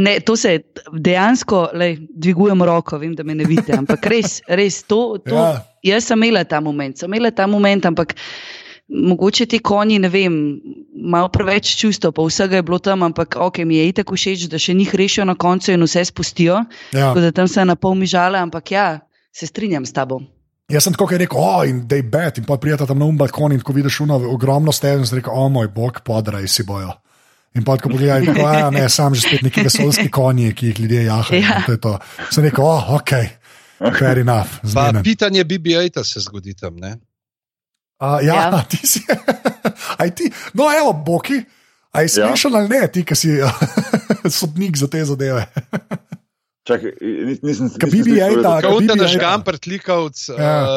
ne, 0.00 0.16
to 0.24 0.38
se 0.40 0.54
dejansko, 0.88 1.66
lej, 1.76 1.98
dvigujem 2.16 2.62
roko, 2.64 2.96
vem, 2.98 3.12
da 3.14 3.26
me 3.28 3.36
ne 3.36 3.44
vidite, 3.44 3.74
ampak 3.76 4.08
res, 4.08 4.38
res 4.48 4.80
to. 4.88 5.18
to 5.20 5.36
ja. 5.36 5.60
Jaz 5.84 6.08
sem 6.08 6.24
imela 6.24 6.46
ta 6.48 6.62
moment, 6.64 6.96
sem 6.96 7.12
imela 7.12 7.30
ta 7.36 7.44
moment, 7.46 7.84
ampak 7.92 8.16
mogoče 8.88 9.46
ti 9.46 9.58
konji, 9.58 9.98
ne 9.98 10.08
vem, 10.08 10.60
malo 10.94 11.28
preveč 11.28 11.74
čustva, 11.76 12.12
pa 12.12 12.22
vsega 12.22 12.60
je 12.60 12.62
bilo 12.62 12.78
tam, 12.78 13.02
ampak 13.02 13.36
ok, 13.40 13.58
mi 13.64 13.76
je 13.76 13.88
itak 13.88 14.12
všeč, 14.12 14.46
da 14.50 14.58
še 14.58 14.74
njih 14.74 14.94
rešijo 14.94 15.26
na 15.26 15.34
koncu 15.34 15.72
in 15.72 15.82
vse 15.82 16.04
spustijo. 16.04 16.62
Ja. 16.92 17.10
Tako 17.10 17.26
da 17.26 17.32
tam 17.32 17.48
se 17.48 17.64
na 17.64 17.76
pol 17.76 17.94
mi 17.94 18.06
žale, 18.06 18.38
ampak 18.38 18.70
ja, 18.70 18.86
se 19.34 19.46
strinjam 19.46 19.86
s 19.86 19.92
tabo. 19.92 20.20
Jaz 20.70 20.82
sem 20.82 20.94
tako 20.94 21.06
kot 21.06 21.14
je 21.14 21.18
rekel, 21.22 21.38
o, 21.38 21.64
in 21.64 21.84
da 21.86 21.98
je 21.98 22.02
bed, 22.02 22.38
in 22.40 22.46
pa 22.46 22.56
prijeta 22.58 22.86
tam 22.86 22.98
na 22.98 23.06
um 23.06 23.18
balkon 23.18 23.52
in 23.54 23.60
ko 23.62 23.72
vidiš 23.72 24.00
uno 24.02 24.16
ogromno 24.32 24.72
stezen, 24.74 25.06
sem 25.06 25.20
rekel, 25.20 25.34
o 25.34 25.48
moj 25.48 25.68
bog, 25.74 26.00
podrajsi 26.04 26.66
bojo. 26.66 26.94
In 27.56 27.64
pa 27.64 27.76
ko 27.80 27.88
pogledaj, 27.88 28.26
tako, 28.26 28.46
a, 28.46 28.70
ne, 28.74 28.88
sam 28.92 29.14
že 29.14 29.22
spet 29.24 29.44
neki 29.46 29.62
vesoljski 29.64 30.10
konji, 30.10 30.52
ki 30.54 30.72
jih 30.72 30.80
ljudje 30.80 31.04
jahajo. 31.04 31.40
Ja. 31.40 31.58
in 31.58 31.66
To 31.66 31.72
je 31.72 31.80
to. 31.80 31.98
Sem 32.34 32.44
rekel, 32.44 32.64
o, 32.64 32.98
ok, 32.98 33.12
fair 33.98 34.18
enough. 34.18 34.58
Pitanje 35.04 35.44
BB-8 35.44 36.04
se 36.04 36.20
zgodi 36.20 36.54
tam. 36.54 36.76
Ne? 36.76 36.96
A, 37.98 38.20
ja, 38.20 38.34
ja, 38.52 38.62
ti 38.70 38.76
si. 38.86 39.00
Aj 39.98 40.10
ti, 40.14 40.28
no, 40.54 40.68
evo, 40.72 40.92
Boki, 40.92 41.40
a 41.92 42.00
je 42.04 42.08
Ja. 42.12 42.28
smešen 42.28 42.54
ali 42.54 42.68
ne, 42.68 42.88
ti, 42.92 43.04
ki 43.04 43.14
si 43.16 43.28
sodnik 44.38 44.76
za 44.76 44.86
te 44.88 45.04
zadeve. 45.04 45.46
Čakaj, 46.66 46.92
nis- 46.98 47.42
nisem 47.42 47.70
Ka 47.70 47.86
nisem 47.86 48.02
BB-8 48.02 48.10
slišal, 48.26 48.42
tak. 48.42 48.58
da- 48.58 48.68
Kot 48.68 48.82
da 48.82 48.92
BB-8. 48.92 48.98
daš 48.98 49.14
kamper 49.16 49.54
tlikovc, 49.56 50.18
Ja. 50.28 50.34
ja. 50.36 50.54
uh, 50.60 50.68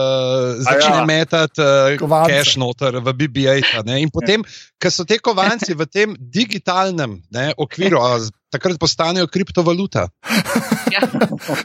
začne 0.59 0.85
A 0.85 0.93
ja. 0.93 0.99
ja. 0.99 1.05
metati 1.07 1.61
uh, 1.97 2.27
cash 2.27 2.53
noter 2.55 2.93
v 2.95 3.09
BB-8. 3.11 3.81
ne. 3.83 3.95
In 3.97 4.09
potem, 4.09 4.45
ker 4.77 4.89
so 4.89 5.01
te 5.03 5.17
kovanci 5.17 5.73
v 5.73 5.85
tem 5.85 6.13
digitalnem 6.13 7.17
ne, 7.27 7.53
okviru, 7.57 7.97
takrat 8.49 8.77
postanejo 8.77 9.25
kriptovaluta. 9.27 10.09
Ja. 10.89 11.05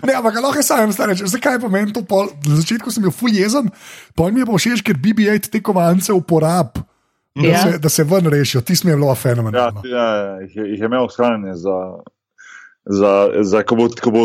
Ne, 0.02 0.12
ampak 0.14 0.36
lahko 0.36 0.60
sam 0.60 0.88
reči, 0.90 1.24
zakaj 1.26 1.56
pa 1.56 1.68
meni 1.68 1.92
to 1.92 2.00
pol. 2.02 2.28
Na 2.44 2.56
začetku 2.56 2.88
sem 2.88 3.00
bil 3.00 3.10
full 3.10 3.28
jezen, 3.30 3.68
pol 4.12 4.28
mi 4.30 4.40
je 4.40 4.46
pa 4.46 4.52
všeč, 4.54 4.80
ker 4.82 4.96
BB-8 4.96 5.48
te 5.48 5.60
kovance 5.60 6.08
uporab 6.10 6.80
Da, 7.34 7.42
Ja. 7.42 7.58
se, 7.58 7.78
da 7.78 7.88
se 7.88 8.04
ven 8.04 8.24
rešijo, 8.24 8.62
ti 8.62 8.76
smo 8.76 8.88
je 8.88 8.96
bilo 8.96 9.08
Ja, 9.08 9.14
fenomenalno. 9.16 9.82
ja, 9.84 10.06
jih, 10.38 10.54
je, 10.54 10.64
je 10.70 10.84
imel 10.86 11.08
shranjene 11.08 11.56
za, 11.56 11.98
za, 12.86 13.30
za 13.42 13.62
ko, 13.62 13.76
bo, 13.76 13.88
ko, 13.88 14.10
bo, 14.10 14.22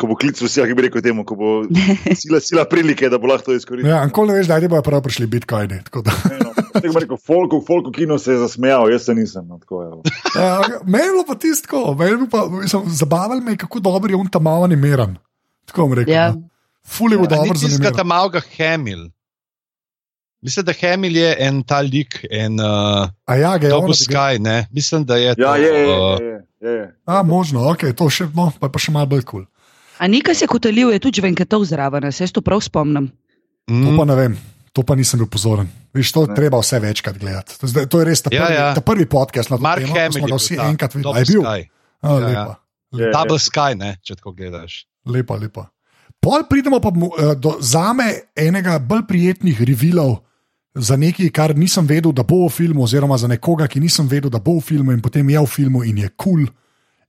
ko 0.00 0.06
bo 0.06 0.16
klic 0.16 0.40
vseh, 0.40 0.64
ki 0.68 0.74
bi 0.74 0.86
rekel 0.86 1.02
temu, 1.04 1.24
ko 1.24 1.36
bo 1.36 1.48
sila, 2.22 2.40
sila 2.40 2.64
prilike, 2.64 3.08
da 3.12 3.18
bo 3.18 3.28
lahko 3.28 3.52
to 3.52 3.56
izkoristil. 3.58 3.90
Ja, 3.92 4.04
nikoli 4.08 4.32
ne 4.32 4.38
veš, 4.38 4.48
da 4.48 4.60
bojo 4.68 4.82
prav 4.82 5.02
prišli 5.04 5.26
bitcoini. 5.26 5.82
tako. 5.84 6.02
No, 6.40 6.52
bom 6.80 6.96
rekel, 7.04 7.16
Folko, 7.20 7.60
Folko 7.66 7.92
kino 7.92 8.18
se 8.18 8.32
je 8.32 8.38
zasmejal, 8.38 8.88
jaz 8.92 9.04
se 9.04 9.14
nisem. 9.14 9.44
No, 9.48 9.58
tako, 9.58 9.82
je. 9.82 9.90
Ja, 10.40 10.60
Meni 10.86 11.04
je 11.04 11.12
bilo 11.12 11.24
pa 11.28 11.34
tisto, 11.34 11.94
bilo 11.94 12.26
zabavalo 12.86 13.40
me 13.40 13.52
je, 13.52 13.56
kako 13.56 13.80
dobro 13.80 14.10
je 14.10 14.16
on 14.16 14.26
tam 14.26 14.42
malo 14.42 14.64
animiran. 14.64 15.16
Tako 15.64 15.82
bom 15.82 15.92
rekel. 15.94 16.14
Ja. 16.14 16.32
no. 16.32 16.48
Ful 16.88 17.12
je 17.12 17.18
bil 17.18 17.24
Ja, 17.24 17.36
dobro 17.36 17.52
ni 17.54 17.60
tistega 17.60 17.76
zanimiv. 17.76 17.96
tam 17.96 18.06
malega 18.06 18.40
Hamil. 18.56 19.08
Mislim, 20.44 20.60
da 20.62 20.72
Hamil 20.74 21.16
je 21.16 21.30
en 21.40 21.62
ta 21.62 21.78
lik, 21.80 22.18
en 22.30 22.60
uh, 22.60 23.08
A 23.24 23.32
ja, 23.34 23.56
ga 23.56 23.66
je 23.66 23.72
on. 23.72 23.80
Double? 23.80 23.96
Sky, 23.96 24.36
ne? 24.38 24.66
Mislim, 24.70 25.02
da 25.02 25.16
je 25.16 25.32
to. 25.34 25.40
Ja, 25.40 25.56
je, 25.56 25.70
je, 25.70 25.84
uh, 25.88 26.18
je, 26.20 26.32
je, 26.60 26.70
je. 26.70 26.84
A, 27.06 27.22
možno, 27.22 27.64
ok, 27.66 27.86
to 27.92 28.08
še, 28.08 28.28
no, 28.30 28.52
pa, 28.52 28.68
je 28.68 28.70
pa 28.70 28.78
še 28.78 28.92
malo 28.92 29.08
bolj 29.08 29.22
kul. 29.22 29.42
Cool. 29.42 29.50
A 29.96 30.04
nekaj 30.06 30.34
se 30.34 30.46
kotalil, 30.46 30.90
je 30.90 31.00
tudi 31.00 31.20
venkatov 31.20 31.64
zraven, 31.64 32.04
se 32.10 32.20
jaz 32.20 32.30
to 32.30 32.42
prav 32.42 32.60
spomnim. 32.60 33.08
To 33.64 33.72
mm, 33.72 33.96
pa 33.96 34.04
ne 34.04 34.14
vem, 34.14 34.32
to 34.70 34.82
pa 34.82 34.92
nisem 34.92 35.16
bil 35.16 35.28
pozoren. 35.28 35.64
Viš, 35.90 36.10
to 36.10 36.26
Ne. 36.26 36.34
treba 36.34 36.58
vse 36.58 36.76
večkrat 36.78 37.16
gledati. 37.16 37.56
To, 37.56 37.64
zdaj- 37.64 37.86
to 37.86 37.96
je 37.98 38.04
res 38.04 38.20
ta 38.20 38.28
Ja, 38.28 38.42
prvi, 38.42 38.54
ja. 38.54 38.66
ta 38.74 38.82
prvi 38.82 39.06
podcast 39.06 39.48
na 39.48 39.56
to 39.56 39.62
Mark 39.62 39.80
temo, 39.80 39.94
ko 39.94 39.98
Hamill 39.98 40.18
smo 40.18 40.26
ga 40.26 40.36
vsi 40.36 40.56
ta, 40.56 40.66
enkrat 40.66 40.92
videli. 40.92 41.16
Je 41.16 41.24
bil? 41.26 41.42
Sky. 41.42 41.60
A, 42.02 42.08
Ja, 42.10 42.12
lepa, 42.20 42.54
Je, 42.92 43.08
Double 43.08 43.38
Sky, 43.38 43.70
ne, 43.74 43.96
če 43.98 44.14
tako 44.14 44.32
gledaš. 44.32 44.84
lepa, 45.06 45.34
lepa. 45.36 45.64
Pol 46.20 46.44
pridemo 46.44 46.80
pa 46.80 46.90
mu- 46.90 47.14
eh, 47.14 47.34
do 47.34 47.56
zame 47.60 48.04
enega 48.34 48.76
bolj 48.78 49.06
prijetnih 49.08 49.56
revilov. 49.62 50.20
Za 50.74 50.96
nekaj, 50.96 51.30
kar 51.30 51.54
nisem 51.56 51.86
vedel, 51.86 52.12
da 52.12 52.22
bo 52.22 52.46
v 52.46 52.50
filmu, 52.50 52.82
oziroma 52.82 53.16
za 53.18 53.28
nekoga, 53.30 53.68
ki 53.70 53.80
nisem 53.80 54.08
vedel, 54.10 54.30
da 54.30 54.38
bo 54.42 54.56
v 54.58 54.60
filmu, 54.60 54.92
in 54.92 55.00
potem 55.02 55.28
je 55.30 55.40
v 55.40 55.46
filmu 55.46 55.84
in 55.84 55.98
je 55.98 56.08
kul. 56.08 56.44
Cool. 56.46 56.46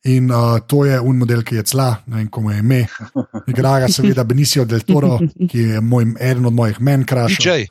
In 0.06 0.30
uh, 0.30 0.60
to 0.68 0.86
je 0.86 1.00
un 1.02 1.18
model, 1.18 1.42
ki 1.42 1.56
je 1.56 1.64
cla, 1.66 1.96
ne 2.06 2.20
vem, 2.20 2.28
komu 2.30 2.52
je 2.52 2.60
ime. 2.62 2.84
Igra 3.50 3.80
ga 3.82 3.88
seveda 3.90 4.24
Benicio 4.24 4.66
del 4.70 4.84
Toro, 4.86 5.18
ki 5.50 5.60
je 5.60 5.82
moj, 5.82 6.12
eden 6.22 6.46
od 6.46 6.54
mojih 6.54 6.78
men 6.82 7.06
krašov. 7.06 7.42
DJ, 7.42 7.66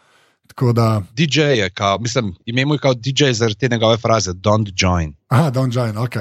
Tako 0.50 0.72
da, 0.72 1.02
DJ 1.16 1.40
je, 1.62 1.70
kao, 1.70 1.98
mislim, 1.98 2.34
ime 2.46 2.64
mu 2.66 2.74
je 2.74 2.78
kot 2.78 2.98
DJ 2.98 3.30
zaradi 3.32 3.58
te 3.58 3.68
njegove 3.68 3.96
fraze: 3.96 4.32
Don't 4.32 4.72
join. 4.76 5.14
aha, 5.28 5.50
Don 5.50 5.70
Join, 5.72 5.98
ok. 5.98 6.16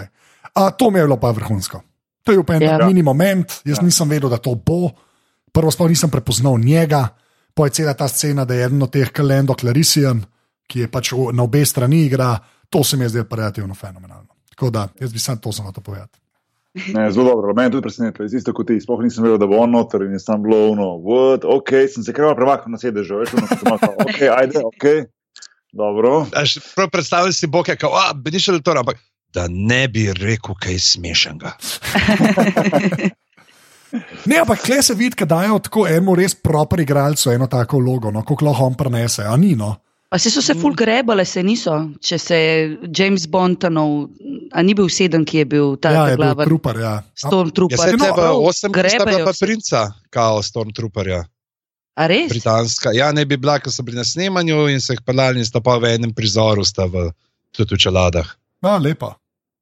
A, 0.53 0.69
to 0.71 0.91
mi 0.91 0.99
je 0.99 1.03
bilo 1.03 1.17
pa 1.17 1.32
vrhunsko. 1.32 1.82
To 2.24 2.32
je 2.32 2.38
bil 2.43 2.55
en 2.55 2.61
Ja. 2.61 2.78
ja. 2.80 2.88
mini 2.88 3.01
moment, 3.01 3.49
jaz 3.65 3.78
Ja. 3.78 3.82
ja. 3.82 3.86
nisem 3.86 4.09
vedel, 4.09 4.30
da 4.30 4.38
to 4.38 4.55
bo. 4.55 4.89
Prvo 5.51 5.71
sploh 5.71 5.89
nisem 5.89 6.09
prepoznal 6.09 6.57
njega, 6.57 7.07
pa 7.54 7.66
je 7.66 7.70
cela 7.70 7.93
ta 7.93 8.08
scena, 8.08 8.45
da 8.45 8.54
je 8.54 8.66
eden 8.66 8.82
od 8.82 8.91
teh 8.91 9.12
Kalendo 9.12 9.54
Clarisian, 9.60 10.24
ki 10.68 10.86
je 10.86 10.91
pač 10.91 11.14
na 11.34 11.43
obe 11.43 11.66
strani 11.66 12.06
igra, 12.06 12.38
to 12.70 12.84
se 12.84 12.97
mi 12.97 13.06
je 13.06 13.10
zdelo 13.10 13.28
relativno 13.32 13.76
fenomenalno. 13.76 14.34
Tako 14.49 14.70
da, 14.70 14.88
jaz 14.99 15.14
bi 15.14 15.20
sam 15.20 15.38
to 15.38 15.51
samo 15.51 15.72
to 15.72 15.82
povedal. 15.82 16.08
Ne, 16.74 17.12
zelo 17.12 17.30
dobro, 17.30 17.54
meni 17.54 17.72
tudi 17.72 17.82
presenetilo, 17.86 18.26
isto 18.26 18.54
kot 18.54 18.68
ti, 18.68 18.80
sploh 18.82 19.01
nisem 19.06 19.24
vedel, 19.24 19.38
da 19.38 19.45
bo 19.47 19.60
on 19.62 19.72
noter 19.72 20.01
in 20.01 20.16
je 20.18 20.24
tam 20.26 20.41
bilo 20.41 20.72
ono, 20.72 20.88
what, 21.06 21.45
ok, 21.45 21.70
sem 21.93 22.04
se 22.04 22.14
kar 22.14 22.34
premaknil 22.36 22.74
na 22.74 22.80
sedežu, 22.82 23.20
veš, 23.22 23.36
ono, 23.38 23.47
sem 23.51 23.70
rekel, 23.70 23.93
ok, 24.01 24.22
ajde, 24.39 24.64
ok, 24.66 24.86
dobro. 25.74 26.14
Až 26.34 26.58
Prav 26.76 26.89
predstavljaj 26.89 27.34
si 27.38 27.47
Bog, 27.47 27.70
kako 27.70 27.93
je 27.93 28.16
Benišel 28.26 28.62
to, 28.66 28.74
ampak 28.74 28.97
da 29.34 29.45
ne 29.49 29.88
bi 29.88 30.08
rekel 30.14 30.58
kaj 30.58 30.80
smešnega. 30.80 31.54
Ne, 34.26 34.39
ampak 34.39 34.62
kle 34.62 34.82
se 34.82 34.94
vidi, 34.94 35.16
da 35.20 35.26
dajo 35.28 35.60
tako 35.60 35.88
enemu 35.88 36.16
res 36.16 36.34
proper 36.36 36.80
igralcu 36.80 37.32
eno 37.32 37.48
tako 37.48 37.78
vlogo, 37.78 38.12
no, 38.12 38.24
kako 38.24 38.46
lahko 38.46 38.66
on 38.66 38.76
prenese, 38.76 39.22
a 39.24 39.36
ni 39.38 39.56
no. 39.56 39.76
Pa 40.10 40.18
se 40.18 40.30
so 40.30 40.41
se 40.41 40.54
full 40.54 40.74
grebale, 40.74 41.26
se 41.26 41.41
niso. 41.41 41.74
Če 42.00 42.18
se 42.18 42.38
je 42.38 42.58
James 42.91 43.24
Bond, 43.28 43.58
tanov, 43.60 44.10
a 44.52 44.62
ni 44.62 44.74
bil 44.74 44.86
sedem, 44.88 45.24
ki 45.26 45.38
je 45.38 45.46
bil 45.46 45.72
ta 45.78 45.89
Ja, 45.91 46.04
je 46.08 46.18
glavar. 46.18 46.46
trupar, 46.46 46.78
ja. 46.78 46.91
A, 46.91 47.02
Ja, 47.02 47.14
Stormtrooper. 47.18 47.78
se 47.80 47.91
no, 47.91 47.98
tebe 47.98 48.12
prav, 48.14 48.38
osem, 48.39 48.72
grebejo 48.72 49.26
pa 49.26 49.34
se. 49.34 49.46
princa, 49.46 49.82
kao 50.10 50.41
Stormtrooperja, 50.41 51.24
A 51.96 52.08
res? 52.08 52.30
britanska. 52.30 52.94
Ja, 52.94 53.12
ne 53.12 53.26
bi 53.26 53.38
bila, 53.38 53.58
ko 53.60 53.72
so 53.72 53.82
bili 53.82 53.98
na 53.98 54.04
snemanju 54.04 54.68
in 54.70 54.82
so 54.82 54.94
jih 54.94 55.02
pelali 55.02 55.39
in 55.39 55.46
sta 55.46 55.62
pa 55.62 55.78
v 55.78 55.96
enem 55.96 56.14
prizoru, 56.14 56.62
sta 56.64 56.86
v, 56.86 57.10
tudi 57.52 57.74
v 57.76 57.80
čeladah. 57.80 58.28
ja, 58.62 58.78
lepa. 58.78 59.18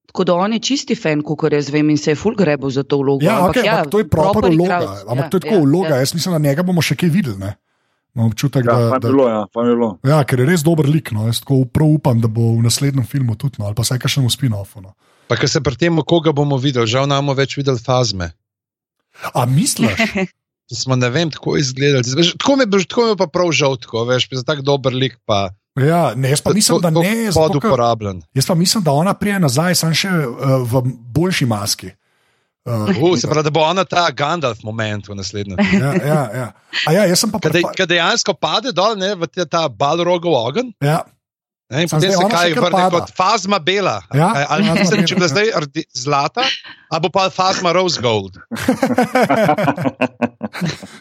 Tako 0.08 0.24
da 0.24 0.34
on 0.36 0.54
je 0.54 0.60
čisti 0.62 0.96
fan, 0.96 1.22
kot 1.22 1.46
jaz 1.50 1.70
vem, 1.70 1.90
in 1.90 1.98
se 1.98 2.12
je 2.12 2.16
full 2.16 2.36
grebal 2.36 2.70
za 2.70 2.84
to 2.84 2.98
vlogo. 2.98 3.24
Ja, 3.24 3.40
okay, 3.44 3.64
ampak 3.64 3.90
to 3.90 4.00
je 4.00 4.08
proper 4.08 4.32
proper 4.34 4.52
vloga. 4.52 4.80
Ampak 5.06 5.18
Ja, 5.18 5.30
to 5.30 5.38
je 5.38 5.42
tako 5.42 5.56
ja, 5.56 5.62
vloga. 5.62 5.88
ja. 5.90 6.00
Jaz 6.00 6.14
mislim, 6.14 6.34
da 6.34 6.40
njega 6.42 6.64
bomo 6.64 6.82
še 6.82 6.96
kaj 6.96 7.10
videli. 7.10 7.38
Ne? 7.38 7.54
Imam 8.12 8.28
občutek, 8.28 8.60
Ja, 8.62 8.74
da, 8.74 8.80
je 8.80 8.90
da, 8.92 9.00
bilo, 9.02 9.26
ja, 9.26 9.46
bilo. 9.56 9.90
ja, 10.04 10.20
ker 10.24 10.36
je 10.38 10.46
res 10.46 10.62
dober 10.62 10.84
lik. 10.86 11.12
No. 11.12 11.26
Jaz 11.26 11.40
tako 11.40 11.64
prav 11.66 11.88
upam, 11.90 12.20
da 12.20 12.28
bo 12.28 12.50
v 12.52 12.64
naslednjem 12.64 13.06
filmu 13.06 13.36
tudi, 13.36 13.56
no, 13.58 13.66
ali 13.66 13.74
pa 13.74 13.82
vsaj 13.82 14.00
kakšnem 14.00 14.28
spin-offu. 14.28 14.82
No. 14.82 14.92
Pa 15.28 15.36
ker 15.36 15.48
se 15.48 15.62
pri 15.62 15.78
tem, 15.78 15.96
koga 16.04 16.34
bomo 16.34 16.58
videli, 16.58 16.84
žal 16.86 17.08
ne 17.08 17.16
bomo 17.16 17.32
več 17.32 17.56
videli 17.56 17.80
fazme. 17.80 18.34
A 19.32 19.46
misliš? 19.46 19.96
Smo 20.74 20.96
ne 20.96 21.08
vem, 21.08 21.28
tako 21.28 21.56
izgledali. 21.56 22.04
Veš, 22.04 22.36
Tako 22.36 22.56
mi 22.56 22.64
je 22.64 22.68
bil- 22.68 22.84
tako 22.84 23.02
mi 23.02 23.10
je 23.10 23.18
pa 23.18 23.28
prav 23.28 23.52
žal, 23.52 23.76
tako, 23.76 24.04
veš, 24.06 24.28
za 24.30 24.44
tak 24.44 24.60
dober 24.62 24.92
lik 24.92 25.16
pa. 25.24 25.52
Ja, 25.78 26.14
ne, 26.16 26.30
jaz 26.30 26.42
pa 26.42 26.52
mislim, 26.52 26.80
da 26.80 26.92
ne. 26.92 27.32
Zato 27.32 27.54
ker- 27.54 27.66
uporabljen. 27.66 28.22
Jaz 28.34 28.46
pa 28.46 28.56
mislim, 28.56 28.84
da 28.84 28.94
ona 28.94 29.14
prije 29.14 29.40
nazaj, 29.40 29.76
sem 29.76 29.94
še 29.94 30.10
uh, 30.10 30.26
v 30.64 30.82
boljši 31.10 31.48
maski. 31.48 31.88
Uh, 31.88 31.94
Uh, 32.64 33.18
se 33.18 33.26
pravi, 33.26 33.44
da 33.44 33.50
bo 33.50 33.62
ona 33.62 33.84
ta 33.84 34.12
Gandalf 34.12 34.62
moment 34.62 35.08
v 35.08 35.16
naslednjem. 35.16 35.58
ja, 35.76 35.98
ja, 35.98 36.30
ja. 36.32 36.52
A 36.84 36.94
ja, 36.94 37.06
jaz 37.06 37.20
sem 37.20 37.32
pa 37.32 37.40
de- 37.40 37.50
prepa- 37.50 37.74
kad 37.74 37.90
dejansko 37.90 38.36
pade 38.36 38.72
dol 38.72 38.96
ne, 38.96 39.16
v 39.16 39.26
te- 39.26 39.48
ta 39.48 39.68
balrogov 39.68 40.36
ogen, 40.36 40.74
ja, 40.80 41.02
ne, 41.70 41.82
in 41.82 41.90
Samo 41.90 41.98
potem 41.98 42.12
se 42.12 42.30
kaj 42.30 42.54
vrne 42.54 42.72
pada. 42.72 42.90
kot 42.92 43.12
fazma 43.12 43.60
bela. 43.60 44.04
Ja, 44.14 44.30
Kaj, 44.30 44.46
ali 44.48 44.64
fazma 44.64 44.78
mislim, 44.78 45.08
če 45.08 45.16
bo 45.16 45.28
zdaj 45.28 45.52
rdi, 45.58 45.86
zlata, 45.92 46.44
ali 46.88 47.02
bo 47.02 47.10
pa 47.10 47.30
fazma 47.32 47.72
rose 47.72 48.00
gold. 48.00 48.38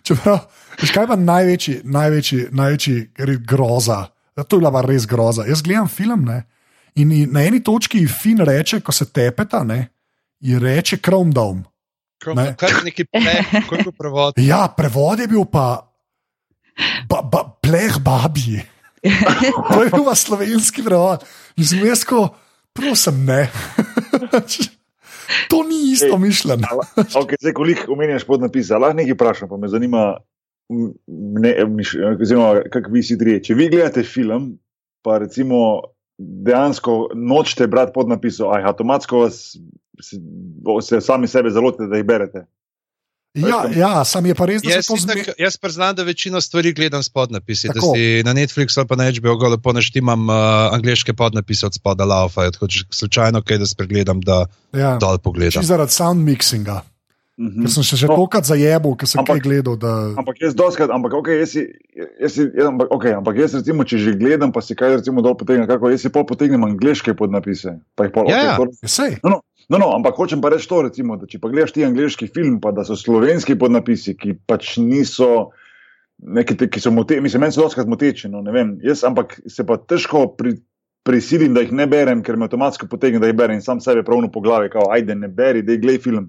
Čeprav, 0.03 0.49
kaj 0.87 1.07
pa 1.07 1.17
največji, 1.19 1.81
največji, 1.85 2.49
največji 2.53 3.11
groza? 3.45 4.09
To 4.35 4.57
je 4.57 4.61
bila 4.61 4.73
pa 4.73 4.83
res 4.87 5.07
groza. 5.07 5.45
Jaz 5.49 5.63
gledam 5.63 5.89
film 5.89 6.25
ne, 6.25 6.43
in 6.95 7.13
in 7.13 7.33
na 7.33 7.45
eni 7.47 7.63
točki 7.65 8.07
Fin 8.09 8.41
reče, 8.47 8.81
ko 8.81 8.93
se 8.93 9.11
tepeta, 9.13 9.65
ne, 9.65 9.89
ji 10.41 10.59
reče 10.59 11.01
Chrome 11.05 11.33
Dome. 11.33 11.63
Ne. 12.37 12.55
Kaj 12.57 12.69
je 12.69 12.83
neki 12.85 13.05
pleh, 13.09 13.47
kako 13.69 13.77
je 13.77 13.93
prevod? 13.99 14.35
Ja, 14.37 14.67
prevod 14.77 15.21
je 15.21 15.29
bil 15.29 15.45
pa 15.49 15.91
ba, 17.09 17.23
ba, 17.23 17.45
pleh 17.63 17.99
babi. 18.01 18.61
To 19.73 19.81
je 19.81 19.89
bil 19.89 20.05
pa 20.05 20.15
slovenski 20.15 20.85
prevod. 20.85 21.25
In 21.57 21.65
sem 21.65 21.85
jaz, 21.89 22.05
ko, 22.05 22.29
prosim, 22.77 23.25
ne. 23.25 23.49
To 25.51 25.63
ni 25.63 25.93
isto 25.95 26.19
mišljeno. 26.19 26.67
Okay, 27.21 27.39
zdaj, 27.41 27.55
koliko 27.55 27.93
omenjaš 27.95 28.27
podnapise, 28.27 28.75
lahko 28.75 28.99
nekaj 28.99 29.15
vprašam, 29.15 29.49
pa 29.49 29.57
me 29.57 29.69
zanima, 29.71 30.19
oziroma, 32.21 32.63
kako 32.73 32.93
vi 32.93 33.03
si 33.03 33.19
trije. 33.19 33.43
Če 33.43 33.55
vi 33.55 33.69
gledate 33.69 34.03
film, 34.03 34.53
pa 35.03 35.19
recimo 35.19 35.81
dejansko 36.21 37.11
nočete 37.15 37.67
brati 37.67 37.93
podnapisov, 37.95 38.53
aj 38.55 38.71
avtomatsko 38.73 39.25
vas, 39.25 39.57
se, 40.83 41.01
sami 41.01 41.29
sebe 41.29 41.51
zalotite, 41.51 41.89
da 41.91 41.97
jih 41.97 42.07
berete. 42.07 42.47
Ja, 43.35 43.63
ja, 43.77 44.05
sam 44.05 44.27
je 44.27 44.35
pa 44.35 44.47
res, 44.51 44.63
da 44.63 44.73
Jaz, 44.73 44.85
se 44.85 44.91
to 44.91 44.97
itak, 44.99 45.21
zme... 45.23 45.35
jaz 45.39 45.57
priznam, 45.57 45.95
da 45.95 46.03
večino 46.03 46.41
stvari 46.41 46.73
gledam 46.75 47.03
s 47.03 47.09
podnapisi. 47.09 47.69
Da 47.69 47.81
na 48.27 48.35
Netflixu 48.35 48.83
ali 48.83 48.89
pa 48.89 48.97
na 48.99 49.07
HBO 49.11 49.37
ga 49.39 49.49
lepo 49.55 49.73
naštimam 49.73 50.29
uh, 50.29 50.35
angliške 50.75 51.15
podnapise 51.15 51.67
od 51.67 51.75
spoda 51.75 52.05
laufajo, 52.05 52.51
tako 52.51 52.69
če 52.69 52.85
slučajno 52.91 53.43
kaj 53.47 53.59
da 53.63 53.67
spregledam, 53.71 54.21
da 54.21 54.47
ja. 54.75 54.97
dol 55.01 55.19
pogledam. 55.19 55.61
Čisto 55.61 55.71
zaradi 55.71 55.95
sound 55.95 56.27
mixinga. 56.27 56.81
Mhm. 57.41 57.65
Ker 57.65 57.71
sem 57.73 57.83
se 57.83 57.97
že 57.97 58.05
No. 58.05 58.17
tokrat 58.21 58.45
zajebil, 58.45 58.93
ker 59.01 59.09
sem 59.09 59.25
Ampak- 59.25 59.41
kaj 59.41 59.41
gledal. 59.41 59.77
Da... 59.81 60.13
Ampak 60.13 60.37
jaz 60.37 60.53
doskrat, 60.53 60.91
ampak, 60.93 61.13
okay, 61.17 61.41
jaz, 61.41 61.57
si, 61.57 61.63
jaz, 62.21 62.33
si, 62.37 62.45
jaz, 62.53 62.69
ampak, 62.69 62.93
okay, 62.93 63.17
ampak 63.17 63.33
jaz 63.41 63.57
recimo, 63.57 63.81
če 63.81 63.97
že 63.97 64.13
gledam, 64.13 64.53
pa 64.53 64.61
si 64.61 64.77
kaj 64.77 65.01
recimo 65.01 65.25
dol 65.25 65.33
potegnem, 65.35 65.65
kako 65.65 65.89
jaz 65.89 66.05
si 66.05 66.13
pol 66.13 66.29
potegnem 66.29 66.61
angliške 66.61 67.17
podnapise. 67.17 67.81
Pol, 67.97 68.29
Ja, 68.29 68.37
ja. 68.37 68.53
okay, 68.53 68.69
to, 68.69 68.77
Ja, 68.85 68.89
sej. 68.93 69.13
No, 69.25 69.29
no, 69.31 69.39
no, 69.69 69.77
no, 69.79 69.89
ampak 69.97 70.13
hočem 70.15 70.45
pa 70.45 70.53
reči 70.53 70.69
to, 70.69 70.85
recimo, 70.85 71.17
da 71.17 71.25
če 71.25 71.41
pa 71.41 71.49
gledaš 71.49 71.73
ti 71.73 71.81
angliški 71.81 72.29
film, 72.29 72.61
pa 72.61 72.77
da 72.77 72.85
so 72.85 72.93
slovenski 72.93 73.57
podnapisi, 73.57 74.13
ki 74.13 74.37
pač 74.45 74.77
niso. 74.77 75.57
Neki, 76.21 76.69
ki 76.69 76.77
so 76.77 76.93
moteči, 76.93 77.25
mislim, 77.25 77.41
meni 77.41 77.57
so 77.57 77.65
doskrat 77.65 77.89
moteči. 77.89 78.29
No, 78.29 78.45
ne 78.45 78.53
vem, 78.53 78.77
jaz 78.85 79.01
ampak 79.01 79.41
se 79.49 79.65
pa 79.65 79.81
težko 79.81 80.37
pri, 80.37 80.61
prisilim, 81.01 81.57
da 81.57 81.65
jih 81.65 81.73
ne 81.73 81.87
berem, 81.89 82.21
ker 82.21 82.37
me 82.37 82.45
avtomatsko 82.45 82.85
potegne, 82.85 83.17
da 83.17 83.25
jih 83.25 83.33
berem 83.35 83.57
in 83.57 83.65
sam 83.65 83.81
sebe 83.81 84.05
pravno 84.05 84.29
po 84.29 84.45
glavi, 84.45 84.69
kao, 84.69 84.93
ajde, 84.93 85.17
ne 85.17 85.33
beri, 85.33 85.63
da 85.65 85.73
glej 85.81 85.97
film. 86.05 86.29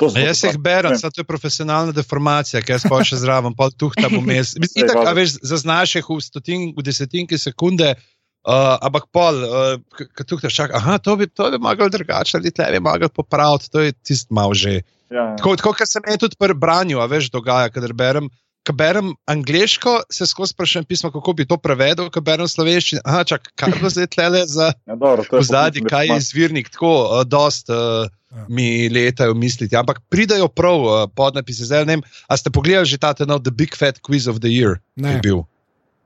To 0.00 0.08
so 0.08 0.16
A 0.16 0.22
pa 0.22 0.26
jaz 0.30 0.40
jih 0.44 0.56
berem, 0.56 0.94
to 0.96 1.20
je 1.20 1.26
profesionalna 1.28 1.92
deformacija, 1.92 2.62
ker 2.64 2.78
jaz 2.78 2.86
pa 2.88 3.02
še 3.04 3.20
zraven, 3.20 3.52
pa 3.56 3.68
tuhtam 3.68 4.16
vmes. 4.16 4.54
Mislim, 4.62 4.80
Saj, 4.80 4.86
Itak, 4.86 4.96
a 4.96 5.02
hvala. 5.02 5.16
veš, 5.18 5.36
zaznaš 5.44 5.96
jih 5.98 6.08
v, 6.08 6.18
stotin, 6.24 6.64
v 6.76 6.84
desetinki 6.86 7.38
sekunde, 7.40 7.92
uh, 7.92 8.76
ampak 8.80 9.10
pol, 9.12 9.42
uh, 9.44 10.00
ki 10.00 10.24
tuhtaš, 10.24 10.56
čak, 10.56 10.72
aha, 10.78 10.96
to 11.04 11.18
bi, 11.20 11.28
to 11.28 11.50
bi 11.52 11.60
mogel 11.60 11.92
drugače, 11.92 12.38
ali 12.40 12.54
tle 12.54 12.70
bi 12.72 12.80
mogel 12.80 13.12
popraviti, 13.12 13.68
to 13.68 13.84
je 13.84 13.92
tist 14.00 14.32
mal 14.32 14.56
že. 14.56 14.80
Ja, 15.10 15.34
ja. 15.34 15.36
Tako, 15.36 15.58
tako 15.60 15.74
kot 15.76 15.90
se 15.90 16.00
meni 16.06 16.22
tudi 16.22 16.38
pri 16.40 16.56
branju, 16.56 17.02
a 17.02 17.08
veš, 17.10 17.28
dogaja, 17.34 17.68
kadar 17.74 17.92
berem 17.92 18.32
ko 18.66 18.72
berem 18.76 19.14
angliško, 19.26 20.02
se 20.12 20.26
skozi 20.26 20.52
sprašujem 20.52 20.84
pismo, 20.84 21.10
kako 21.10 21.32
bi 21.32 21.46
to 21.48 21.56
prevedel, 21.56 22.10
ko 22.12 22.20
berem 22.20 22.48
slovenščino. 22.48 23.00
Aha, 23.04 23.24
čak, 23.24 23.48
kaj 23.58 23.78
bo 23.80 23.88
zdaj 23.90 24.06
tlele 24.12 24.44
za 24.46 24.72
Ja, 24.86 24.96
dobro, 24.96 25.24
to 25.24 25.40
je 25.40 25.48
zadnji, 25.48 25.84
kaj 25.88 26.12
je 26.12 26.16
izvirnik, 26.20 26.68
tako 26.70 26.94
uh, 27.08 27.22
dost 27.24 27.70
uh, 27.72 28.08
Ja. 28.30 28.44
mi 28.48 28.86
letajo 28.88 29.34
misliti. 29.34 29.74
Ampak 29.74 29.96
pridajo 30.06 30.46
prav 30.48 30.84
uh, 30.86 31.10
podnapisi. 31.10 31.64
Zdaj, 31.66 31.82
ne 31.82 31.96
vem, 31.96 32.02
a 32.30 32.36
ste 32.38 32.46
pogledali 32.54 32.86
že 32.86 32.94
ta 33.02 33.10
nov 33.26 33.42
The 33.42 33.50
Big 33.50 33.74
Fat 33.74 33.98
Quiz 33.98 34.28
of 34.30 34.38
the 34.38 34.46
Year, 34.46 34.78
ki 34.94 35.02
Ne. 35.02 35.12
je 35.12 35.18
bil. 35.18 35.40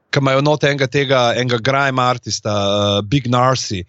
Ki 0.09 0.23
imajo 0.25 0.41
not 0.41 0.65
enega 0.65 0.89
tega, 0.89 1.35
enega 1.37 1.59
grime 1.61 2.01
artista, 2.01 2.49
uh, 2.49 3.03
Big 3.05 3.29
Narcy. 3.29 3.85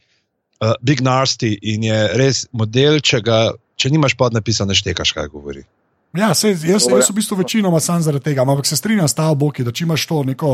Uh, 0.60 0.76
Big 0.84 1.00
Nasty 1.00 1.56
in 1.64 1.84
je 1.88 1.96
res 2.20 2.44
model, 2.52 3.00
če, 3.00 3.22
ga, 3.24 3.56
če 3.80 3.90
nimaš 3.90 4.16
podnapisa, 4.20 4.68
ne 4.68 4.76
štekaš, 4.76 5.16
kaj 5.16 5.32
govori. 5.32 5.64
Ja, 6.16 6.32
sej, 6.34 6.56
jaz, 6.64 6.88
jaz 6.88 7.10
v 7.12 7.16
bistvu 7.18 7.36
večinoma 7.40 7.80
sam 7.84 8.02
zaradi 8.02 8.32
tega, 8.32 8.42
ampak 8.42 8.66
se 8.66 8.76
strinjam 8.76 9.08
s 9.08 9.14
tabo, 9.18 9.36
Boki, 9.36 9.64
da 9.64 9.72
če 9.76 9.84
imaš 9.84 10.06
to 10.08 10.22
neko, 10.24 10.52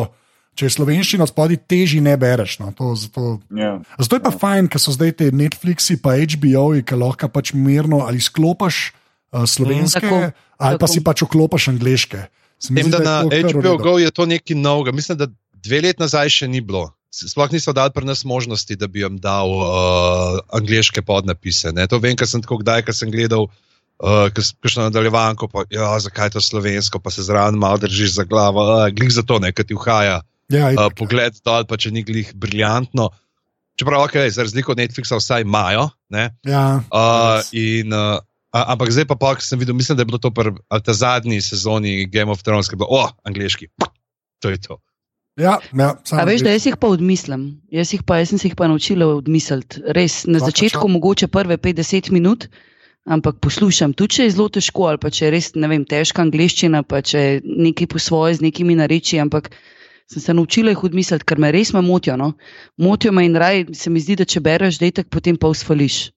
če 0.57 0.65
je 0.65 0.73
slovenščina 0.73 1.27
spodaj, 1.29 1.59
teži 1.69 2.01
ne 2.01 2.15
bereš. 2.17 2.57
No, 2.59 2.71
to, 2.75 2.95
zato, 2.97 3.39
Ja. 3.53 3.77
zato 3.99 4.17
je 4.17 4.23
pa 4.25 4.31
fajn, 4.33 4.67
ker 4.67 4.81
so 4.81 4.91
zdaj 4.91 5.11
te 5.21 5.29
Netflixi, 5.31 5.99
pa 6.01 6.17
HBO-ji, 6.17 6.83
ki 6.83 6.97
lahko 6.97 7.29
pač 7.29 7.53
mirno 7.53 8.03
ali 8.07 8.19
sklopiš 8.19 8.91
uh, 8.91 9.45
slovenske, 9.45 10.01
Tako, 10.01 10.19
mm, 10.27 10.33
ali 10.57 10.75
pa 10.77 10.85
tako. 10.87 10.93
si 10.93 11.03
pač 11.03 11.23
oklopiš 11.23 11.67
angliške. 11.75 12.21
Vem, 12.69 12.89
da 12.93 12.97
je 12.97 13.05
na 13.05 13.15
HBO. 13.25 13.77
Go 13.81 13.97
je 13.97 14.11
to 14.13 14.25
nekaj 14.29 14.53
novega. 14.57 14.91
Mislim, 14.93 15.17
da 15.17 15.25
dve 15.61 15.81
leti 15.81 16.01
nazaj 16.01 16.29
še 16.29 16.47
ni 16.47 16.61
bilo. 16.61 16.91
Sploh 17.11 17.49
niso 17.51 17.73
dali 17.73 17.91
pri 17.91 18.05
nas 18.05 18.21
možnosti, 18.23 18.75
da 18.77 18.87
bi 18.87 19.01
jim 19.01 19.17
dal 19.17 19.49
uh, 19.49 19.65
angliške 20.53 21.01
podnapise. 21.01 21.73
Ne. 21.73 21.87
To 21.89 21.97
vem, 21.97 22.13
ker 22.15 22.29
sem 22.29 22.39
tako 22.41 22.61
kdaj, 22.61 22.85
ker 22.85 22.95
sem 22.95 23.09
gledal. 23.09 23.49
Uh, 23.49 23.70
Kakšno 24.01 24.87
nadaljevanko, 24.89 25.47
pa 25.47 25.63
ja, 25.69 25.93
zakaj 25.99 26.31
je 26.31 26.35
to 26.37 26.41
slovensko, 26.41 26.99
pa 26.99 27.11
se 27.13 27.23
zraven 27.23 27.55
malo 27.55 27.77
držiš 27.77 28.15
za 28.17 28.23
glavo, 28.23 28.63
uh, 28.65 28.89
glih 28.89 29.11
za 29.13 29.21
to, 29.21 29.39
ker 29.39 29.65
ti 29.65 29.77
uhaja 29.77 30.21
Ja, 30.51 30.67
uh, 30.73 30.89
pogled 30.91 31.37
dol, 31.45 31.63
pa 31.63 31.77
če 31.77 31.91
ni 31.91 32.03
glih 32.03 32.33
briljantno. 32.35 33.09
Čeprav, 33.79 34.03
okay, 34.03 34.27
za 34.29 34.43
razliko 34.43 34.73
od 34.73 34.81
Netflixa, 34.81 35.15
vsaj 35.15 35.41
imajo. 35.41 35.89
ne. 36.09 36.35
ja, 36.43 36.81
Uh, 36.91 37.39
in, 37.55 37.93
uh, 37.93 38.19
a- 38.51 38.65
ampak 38.73 38.91
zdaj 38.91 39.05
pa, 39.07 39.15
pa 39.15 39.35
ko 39.35 39.41
sem 39.41 39.59
videl, 39.59 39.75
mislim, 39.75 39.95
da 39.95 40.01
je 40.01 40.09
bilo 40.11 40.17
to 40.19 40.31
pri 40.31 40.51
ali 40.67 40.83
ta 40.83 40.93
zadnji 40.93 41.41
sezoni 41.41 42.05
Game 42.11 42.31
of 42.31 42.43
Thrones, 42.43 42.67
ki 42.67 42.75
je 42.75 42.77
bilo, 42.77 42.89
o, 42.91 43.07
angliški. 43.23 43.67
To 44.41 44.49
je 44.49 44.57
to. 44.57 44.81
ja, 45.39 45.59
ja, 45.73 45.95
A 46.11 46.23
veš, 46.27 46.41
da 46.43 46.51
jaz 46.51 46.65
jih 46.65 46.75
pa 46.75 46.87
odmislim. 46.91 47.61
Jaz, 47.71 47.93
jih 47.93 48.03
pa, 48.03 48.17
jaz 48.19 48.29
sem 48.29 48.37
se 48.41 48.49
jih 48.49 48.55
pa 48.59 48.67
naučila 48.67 49.07
odmisliti. 49.15 49.81
Res 49.87 50.25
na 50.27 50.41
Lahko 50.41 50.51
začetku, 50.51 50.83
čo? 50.83 50.91
mogoče 50.91 51.27
prve 51.31 51.57
50 51.57 52.11
minut, 52.11 52.49
ampak 53.05 53.39
poslušam. 53.41 53.93
Tudi 53.97 54.17
če 54.17 54.27
je 54.27 54.35
zelo 54.35 54.47
težko, 54.49 54.87
ali 54.91 55.01
pa 55.01 55.09
če 55.09 55.25
je 55.25 55.33
res 55.33 55.51
vem, 55.55 55.85
težka 55.85 56.23
angliščina, 56.25 56.83
pa 56.83 57.01
če 57.01 57.19
je 57.19 57.41
nekaj 57.45 57.89
po 57.91 57.99
svoje 57.99 58.39
z 58.39 58.47
nekimi 58.47 58.77
nareči, 58.77 59.19
ampak 59.21 59.51
sem 60.11 60.21
se 60.21 60.33
naučila 60.33 60.73
jih 60.73 60.83
odmisliti, 60.83 61.25
ker 61.25 61.39
me 61.39 61.51
res 61.51 61.73
me 61.73 61.81
motijo. 61.81 62.17
No? 62.19 62.33
Motijo 62.77 63.13
me 63.15 63.25
in 63.25 63.35
raj 63.35 63.65
se 63.73 63.89
mi 63.89 64.01
zdi, 64.03 64.19
da 64.19 64.25
če 64.27 64.43
bereš, 64.43 64.81
da 64.81 64.89
je 64.89 64.99
tako 65.01 65.17
potem 65.17 65.37
pa 65.39 65.51
usfališ. 65.51 66.09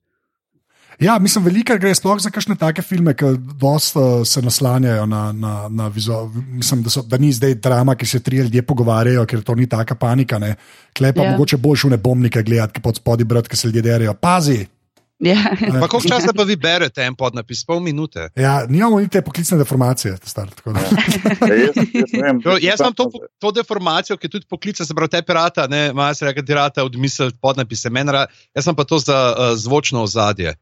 Ja, 1.03 1.17
mislim, 1.19 1.43
veliko 1.49 1.75
gre 1.83 1.91
sploh 1.95 2.21
za 2.23 2.31
kakšne 2.31 2.55
take 2.59 2.83
filme, 2.87 3.17
ki 3.19 3.33
dosta 3.59 3.99
uh, 3.99 4.27
se 4.27 4.39
naslanjajo 4.43 5.09
na, 5.11 5.25
na, 5.35 5.55
na 5.67 5.89
vizual. 5.91 6.29
Mislim, 6.55 6.85
da, 6.87 6.91
so, 6.91 7.03
da 7.03 7.19
ni 7.19 7.33
zdaj 7.35 7.57
drama, 7.59 7.97
ki 7.99 8.07
se 8.07 8.21
tri 8.23 8.39
ljudje 8.45 8.63
pogovarjajo, 8.63 9.25
ker 9.27 9.43
to 9.43 9.57
ni 9.59 9.67
taka 9.67 9.99
panika. 9.99 10.39
Ne. 10.39 10.55
Klej 10.95 11.13
pa 11.13 11.25
Ja. 11.25 11.29
yeah. 11.29 11.35
mogoče 11.35 11.57
boljš 11.57 11.85
v 11.89 11.91
nebomnike 11.97 12.43
gledati, 12.47 12.79
ki 12.79 12.85
pod 12.85 13.03
spodaj 13.03 13.27
brati, 13.27 13.51
ki 13.51 13.57
se 13.57 13.69
ljudje 13.69 13.83
derajo. 13.83 14.15
Pazi! 14.15 14.61
Ja. 15.19 15.37
Pa 15.81 15.89
koliko 15.89 16.09
časa 16.09 16.33
pa 16.37 16.43
vi 16.43 16.57
berete 16.57 17.03
en 17.03 17.15
podnapis? 17.15 17.65
Pol 17.65 17.81
minute. 17.81 18.29
Ja, 18.37 18.67
nimamo 18.69 18.99
niti 19.01 19.21
poklicne 19.23 19.59
deformacije, 19.59 20.17
ta 20.19 20.27
star. 20.29 20.51
tako 20.51 20.73
da. 20.73 20.81
Ja, 20.81 21.55
jaz, 21.55 21.77
jaz, 21.95 22.11
vem, 22.23 22.41
Jo, 22.45 22.57
jaz 22.61 22.81
imam 22.81 22.95
to, 22.95 23.07
to 23.39 23.51
deformacijo, 23.51 24.17
ki 24.17 24.27
je 24.27 24.31
tudi 24.31 24.47
poklica, 24.51 24.85
se 24.85 24.95
pravi, 24.95 25.11
te 25.11 25.23
pirata, 25.23 25.67
ne, 25.67 25.93
reče, 26.21 26.43
da 26.43 26.69
ti 26.69 26.81
odmisliti 26.83 27.39
podnapise. 27.41 27.91
Meni 27.91 28.13
ra- 28.13 28.27
Jaz 28.55 28.65
sem 28.65 28.75
pa 28.75 28.85
to 28.85 28.99
za 28.99 29.19
uh, 29.31 29.57
zvočno 29.57 30.03
ozadje. 30.03 30.55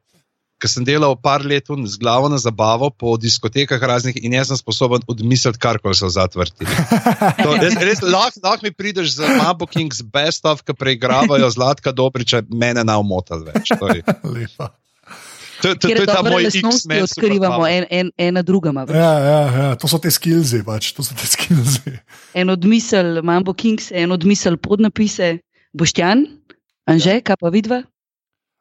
Ker 0.62 0.70
sem 0.70 0.84
delal 0.86 1.16
par 1.18 1.43
let 1.43 1.66
z 1.66 1.98
glavo 1.98 2.28
na 2.30 2.39
zabavo 2.39 2.86
po 2.94 3.16
diskotekah 3.18 3.82
raznih 3.82 4.14
in 4.22 4.36
jaz 4.36 4.52
sem 4.52 4.59
sposoben 4.60 5.02
odmisliti 5.10 5.59
karkoli 5.59 5.98
se 5.98 6.06
zavrti. 6.14 6.68
To, 7.43 7.56
res, 7.64 7.74
res, 7.82 8.02
lahko 8.06 8.39
lah 8.47 8.62
mi 8.62 8.70
prideš 8.70 9.16
z 9.18 9.26
Mabo 9.40 9.66
Kings 9.66 10.05
Best 10.06 10.47
of, 10.47 10.62
ki 10.62 10.76
preigravajo 10.78 11.51
Zlatka 11.51 11.90
Dobriča, 11.90 12.44
mene 12.47 12.86
na 12.86 12.94
umotali 13.02 13.51
več. 13.51 13.74
To 13.74 13.90
je, 13.90 14.06
Lepa. 14.22 14.70
to, 15.62 15.74
to, 15.74 15.90
to 15.90 15.98
je 15.98 16.06
ta 16.06 16.22
moj 16.22 16.47
X-Men. 16.47 17.02
odkrivamo 17.10 17.66
en, 17.66 17.89
en, 17.90 18.12
ena 18.14 18.47
drugama. 18.47 18.86
veš. 18.86 18.94
Ja, 19.02 19.12
ja, 19.18 19.40
ja, 19.51 19.68
to 19.74 19.90
so 19.90 19.98
te 19.98 20.14
skilzi, 20.14 20.62
pač, 20.62 20.93
to 20.94 21.02
so 21.02 21.18
te 21.18 21.26
skilzi. 21.26 21.98
En 22.39 22.55
odmisel 22.55 23.18
Mambo 23.26 23.51
Kings, 23.59 23.90
en 23.90 24.14
odmisel 24.14 24.62
podnapise. 24.62 25.40
Boštjan, 25.72 26.26
Anže, 26.86 27.20
kaj 27.22 27.39
pa 27.39 27.51
vidva? 27.55 27.82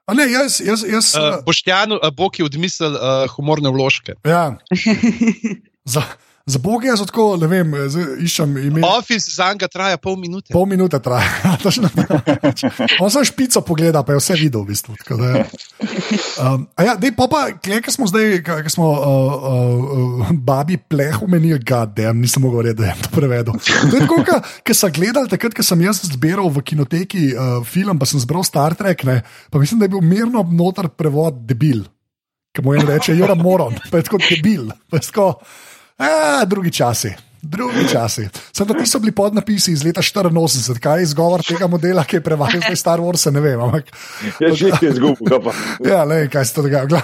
A 0.09 0.13
ne, 0.17 0.25
jaz, 0.31 0.59
jaz, 0.59 0.83
jaz 0.83 1.13
Uh, 1.15 1.43
Boštjanu, 1.45 1.99
uh, 2.01 2.09
Bog 2.15 2.39
je 2.39 2.45
odmislil 2.45 2.95
uh, 2.97 3.29
humorne 3.35 3.69
vložke. 3.69 4.17
ja, 4.25 4.57
za, 5.93 6.03
za 6.45 6.59
Bog 6.59 6.85
jaz 6.85 7.01
tako, 7.05 7.38
ne 7.38 7.47
vem, 7.47 7.73
iščem 8.23 8.57
ime. 8.57 8.81
Office 8.85 9.31
za 9.31 9.51
njega 9.53 9.68
traja 9.68 9.97
pol 9.97 10.15
minute. 10.19 10.53
Pol 10.53 10.65
minute 10.65 10.99
traja, 10.99 11.30
točno 11.63 11.89
tako. 11.95 12.19
On 12.99 13.11
samo 13.11 13.26
špico 13.26 13.61
pogleda, 13.61 14.03
pa 14.03 14.15
je 14.15 14.22
vse 14.22 14.38
videl, 14.39 14.63
v 14.63 14.73
bistvu. 14.73 14.95
tako 15.03 15.19
da 15.22 15.30
je. 15.30 15.45
Um, 16.41 16.68
ja, 16.81 16.95
dej, 16.99 17.13
pa 17.18 17.27
pa, 17.31 17.43
ki 17.61 17.93
smo 17.93 18.07
zdaj, 18.09 18.41
ki 18.43 18.73
smo 18.73 18.89
uh, 18.91 19.05
uh, 19.05 20.26
uh, 20.26 20.34
babi 20.34 20.77
pleh 20.77 21.22
umenili, 21.22 21.59
gadem, 21.59 22.22
nisem 22.22 22.43
mogel 22.43 22.65
reči, 22.65 22.81
da 22.81 22.91
je 22.91 22.97
to 23.05 23.13
prevedel. 23.15 23.57
To 23.61 23.95
je 23.95 24.03
tako, 24.07 24.41
ki 24.65 24.77
sem 24.77 24.93
gledal 24.97 25.30
takrat, 25.31 25.55
ko 25.57 25.65
sem 25.65 25.85
jaz 25.85 26.03
zbiral 26.09 26.49
v 26.49 26.65
kinoteki 26.65 27.23
uh, 27.31 27.55
film, 27.68 27.99
pa 28.01 28.09
sem 28.09 28.22
zbral 28.22 28.45
Star 28.47 28.76
Trek, 28.77 29.05
ne, 29.07 29.22
pa 29.51 29.61
mislim, 29.61 29.81
da 29.81 29.89
je 29.89 29.95
bil 29.95 30.05
mirno 30.05 30.43
noter 30.43 30.89
prevod 30.89 31.43
debil. 31.47 31.85
Ki 32.51 32.63
mu 32.65 32.73
je 32.76 32.84
reče, 32.84 33.13
Jora 33.15 33.35
Moron, 33.35 33.77
pa 33.91 34.01
je 34.01 34.09
tako 34.09 34.19
debil. 34.26 34.72
Pa 34.91 34.99
je 34.99 35.07
tako, 35.07 35.27
a, 36.01 36.45
drugi 36.45 36.71
časi. 36.71 37.13
Drugi 37.41 37.87
časi. 37.89 38.27
Sem 38.53 38.67
da 38.69 38.75
ti 38.77 38.85
so 38.85 38.99
bili 39.01 39.11
podnapisi 39.11 39.71
iz 39.73 39.81
leta 39.83 40.01
84, 40.01 40.77
kaj 40.79 40.99
je 40.99 41.03
izgovor 41.03 41.41
tega 41.41 41.65
modela, 41.67 42.03
ki 42.05 42.19
je 42.19 42.21
prevajal 42.21 42.61
zdaj 42.61 42.75
Star 42.77 43.01
Wars, 43.01 43.25
ne 43.33 43.41
vem. 43.41 43.61
Ampak, 43.61 43.89
Jaz 44.39 44.59
že 44.59 44.69
je 44.81 44.91
izgubil, 44.91 45.41
pa. 45.41 45.53
ja, 45.89 46.05
ne, 46.05 46.27
kaj 46.29 46.45
se 46.45 46.53
to 46.53 46.61
dogaja. 46.61 47.01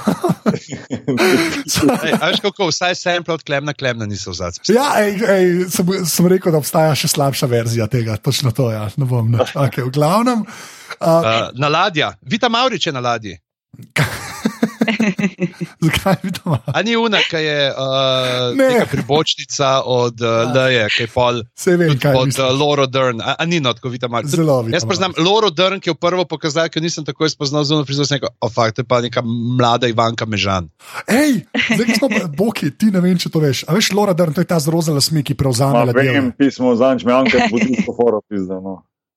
veš 2.30 2.40
kako, 2.46 2.70
vsaj 2.70 2.96
sample 2.96 3.34
od 3.34 3.44
klemna, 3.44 3.74
klemna 3.74 4.06
niso 4.06 4.32
vzati. 4.32 4.62
Ja, 4.74 4.94
ej, 5.02 5.18
ej, 5.26 5.66
sem, 5.74 5.90
sem 6.06 6.30
rekel, 6.30 6.54
da 6.54 6.62
obstaja 6.62 6.94
še 6.96 7.10
slabša 7.18 7.50
verzija 7.50 7.88
tega, 7.90 8.18
točno 8.22 8.54
to. 8.54 8.70
Ja. 8.72 8.86
Ne 8.98 9.10
bom, 9.10 9.32
ne. 9.32 9.42
Okay, 9.56 9.90
v 9.90 9.94
glavnem. 9.98 10.46
Uh, 10.46 10.78
Uh, 11.02 11.50
na 11.60 11.68
ladja, 11.68 12.14
Vita 12.22 12.50
Maurič 12.50 12.88
je 12.88 12.94
na 12.94 13.00
ladji. 13.00 13.36
zakaj 15.86 16.16
bi 16.24 16.32
to 16.32 16.42
imel? 16.46 16.60
A 16.68 16.82
ni 16.82 16.96
una, 16.96 17.20
ki 17.20 17.38
je 17.38 17.60
uh, 17.70 17.78
Ne. 18.54 18.68
neka 18.70 18.86
pribočnica 18.86 19.82
od 19.84 20.22
uh, 20.22 20.52
Leje, 20.52 20.88
ki 20.90 21.04
je 21.04 21.08
pol. 21.08 21.42
Sej 21.54 21.78
vem, 21.78 21.94
kaj 21.96 22.16
Od 22.16 22.26
mislim. 22.28 22.46
uh, 22.46 22.54
Laura 22.54 22.86
Dern, 22.86 23.22
a, 23.22 23.36
a 23.36 23.46
ni 23.46 23.60
not, 23.60 23.80
ko 23.80 23.90
Vita 23.90 24.08
Maurič. 24.08 24.30
Zelo 24.30 24.62
Vita 24.62 24.76
Jaz 24.76 24.86
poznam 24.86 25.14
Laura 25.18 25.50
Dern, 25.50 25.80
ki 25.80 25.90
je 25.90 25.94
v 25.94 26.00
prvo 26.00 26.26
pokazal, 26.26 26.70
ker 26.70 26.82
nisem 26.82 27.06
takoj 27.06 27.30
spoznal 27.30 27.64
zunaj 27.64 27.86
rekel, 27.88 28.30
o 28.40 28.50
fakt, 28.50 28.76
to 28.76 28.82
je 28.82 28.88
pa 28.88 29.02
neka 29.02 29.22
mlada 29.24 29.88
Ivanka 29.88 30.26
Mežan. 30.26 30.70
Ej, 31.08 31.44
zdaj 31.74 31.88
smo 31.96 32.10
pa, 32.10 32.26
Boki, 32.40 32.72
ti 32.72 32.92
ne 32.92 33.00
vem, 33.00 33.18
če 33.18 33.30
to 33.30 33.40
veš. 33.40 33.66
A 33.68 33.76
veš, 33.76 33.92
Laura 33.94 34.14
Dern, 34.14 34.34
to 34.34 34.42
je 34.42 34.50
ta 34.50 34.60
z 34.60 34.68
roza 34.68 34.94
lasmi, 34.94 35.24
ki 35.24 35.34
prevzame 35.34 35.74
Ma, 35.74 35.86
ladje. 35.86 36.12
vem, 36.12 36.32
pismo 36.32 36.76
zanč, 36.76 37.04
me 37.04 37.14
anke 37.14 37.38
budil 37.54 37.76
po 37.86 37.94
foro 37.94 38.22
pizda. 38.26 38.60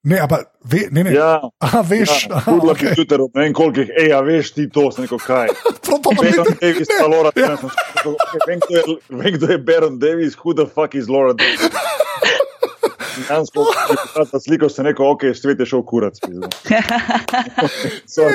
Ne, 0.03 0.17
a 0.21 0.27
pa, 0.27 0.39
ve, 0.65 0.89
ne, 0.91 1.03
ne. 1.05 1.13
Ja, 1.13 1.41
Aha, 1.65 1.83
veš, 1.85 2.27
ja, 2.31 2.37
aha, 2.37 2.53
okay. 2.57 2.87
kompjuter, 2.89 3.21
ne 3.35 3.43
vem 3.43 3.53
koliko 3.53 3.81
jih, 3.81 3.91
ej, 4.01 4.13
a 4.17 4.21
veš 4.25 4.53
ti 4.57 4.65
to, 4.73 4.87
sem 4.93 5.05
rekel, 5.05 5.19
kaj. 5.21 5.51
Prav 5.85 5.99
to 6.01 6.15
pa 6.17 6.23
Baron 6.23 6.47
ne. 6.49 6.57
Davis, 6.61 6.89
pa 6.89 7.07
Laura 7.07 7.33
Dern. 7.37 7.57
sem 7.57 7.69
rekel, 7.69 8.15
"Okay, 8.15 8.41
Vem, 8.49 8.61
kdo 8.65 8.77
je- 8.77 8.99
vem, 9.21 9.33
kdo 9.37 9.51
je 9.53 9.59
Baron 9.59 9.99
Davis, 9.99 10.37
who 10.41 10.55
the 10.55 10.65
fuck 10.67 10.95
is 10.95 11.09
Laura 11.09 11.35
Davis. 11.35 11.69
Dejansko, 13.31 13.62
ta 14.27 14.40
sliko 14.40 14.66
sem 14.69 14.85
rekel, 14.85 15.07
ok, 15.07 15.23
svet 15.35 15.61
je 15.61 15.66
šel 15.66 15.82
kurac. 15.86 16.19
so. 18.11 18.27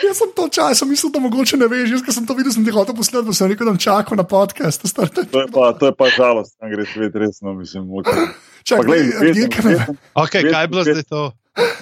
Jaz 0.00 0.16
sem 0.16 0.30
to 0.32 0.48
čas, 0.48 0.78
sem 0.78 0.88
mislil, 0.88 1.12
da 1.12 1.20
mogoče 1.20 1.56
ne 1.56 1.68
veš. 1.68 1.92
Jaz, 1.92 2.06
sem 2.08 2.24
to 2.24 2.34
videl, 2.34 2.52
sem 2.52 2.64
ti 2.64 2.72
hotel 2.72 2.96
poslušati, 2.96 3.26
pa 3.26 3.34
sem 3.34 3.50
rekel, 3.52 3.66
da 3.66 3.72
bom 3.72 3.80
čakal 3.80 4.16
na 4.16 4.24
podcast. 4.24 4.80
To 4.80 4.88
star- 4.88 5.12
To 5.12 5.20
je 5.20 5.48
pa, 5.52 5.72
to 5.74 5.86
je 5.86 5.94
pa 5.94 6.08
žalost, 6.08 6.56
da 6.56 6.68
gre 6.68 6.86
svet 6.86 7.12
resno, 7.14 7.52
mislim. 7.54 7.84
Okay. 7.94 8.32
Čakaj, 8.64 8.80
Pa 8.80 8.86
glej, 8.86 9.02
ljudje, 9.20 9.48
ki 9.48 9.60
ne 9.60 9.70
vesem, 9.70 9.98
Okay, 10.14 10.40
Jaz- 10.40 10.52
kaj 10.52 10.62
je 10.62 10.68
bilo 10.68 10.82
zdaj 10.84 11.02
to? 11.04 11.22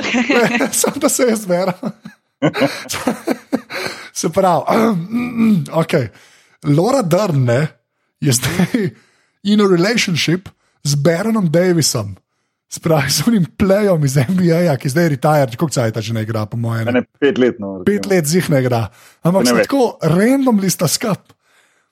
Sam 0.80 0.92
da 0.96 1.08
se 1.08 1.22
jaz 1.24 1.40
zberem. 1.40 1.78
se 4.12 4.28
pravi, 4.28 4.62
okay. 5.82 6.08
Laura 6.66 7.02
Dern 7.02 7.44
ne, 7.44 7.60
je 8.20 8.32
zdaj 8.32 8.90
in 9.44 9.60
a 9.60 9.66
relationship 9.66 10.48
z 10.82 10.94
Baronom 10.96 11.48
Davisom. 11.48 12.16
Spravi 12.72 13.10
z 13.12 13.26
unim 13.28 13.44
plejom 13.58 14.04
iz 14.04 14.16
NBA, 14.16 14.72
ki 14.80 14.88
zdaj 14.88 15.04
je 15.04 15.12
retired, 15.12 15.56
koliko 15.60 15.74
cajt 15.76 15.98
že 16.00 16.14
ne 16.16 16.22
igra, 16.24 16.46
po 16.48 16.56
mojem. 16.56 16.88
ne, 16.88 17.04
pet 17.20 17.36
let. 17.38 17.60
No, 17.60 17.82
Pet 17.84 18.08
let 18.08 18.24
zih 18.24 18.48
ne 18.48 18.62
igra. 18.64 18.86
Ampak 19.20 19.44
Ne 19.44 19.64
tako 19.66 19.98
randomly 20.00 20.70
sta 20.72 20.88
skup. 20.88 21.36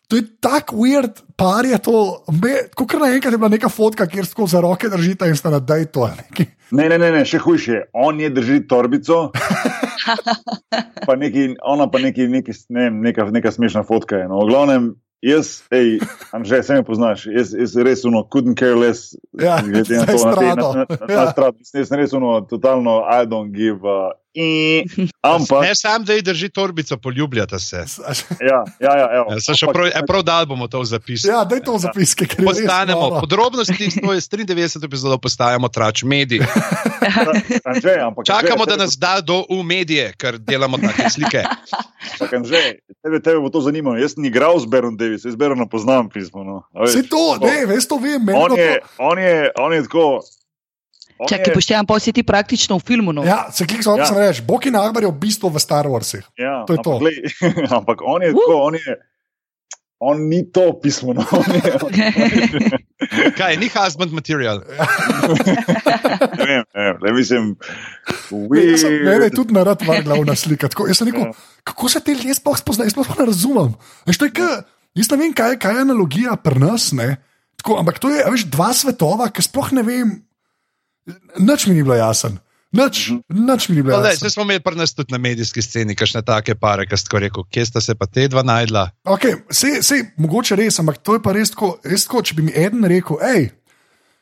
To 0.08 0.16
je 0.18 0.24
tako 0.40 0.80
weird, 0.80 1.20
par 1.36 1.68
je 1.68 1.76
to. 1.78 2.24
Kot 2.74 2.96
naenkrat 2.98 3.30
je 3.30 3.38
bila 3.38 3.52
neka 3.52 3.68
fotka, 3.68 4.08
kjer 4.10 4.26
tako 4.26 4.48
za 4.50 4.60
roke 4.64 4.88
držite 4.88 5.28
in 5.28 5.36
sta 5.36 5.52
na 5.52 5.60
dej 5.60 5.84
to. 5.92 6.08
Ne, 6.72 6.88
ne, 6.88 6.96
ne, 6.98 7.10
ne, 7.12 7.22
še 7.28 7.38
hujše. 7.38 7.92
On 7.92 8.16
je 8.18 8.30
držal 8.30 8.64
torbico, 8.66 9.30
pa 11.06 11.14
neki, 11.16 11.54
ona 11.62 11.86
pa 11.90 12.00
neki, 12.02 12.26
neki, 12.26 12.56
ne 12.72 12.88
vem, 12.88 12.98
neka, 13.04 13.28
neka 13.30 13.52
smešna 13.52 13.84
fotka. 13.86 14.16
Je, 14.16 14.26
no. 14.32 14.42
V 14.46 14.50
glavnem, 14.50 14.90
jaz, 15.22 15.62
hej, 15.70 16.00
že 16.42 16.62
se 16.62 16.74
mi 16.74 16.84
poznaš, 16.84 17.26
jaz, 17.26 17.54
jaz 17.54 17.76
res 17.76 18.04
uno, 18.04 18.24
couldn't 18.24 18.58
care 18.58 18.74
less. 18.74 19.16
Ja, 19.32 19.60
glede 19.62 19.96
na 19.96 20.06
to, 20.12 20.24
na, 20.24 20.34
te, 20.36 20.46
na, 20.46 20.54
na, 20.54 20.86
na, 20.90 21.06
na 21.06 21.14
Ja. 21.14 21.30
strat. 21.30 21.54
Jaz 21.74 21.88
sem 21.88 21.98
res 21.98 22.12
uno, 22.12 22.40
totalno, 22.40 23.04
I 23.04 23.26
don't 23.26 23.52
give. 23.52 23.84
Uh, 23.84 24.12
ampak, 25.26 25.62
Ne, 25.62 25.74
sam 25.74 26.04
da 26.04 26.14
ji 26.14 26.22
drži 26.22 26.48
torbico, 26.48 26.96
poljubljata 26.96 27.58
se. 27.58 27.76
ja, 28.40 28.64
ja, 28.80 28.92
ja, 28.96 29.06
evo. 29.12 29.26
Ja, 29.34 29.54
še 29.54 29.66
prav, 29.66 29.86
e, 29.90 30.02
prav 30.06 30.22
dal 30.22 30.46
bomo 30.46 30.68
to 30.68 30.80
v 30.80 30.86
zapis. 30.86 31.24
Ja, 31.26 31.42
daj 31.44 31.64
to 31.66 31.74
v 31.74 31.82
zapiske, 31.82 32.26
ker 32.26 32.38
je 32.38 32.46
res 32.46 32.62
Postanemo, 32.62 33.18
podrobnosti 33.18 33.74
iz 33.80 33.98
tvoje 33.98 34.22
93 34.22 34.86
epizode 34.86 35.18
postajamo 35.18 35.66
trač 35.68 36.02
mediji. 36.06 36.46
Anže, 37.70 37.98
ampak, 37.98 38.22
Čakamo, 38.26 38.62
Anže, 38.62 38.70
da 38.70 38.76
nas 38.76 38.94
da 38.94 39.18
do 39.20 39.42
v 39.50 39.62
medije, 39.66 40.14
ker 40.14 40.38
delamo 40.38 40.78
take 40.78 41.10
slike. 41.10 41.42
Čakaj, 42.18 42.38
Anže, 42.38 42.62
tebe, 43.02 43.18
tebe 43.18 43.38
bo 43.42 43.50
to 43.50 43.60
zanimalo. 43.60 43.98
Jaz 43.98 44.14
sem 44.14 44.24
igral 44.24 44.58
z 44.62 44.70
Berom 44.70 44.94
Davis, 44.94 45.26
jaz 45.26 45.34
Berona 45.34 45.66
poznam 45.66 46.06
pismo. 46.06 46.44
No. 46.46 46.56
A 46.70 46.86
veš, 46.86 46.94
Vse 46.94 47.02
to, 47.10 47.22
ne, 47.42 47.66
veš 47.66 47.84
to 47.90 47.98
vem, 47.98 48.22
On 48.30 48.50
to- 48.50 48.56
je, 48.56 48.78
on 48.98 49.18
je, 49.18 49.34
on 49.58 49.72
je 49.74 49.82
tako. 49.90 50.22
Čakaj, 51.22 51.46
je- 51.46 51.54
poštejem, 51.54 51.84
pa 51.84 51.96
si 51.96 52.10
ti 52.10 52.22
praktično 52.22 52.74
v 52.74 52.82
filmu. 52.82 53.12
No. 53.12 53.20
Ja, 53.22 53.48
se 53.48 53.64
klik 53.64 53.82
samo, 53.82 53.98
Ja. 53.98 54.08
reči, 54.10 54.40
Boki 54.40 54.70
Nagbar 54.70 55.02
je 55.02 55.08
v 55.08 55.18
bistvu 55.18 55.48
v 55.48 55.58
Star 55.58 55.84
Warsih. 55.84 56.24
Ja, 56.34 56.64
To 56.64 56.72
je 56.72 56.78
to. 56.78 56.90
ampak, 56.90 57.00
glej, 57.00 57.16
ampak 57.76 57.98
on 58.00 58.20
je 58.20 58.30
tako, 58.30 58.54
on 58.62 58.74
je. 58.76 58.94
On 59.98 60.16
ni 60.18 60.40
to 60.46 60.72
pismo. 60.74 61.12
No. 61.12 61.20
On 61.28 61.44
je, 61.44 61.60
on, 61.76 61.92
Kaj, 63.32 63.56
ni 63.56 63.68
husband 63.68 64.08
material. 64.10 64.64
ne 66.32 66.44
vem, 66.46 66.62
ne 66.64 66.80
vem, 67.02 67.14
mislim. 67.14 67.44
Jaz 68.30 68.84
Mene 68.84 69.24
je 69.24 69.34
tudi 69.34 69.52
narad 69.52 69.76
vrgla 69.78 70.14
v 70.14 70.24
naslika. 70.24 70.68
Tako, 70.68 70.86
jaz 70.86 70.96
sem 70.96 71.08
rekel, 71.08 71.26
Ja. 71.26 71.32
kako 71.62 71.88
se 71.88 72.00
te 72.00 72.12
ljudje 72.12 72.32
sploh 72.34 72.56
spoznajo, 72.56 72.86
jaz 72.86 72.94
sploh 72.94 73.12
ne 73.14 73.26
razumem. 73.26 73.70
Veš, 74.06 74.16
to 74.16 74.24
je 74.24 74.32
ka, 74.32 74.48
jaz 74.94 75.10
ne 75.10 75.16
vem, 75.18 75.32
kaj, 75.32 75.58
kaj 75.58 75.74
je 75.74 75.80
analogija 75.82 76.32
pri 76.38 76.56
nas. 76.58 76.92
ne. 76.92 77.20
Tako, 77.56 77.76
ampak 77.76 77.98
to 77.98 78.08
je 78.08 78.24
a 78.24 78.30
veš, 78.30 78.44
dva 78.46 78.72
svetova, 78.72 79.28
ki 79.28 79.42
sploh 79.42 79.68
ne 79.74 79.82
vem. 79.82 80.08
Nič 81.38 81.66
mi 81.66 81.74
ni 81.74 81.82
bilo 81.82 81.96
jasen. 81.98 82.38
Nič, 82.70 83.10
nič 83.26 83.66
mi 83.66 83.76
ni 83.76 83.82
bilo 83.82 83.98
No, 83.98 84.02
daj, 84.06 84.14
jasno. 84.14 84.30
Saj 84.30 84.34
smo 84.38 84.46
imeli 84.46 84.62
pri 84.62 84.78
nas 84.78 84.94
tudi 84.94 85.10
na 85.10 85.18
medijski 85.18 85.62
sceni, 85.62 85.96
kakšne 85.98 86.22
take 86.22 86.54
pare, 86.54 86.86
ki 86.86 86.94
ste 86.94 87.18
rekel, 87.26 87.42
kje 87.50 87.66
sta 87.66 87.82
se 87.82 87.96
pa 87.98 88.06
te 88.06 88.28
dva 88.30 88.46
najdla. 88.46 88.84
Okay, 89.10 89.42
sej, 89.50 89.80
sej, 89.82 90.04
mogoče 90.22 90.54
res, 90.54 90.78
ampak 90.78 91.02
to 91.02 91.18
je 91.18 91.22
pa 91.24 91.34
res 91.34 91.50
tako, 91.50 91.80
res 91.82 92.06
tako 92.06 92.22
če 92.22 92.36
bi 92.38 92.46
mi 92.46 92.54
eden 92.54 92.86
rekel, 92.86 93.18
hej, 93.26 93.50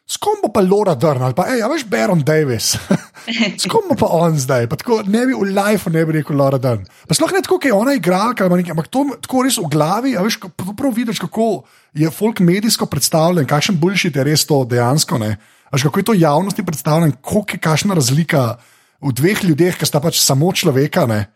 s 0.08 0.16
kom 0.16 0.40
bo 0.40 0.48
pa 0.48 0.62
Laura 0.64 0.94
Dern 0.96 1.20
ali 1.26 1.36
pa, 1.36 1.44
hej, 1.50 1.60
a 1.60 1.68
veš, 1.68 1.84
Baron 1.92 2.24
Davis, 2.24 2.70
s 3.60 3.68
kom 3.68 3.84
bo 3.90 3.98
pa 4.00 4.08
on 4.16 4.40
zdaj, 4.40 4.64
pa 4.72 4.80
tako 4.80 5.02
ne 5.04 5.26
bi 5.28 5.36
v 5.36 5.50
lifeu 5.52 5.92
ne 5.92 6.06
bi 6.08 6.16
rekel 6.16 6.40
Laura 6.40 6.56
Dern. 6.56 6.88
Pa 7.04 7.12
sploh 7.12 7.36
ne 7.36 7.44
tako, 7.44 7.60
ker 7.60 7.74
je 7.74 7.76
ona 7.76 7.98
igralka, 7.98 8.48
ampak 8.48 8.88
to 8.88 9.04
tako 9.20 9.44
res 9.44 9.60
v 9.60 9.68
glavi, 9.68 10.14
a 10.16 10.24
veš, 10.24 10.40
prav 10.56 10.96
vidiš, 10.96 11.20
kako 11.20 11.68
je 11.92 12.08
folk 12.08 12.40
medijsko 12.40 12.88
predstavljen, 12.88 13.44
kakšen 13.44 13.76
boljši 13.76 14.14
je 14.16 14.24
res 14.24 14.48
to 14.48 14.62
dejansko, 14.64 15.20
ne. 15.20 15.36
A 15.68 15.74
Veš, 15.74 15.82
kako 15.82 15.98
je 15.98 16.04
to 16.04 16.14
javnosti 16.16 16.62
predstavljeno, 16.62 17.12
koliko 17.20 17.52
je 17.52 17.58
kakšna 17.60 17.94
razlika 17.94 18.56
v 19.00 19.12
dveh 19.12 19.44
ljudeh, 19.44 19.74
ki 19.74 19.84
sta 19.84 20.00
pač 20.00 20.18
samo 20.18 20.48
človeka, 20.50 21.06
ne. 21.06 21.26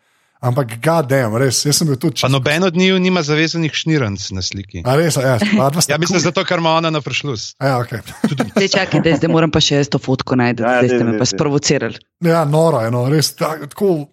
Ampak, 0.41 0.73
gadem, 0.81 1.37
res, 1.37 1.61
jaz 1.63 1.77
sem 1.77 1.87
bil 1.87 1.95
tudi 1.97 2.19
Pa 2.19 2.27
noben 2.27 2.65
od 2.65 2.75
njiju 2.75 2.97
nima 2.99 3.23
zavezanih 3.23 3.71
šniranc 3.73 4.25
na 4.31 4.43
sliki. 4.43 4.83
A 4.83 4.97
res, 4.97 5.15
ja, 5.15 5.37
dva 5.39 5.69
sta 5.79 5.93
Ja, 5.93 5.99
mislim, 5.99 6.19
cool. 6.19 6.25
zato, 6.25 6.43
ker 6.43 6.59
ima 6.59 6.73
ona 6.73 6.91
na 6.91 6.99
prišlus. 6.99 7.53
Ja, 7.57 7.77
okay. 7.79 8.03
Zdaj 8.27 8.69
čakaj, 8.71 9.01
da 9.01 9.15
zdaj 9.15 9.31
moram 9.31 9.51
pa 9.51 9.61
še 9.61 9.77
jaz 9.77 9.89
to 9.89 10.01
fotko 10.01 10.35
najti, 10.35 10.61
Ja, 10.61 10.81
zdaj 10.81 10.89
daj, 10.89 10.97
ste 10.97 11.05
me 11.05 11.15
pa 11.15 11.27
sprovocirali. 11.27 12.01
ja 12.21 12.43
noro 12.45 12.81
je, 12.81 12.91
no, 12.91 13.05
res 13.07 13.31
ta- 13.35 13.55
tako 13.63 14.09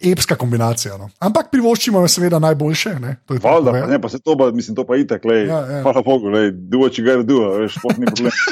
epska 0.00 0.34
kombinacija. 0.34 0.96
No. 0.96 1.10
Ampak 1.18 1.50
privoščimo 1.50 2.00
je 2.00 2.08
seveda 2.08 2.38
najboljše. 2.38 2.94
Ne, 2.96 3.16
to 3.26 3.34
je 3.34 3.40
Valjda, 3.40 3.72
tako, 3.72 3.80
pa 3.80 3.86
ne, 3.88 3.98
pa 3.98 4.08
se 4.08 4.18
to, 4.18 4.36
pa, 4.36 4.50
mislim, 4.50 4.76
to 4.76 4.84
pa 4.84 4.96
itek, 4.96 5.24
lej. 5.24 5.46
Ja, 5.46 5.60
ja. 5.68 5.82
Hvala 5.82 6.02
Bogu, 6.02 6.28
lej, 6.28 6.50
do 6.52 6.78
what 6.78 6.94
you 6.94 7.04
gotta 7.04 7.22
do, 7.24 7.42
a 7.44 7.58
veš, 7.58 7.74
sploh 7.74 7.98
ni 7.98 8.06
problem. 8.06 8.32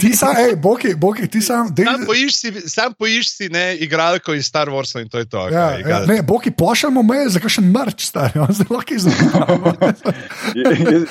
Ti 0.00 0.12
sam, 0.12 0.34
hej, 0.36 0.56
boki, 0.56 0.94
boki, 0.94 1.24
ti 1.26 1.40
sam. 1.40 1.70
Dej, 1.72 1.86
Sam 1.86 2.02
poiš 2.04 2.32
si, 2.34 2.48
sam 2.68 2.92
poiš 2.92 3.30
si 3.30 3.48
ne, 3.48 3.76
igralko 3.76 4.34
iz 4.34 4.44
Star 4.44 4.68
Warsa 4.68 5.00
in 5.00 5.08
to 5.08 5.18
je 5.18 5.24
to. 5.24 5.46
ja, 5.48 5.70
kaj, 5.74 5.90
ja, 5.90 6.00
ne, 6.06 6.18
boki, 6.22 6.50
pošljemo 6.50 7.02
mail 7.02 7.30
za 7.30 7.40
kakšen 7.40 7.64
mrč, 7.66 8.04
stari, 8.04 8.36
on 8.38 8.52
zelo. 8.52 8.82
Je- 8.84 8.96
je- 10.54 11.06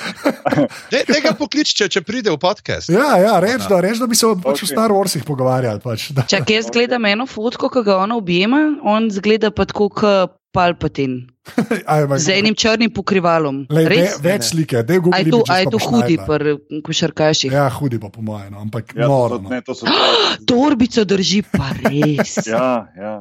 De, 0.90 1.02
tega 1.10 1.32
poklič, 1.34 1.74
če, 1.74 1.88
če 1.88 2.00
pride 2.02 2.30
v 2.30 2.38
podcast. 2.38 2.88
Ja, 2.88 3.16
ja 3.18 3.34
reč, 3.40 3.66
da, 3.66 3.80
reč, 3.80 3.98
da 3.98 4.06
bi 4.06 4.14
se 4.14 4.26
o- 4.26 4.36
pač 4.36 4.62
o. 4.62 4.66
Star 4.68 4.90
Warsih 4.90 5.24
pogovarjali. 5.24 5.80
Pač, 5.80 6.10
da. 6.10 6.22
Čakaj, 6.22 6.54
jaz 6.54 6.70
gledam 6.70 7.04
eno 7.04 7.26
fotko, 7.26 7.68
ki 7.68 7.82
ga 7.82 7.98
ona 7.98 8.16
objema, 8.16 8.60
on 8.88 9.10
zgleda 9.10 9.50
pa 9.50 9.64
tako 9.64 9.88
kot 9.90 10.30
Palpatin, 10.50 11.28
Aj, 11.86 12.02
z 12.16 12.28
enim 12.34 12.54
črnim 12.54 12.88
pokrivalom. 12.90 13.66
Lej, 13.68 13.84
ve, 13.84 13.90
Res? 13.92 14.14
več 14.18 14.42
slike, 14.46 14.80
da 14.80 14.92
je 14.92 14.98
A 14.98 15.02
Google. 15.02 15.18
je 15.18 15.24
to, 15.26 15.38
Images 15.38 15.50
a 15.50 15.56
je 15.56 15.64
pa 15.64 15.70
to 15.70 15.78
hudi 15.80 16.16
pri 16.18 16.50
košarkaših? 16.82 17.50
Ja, 17.52 17.66
hudi 17.70 17.98
pa 17.98 18.08
po 18.08 18.20
mojem, 18.20 18.48
no, 18.50 18.60
ampak 18.60 18.90
Ja, 18.90 19.04
to, 19.04 19.08
noro. 19.08 19.36
to, 19.36 19.42
No. 19.42 19.48
ne, 19.50 19.60
to 19.60 19.72
so. 19.72 19.84
Torbico 20.48 21.04
drži 21.04 21.42
pa 21.44 21.68
res. 21.78 22.32
Ja, 22.48 22.88
ja. 22.94 23.14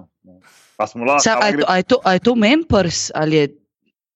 A 0.75 0.83
smo 0.85 1.03
lahko. 1.03 1.19
Sam, 1.19 1.35
a, 1.37 1.47
je 1.47 1.57
to, 1.57 1.65
a, 1.65 1.75
je 1.75 1.83
to, 1.85 1.97
a 1.99 2.09
je 2.13 2.21
to 2.21 2.33
mempers 2.33 3.11
ali 3.11 3.35
je? 3.35 3.45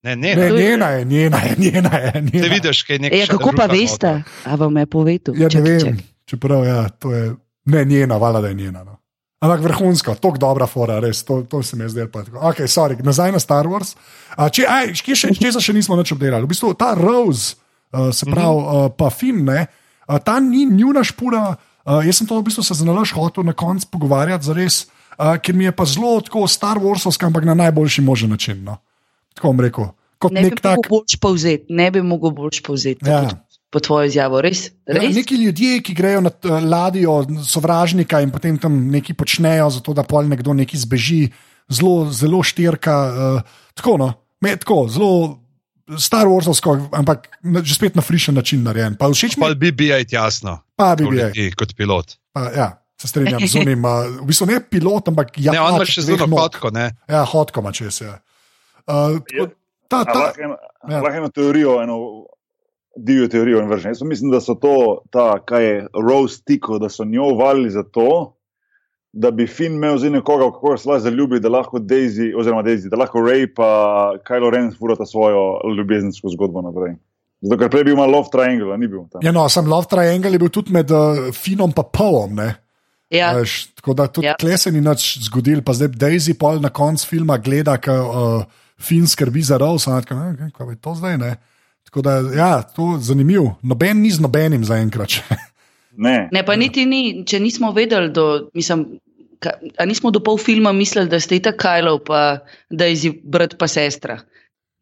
Ne, 0.03 0.15
ne, 0.15 0.31
Ne, 0.31 0.47
to 0.47 0.55
je- 0.55 0.63
njena 0.63 0.87
je, 0.89 1.05
njena 1.05 1.37
je, 1.39 1.51
njena 1.59 1.91
je. 1.95 2.11
Te 2.11 2.21
Njena. 2.31 2.47
vidiš, 2.49 2.83
kaj 2.83 2.95
je 2.95 2.99
nekaj. 3.01 3.19
Ja, 3.19 3.27
kako 3.27 3.51
pa 3.51 3.65
veste? 3.67 4.11
A 4.45 4.55
vam 4.55 4.71
je 4.73 4.85
povedal? 4.87 5.35
Ja, 5.35 5.49
ne 5.49 5.61
vem, 5.61 5.99
čeprav 6.25 6.63
ja, 6.63 6.89
to 6.91 7.11
je 7.11 7.35
ne 7.65 7.85
njena, 7.85 8.17
vala 8.17 8.39
da 8.39 8.47
je 8.47 8.55
njena. 8.55 8.83
No. 8.83 8.97
Ampak 9.41 9.63
vrhunsko, 9.65 10.13
tako 10.21 10.37
dobra 10.37 10.67
fora, 10.69 10.99
res, 11.01 11.23
to, 11.25 11.39
to 11.49 11.63
se 11.65 11.73
mi 11.73 11.87
je 11.87 11.95
zdelo. 11.95 12.21
Ok, 12.45 12.61
sorry, 12.69 12.93
nazaj 13.01 13.31
na 13.33 13.39
Star 13.41 13.65
Wars. 13.65 13.95
A, 14.37 14.51
če, 14.53 14.67
aj, 14.69 14.91
kje 15.01 15.17
še, 15.17 15.31
česa 15.33 15.57
še 15.57 15.73
nismo 15.73 15.97
nič 15.97 16.13
obdelali? 16.13 16.45
V 16.45 16.51
bistvu 16.53 16.75
ta 16.77 16.91
Rose, 16.93 17.55
uh, 17.89 18.11
se 18.13 18.29
pravi, 18.29 18.61
uh, 18.61 18.91
pa 18.93 19.09
Finn, 19.09 19.41
ne, 19.49 19.65
uh, 20.05 20.19
ta 20.21 20.37
ni 20.37 20.67
njuna 20.69 21.01
špura. 21.01 21.55
Uh, 21.81 22.03
jaz 22.05 22.21
sem 22.21 22.29
to 22.29 22.37
v 22.37 22.45
bistvu 22.51 22.61
se 22.61 22.77
z 22.77 22.85
nalaž 22.85 23.15
hotel 23.17 23.47
na 23.49 23.57
koncu 23.57 23.89
pogovarjati, 23.89 24.45
zares, 24.45 24.83
uh, 25.17 25.33
ker 25.41 25.57
mi 25.57 25.65
je 25.65 25.73
pa 25.73 25.89
zelo 25.89 26.13
tako 26.21 26.45
Star 26.45 26.77
Warsovska, 26.77 27.25
ampak 27.25 27.49
na 27.49 27.57
najboljši 27.65 28.05
možen 28.05 28.29
način. 28.29 28.61
No. 28.61 28.77
Tako 29.33 29.55
bom 29.55 29.65
rekel. 29.65 29.89
Kot 30.21 30.37
Ne 30.37 30.45
bi 30.45 30.53
tak. 30.53 30.77
mogel 30.77 30.99
boljš 30.99 31.17
povzeti, 31.17 31.73
ne 31.73 31.89
bi 31.89 32.05
mogel 32.05 32.29
boljš 32.37 32.61
povzeti. 32.61 33.09
Ja. 33.09 33.25
Po 33.71 33.79
tvojo 33.79 34.09
izjavo, 34.09 34.41
res? 34.43 34.65
Ja, 34.83 34.97
res? 34.99 35.15
neki 35.15 35.37
ljudje, 35.39 35.79
ki 35.85 35.93
grejo 35.95 36.19
na 36.25 36.31
eh, 36.31 36.57
ladjo 36.67 37.21
sovražnika 37.47 38.19
in 38.19 38.33
potem 38.33 38.57
tam 38.59 38.75
nekaj 38.91 39.15
počnejo, 39.15 39.69
zato 39.77 39.95
da 39.95 40.03
pol 40.03 40.27
nekdo 40.27 40.51
nekaj 40.57 40.83
zbeži, 40.83 41.21
zelo, 41.71 42.09
zelo 42.11 42.43
štirka. 42.43 42.97
Uh, 43.07 43.61
tako, 43.79 43.95
no, 44.01 44.09
Me, 44.41 44.55
tako, 44.57 44.87
zelo 44.89 45.37
Star 45.97 46.25
Warsovsko, 46.25 46.89
ampak 46.91 47.29
že 47.63 47.75
spet 47.75 47.95
na 47.95 48.01
frišen 48.01 48.35
način 48.35 48.63
narejen. 48.63 48.95
Pa 48.97 49.09
všeč 49.11 49.37
mi 49.37 49.43
Pa 49.43 49.53
bi 49.53 49.71
bil 49.71 50.05
jasno, 50.09 50.61
pa 50.75 50.95
bi 50.95 51.05
bil. 51.05 51.19
ljudi, 51.19 51.51
kot 51.57 51.75
pilot. 51.77 52.17
Pa, 52.33 52.49
ja, 52.55 52.67
se 52.97 53.07
strinjam 53.07 53.47
z 53.47 53.55
unim. 53.59 53.85
Uh, 53.85 54.07
v 54.23 54.27
bistvu 54.31 54.47
ne 54.49 54.59
pilot, 54.63 55.11
ampak 55.13 55.35
ja, 55.37 55.51
Ne, 55.51 55.61
on 55.61 55.77
ima 55.77 55.85
še 55.85 56.05
zelo 56.05 56.25
kratko, 56.25 56.71
ne. 56.73 56.91
Ja, 57.09 57.23
hodko 57.27 57.61
ima 57.61 57.73
čez. 57.75 58.01
Ja. 58.01 58.17
Uh, 58.87 59.19
tako, 59.19 59.47
ta, 59.87 60.03
ta, 60.05 60.19
Lahko 60.19 60.41
eno, 60.41 60.57
ja. 60.89 61.01
lahko 61.01 61.17
eno 61.21 61.29
teorijo, 61.29 61.77
eno 61.83 61.97
divjo 63.01 63.27
teorijo 63.27 63.61
in 63.61 63.69
vržen. 63.69 63.91
Jaz 63.91 64.01
mislim, 64.05 64.31
da 64.31 64.39
so 64.41 64.55
to, 64.55 64.75
ta, 65.11 65.39
kaj 65.45 65.65
je 65.65 65.75
Rose 66.07 66.41
Tiko, 66.45 66.79
da 66.79 66.89
so 66.89 67.05
njo 67.05 67.33
valili 67.35 67.69
za 67.73 67.83
to, 67.83 68.33
da 69.13 69.31
bi 69.31 69.47
Finn 69.47 69.75
imel 69.75 69.97
zdaj 69.99 70.09
nekoga, 70.09 70.51
koga 70.55 70.77
se 70.77 70.89
lahko 70.89 71.03
zaljubi, 71.03 71.39
da 71.43 71.49
lahko 71.49 71.79
Daisy, 71.79 72.29
oziroma 72.37 72.63
Daisy, 72.63 72.89
da 72.89 72.97
lahko 72.97 73.19
Ray 73.19 73.47
pa 73.55 73.67
Kylo 74.27 74.49
Ren 74.53 74.71
furata 74.79 75.05
svojo 75.05 75.59
ljubezensko 75.77 76.29
zgodbo 76.31 76.61
naprej. 76.61 76.95
Zato, 77.41 77.57
ker 77.57 77.69
prej 77.73 77.83
bi 77.83 77.91
imel 77.95 78.11
Love 78.13 78.29
Triangle, 78.31 78.77
ni 78.77 78.87
bil 78.87 79.07
tam. 79.11 79.19
ja, 79.25 79.31
no, 79.33 79.47
sem 79.49 79.65
Love 79.67 79.89
Triangle 79.89 80.31
je 80.31 80.39
bil 80.39 80.49
tudi 80.53 80.71
med 80.71 80.91
uh, 80.91 81.31
Finom 81.33 81.73
in 81.75 81.83
Povom. 81.93 82.35
Ne? 82.37 82.53
Ja, 83.11 83.33
Veš, 83.35 83.73
tako 83.75 83.93
da 83.93 84.07
tudi 84.07 84.27
Ja. 84.27 84.35
tle 84.39 84.57
se 84.57 84.71
ni 84.71 84.79
nič 84.81 85.17
zgodil, 85.27 85.59
pa 85.65 85.73
zdaj 85.73 85.89
Daisy 85.99 86.37
pol 86.39 86.61
na 86.61 86.69
koncu 86.69 87.07
filma 87.07 87.37
gleda, 87.37 87.75
kako 87.77 88.37
uh, 88.37 88.43
Finn 88.79 89.07
skrbi 89.07 89.41
za 89.41 89.57
Rose, 89.57 89.89
in 89.91 90.01
tako, 90.05 90.15
"Eh, 90.45 90.51
kaj 90.55 90.69
je 90.69 90.75
to 90.81 90.95
zdaj. 90.95 91.17
Ne? 91.17 91.35
Tako 91.91 92.01
da, 92.01 92.11
ja, 92.35 92.61
to 92.63 92.93
je 92.93 92.99
zanimivo. 93.03 93.57
Noben 93.61 93.99
ni 93.99 94.11
z 94.11 94.23
nobenim 94.23 94.63
zaenkrat. 94.63 95.11
Ne, 95.97 96.29
ne, 96.31 96.43
pa 96.47 96.55
niti 96.55 96.85
ni, 96.87 97.25
če 97.27 97.41
nismo 97.43 97.73
vedeli, 97.75 98.13
do, 98.15 98.47
mislim, 98.55 98.85
ka, 99.43 99.57
a 99.75 99.85
nismo 99.85 100.07
do 100.15 100.21
pol 100.23 100.37
filma 100.39 100.71
mislili, 100.71 101.11
da 101.11 101.19
ste 101.19 101.41
tako 101.43 101.59
Kajlov, 101.65 101.97
pa 102.07 102.21
da 102.69 102.87
je 102.87 103.11
brat 103.23 103.57
pa 103.59 103.67
sestra. 103.67 104.21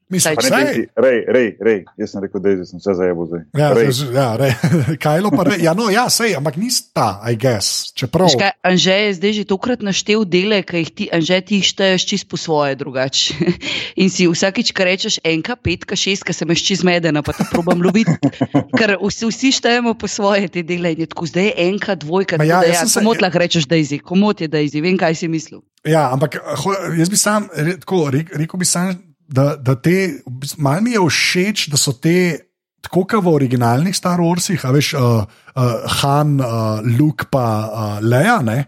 Mislim, 0.09 0.33
ne, 0.33 0.41
saj- 0.41 0.63
Daisy, 0.65 0.83
rej, 0.95 1.19
rej, 1.27 1.49
rej. 1.59 1.79
Jaz 1.95 2.09
sem 2.09 2.21
rekel, 2.21 2.41
da 2.41 2.65
sem 2.65 2.79
vse 2.79 2.93
zajebo 2.93 3.25
zdaj. 3.25 3.41
Ja, 3.53 3.67
Rej. 3.71 3.91
z- 3.91 4.09
ja, 4.09 4.29
re, 4.35 4.49
Kajlo 4.99 5.29
pa 5.29 5.43
re, 5.43 5.55
ja, 5.59 5.73
no, 5.73 5.85
ja, 5.87 6.07
sej, 6.07 6.33
ampak 6.33 6.57
nista, 6.57 7.21
I 7.23 7.35
guess. 7.35 7.93
Čeprav. 7.93 8.33
Kaj, 8.33 8.51
Anže 8.63 8.89
je 8.91 9.13
zdaj 9.13 9.33
že 9.33 9.43
tokrat 9.45 9.81
naštel 9.81 10.25
dele, 10.25 10.63
ki 10.63 10.77
jih 10.77 10.89
ti, 10.91 11.05
Anže, 11.09 11.37
ti 11.43 11.61
šteješ 11.61 12.01
čist 12.03 12.25
po 12.25 12.35
svoje 12.35 12.73
drugače. 12.73 13.37
In 14.01 14.09
si 14.09 14.25
vsakič, 14.25 14.71
ko 14.71 14.81
rečeš 14.81 15.21
enka, 15.21 15.53
petka, 15.55 15.93
šestka, 15.93 16.33
sem 16.33 16.49
še 16.49 16.65
čist 16.65 16.83
medena, 16.83 17.21
pa 17.21 17.29
te 17.31 17.45
probam 17.45 17.77
loviti. 17.77 18.09
Ker 18.79 18.97
vsi, 18.97 19.29
vsi 19.29 19.53
štejemo 19.53 19.93
po 19.93 20.07
svoje 20.07 20.49
te 20.49 20.63
dele 20.63 20.91
in 20.91 21.01
je 21.01 21.07
tako 21.07 21.25
zdaj 21.27 21.45
je 21.45 21.53
enka, 21.67 21.93
dvojka. 21.95 22.37
Ma 22.37 22.43
ja, 22.43 22.61
da 22.61 22.67
Ja, 22.67 22.81
sem 22.81 22.89
se- 22.89 22.97
komot 22.97 23.21
lahko 23.21 23.37
rečeš 23.37 23.69
Daisy, 23.69 24.01
komot 24.01 24.41
je 24.41 24.49
Daisy, 24.49 24.81
vem 24.81 24.97
kaj 24.97 25.13
si 25.15 25.27
mislil. 25.27 25.61
Ja, 25.85 26.09
ampak 26.09 26.35
ho, 26.57 26.69
jaz 26.91 27.07
bi 27.07 27.15
sam 27.15 27.45
tako, 27.77 28.09
re, 28.09 28.25
rekel, 28.33 28.57
bi 28.57 28.65
sam, 28.65 28.97
da, 29.29 29.53
da 29.55 29.75
te, 29.75 30.21
malo 30.57 30.81
mi 30.81 30.95
je 30.97 31.05
všeč, 31.07 31.69
da 31.73 31.77
so 31.77 31.93
te. 31.93 32.45
Tako 32.79 33.01
kot 33.11 33.23
v 33.25 33.31
originalnih 33.35 33.95
Star 33.95 34.21
Warsih, 34.23 34.61
a 34.63 34.69
veš, 34.71 34.93
uh, 34.95 35.25
uh, 35.51 35.63
Han, 35.99 36.37
uh, 36.39 36.79
Luke 36.95 37.27
pa 37.27 37.45
uh, 37.67 37.97
Leia, 37.99 38.37
ne, 38.41 38.61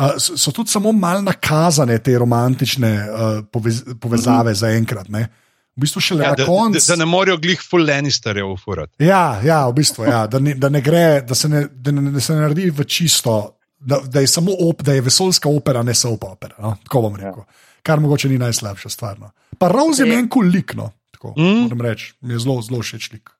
uh, 0.00 0.14
so, 0.16 0.38
so 0.40 0.52
tudi 0.56 0.72
samo 0.72 0.94
malo 0.96 1.20
nakazane 1.26 1.98
te 2.00 2.16
romantične 2.18 2.92
uh, 3.04 3.34
povez, 3.52 3.82
povezave 4.00 4.50
mm 4.50 4.54
-hmm. 4.54 4.60
zaenkrat. 4.60 5.08
ne. 5.08 5.28
V 5.76 5.80
bistvu 5.80 6.00
šele 6.00 6.22
Ja, 6.24 6.30
na 6.30 6.34
da, 6.34 6.42
da, 6.42 6.46
koncu. 6.46 6.86
da 6.88 6.96
ne 6.96 7.04
morajo 7.04 7.36
glih 7.36 7.60
full 7.70 7.86
Lannisterjev 7.86 8.50
ufurati. 8.52 9.04
Ja, 9.04 9.40
ja, 9.44 9.68
v 9.68 9.72
bistvu, 9.72 10.04
ja, 10.04 10.26
da, 10.26 10.38
ne, 10.38 10.54
da 10.54 10.68
ne 10.68 10.80
gre, 10.80 11.20
da 11.20 11.34
se 11.34 11.48
ne, 11.48 11.66
da 11.70 11.90
ne, 11.90 12.10
da 12.10 12.20
se 12.20 12.34
ne 12.34 12.40
naredi 12.40 12.70
v 12.70 12.84
čisto, 12.84 13.58
da, 13.78 13.98
da 14.06 14.20
je 14.20 14.26
samo 14.26 14.52
op, 14.60 14.82
da 14.82 14.92
je 14.92 15.00
vesoljska 15.00 15.48
opera, 15.48 15.82
ne 15.82 15.94
soap 15.94 16.24
opera. 16.24 16.54
No? 16.58 16.76
Tako 16.84 17.00
bom 17.00 17.16
rekel. 17.16 17.42
Ja. 17.42 17.63
Kar 17.84 18.00
mogoče 18.00 18.28
ni 18.28 18.38
najslabša 18.38 18.88
stvar. 18.88 19.18
No. 19.20 19.30
Pa 19.54 19.68
Rose 19.68 20.02
je 20.02 20.08
meni 20.08 20.28
kul 20.28 20.46
lik, 20.46 20.74
no. 20.74 20.90
tako 21.12 21.34
Mm. 21.36 21.62
moram 21.62 21.80
reči, 21.82 22.14
mi 22.20 22.32
je 22.32 22.38
zelo, 22.40 22.58
zelo 22.60 22.80
všeč 22.80 23.12
lik. 23.12 23.30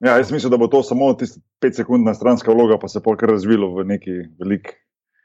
Ja, 0.00 0.16
jaz 0.16 0.28
mislim, 0.30 0.50
da 0.50 0.56
bo 0.56 0.66
to 0.66 0.82
samo 0.82 1.12
tista 1.14 1.40
petsekundna 1.58 2.12
stranska 2.12 2.52
vloga, 2.52 2.76
pa 2.76 2.88
se 2.88 3.00
bo 3.00 3.14
kar 3.16 3.30
razvilo 3.30 3.70
v 3.72 3.84
neki 3.86 4.10
velik. 4.36 4.74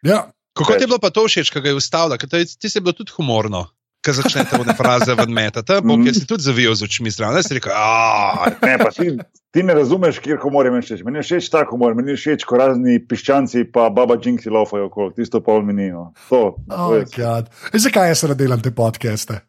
Ja, 0.01 0.31
Kako 0.53 0.73
ti 0.73 0.83
je 0.83 0.87
bilo 0.87 0.99
pa 0.99 1.09
to 1.09 1.23
všeč, 1.25 1.49
kaj 1.49 1.61
ga 1.61 1.69
je 1.69 1.75
ustavila? 1.75 2.17
Ker 2.17 2.29
to 2.29 2.37
je- 2.37 2.55
Ti 2.55 2.69
si 2.69 2.79
bilo 2.79 2.91
tudi 2.93 3.11
humorno. 3.11 3.65
Ko 4.01 4.13
začnete 4.17 4.57
v 4.57 4.73
fraze 4.73 5.13
ven 5.13 5.29
metati, 5.29 5.77
bo 5.83 5.93
Mhm. 5.93 6.03
ki 6.05 6.13
si 6.13 6.25
tudi 6.25 6.43
zavijal 6.43 6.73
z 6.75 6.83
očmi 6.83 7.11
stran. 7.11 7.35
Jaz 7.35 7.45
si 7.47 7.53
rekel, 7.53 7.71
"Ah, 7.75 8.49
Ne, 8.61 8.77
pa 8.77 8.89
ti, 8.89 9.13
ti 9.53 9.63
ne 9.63 9.73
razumeš, 9.73 10.17
kje 10.19 10.37
humor 10.41 10.65
je 10.65 10.71
meni 10.71 10.81
všeč. 10.81 11.03
Meni 11.05 11.17
je 11.19 11.23
všeč 11.23 11.49
ta 11.49 11.61
humor, 11.69 11.93
meni 11.93 12.11
je 12.11 12.17
všeč, 12.17 12.45
ko 12.45 12.57
razni 12.57 12.97
piščanci 12.97 13.69
pa 13.71 13.89
baba 13.89 14.17
Jinxi 14.17 14.49
laufajo 14.49 14.89
okoli, 14.89 15.13
tisto 15.13 15.41
pol 15.41 15.61
minino. 15.61 16.13
To, 16.29 16.57
oh, 16.69 17.03
zakaj 17.77 18.07
jaz 18.09 18.25
delam 18.33 18.61
te 18.61 18.71
podcaste? 18.71 19.41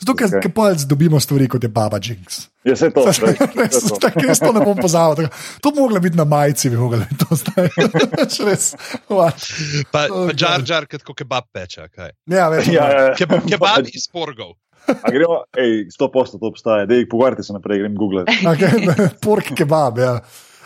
Zato, 0.00 0.14
ker 0.16 0.30
okay. 0.32 0.86
dobimo 0.88 1.20
stvari 1.20 1.48
kot 1.48 1.62
je 1.62 1.68
Baba 1.68 1.98
Jinx. 2.02 2.46
Je 2.64 2.72
to. 2.92 3.04
Res, 3.04 3.20
vse 3.20 3.88
to. 3.88 3.98
tako 4.04 4.24
jaz 4.26 4.40
to 4.40 4.52
ne 4.52 4.64
bom 4.64 4.76
pozabil. 4.76 5.28
tako. 5.28 5.36
To 5.60 5.70
bi 5.70 5.80
moglo 5.80 6.00
biti 6.00 6.16
na 6.16 6.24
majici, 6.24 6.70
bi 6.70 6.76
moglo 6.80 6.98
biti 7.04 7.20
to 7.20 7.36
zdaj. 7.36 7.68
Res. 8.48 8.72
What? 9.08 9.44
pa, 9.92 10.06
Oh, 10.08 10.28
pa 10.28 10.32
God. 10.32 10.68
jar, 10.68 10.86
kot 10.88 11.04
kebab 11.16 11.50
peče. 11.52 11.88
kaj. 11.92 12.10
Ja, 12.32 12.48
več. 12.48 12.68
Ja, 12.72 12.88
ja, 12.88 13.06
Ke, 13.16 13.28
kebab 13.52 13.88
iz 13.92 14.08
porgov. 14.12 14.56
A 14.88 15.10
gremo, 15.12 15.42
ej, 15.60 15.90
sto 15.92 16.08
posto 16.10 16.40
to 16.40 16.48
obstaja, 16.48 16.86
dej, 16.88 17.04
pogovarjajte 17.08 17.44
se 17.46 17.52
naprej, 17.52 17.82
grem 17.84 17.94
googlati. 17.94 18.32
Okay, 18.48 18.96
pork 19.20 19.52
kebab. 19.54 20.00
Ja. 20.00 20.14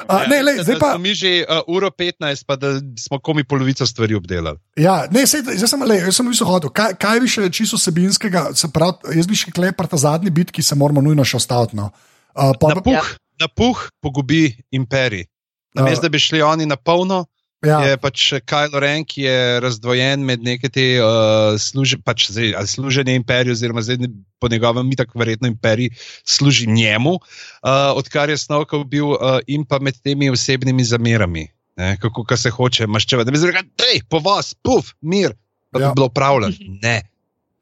A, 0.08 0.26
ne, 0.26 0.42
lej, 0.42 0.56
Da- 0.56 0.62
zdaj 0.66 0.74
da 0.74 0.80
pa. 0.80 0.98
Mi 0.98 1.14
že 1.14 1.44
uh, 1.46 1.62
uro 1.70 1.90
15, 1.90 2.44
pa 2.46 2.56
da 2.56 2.74
smo 2.98 3.18
komi 3.22 3.44
polovico 3.44 3.86
stvari 3.86 4.14
obdelali. 4.14 4.58
Ja, 4.76 5.06
ne, 5.10 5.22
sej, 5.26 5.44
zdaj 5.46 5.68
sem, 5.70 5.82
lej, 5.86 6.02
jaz 6.02 6.18
sem 6.18 6.26
mislil, 6.28 6.48
hotel, 6.50 6.72
kaj, 6.74 6.96
kaj 6.98 7.20
bi 7.22 7.28
še 7.30 7.50
čisto 7.54 7.78
sebinskega, 7.78 8.48
se 8.58 8.68
pravi, 8.74 9.14
jaz 9.16 9.28
bi 9.30 9.38
še 9.38 9.54
klepar 9.54 9.86
ta 9.86 9.96
zadnji 10.00 10.34
bit, 10.34 10.50
ki 10.50 10.62
se 10.62 10.74
moramo 10.74 11.00
nujno 11.04 11.24
še 11.24 11.38
ostati. 11.38 11.78
No. 11.78 11.92
Uh, 12.34 12.50
pa, 12.58 12.74
Na 12.74 12.82
puh, 12.82 13.06
na 13.40 13.48
puh 13.48 13.78
pogubi 14.02 14.50
imperij. 14.74 15.28
Namesto 15.74 16.06
da 16.06 16.10
bi 16.10 16.18
šli 16.22 16.42
oni 16.42 16.66
na 16.66 16.76
polno, 16.76 17.24
ja, 17.64 17.78
je 17.88 17.96
pač 17.96 18.32
Kajlo 18.44 18.80
Ren, 18.80 19.04
ki 19.04 19.22
je 19.22 19.60
razdvojen 19.60 20.20
med 20.24 20.42
neke 20.44 20.68
te 20.68 20.84
uh, 21.00 21.54
služe, 21.58 21.98
pač 22.04 22.28
zdaj, 22.30 22.54
ali 22.54 22.68
služenje 22.68 23.14
imperiju, 23.14 23.52
oziroma 23.52 23.82
zdaj 23.82 23.96
ne- 24.04 24.12
po 24.38 24.48
njegovem, 24.48 24.88
mi 24.88 24.96
tako 24.96 25.18
verjetno 25.18 25.48
imperij 25.48 25.88
služi 26.24 26.66
njemu, 26.66 27.14
uh, 27.14 27.92
odkar 27.96 28.30
je 28.30 28.38
Snovkov 28.38 28.84
bil 28.84 29.14
uh, 29.14 29.38
in 29.46 29.64
pa 29.64 29.78
med 29.78 29.96
temi 30.02 30.30
osebnimi 30.30 30.84
zamerami. 30.84 31.48
Ne, 31.76 31.96
kako 31.98 32.22
ka 32.24 32.36
se 32.36 32.50
hoče 32.54 32.86
maščevati. 32.86 33.26
Da 33.26 33.32
bi 33.34 33.46
rekel, 33.46 33.64
hej, 33.82 34.02
po 34.08 34.20
vas, 34.22 34.54
puf, 34.54 34.92
mir, 35.02 35.32
pa 35.72 35.80
Ja. 35.80 35.88
bi 35.88 35.94
bilo 35.98 36.08
pravljeno. 36.08 36.54
Ne, 36.82 37.00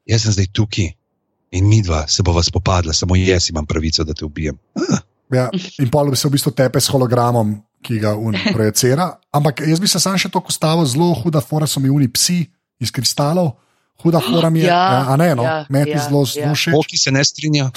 jaz 0.05 0.21
sem 0.21 0.31
zdaj 0.31 0.51
tukaj 0.53 0.91
in 1.51 1.65
mi 1.69 1.81
dva 1.81 2.07
se 2.07 2.21
bova 2.23 2.43
spopadla, 2.43 2.93
samo 2.93 3.15
jaz 3.15 3.49
imam 3.49 3.65
pravico, 3.65 4.03
da 4.03 4.13
te 4.13 4.25
ubijem. 4.25 4.57
ja, 5.33 5.49
in 5.79 5.89
pol 5.89 6.09
bi 6.09 6.15
se 6.17 6.27
v 6.27 6.31
bistvu 6.31 6.51
tepe 6.53 6.77
s 6.81 6.89
hologramom, 6.93 7.55
ki 7.83 7.99
ga 7.99 8.15
un 8.17 8.37
projicira. 8.53 9.11
Ampak 9.35 9.61
jaz 9.67 9.81
bi 9.83 9.89
se 9.91 9.99
sam 9.99 10.17
še 10.17 10.31
to 10.31 10.41
postavil, 10.43 10.87
zelo 10.89 11.11
huda 11.23 11.41
fora 11.43 11.67
so 11.67 11.83
mi 11.83 11.91
uni 11.91 12.07
psi 12.07 12.39
iz 12.83 12.91
kristalov. 12.95 13.53
Huda 14.03 14.19
fora 14.19 14.49
mi 14.49 14.59
je, 14.59 14.67
Ja, 14.67 15.05
a 15.07 15.15
ne, 15.15 15.29
no, 15.37 15.43
ja, 15.45 15.65
meni 15.71 15.91
je 15.93 15.95
ja, 15.95 16.01
zelo, 16.09 16.23
ja. 16.35 16.49
všeč. 16.51 16.73
Oki 16.75 16.97
se 16.97 17.11
ne 17.13 17.21
strinja. 17.23 17.69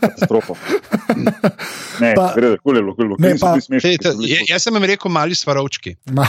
Katastrofa. 0.00 0.54
Ne, 2.00 2.12
Pa- 2.16 2.30
gre, 2.36 2.54
kul 2.62 2.76
je 2.78 2.82
bilo, 2.82 2.94
kul 2.94 3.04
je 3.04 3.08
bilo. 3.10 3.16
Jaz 4.48 4.62
sem 4.62 4.78
jim 4.78 4.86
rekel, 4.88 5.10
mali 5.12 5.34
svarovčki. 5.36 5.96
Ma, 6.14 6.24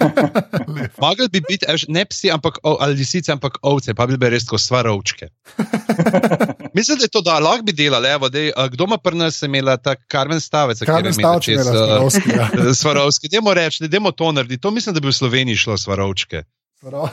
Mogli 1.02 1.28
bi 1.28 1.42
biti 1.44 1.66
ne 1.88 2.04
psi, 2.08 2.30
ampak 2.34 2.58
o, 2.62 2.76
ali 2.80 2.98
lisice, 2.98 3.32
ampak 3.32 3.58
ovce, 3.62 3.94
pa 3.94 4.06
bi 4.06 4.16
bili 4.16 4.34
res 4.34 4.46
tako 4.48 4.58
svarovčke. 4.58 5.28
Mislim, 6.76 6.98
da 6.98 7.04
je 7.04 7.08
to 7.08 7.20
da, 7.20 7.38
lahko 7.38 7.62
bi 7.62 7.72
delali. 7.72 8.08
Evo, 8.08 8.28
dej, 8.28 8.50
kdo 8.70 8.84
ima 8.84 8.98
pri 8.98 9.16
nas 9.16 9.42
imela 9.42 9.76
ta 9.76 9.94
karmen 9.96 10.40
stavec? 10.40 10.82
Karmen 10.84 11.12
stavč 11.12 11.48
je 11.48 11.54
imela 11.54 11.72
Swarovski, 11.72 12.36
ja. 12.36 12.74
Svarovski, 12.80 13.28
dajmo 13.28 13.54
reči, 13.54 13.88
dajmo 13.88 14.12
to 14.12 14.32
narediti. 14.32 14.60
To 14.60 14.70
mislim, 14.70 14.94
da 14.94 15.00
bi 15.00 15.08
v 15.08 15.12
Sloveniji 15.14 15.56
šlo 15.56 15.78
svarovčke. 15.78 16.42
Prav. 16.80 17.08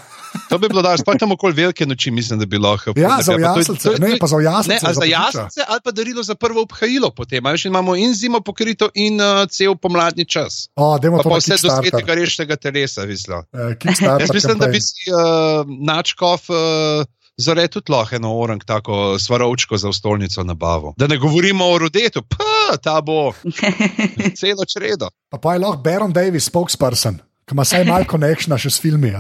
To 0.50 0.58
bi 0.58 0.68
bilo 0.68 0.82
da, 0.82 0.98
sploh 0.98 1.16
tam 1.20 1.32
okoli 1.32 1.54
velike 1.54 1.86
noči, 1.86 2.12
mislim, 2.12 2.40
da 2.40 2.46
bi 2.46 2.58
lahko. 2.58 2.92
Ja, 2.96 3.18
za 3.22 3.34
jaslice, 3.34 3.90
ne, 4.00 4.18
pa 4.20 4.28
za 4.28 4.38
Ne, 4.38 4.44
jaslice. 4.44 4.80
a 4.84 4.94
za 4.94 5.00
božiča. 5.00 5.16
jaslice 5.16 5.62
ali 5.68 5.80
pa 5.84 5.92
darilo 5.92 6.24
za 6.24 6.36
prvo 6.36 6.62
obhajilo 6.62 7.10
potem. 7.12 7.44
Veš, 7.46 7.66
imamo 7.66 7.96
in 7.96 8.14
zimo 8.14 8.42
pokrito, 8.42 8.90
in 8.94 9.22
uh, 9.22 9.48
cel 9.50 9.76
pomladni 9.76 10.26
čas. 10.26 10.68
O, 10.76 11.00
Pa, 11.00 11.30
pa 11.30 11.38
vse 11.38 11.56
do 11.62 11.70
svetega 11.72 12.14
rešitega 12.14 12.56
telesa, 12.56 13.06
mislim. 13.06 13.40
Eh, 13.54 13.76
Kickstarter 13.80 14.22
Jaz 14.22 14.34
mislim, 14.34 14.60
da 14.60 14.68
bi 14.68 14.80
campaign. 14.80 14.82
si 14.82 15.12
uh, 15.12 15.66
načkov 15.88 16.42
uh, 16.50 17.06
zore 17.38 17.68
tudi 17.68 17.92
lahko 17.92 18.16
eno 18.16 18.34
orang, 18.38 18.64
tako 18.66 19.20
svarovčko 19.20 19.78
za 19.78 19.94
stolnico 19.94 20.44
nabavo. 20.44 20.94
Da 20.98 21.08
ne 21.08 21.18
govorimo 21.18 21.66
o 21.66 21.78
rodetu, 21.78 22.22
pa 22.22 22.78
ta 22.84 23.02
bo 23.02 23.34
celo 24.40 24.66
čredo. 24.66 25.10
Pa, 25.30 25.38
pa 25.38 25.54
je 25.54 25.60
lahko 25.60 25.78
Baron 25.84 26.14
Davis, 26.14 26.46
spokesperson, 26.46 27.18
ki 27.46 27.54
ima 27.56 27.62
vsaj 27.66 27.86
malo 27.86 28.06
konekšna 28.10 28.58
še 28.58 28.70
s 28.70 28.82
filmi. 28.82 29.12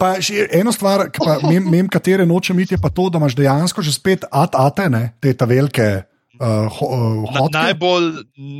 pa 0.00 0.20
še 0.20 0.48
eno 0.60 0.72
stvar, 0.72 1.10
ki 1.12 1.18
pa 1.24 1.38
mem, 1.48 1.64
mem, 1.64 1.88
katere 1.92 2.26
nočem 2.28 2.60
iti, 2.60 2.74
je 2.76 2.82
pa 2.82 2.90
to, 2.92 3.08
da 3.12 3.18
imaš 3.20 3.34
dejansko 3.38 3.82
že 3.84 3.92
spet 3.96 4.24
at-ate, 4.30 4.88
ne, 4.92 5.04
te 5.20 5.32
ta 5.36 5.48
velike 5.48 5.88
uh, 6.40 6.68
ho, 6.78 6.86
uh, 6.86 7.32
Na, 7.34 7.46
najbolj 7.60 8.06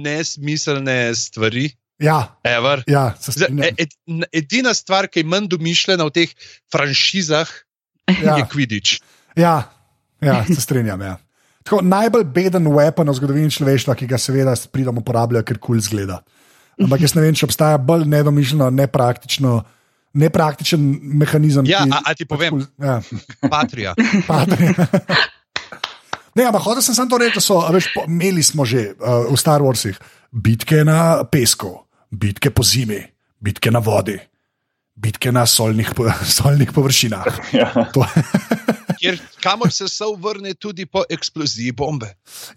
nesmiselne 0.05 1.15
stvari, 1.17 1.71
Ja, 1.99 2.39
ever. 2.47 2.85
ja, 2.87 3.15
strinjam. 3.19 3.62
e- 3.65 3.75
ed, 3.77 3.91
n- 4.07 4.29
edina 4.33 4.70
stvar, 4.75 5.09
ki 5.09 5.20
je 5.20 5.27
manj 5.27 5.49
domišljena 5.49 6.05
v 6.05 6.11
teh 6.12 6.31
franšizah, 6.73 7.49
Ja. 8.09 8.37
je 8.39 8.45
Quidditch. 8.47 9.03
Ja, 9.37 9.69
ja 10.20 10.45
se 10.47 10.61
strinjam. 10.61 11.01
Ja. 11.01 11.19
Tako, 11.62 11.83
najbolj 11.83 12.25
beden 12.25 12.65
weapon 12.65 13.11
v 13.11 13.15
zgodovini 13.15 13.51
človeštva, 13.51 13.95
ki 13.95 14.07
ga 14.07 14.16
seveda 14.16 14.55
pridemo 14.73 15.03
uporabljati, 15.03 15.45
ker 15.45 15.59
kul 15.59 15.77
cool 15.77 15.83
zgleda. 15.83 16.23
Ampak 16.79 17.01
jaz 17.01 17.12
ne 17.15 17.23
vem, 17.23 17.35
če 17.35 17.45
obstaja 17.45 17.77
bolj 17.77 18.07
nedomišljeno, 18.07 18.70
nepraktično, 18.70 19.59
nepraktičen 20.15 20.81
mehanizem. 21.19 21.66
Ja, 21.66 21.83
ki, 21.85 21.91
a, 21.93 21.99
a 22.07 22.15
ti 22.15 22.25
povem, 22.25 22.62
Pač, 22.62 22.70
ja, 22.81 22.97
Patrija. 23.51 23.93
patri. 24.31 24.70
Ne, 26.39 26.47
ampak 26.47 26.62
hotel 26.62 26.83
sem 26.83 26.95
samo 26.95 27.11
to 27.11 27.19
reči, 27.19 27.35
da 27.35 27.43
so, 27.43 27.59
a 27.61 27.73
veš, 27.75 27.91
imeli 28.07 28.43
smo 28.47 28.62
že 28.62 28.95
uh, 28.95 29.27
v 29.27 29.35
Star 29.37 29.59
Warsih 29.61 29.99
bitke 30.31 30.85
na 30.87 31.25
pesku, 31.27 31.83
bitke 32.10 32.51
po 32.51 32.62
zimi, 32.62 33.01
bitke 33.40 33.70
na 33.70 33.78
vodi, 33.78 34.18
bitke 34.97 35.32
na 35.32 35.47
solnih, 35.47 35.90
solnih 36.39 36.72
površinah. 36.72 37.26
Ja. 37.55 37.70
To, 37.94 38.06
Kjer, 38.98 39.14
kamor 39.39 39.70
se 39.70 39.86
so 39.86 40.10
vrne 40.18 40.55
tudi 40.59 40.82
po 40.86 41.05
eksploziji 41.06 41.70
bombe. 41.72 42.09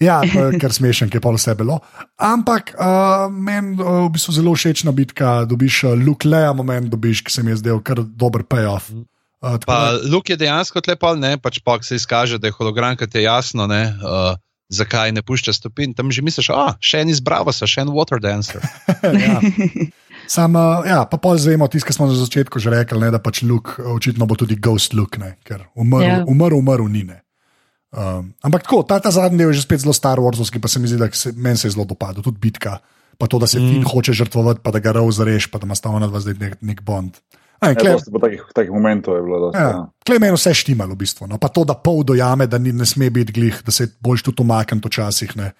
Ja, 0.02 0.22
kar 0.58 0.74
smešen, 0.74 1.12
ki 1.14 1.20
je 1.20 1.22
pol 1.22 1.38
vse 1.38 1.54
bilo. 1.60 1.78
Ampak 2.18 2.74
uh, 2.74 3.28
meni 3.30 3.78
uh, 3.78 4.08
v 4.08 4.10
bistvu 4.16 4.34
zelo 4.40 4.56
všečna 4.58 4.90
bitka, 4.90 5.44
dobiš 5.46 5.84
uh, 5.86 5.94
Luke 5.94 6.26
Lea 6.26 6.50
moment, 6.58 6.90
dobiš, 6.90 7.22
ki 7.28 7.36
se 7.36 7.44
mi 7.46 7.54
je 7.54 7.60
zdel 7.62 7.82
kar 7.86 8.02
dober 8.02 8.42
payoff. 8.42 8.90
Uh, 8.90 9.06
Pa 9.62 9.78
da- 9.94 10.02
Luk 10.10 10.34
je 10.34 10.38
dejansko 10.42 10.82
tlepal, 10.82 11.20
ne, 11.22 11.36
pač 11.38 11.62
pa 11.62 11.78
se 11.82 12.02
izkaže, 12.02 12.42
da 12.42 12.50
je 12.50 12.58
hologram, 12.58 12.98
ki 12.98 13.06
je 13.14 13.24
jasno, 13.30 13.70
ne, 13.70 13.84
uh, 14.02 14.34
zakaj 14.72 15.12
ne 15.12 15.22
pušča 15.22 15.54
stopinj. 15.54 15.94
Tam 15.98 16.12
že 16.12 16.24
misliš, 16.24 16.50
a 16.56 16.76
še 16.80 17.04
en 17.04 17.12
izbravo, 17.12 17.52
še 17.52 17.84
en 17.84 17.92
water 17.92 18.22
dancer. 18.24 18.64
ja. 19.26 19.38
Sam, 20.32 20.56
uh, 20.56 20.88
ja, 20.88 21.04
pa 21.10 21.20
pol 21.20 21.36
zvemo, 21.36 21.68
tisto, 21.68 21.90
kar 21.90 21.98
smo 21.98 22.08
na 22.08 22.16
začetku 22.16 22.62
že 22.62 22.72
rekli, 22.72 23.02
ne, 23.04 23.12
da 23.12 23.20
pač 23.20 23.44
Luke 23.44 23.84
očitno 23.84 24.24
bo 24.30 24.38
tudi 24.40 24.56
Ghost 24.56 24.96
Luke, 24.96 25.20
ne, 25.20 25.36
ker 25.44 25.68
umrl, 25.76 26.06
Ja. 26.06 26.16
yeah. 26.22 26.30
umrl, 26.30 26.56
umrl 26.56 26.88
ni. 26.88 27.04
Ne. 27.04 27.20
Um, 27.92 28.32
ampak 28.40 28.64
tako, 28.64 28.88
ta, 28.88 29.02
ta 29.04 29.12
zadnji 29.12 29.44
del 29.44 29.52
je 29.52 29.60
že 29.60 29.68
spet 29.68 29.84
zelo 29.84 29.92
Star 29.92 30.24
Warsovski, 30.24 30.64
pa 30.64 30.72
se 30.72 30.80
mi 30.80 30.88
zdi, 30.88 30.96
da 30.96 31.12
se, 31.12 31.36
meni 31.36 31.60
se 31.60 31.68
je 31.68 31.76
zelo 31.76 31.84
dopadlo, 31.84 32.24
tudi 32.24 32.40
bitka, 32.40 32.80
pa 33.20 33.28
to, 33.28 33.36
da 33.36 33.52
se 33.52 33.60
mm. 33.60 33.68
Finn 33.68 33.84
hoče 33.84 34.16
žrtvovati, 34.16 34.64
pa 34.64 34.72
da 34.72 34.80
ga 34.80 34.96
Rose 34.96 35.28
reš, 35.28 35.52
pa 35.52 35.60
da 35.60 35.68
ima 35.68 35.76
stavno 35.76 36.08
dva 36.08 36.24
zdaj 36.24 36.40
nek, 36.40 36.56
nek 36.64 36.80
Bond. 36.88 37.20
Aj, 37.62 37.76
Ja, 37.76 37.78
kle, 37.78 37.92
dosti 37.94 38.10
pa 38.10 38.20
takih, 38.24 38.46
takih 38.58 38.74
momentov 38.74 39.20
je 39.20 39.24
bilo. 39.26 39.40
Dosti, 39.46 39.62
ja, 39.62 39.70
ja. 39.70 39.82
kle 40.08 40.18
meni 40.20 40.34
vse 40.34 40.54
štimalo, 40.58 40.96
v 40.98 41.04
bistvu. 41.04 41.30
No. 41.30 41.38
Pa 41.38 41.52
to, 41.54 41.62
da 41.68 41.76
pol 41.78 42.02
dojame, 42.08 42.48
da 42.50 42.58
ni, 42.58 42.74
ne 42.74 42.88
sme 42.90 43.12
biti 43.14 43.36
glih, 43.36 43.62
da 43.66 43.74
se 43.76 43.86
boljš 44.02 44.26
tudi 44.32 44.42
umakniti 44.42 44.90
včasih. 44.90 45.38
ne. 45.38 45.52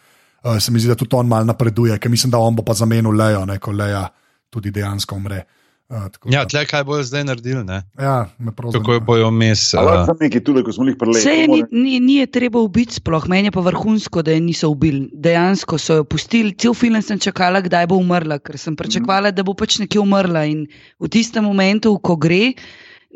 Uh, 0.42 0.58
se 0.58 0.74
mi 0.74 0.82
zdi, 0.82 0.90
da 0.90 0.98
tudi 0.98 1.14
on 1.16 1.30
mal 1.30 1.46
napreduje, 1.46 1.94
ker 2.02 2.10
mislim, 2.10 2.32
da 2.34 2.42
on 2.42 2.56
bo 2.58 2.66
pa 2.66 2.74
zamenil 2.74 3.14
Lejo, 3.14 3.46
ne, 3.46 3.60
ko 3.62 3.72
Leja 3.72 4.08
tudi 4.50 4.72
dejansko 4.74 5.16
umre. 5.16 5.38
Uh, 5.38 5.61
tako 5.92 6.30
Ja, 6.32 6.46
tle 6.48 6.64
kaj 6.66 6.84
bojo 6.88 7.04
zdaj 7.04 7.24
naredili, 7.28 7.64
ne? 7.68 7.82
ja, 8.00 8.30
kako 8.72 9.00
bojo 9.06 9.28
vmes. 9.30 9.74
Ali 9.76 9.98
pa 10.08 10.16
nekaj 10.20 10.44
tudi, 10.44 10.64
ko 10.64 10.72
smo 10.72 10.88
jih 10.88 10.98
preleli. 11.00 11.20
Vse 11.20 11.48
ni, 11.52 11.64
ni, 11.72 12.00
ni 12.00 12.16
je 12.22 12.28
treba 12.32 12.62
ubiti, 12.64 12.96
sploh 13.00 13.28
meni 13.32 13.52
je 13.52 13.56
pa 13.56 13.64
vrhunsko, 13.66 14.24
da 14.24 14.32
je 14.32 14.44
niso 14.44 14.70
ubili. 14.72 15.10
Dejansko 15.14 15.78
so 15.78 16.00
jo 16.00 16.06
pustili, 16.08 16.56
cel 16.56 16.74
film 16.78 17.02
sem 17.04 17.20
čakala, 17.20 17.62
kdaj 17.62 17.90
bo 17.92 18.00
umrla, 18.00 18.40
ker 18.40 18.60
sem 18.62 18.78
pričakovala, 18.80 19.34
da 19.36 19.44
bo 19.44 19.56
pač 19.58 19.82
nekje 19.84 20.00
umrla. 20.00 20.46
In 20.48 20.68
v 21.00 21.12
tistem 21.12 21.44
momentu, 21.44 21.98
ko 22.00 22.16
gre, 22.16 22.54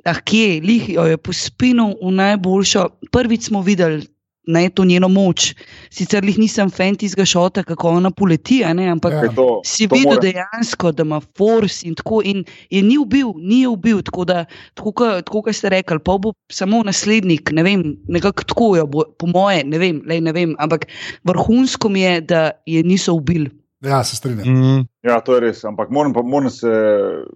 ah, 0.03 0.19
kje, 0.19 0.60
lih 0.65 0.89
jo 0.97 1.07
je 1.07 1.18
pospinil 1.18 1.95
v 2.02 2.11
najboljšo. 2.19 2.89
Prvič 3.11 3.52
smo 3.52 3.64
videli. 3.64 4.03
Ne, 4.48 4.70
to 4.70 4.86
njeno 4.86 5.08
moč. 5.08 5.54
Sicer 5.90 6.26
jih 6.26 6.38
nisem 6.38 6.70
fan 6.70 6.96
tistega 6.96 7.26
šota, 7.26 7.64
kako 7.64 7.90
ona 7.90 8.12
poleti, 8.12 8.62
ne, 8.74 8.90
ampak 8.90 9.14
Ja. 9.14 9.32
To, 9.36 9.62
si 9.66 9.88
to 9.88 9.96
videl 9.96 10.14
mora- 10.14 10.22
dejansko, 10.22 10.92
da 10.92 11.04
ima 11.04 11.22
force 11.38 11.88
in 11.88 11.96
tako. 11.96 12.22
In 12.26 12.44
je 12.70 12.82
ni 12.82 12.98
ubil, 12.98 13.34
ni 13.38 13.62
je 13.62 13.68
ubil. 13.68 14.02
Tako 14.02 14.26
da, 14.26 14.46
tako 14.76 15.42
kot 15.42 15.56
ste 15.56 15.70
rekli, 15.70 16.00
pa 16.00 16.18
bo 16.18 16.34
samo 16.52 16.84
naslednik, 16.84 17.52
ne 17.52 17.64
vem, 17.64 17.98
nekako 18.08 18.44
tako 18.44 18.76
jo 18.76 18.86
bo, 18.88 19.04
po 19.18 19.28
moje, 19.28 19.64
ne 19.64 19.78
vem, 19.78 20.02
lej, 20.06 20.22
ne 20.22 20.32
vem. 20.32 20.56
Ampak 20.60 20.88
vrhunsko 21.24 21.90
mi 21.90 22.02
je, 22.02 22.22
da 22.22 22.52
je 22.66 22.84
niso 22.84 23.14
ubili. 23.14 23.50
Ja, 23.86 24.03
se 24.03 24.16
strinjam. 24.16 24.48
mm, 24.48 24.86
Ja, 25.06 25.20
to 25.22 25.36
je 25.36 25.40
res. 25.40 25.60
Ampak 25.64 25.90
moram, 25.90 26.14
pa, 26.14 26.22
moram, 26.26 26.49
se, 26.49 26.66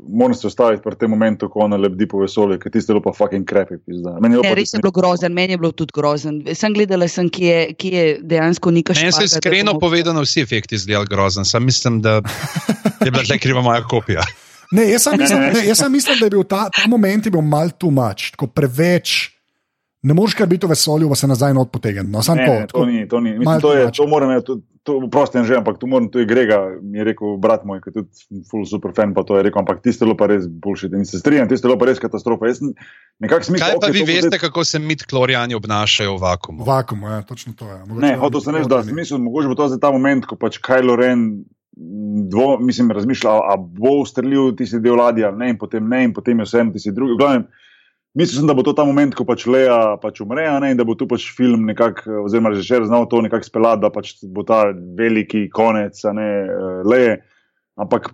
moram 0.09 0.33
se 0.33 0.47
ustaviti 0.47 0.81
pri 0.81 0.95
tem 0.95 1.09
momentu, 1.09 1.49
ko 1.49 1.59
ona 1.59 1.77
lebdi 1.77 2.07
po 2.07 2.17
vesolju, 2.23 2.57
ker 2.59 2.71
tiste 2.73 2.93
je 2.93 3.01
pa 3.01 3.13
fucking 3.13 3.45
krepi. 3.45 3.77
Ne, 3.85 4.53
res 4.55 4.73
je 4.73 4.81
bilo 4.81 4.91
grozen, 4.91 5.33
meni 5.33 5.53
je 5.53 5.57
bilo 5.57 5.71
tudi 5.71 5.93
grozen. 5.93 6.41
Sem 6.53 6.73
gledala, 6.73 7.07
sem, 7.07 7.29
ki, 7.29 7.43
je, 7.45 7.59
ki 7.73 7.89
je 7.89 8.03
dejansko 8.23 8.71
neka 8.71 8.97
Meni 8.97 9.11
so 9.11 9.23
iskreno 9.23 9.73
bomo- 9.73 9.79
povedano 9.79 10.21
vsi 10.21 10.41
efekti 10.41 10.75
izgledali 10.75 11.07
grozen. 11.07 11.45
Sam 11.45 11.65
mislim, 11.65 12.01
da 12.01 12.21
je 13.05 13.11
bila 13.11 13.23
tle 13.23 13.37
kriva 13.37 13.61
moja 13.61 13.83
kopija. 13.83 14.25
Ne, 14.71 14.89
jaz 14.91 15.03
sem 15.03 15.17
mislim, 15.17 15.39
ne, 15.53 15.65
jaz 15.65 15.77
sem 15.77 15.91
mislim, 15.91 16.19
da 16.19 16.25
je 16.25 16.29
bil 16.29 16.43
ta, 16.43 16.69
ta 16.69 16.87
moment 16.87 17.25
je 17.25 17.31
bil 17.31 17.41
mal 17.41 17.69
too 17.71 17.89
much, 17.89 18.31
tako 18.31 18.47
preveč. 18.47 19.38
Ne 20.01 20.13
moreš 20.13 20.33
kar 20.33 20.47
biti 20.47 20.65
v 20.65 20.69
vesolju, 20.69 21.09
pa 21.09 21.15
se 21.15 21.27
nazaj 21.27 21.53
not 21.53 21.71
potegniti. 21.71 22.07
No, 22.07 22.21
samo 22.23 22.39
Ne, 22.39 22.45
to. 22.45 22.53
ne, 22.53 22.67
to 22.67 22.85
ni, 22.85 23.07
to 23.07 23.19
ni. 23.19 23.33
Mislim, 23.37 23.61
to, 23.61 23.73
je, 23.73 23.91
to 23.91 24.07
moram, 24.07 24.31
ja, 24.31 24.41
to, 24.41 24.59
to 24.83 25.09
prosti 25.11 25.43
že, 25.43 25.57
ampak 25.57 25.75
to 25.77 25.87
moram, 25.87 26.07
to 26.07 26.19
je 26.19 26.25
Grega, 26.25 26.79
mi 26.81 26.97
je 26.97 27.03
rekel 27.03 27.35
brat 27.37 27.65
moj, 27.65 27.81
ki 27.83 27.89
je 27.89 27.93
tudi 27.93 28.09
full 28.47 28.63
super 28.65 28.95
fan, 28.95 29.11
pa 29.13 29.23
to 29.23 29.35
je 29.35 29.43
rekel, 29.43 29.59
ampak 29.59 29.83
tiste 29.83 30.07
je 30.07 30.15
pa 30.15 30.27
res 30.27 30.47
boljše, 30.47 30.87
in 30.95 31.03
se 31.05 31.19
strinjam, 31.19 31.49
tiste 31.51 31.67
je 31.67 31.75
pa 31.75 31.85
res 31.85 31.99
katastrofa. 31.99 32.47
Jaz 32.47 32.63
nekako 33.19 33.43
smisel. 33.43 33.67
Kaj 33.67 33.79
pa 33.81 33.91
vi 33.91 34.07
veste, 34.07 34.39
kako 34.39 34.63
se 34.63 34.79
mit 34.79 35.03
klorijani 35.03 35.55
obnašajo 35.55 36.15
v 36.15 36.21
vakumu? 36.21 36.63
Vakum, 36.63 37.03
ja, 37.03 37.21
točno 37.21 37.53
to 37.53 37.67
je. 37.67 37.79
Mogoče 37.85 38.01
Ne, 38.01 38.15
da- 38.15 38.19
hotel 38.19 38.41
sem 38.41 38.55
reči, 38.55 38.69
da 38.69 38.83
sem 38.83 38.95
mislil, 38.95 39.19
mogoče 39.19 39.47
bo 39.47 39.55
to 39.55 39.67
zdaj 39.67 39.79
ta 39.79 39.91
moment, 39.91 40.23
ko 40.25 40.39
pač 40.39 40.63
Kylo 40.63 40.95
Ren 40.95 41.43
dvo, 42.29 42.55
mislim, 42.59 42.91
razmišlja, 42.91 43.29
a, 43.29 43.55
bo 43.57 43.99
ustrelil 43.99 44.55
tisti 44.55 44.79
del 44.79 44.95
ladje 44.95 45.25
ali 45.25 45.37
ne, 45.37 45.49
in 45.49 45.57
potem 45.57 45.83
ne, 45.87 46.03
in 46.03 46.13
potem 46.13 46.39
je 46.39 46.45
vseeno 46.45 46.71
tisti 46.71 46.91
drugi. 46.91 47.13
V 47.13 47.17
glavnem, 47.17 47.45
Mislil 48.17 48.41
sem, 48.41 48.47
da 48.49 48.55
bo 48.57 48.63
to 48.65 48.73
ta 48.73 48.85
moment, 48.87 49.13
ko 49.13 49.21
pač 49.27 49.45
Leja 49.45 49.97
pač 50.01 50.21
umre, 50.23 50.47
ne, 50.61 50.71
in 50.73 50.79
da 50.79 50.85
bo 50.87 50.95
tu 50.97 51.05
pač 51.09 51.27
film 51.37 51.67
nekako, 51.69 52.23
oziroma 52.25 52.55
že 52.57 52.65
še 52.65 52.81
znal 52.87 53.05
to 53.09 53.21
nekako 53.21 53.45
speljati, 53.45 53.83
da 53.85 53.91
pač 53.93 54.15
bo 54.33 54.41
ta 54.47 54.63
veliki 54.97 55.45
konec, 55.53 55.99
ne 56.17 56.29
eh, 56.41 56.81
Leje. 56.89 57.19
Ampak 57.79 58.09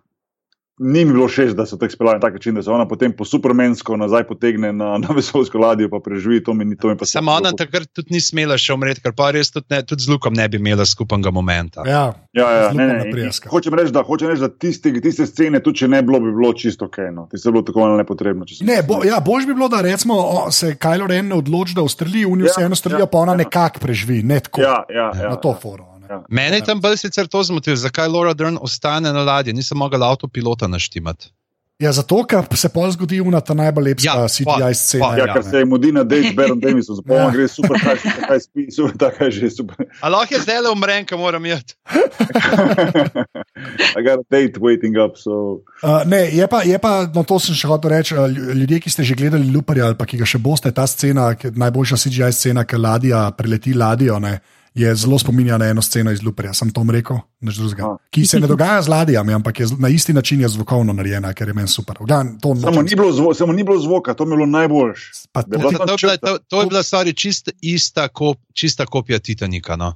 ni 0.80 1.06
mi 1.06 1.14
bilo 1.14 1.28
všeč, 1.28 1.54
da 1.56 1.66
so 1.66 1.78
tako 1.78 1.92
speljali 1.92 2.16
na 2.16 2.20
tak 2.20 2.34
način, 2.34 2.56
da 2.56 2.64
se 2.64 2.72
ona 2.72 2.88
potem 2.88 3.14
po 3.16 3.26
supermensko 3.26 3.98
nazaj 3.98 4.24
potegne 4.28 4.74
na, 4.74 4.98
na 4.98 5.08
vesoljsko 5.16 5.58
ladjo, 5.58 5.90
pa 5.90 6.00
preživi 6.04 6.44
to 6.44 6.54
mi 6.54 6.66
ni 6.66 6.78
to. 6.78 6.88
mi 6.88 6.98
Samo 7.04 7.32
ona 7.32 7.52
takrat 7.52 7.88
tudi 7.94 8.08
ni 8.12 8.22
smela 8.22 8.58
še 8.58 8.74
umreti, 8.74 9.02
ker 9.02 9.14
pa 9.16 9.32
res 9.32 9.52
tudi, 9.52 9.66
ne, 9.70 9.84
tudi 9.84 10.04
z 10.04 10.12
Lukom 10.12 10.34
ne 10.34 10.48
bi 10.50 10.58
imela 10.58 10.86
skupnega 10.86 11.32
momenta. 11.32 11.84
Ja, 11.88 12.14
Ja, 12.36 12.52
ja, 12.52 12.72
ne, 12.74 12.88
ne, 12.88 13.06
in- 13.06 13.12
prijaska. 13.12 13.50
Hočem 13.50 13.74
reči, 13.74 13.94
da, 13.96 14.04
hočem 14.04 14.28
reči, 14.28 14.42
da 14.44 14.50
tiste, 14.50 14.92
tiste 15.02 15.24
scene, 15.26 15.62
tudi 15.64 15.86
če 15.86 15.88
ne 15.88 16.02
bilo, 16.04 16.20
bi 16.20 16.34
bilo 16.36 16.52
čisto 16.54 16.90
ok. 16.90 16.98
No. 17.16 17.28
Tiste 17.32 17.48
je 17.48 17.54
bilo 17.56 17.64
tako 17.64 17.86
ali 17.88 18.02
nepotrebno. 18.02 18.44
Ne, 18.68 18.82
bo, 18.84 19.00
ja, 19.08 19.22
bož 19.24 19.48
bi 19.48 19.56
bilo, 19.56 19.70
da 19.72 19.80
recimo, 19.82 20.18
o, 20.20 20.52
se 20.52 20.74
Kylo 20.76 21.08
Ren 21.08 21.32
ne 21.32 21.40
odloči, 21.40 21.78
da 21.78 21.86
ustreli, 21.88 22.26
unijo 22.28 22.50
Ja, 22.50 22.52
ja, 22.52 22.58
vseeno 22.60 22.76
strelijo, 22.76 23.06
ja, 23.06 23.08
ja, 23.08 23.12
pa 23.16 23.24
ona 23.24 23.38
ja. 23.38 23.46
nekako 23.46 23.80
preživi, 23.80 24.20
ne 24.24 24.40
tako. 24.40 24.62
Ja, 24.68 24.82
ja, 24.92 25.12
ja, 25.16 25.30
na 25.30 25.40
to 25.40 25.56
ja. 25.56 25.60
foro. 25.62 25.95
Ja. 26.08 26.24
Mene 26.30 26.58
je 26.58 26.64
tam 26.64 26.80
bolj 26.80 26.98
sicer 26.98 27.28
to 27.28 27.44
zmotil, 27.44 27.76
zakaj 27.76 28.08
Laura 28.08 28.34
Dern 28.34 28.58
ostane 28.62 29.10
na 29.10 29.24
ladji, 29.24 29.54
nisem 29.54 29.78
mogla 29.78 30.08
avtopilota 30.08 30.68
naštimati. 30.68 31.32
Ja, 31.76 31.92
zato, 31.92 32.24
ker 32.24 32.46
se 32.56 32.70
pol 32.70 32.88
zgodi 32.88 33.18
una 33.20 33.42
ta 33.42 33.52
najbolj 33.54 33.84
lepša 33.84 34.06
Ja, 34.08 34.28
CGI 34.28 34.46
pa- 34.46 34.74
scena. 34.74 35.04
pa- 35.04 35.18
Ja, 35.18 35.26
Ja, 35.26 35.34
ker 35.34 35.44
se 35.44 35.58
je 35.58 35.66
mudi 35.66 35.92
na 35.92 36.06
z 36.06 36.32
Berom 36.32 36.60
Damisom, 36.60 36.96
zapomnim, 36.96 37.26
Ja. 37.26 37.32
gre 37.32 37.48
super, 37.48 37.76
kaj 37.76 37.98
se 37.98 38.14
kaj 38.22 38.40
spi, 38.40 38.72
super, 38.72 38.96
tako 39.04 39.24
je 39.24 39.32
že 39.32 39.50
super. 39.52 39.76
A 40.00 40.08
lahko 40.08 40.34
je 40.34 40.40
zdaj 40.40 40.62
le 40.62 40.70
umrem, 40.72 41.04
ko 41.04 41.18
moram 41.18 41.44
jeti. 41.46 41.76
I 43.96 44.02
got 44.02 44.20
a 44.20 44.26
date 44.30 44.56
waiting 44.58 44.96
up, 44.98 45.18
so. 45.18 45.62
Uh, 45.84 46.04
ne, 46.06 46.30
je 46.30 46.48
pa, 46.48 46.62
je 46.64 46.80
pa, 46.80 47.08
no 47.08 47.24
to 47.24 47.40
sem 47.40 47.52
še 47.54 47.68
hotel 47.68 47.92
reči, 47.92 48.14
uh, 48.14 48.24
lju- 48.26 48.56
ljudje, 48.56 48.80
ki 48.80 48.90
ste 48.90 49.04
že 49.04 49.16
gledali 49.16 49.52
Luparja 49.52 49.86
ali 49.86 49.96
pa 49.96 50.06
ki 50.06 50.18
ga 50.18 50.26
še 50.26 50.40
boste, 50.40 50.72
ta 50.72 50.88
scena, 50.88 51.34
najboljša 51.36 51.98
CGI 51.98 52.32
scena, 52.32 52.64
ki 52.64 52.78
ladja 52.78 53.32
preleti 53.32 53.74
ladjo, 53.74 54.20
ne, 54.20 54.40
je 54.76 54.96
zelo 54.96 55.20
spominja 55.20 55.58
na 55.58 55.66
eno 55.66 55.82
sceno 55.82 56.12
iz 56.12 56.24
Luparja, 56.24 56.54
sem 56.54 56.70
to 56.70 56.84
rekel, 56.90 57.18
nič 57.40 57.56
drugega. 57.56 57.96
Ki 58.10 58.26
se 58.26 58.40
ne 58.40 58.48
dogaja 58.48 58.82
z 58.82 58.88
ladjami, 58.88 59.34
ampak 59.34 59.60
je 59.60 59.68
na 59.80 59.88
isti 59.88 60.14
način 60.14 60.42
je 60.42 60.48
zvokovno 60.50 60.94
narejena, 60.94 61.34
ker 61.34 61.48
je 61.48 61.54
meni 61.54 61.68
super. 61.68 61.96
Gledam, 61.98 62.40
to 62.40 62.56
Samo 62.56 62.82
ni, 62.82 62.92
bilo 62.92 63.12
zvo, 63.12 63.34
samo 63.34 63.54
ni 63.54 63.64
bilo 63.64 63.80
zvoka, 63.80 64.14
to 64.14 64.26
mi 64.26 64.32
je 64.32 64.38
bilo 64.38 64.46
najboljše. 64.48 65.12
To 65.32 65.40
je 65.40 65.46
To, 65.46 65.86
to, 65.88 65.92
je 65.92 65.98
bila- 65.98 66.18
to, 66.18 66.38
to 66.40 66.62
je 66.62 66.68
bila 66.68 66.84
stvar, 66.84 67.08
čist, 67.16 67.50
ista, 67.62 68.08
kop, 68.08 68.38
čista 68.54 68.86
kopija 68.86 69.20
Titanika. 69.20 69.76
No. 69.76 69.96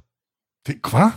ti- 0.62 0.80
Kva? 0.80 1.10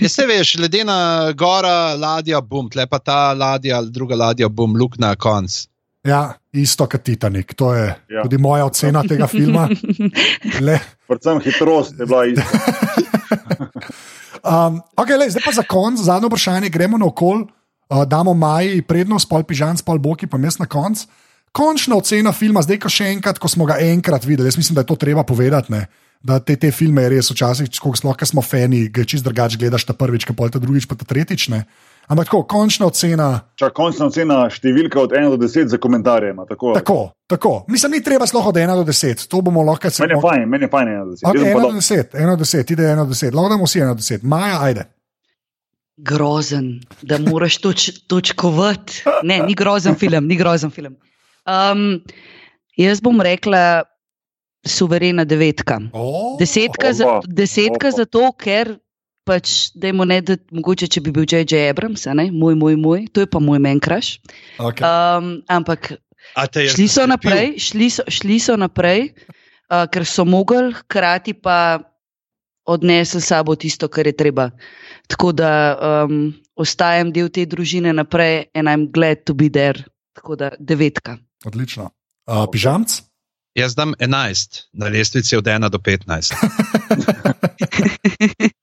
Ja, 0.00 0.08
se 0.08 0.26
veš, 0.26 0.58
ledena 0.58 1.32
gora, 1.32 1.94
ladja, 1.94 2.40
bum, 2.40 2.68
tle 2.70 2.86
pa 2.86 2.98
ta 2.98 3.32
ladja 3.32 3.82
druga 3.82 4.14
ladja, 4.14 4.48
bum, 4.48 4.76
luk 4.76 4.98
na 4.98 5.16
konc. 5.16 5.66
Ja, 6.02 6.34
isto 6.52 6.88
kot 6.90 7.04
Titanik. 7.06 7.54
To 7.54 7.74
je 7.74 7.86
ja. 8.10 8.22
Tudi 8.22 8.38
moja 8.42 8.66
ocena 8.66 9.04
tega 9.06 9.28
filma. 9.30 9.68
Le, 10.66 10.80
Predvsem 11.06 11.40
hitrost 11.44 12.00
je 12.00 12.06
bila 12.06 12.26
ista. 12.26 12.46
Um, 14.42 14.82
okay, 14.98 15.14
lej, 15.14 15.38
zdaj 15.38 15.44
pa 15.46 15.52
za 15.54 15.62
konec, 15.62 16.02
zadnje 16.02 16.26
vprašanje, 16.26 16.68
gremo 16.74 16.98
na 16.98 17.06
okol, 17.06 17.46
uh, 17.46 18.02
damo 18.02 18.34
Maji 18.34 18.82
prednost, 18.82 19.30
pol 19.30 19.46
pižam, 19.46 19.78
pol 19.86 20.02
boki, 20.02 20.26
pa 20.26 20.34
mes 20.34 20.58
na 20.58 20.66
konc. 20.66 21.06
Končna 21.54 21.94
ocena 21.94 22.32
filma, 22.34 22.58
zdaj 22.64 22.80
ko 22.82 22.90
še 22.90 23.12
enkrat, 23.14 23.38
ko 23.38 23.46
smo 23.46 23.68
ga 23.68 23.78
enkrat 23.78 24.26
videli, 24.26 24.50
jaz 24.50 24.58
mislim, 24.58 24.74
da 24.74 24.82
je 24.82 24.90
to 24.90 24.98
treba 24.98 25.22
povedati. 25.22 25.70
Ne? 25.70 25.86
Da 26.26 26.40
te, 26.42 26.56
te 26.58 26.72
filme 26.74 27.04
res 27.12 27.30
včasih, 27.30 27.70
ko 27.78 27.94
sploh, 27.94 28.18
ker 28.18 28.26
smo 28.26 28.42
fani, 28.42 28.88
ga 28.90 29.06
čist 29.06 29.22
drugače 29.22 29.60
gledaš 29.62 29.86
ta 29.86 29.94
prvič, 29.94 30.26
pa 30.26 30.50
ta 30.50 30.58
drugič, 30.58 30.90
pa 30.90 30.98
ta 30.98 31.06
tretjič. 31.06 31.46
Ne? 31.52 31.62
Ampak 32.12 32.28
tako, 32.28 32.42
končna 32.44 32.86
ocena, 32.86 33.40
Čak, 33.56 33.72
končna 33.72 34.06
ocena 34.06 34.44
številka 34.46 35.00
od 35.00 35.14
1 35.16 35.32
do 35.32 35.38
10 35.40 35.72
za 35.72 35.78
komentarje. 35.78 36.30
ima, 36.30 36.44
Tako. 36.44 36.74
tako, 36.74 36.98
tako. 37.26 37.52
Mislim, 37.66 37.92
ni 37.92 38.02
treba 38.04 38.26
sploh 38.28 38.46
od 38.46 38.54
1 38.54 38.68
do 38.76 38.84
10, 38.84 39.26
to 39.26 39.40
bomo 39.40 39.62
lahko 39.62 39.88
se 39.88 40.02
Meni 40.02 40.12
je 40.12 40.20
fajn, 40.20 40.44
meni 40.46 40.64
je 40.64 40.68
fajn 40.68 40.88
1 40.88 41.04
do 41.04 41.12
10. 41.12 41.24
Okay, 41.24 41.40
Jaz 41.40 41.54
bom 41.54 41.62
1 41.62 41.64
pa 41.64 41.70
do 41.70 41.80
10, 41.80 42.12
1 42.12 42.36
do 42.36 42.44
10, 42.44 42.70
ide 42.70 42.84
1 42.84 42.96
do 43.00 43.14
10, 43.14 43.32
lahko 43.32 43.48
damo 43.48 43.64
vsi 43.64 43.80
1 43.80 43.94
do 43.94 44.02
10. 44.02 44.22
Maja, 44.24 44.58
ajde. 44.62 44.84
grozen, 45.96 46.66
da 47.02 47.18
moraš 47.18 47.56
toč, 47.58 47.90
točkovati. 48.06 49.02
Ne, 49.22 49.38
ni 49.46 49.54
grozen 49.54 49.94
film, 49.94 50.26
ni 50.26 50.36
grozen 50.36 50.70
film. 50.70 50.96
Um, 51.46 52.02
jaz 52.76 53.00
bom 53.00 53.20
rekla, 53.20 53.84
suverena 54.66 55.24
devetka. 55.24 55.78
Oh, 55.92 56.36
Desetka, 56.38 56.92
za, 56.92 57.06
Opa, 57.06 57.26
desetka 57.28 57.88
opa. 57.88 57.96
zato, 57.96 58.32
ker 58.32 58.76
pač, 59.28 59.70
dajmo 59.78 60.06
ne, 60.08 60.20
da 60.24 60.36
mogoče, 60.54 60.88
če 60.90 61.02
bi 61.04 61.12
bil 61.14 61.26
J.J. 61.28 61.68
Abrams, 61.70 62.06
a 62.10 62.14
ne, 62.18 62.28
moj, 62.34 62.56
moj, 62.58 62.76
moj, 62.80 63.06
to 63.14 63.24
je 63.24 63.30
pa 63.30 63.42
moj 63.42 63.60
menkraš. 63.62 64.16
okay. 64.58 64.82
Um, 64.82 65.42
ampak 65.48 65.94
je 66.56 66.68
šli 66.72 66.88
so 66.88 67.06
naprej, 67.06 67.58
šli 67.58 67.90
so, 67.90 68.06
šli 68.08 68.38
so 68.42 68.56
naprej, 68.58 69.12
uh, 69.70 69.86
ker 69.92 70.06
so 70.08 70.24
mogli, 70.24 70.72
hkrati 70.82 71.34
pa 71.34 71.80
odnesli 72.64 73.20
sabo 73.20 73.56
tisto, 73.58 73.88
kar 73.88 74.06
je 74.06 74.16
treba. 74.16 74.50
Tako 75.10 75.32
da 75.34 75.50
um, 75.74 76.32
ostajam 76.54 77.10
del 77.12 77.28
te 77.28 77.46
družine 77.46 77.92
naprej 77.92 78.46
I'm 78.54 78.90
glad 78.92 79.24
to 79.26 79.34
be 79.34 79.50
there. 79.50 79.84
Tako 80.14 80.36
da 80.36 80.52
devetka. 80.58 81.18
Odlično. 81.44 81.90
Uh, 82.26 82.46
pižamc? 82.52 83.02
Jaz 83.54 83.74
dam 83.74 83.92
11 83.98 84.62
na 84.72 84.88
lestvici 84.88 85.36
od 85.36 85.44
1 85.44 85.68
do 85.68 85.78
15. 85.78 86.32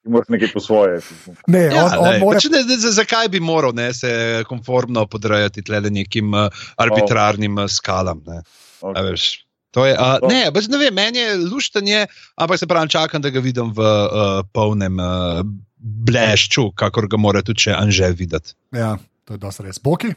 Moraš 0.03 0.28
nekaj 0.28 0.49
po 0.49 0.60
svoje. 0.60 1.02
Ne, 1.48 1.60
Ja, 1.66 1.86
on, 1.86 1.91
on 1.94 2.10
lej, 2.10 2.20
mora, 2.20 2.36
pač 2.36 2.48
ne, 2.49 2.64
ne, 2.66 2.78
zakaj 2.91 3.28
bi 3.30 3.40
moral 3.40 3.72
ne, 3.72 3.94
se 3.94 4.10
konformno 4.44 5.06
podrejati 5.06 5.61
tle 5.61 5.82
nekim 5.84 6.34
uh, 6.34 6.49
arbitrarnim 6.76 7.57
uh, 7.57 7.68
skalam? 7.68 8.24
Ne? 8.26 8.41
A 8.41 8.45
Okay. 8.82 9.11
veš, 9.11 9.24
To 9.72 9.86
je, 9.86 9.94
uh, 9.94 10.18
To- 10.18 10.28
ne, 10.28 10.49
pač 10.49 10.66
ne 10.66 10.78
vem, 10.78 10.94
meni 10.94 11.20
je 11.20 11.36
luštanje, 11.45 12.07
ampak 12.36 12.57
se 12.57 12.66
pravi, 12.66 12.90
čakam, 12.90 13.22
da 13.22 13.30
ga 13.30 13.40
vidim 13.40 13.70
v 13.70 13.80
uh, 13.80 14.10
polnem 14.49 14.98
uh, 14.98 15.44
blešču, 15.78 16.72
kakor 16.74 17.06
ga 17.06 17.18
mora 17.18 17.41
tudi 17.41 17.70
Anže 17.70 18.10
videti. 18.10 18.56
ja, 18.72 18.98
to 19.26 19.34
je 19.34 19.38
dosti 19.38 19.64
res. 19.64 19.78
Boki? 19.78 20.16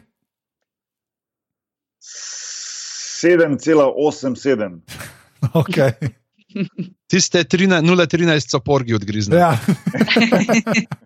7,87. 3.23 4.79
Okay. 5.59 5.91
Tiste 7.11 7.41
13 7.45 7.83
013 7.83 8.51
so 8.51 8.61
porgi 8.61 8.95
odgriznili. 8.95 9.41
Ja. 9.41 9.57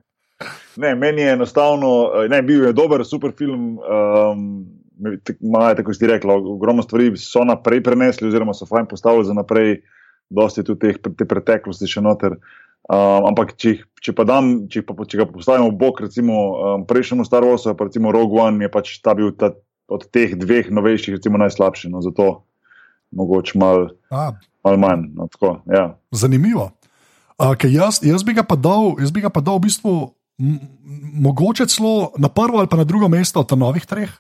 Ne, 0.77 0.95
meni 0.95 1.23
je 1.23 1.33
enostavno, 1.33 2.11
eh, 2.25 2.29
ne, 2.29 2.43
bil 2.43 2.67
je 2.67 2.73
dober, 2.77 3.01
super 3.05 3.33
film. 3.39 3.79
Um, 3.79 4.67
Maja, 5.41 5.75
tako 5.77 5.93
si 5.95 5.99
ti 6.01 6.07
rekla, 6.07 6.35
ogromno 6.35 6.83
stvari 6.83 7.11
so 7.17 7.45
naprej 7.45 7.83
prenesli, 7.85 8.29
oziroma 8.29 8.55
so 8.55 8.67
fajn 8.67 8.87
postavili 8.89 9.25
za 9.25 9.35
naprej, 9.37 9.79
dosti 10.29 10.65
tudi 10.65 10.81
teh, 10.87 11.01
te 11.17 11.25
preteklosti 11.29 11.89
še 11.89 12.01
noter. 12.05 12.37
Um, 12.89 13.27
ampak, 13.29 13.57
če, 13.57 13.73
jih- 13.75 13.85
če 14.01 14.13
pa 14.17 14.25
dam, 14.29 14.53
če, 14.73 14.85
pa, 14.89 14.97
če 15.05 15.21
ga 15.21 15.27
postavimo 15.29 15.69
v 15.73 15.77
bok, 15.81 16.01
recimo 16.05 16.37
um, 16.53 16.85
prejšnjemu 16.89 17.25
Star 17.29 17.45
Warsu, 17.45 17.73
pa 17.77 17.89
recimo 17.89 18.13
Rogue 18.13 18.41
One, 18.45 18.65
je 18.65 18.73
pač 18.73 18.95
ta 19.05 19.17
bil 19.17 19.33
ta, 19.37 19.53
od 19.89 20.07
teh 20.11 20.35
dveh 20.35 20.71
novejših, 20.71 21.17
recimo 21.19 21.39
najslabši. 21.39 21.91
No, 21.93 22.03
zato 22.03 22.45
mogoče 23.11 23.59
malo 23.59 23.89
A, 24.11 24.33
mal 24.65 24.77
manj. 24.77 25.09
No, 25.15 25.29
tako, 25.31 25.61
ja. 25.71 25.95
zanimivo. 26.11 26.71
Uh, 27.39 27.53
jaz, 27.69 28.01
jaz, 28.03 28.25
bi 28.25 28.33
ga 28.33 28.43
pa 28.43 28.57
dal, 28.57 28.97
jaz 29.01 29.13
bi 29.13 29.21
ga 29.21 29.31
pa 29.31 29.45
dal 29.45 29.61
v 29.61 29.69
bistvu 29.69 29.93
mogoče 31.17 31.67
celo 31.67 32.13
na 32.21 32.29
prvo 32.29 32.59
ali 32.59 32.69
pa 32.69 32.77
na 32.77 32.85
drugo 32.85 33.09
mesto 33.09 33.41
od 33.41 33.59
novih 33.59 33.87
treh. 33.87 34.11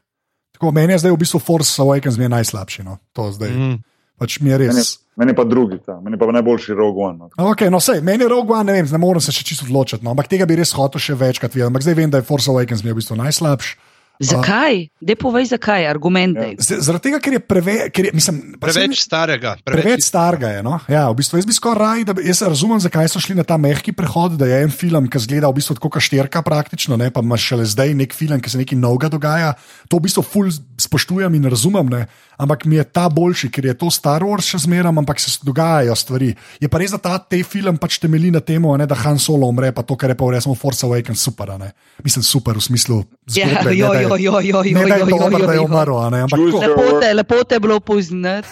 Tako, 0.52 0.72
meni 0.72 0.92
je 0.92 0.98
zdaj 1.04 1.12
v 1.12 1.20
bistvu 1.20 1.40
Force 1.40 1.82
Awakens 1.82 2.16
je 2.16 2.28
najslabši. 2.28 2.84
No. 2.84 2.96
To 3.12 3.32
zdaj. 3.32 3.52
Mm. 3.52 3.76
Pač 4.16 4.40
mi 4.40 4.48
je 4.48 4.58
Meni, 4.58 4.72
res. 4.72 5.04
meni 5.12 5.34
pa 5.36 5.44
drugi, 5.44 5.76
ta, 5.84 6.00
meni 6.00 6.16
pa 6.16 6.24
najboljši 6.32 6.72
Rogue 6.72 7.04
One. 7.04 7.18
No. 7.18 7.28
Okay, 7.52 7.68
no, 7.68 7.80
sej, 7.84 8.00
meni 8.00 8.24
je 8.24 8.30
Rogue 8.32 8.56
One, 8.56 8.72
ne 8.72 8.80
vem, 8.80 8.88
ne 8.88 8.98
morem 8.98 9.20
se 9.20 9.28
še 9.28 9.44
čisto 9.44 9.68
odločiti, 9.68 10.00
no, 10.00 10.14
ampak 10.16 10.30
tega 10.32 10.48
bi 10.48 10.56
res 10.56 10.72
hotel 10.72 10.96
še 10.96 11.12
večkrat 11.20 11.52
videti. 11.52 11.68
Ampak 11.68 11.84
zdaj 11.84 11.96
vem, 12.00 12.08
da 12.08 12.22
je 12.22 12.24
Force 12.24 12.48
Awakens 12.48 12.80
mi 12.80 12.88
je 12.88 12.96
v 12.96 13.00
bistvu 13.02 13.18
najslabši. 13.20 13.76
Zakaj? 14.16 14.88
Dej 15.00 15.16
povej, 15.20 15.44
zakaj, 15.52 15.84
argumente. 15.84 16.40
Ja. 16.40 16.56
Z- 16.56 16.80
Zaradi 16.80 17.10
tega, 17.10 17.20
ker 17.20 17.36
je 17.36 17.40
preveč, 17.40 17.92
ker 17.92 18.08
je, 18.08 18.12
mislim, 18.16 18.36
Preveč 18.56 19.00
starega. 19.04 19.56
Preveč 19.60 20.08
starega 20.08 20.48
je. 20.56 20.60
No? 20.64 20.80
Ja, 20.88 21.06
v 21.12 21.20
bistvu, 21.20 21.36
jaz 21.36 21.48
bi 21.48 21.52
skoraj 21.52 21.76
raj, 21.76 22.04
da 22.08 22.16
bi, 22.16 22.24
jaz 22.24 22.40
razumem, 22.40 22.80
zakaj 22.80 23.10
so 23.12 23.20
šli 23.20 23.36
na 23.36 23.44
ta 23.44 23.60
mehki 23.60 23.92
prehod, 23.92 24.38
da 24.40 24.48
je 24.48 24.62
en 24.64 24.72
film, 24.72 25.08
ki 25.12 25.20
zgleda 25.20 25.50
v 25.52 25.60
bistvu 25.60 25.76
kot 25.76 26.00
šterka, 26.00 26.40
praktično, 26.40 26.96
ne? 26.96 27.12
pa 27.12 27.20
imaš 27.20 27.44
šele 27.52 27.68
zdaj 27.68 27.92
nek 27.92 28.16
film, 28.16 28.40
ki 28.40 28.48
se 28.48 28.60
nekaj 28.60 28.78
novega 28.80 29.12
dogaja. 29.12 29.52
To 29.92 30.00
v 30.00 30.08
bistvu 30.08 30.24
ful 30.24 30.48
spoštujem 30.80 31.36
in 31.36 31.44
razumem, 31.52 31.92
ne? 31.92 32.06
Ampak 32.38 32.64
mi 32.64 32.76
je 32.76 32.84
ta 32.84 33.08
boljši, 33.08 33.50
ker 33.50 33.64
je 33.66 33.74
to 33.74 33.90
Star 33.90 34.22
Wars 34.22 34.48
še 34.48 34.58
zmeraj, 34.58 34.92
ampak 34.92 35.20
se 35.20 35.38
dogajajo 35.44 35.94
stvari. 35.96 36.34
Je 36.60 36.68
pa 36.68 36.78
res, 36.78 36.90
da 36.90 36.98
ta 36.98 37.18
te 37.18 37.42
film 37.42 37.76
pač 37.78 37.98
temelji 37.98 38.30
na 38.30 38.40
tem, 38.40 38.62
da 38.62 38.94
Han 39.04 39.18
Solo 39.18 39.48
umre, 39.48 39.72
pa 39.72 39.82
to, 39.82 39.96
kar 39.96 40.10
je 40.10 40.16
pa 40.16 40.24
v 40.24 40.36
resnici 40.36 40.60
Force 40.60 40.86
Awakens 40.86 41.20
super. 41.20 41.50
a 41.50 41.58
ne. 41.58 41.72
Mislim, 42.04 42.22
super 42.22 42.56
v 42.56 42.62
smislu. 42.62 43.04
Ja, 43.34 43.48
zgodbe, 43.48 43.70
ne 43.70 43.76
jo, 43.76 43.92
jo, 43.94 44.16
jo, 44.16 44.40
jo, 44.40 44.40
jo, 44.40 44.62
Ne, 44.76 44.84
da 44.86 44.94
je 44.96 45.00
jo, 45.00 45.08
jo, 45.08 45.18
dobro, 45.18 45.46
da 45.46 45.52
je 45.52 45.60
umrl, 45.60 45.96
a 45.98 46.10
ne, 46.10 46.20
ampak 46.26 46.38
Choose 46.38 46.52
tako. 46.52 46.62
your 46.62 46.76
Lepo 46.76 46.82
word. 46.82 47.00
te, 47.00 47.08
lepo 47.14 47.36
te 47.44 47.54
je 47.54 47.60
bilo 47.60 47.80
poznati, 47.80 48.48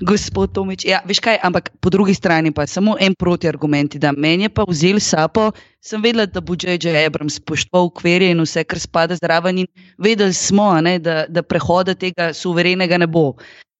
gospod 0.00 0.52
Tomič. 0.52 0.84
Ja, 0.84 1.00
veš 1.06 1.20
kaj, 1.20 1.38
ampak 1.42 1.70
po 1.80 1.90
drugi 1.90 2.14
strani 2.14 2.50
pa 2.52 2.66
samo 2.66 2.96
en 3.00 3.14
protiargument. 3.14 3.96
da 3.96 4.12
Meni 4.12 4.48
je 4.48 4.48
pa 4.48 4.64
vzel 4.68 5.00
sapo, 5.00 5.52
sem 5.86 6.02
vedela, 6.02 6.26
da 6.26 6.42
bo 6.42 6.56
J.J. 6.58 6.90
Abrams 7.06 7.38
spoštoval 7.40 7.90
ukvirje 7.90 8.32
in 8.34 8.42
vse, 8.42 8.64
kar 8.66 8.80
spada 8.82 9.18
zraven. 9.18 9.62
In 9.62 9.70
vedeli 10.02 10.34
smo, 10.34 10.72
ne, 10.82 10.98
da, 10.98 11.24
da 11.28 11.42
prehoda 11.46 11.94
tega 11.94 12.32
suverenega 12.34 12.98
ne 12.98 13.06
bo, 13.06 13.36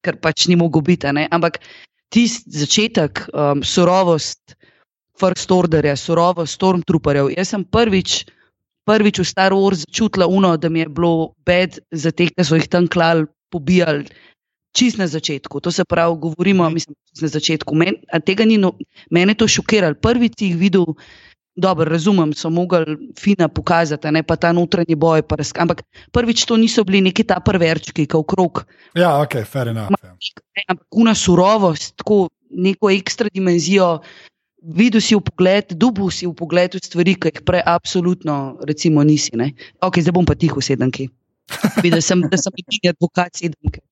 ker 0.07 0.21
pač 0.23 0.47
ni 0.47 0.57
mogel 0.57 0.85
biti. 0.87 1.11
Ampak 1.11 1.59
tisti 2.15 2.63
začetek, 2.63 3.27
um, 3.35 3.65
surovost 3.67 4.57
First 5.19 5.51
Orderja, 5.51 5.97
surovost 5.97 6.55
Stormtrooperjev. 6.61 7.33
Jaz 7.35 7.55
sem 7.55 7.65
prvič 7.65 8.23
prvič 8.87 9.19
v 9.19 9.27
Star 9.27 9.51
Wars 9.51 9.83
začutila 9.83 10.31
uno, 10.31 10.55
da 10.57 10.71
mi 10.71 10.81
je 10.81 10.89
bilo 10.89 11.35
bed 11.43 11.83
za 11.91 12.15
te, 12.15 12.31
ki 12.31 12.45
so 12.47 12.55
jih 12.55 12.71
tam 12.71 12.87
klali, 12.87 13.27
pobijali. 13.51 14.07
Čist 14.77 15.01
na 15.01 15.09
začetku, 15.09 15.61
to 15.61 15.73
se 15.73 15.85
pravi, 15.89 16.21
govorimo, 16.21 16.69
mislim, 16.71 16.95
na 17.21 17.29
začetku. 17.29 17.75
Men, 17.75 17.97
tega 18.29 18.45
ni, 18.45 18.61
no, 18.61 18.77
mene 19.11 19.33
je 19.33 19.41
to 19.43 19.49
šokiralo. 19.49 19.97
Prvič 19.99 20.37
jih 20.39 20.55
videl, 20.55 20.85
dobro, 21.57 21.91
razumem, 21.91 22.33
so 22.35 22.51
mogli 22.51 22.97
fina 23.19 23.49
pokazati, 23.49 24.11
ne 24.13 24.23
pa 24.23 24.37
ta 24.37 24.53
notranji 24.53 24.95
boj. 24.95 25.23
Raz, 25.31 25.53
ampak 25.59 25.83
prvič 26.13 26.45
to 26.45 26.57
niso 26.57 26.85
bili 26.85 27.01
neki 27.01 27.25
ta 27.25 27.41
prverčki, 27.41 28.07
ki 28.07 28.17
okrog 28.17 28.65
Ja, 28.97 29.21
ok, 29.21 29.45
fair 29.45 29.69
enough. 29.69 29.93
Ja. 30.03 30.15
ne, 30.57 30.63
ampak 30.69 30.87
una 30.97 31.15
surovost, 31.15 31.97
tako 31.97 32.29
neko 32.51 32.91
ekstra 32.91 33.29
dimenzijo. 33.33 34.01
Videl 34.77 35.01
si 35.01 35.15
v 35.15 35.21
pogled, 35.23 35.77
dubu 35.79 36.11
si 36.11 36.27
v 36.27 36.33
pogled 36.35 36.75
v 36.75 36.81
stvari, 36.83 37.15
ki 37.15 37.31
jih 37.31 37.45
prej 37.47 37.63
absolutno 37.67 38.57
recimo, 38.67 39.05
nisi. 39.05 39.37
Ne? 39.37 39.53
Ok, 39.85 40.01
zdaj 40.03 40.17
bom 40.17 40.27
pa 40.27 40.35
tiho 40.35 40.59
sedemki. 40.61 41.07
Videl 41.85 42.03
sem, 42.03 42.25
da 42.27 42.41
sem 42.41 42.57
edini 42.59 42.91
advokat 42.91 43.37
sedemke. 43.39 43.85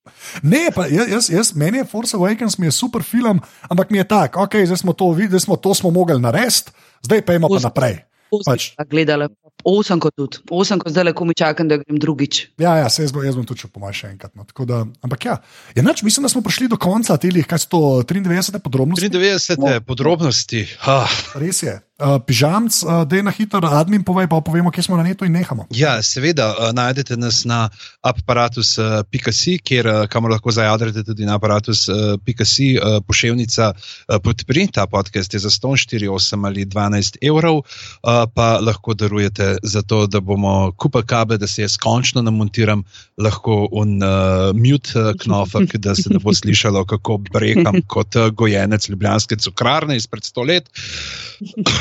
Ne, 0.43 0.69
pa 0.75 0.87
jaz, 0.87 1.09
jaz, 1.09 1.31
jaz, 1.31 1.53
meni 1.57 1.81
je 1.81 1.85
Force 1.89 2.17
Awakens 2.17 2.59
mi 2.59 2.67
je 2.67 2.73
super 2.77 3.03
film, 3.03 3.41
ampak 3.69 3.91
mi 3.91 3.99
je 3.99 4.09
tako, 4.09 4.45
ok, 4.45 4.57
zdaj 4.65 4.83
smo 4.85 4.93
to 4.93 5.11
videli, 5.17 5.41
smo, 5.41 5.57
to 5.57 5.75
smo 5.75 5.91
mogli 5.91 6.21
narediti, 6.21 6.73
zdaj 7.03 7.25
pa 7.25 7.39
imamo 7.39 7.55
pa 7.55 7.57
Osem. 7.57 7.69
naprej. 7.69 7.97
Pač. 8.35 8.73
Pač. 8.75 8.89
Gledala, 8.91 9.29
osem 9.63 10.01
kot 10.03 10.15
tudi, 10.19 10.41
osem 10.51 10.81
kot 10.83 10.91
zdaj, 10.91 11.13
ko 11.15 11.27
mi 11.29 11.37
čakam, 11.39 11.69
da 11.71 11.79
grem 11.79 12.01
drugič. 12.03 12.41
Ja, 12.59 12.77
ja, 12.83 12.89
se 12.91 13.05
jaz, 13.05 13.13
bo, 13.15 13.23
jaz 13.23 13.37
bom 13.39 13.47
tudi 13.47 13.65
šel 13.65 13.71
po 13.71 13.83
mojem 13.85 13.97
še 14.01 14.11
enkrat. 14.15 14.35
No. 14.35 14.47
Tako 14.49 14.67
Da, 14.69 14.81
ampak 15.05 15.29
ja, 15.29 15.37
ja 15.77 15.85
nač, 15.85 16.03
mislim, 16.03 16.27
da 16.27 16.33
smo 16.33 16.43
prišli 16.45 16.71
do 16.73 16.79
konca 16.81 17.17
teh, 17.21 17.37
kaj 17.47 17.63
so 17.63 17.71
to 17.71 17.81
93 18.09 18.59
podrobnosti. 18.65 19.11
93 19.13 19.85
podrobnosti. 19.87 20.65
Ah. 20.89 21.11
Res 21.39 21.63
je. 21.63 21.77
Uh, 21.95 22.19
pižamc, 22.27 22.83
uh, 22.83 23.05
da 23.07 23.16
je 23.16 23.23
na 23.23 23.31
hitro, 23.31 23.61
admin 23.71 24.03
povej, 24.03 24.27
pa 24.27 24.41
povemo, 24.43 24.71
kje 24.75 24.83
smo 24.83 24.97
na 24.99 25.05
netu 25.07 25.29
in 25.29 25.33
nehamo. 25.33 25.69
Ja, 25.71 26.03
seveda, 26.03 26.49
uh, 26.51 26.73
najdete 26.75 27.15
nas 27.15 27.45
na 27.47 27.69
aparatus.si, 28.03 29.55
kjer 29.62 29.87
uh, 29.87 30.27
lahko 30.27 30.51
zajadrete 30.51 31.05
tudi 31.07 31.23
na 31.23 31.37
aparatus.si, 31.39 32.66
uh, 32.75 32.99
pošiljnica 33.07 33.69
uh, 33.71 34.19
podpri. 34.19 34.66
Ta 34.75 34.89
podcast 34.91 35.35
je 35.39 35.39
za 35.47 35.53
148 35.55 36.47
ali 36.47 36.66
12 36.66 37.21
evrov, 37.23 37.62
uh, 37.62 38.27
pa 38.35 38.59
lahko 38.59 38.95
darujete 38.99 39.59
za 39.62 39.83
to, 39.83 40.09
da 40.11 40.19
bomo 40.21 40.73
kupili 40.73 41.07
kable, 41.07 41.39
da 41.39 41.47
se 41.47 41.62
jaz 41.62 41.79
končno 41.79 42.23
namontiram, 42.27 42.83
lahko 43.23 43.69
un 43.71 44.03
uh, 44.03 44.51
mute 44.51 44.99
uh, 44.99 45.12
knofek, 45.15 45.77
da 45.79 45.95
se 45.95 46.11
ne 46.11 46.19
bo 46.19 46.35
slišalo, 46.35 46.83
kako 46.85 47.21
brekam 47.31 47.79
kot 47.87 48.19
uh, 48.19 48.35
gojenec 48.35 48.89
ljubljanske 48.89 49.37
cukrarne 49.37 49.97
izpred 49.97 50.25
sto 50.27 50.43
let. 50.43 50.71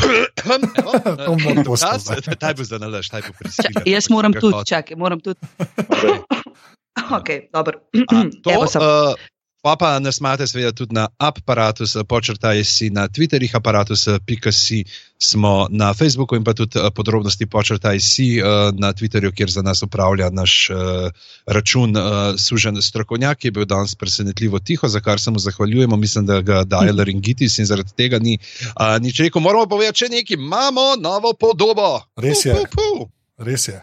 Evo, 0.04 1.38
To 1.38 1.64
dokaz, 1.64 2.04
skozi. 2.06 2.36
Taj 2.40 2.54
bo 2.54 2.64
za 2.64 2.78
nalaž, 2.78 3.10
taj 3.10 3.22
bo 3.22 3.34
prisiljen. 3.40 3.84
jaz 3.86 4.10
moram 4.10 4.34
tudi, 4.34 4.58
čakaj, 4.66 4.96
moram 4.98 5.20
tudi. 5.20 5.40
Ok, 7.12 7.30
dobro. 7.56 7.80
A, 8.08 8.24
To, 8.44 8.52
Evo 8.52 8.68
sem. 8.68 8.82
uh, 8.82 9.14
pa 9.64 9.76
pa 9.80 10.00
nas 10.00 10.20
imate 10.20 10.44
seveda 10.48 10.72
tudi 10.76 10.92
na 10.96 11.08
aparatus, 11.18 11.96
počrtaj 12.08 12.64
si 12.68 12.90
na 12.92 13.08
Twitterjih, 13.08 13.56
aparatus.si 13.56 14.84
smo 15.18 15.68
na 15.72 15.94
Facebooku 15.94 16.36
in 16.36 16.44
pa 16.44 16.52
tudi 16.54 16.76
uh, 16.80 16.92
podrobnosti 16.92 17.48
počrtaj 17.48 18.00
si 18.00 18.44
uh, 18.44 18.76
na 18.76 18.92
Twitterju, 18.92 19.32
kjer 19.32 19.50
za 19.50 19.62
nas 19.64 19.80
upravlja 19.84 20.30
naš 20.36 20.68
uh, 20.70 21.08
račun 21.48 21.96
sužen 22.38 22.82
strokovnjak, 22.82 23.38
ki 23.38 23.48
je 23.48 23.52
bil 23.52 23.66
danes 23.66 23.96
presenetljivo 23.96 24.60
tiho, 24.60 24.88
za 24.88 25.00
kar 25.00 25.20
se 25.20 25.32
mu 25.32 25.40
zahvaljujemo. 25.40 25.96
Mislim, 25.96 26.26
da 26.26 26.42
ga 26.42 26.64
daje 26.64 26.92
laringitis 26.92 27.58
in 27.58 27.66
zaradi 27.66 27.96
tega 27.96 28.20
ni 28.20 28.38
nič 29.00 29.20
rekel. 29.20 29.42
Moramo 29.42 29.66
povedati 29.66 30.04
še 30.04 30.12
nekaj, 30.12 30.36
imamo 30.36 30.96
novo 31.00 31.34
podobo. 31.40 32.04
Res 32.20 32.46
je. 32.46 32.52
Pu, 32.52 32.68
pu, 32.68 32.92
pu. 33.00 33.10
Res 33.48 33.68
je. 33.68 33.80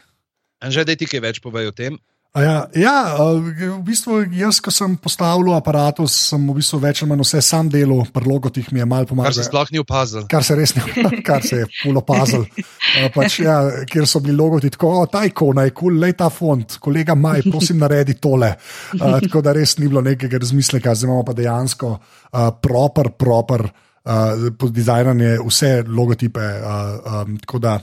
Že 0.61 0.85
da 0.85 0.97
ti 0.97 1.09
kaj 1.09 1.25
več 1.25 1.41
povej 1.41 1.73
o 1.73 1.77
tem. 1.77 1.97
A 2.31 2.43
Ja, 2.47 2.57
ja 2.79 2.97
v 3.19 3.83
bistvu 3.83 4.21
jaz, 4.39 4.61
ko 4.63 4.71
sem 4.71 4.93
postavil 5.03 5.51
aparatus, 5.51 6.15
sem 6.31 6.39
v 6.47 6.55
bistvu 6.61 6.79
več 6.79 7.01
ali 7.03 7.11
manj 7.11 7.25
vse 7.25 7.41
sam 7.43 7.67
delal, 7.67 8.05
pri 8.07 8.23
logotih 8.23 8.69
mi 8.71 8.79
je 8.79 8.87
malo 8.87 9.03
Kar 9.03 9.11
se 9.11 9.17
pomagal. 9.17 9.47
sploh 9.49 9.73
ni 9.75 9.81
opazil. 9.83 10.27
Kar 10.31 10.47
se 10.47 10.55
res 10.55 10.77
ni, 10.77 10.85
kar 11.27 11.43
se 11.43 11.65
je 11.65 11.67
pulo 11.81 12.05
pazil. 12.07 12.45
Uh, 12.47 13.09
pač, 13.11 13.41
ja, 13.43 13.57
kjer 13.83 14.07
so 14.07 14.23
bili 14.23 14.37
logoti 14.39 14.71
tako, 14.71 14.93
o, 15.03 15.09
ta 15.11 15.25
ikona 15.27 15.65
je 15.67 15.75
kul, 15.75 15.91
cool, 15.91 15.99
lej 16.05 16.15
ta 16.21 16.29
font, 16.31 16.77
kolega 16.79 17.17
Maj, 17.19 17.43
prosim, 17.51 17.81
naredi 17.83 18.15
tole. 18.23 18.53
Uh, 18.95 19.19
tako 19.27 19.43
da 19.43 19.57
res 19.57 19.75
ni 19.83 19.89
bilo 19.91 20.03
nekega 20.07 20.39
razmisleka, 20.39 20.95
zdaj 20.95 21.11
imamo 21.11 21.25
pa 21.27 21.35
dejansko 21.35 21.91
uh, 21.97 22.45
proper, 22.63 23.11
proper 23.19 23.67
uh, 23.67 24.71
dizajnanje 24.71 25.35
vse 25.49 25.73
logotipe. 25.83 26.47
Uh, 26.63 27.27
um, 27.27 27.35
tako 27.43 27.63
da 27.67 27.75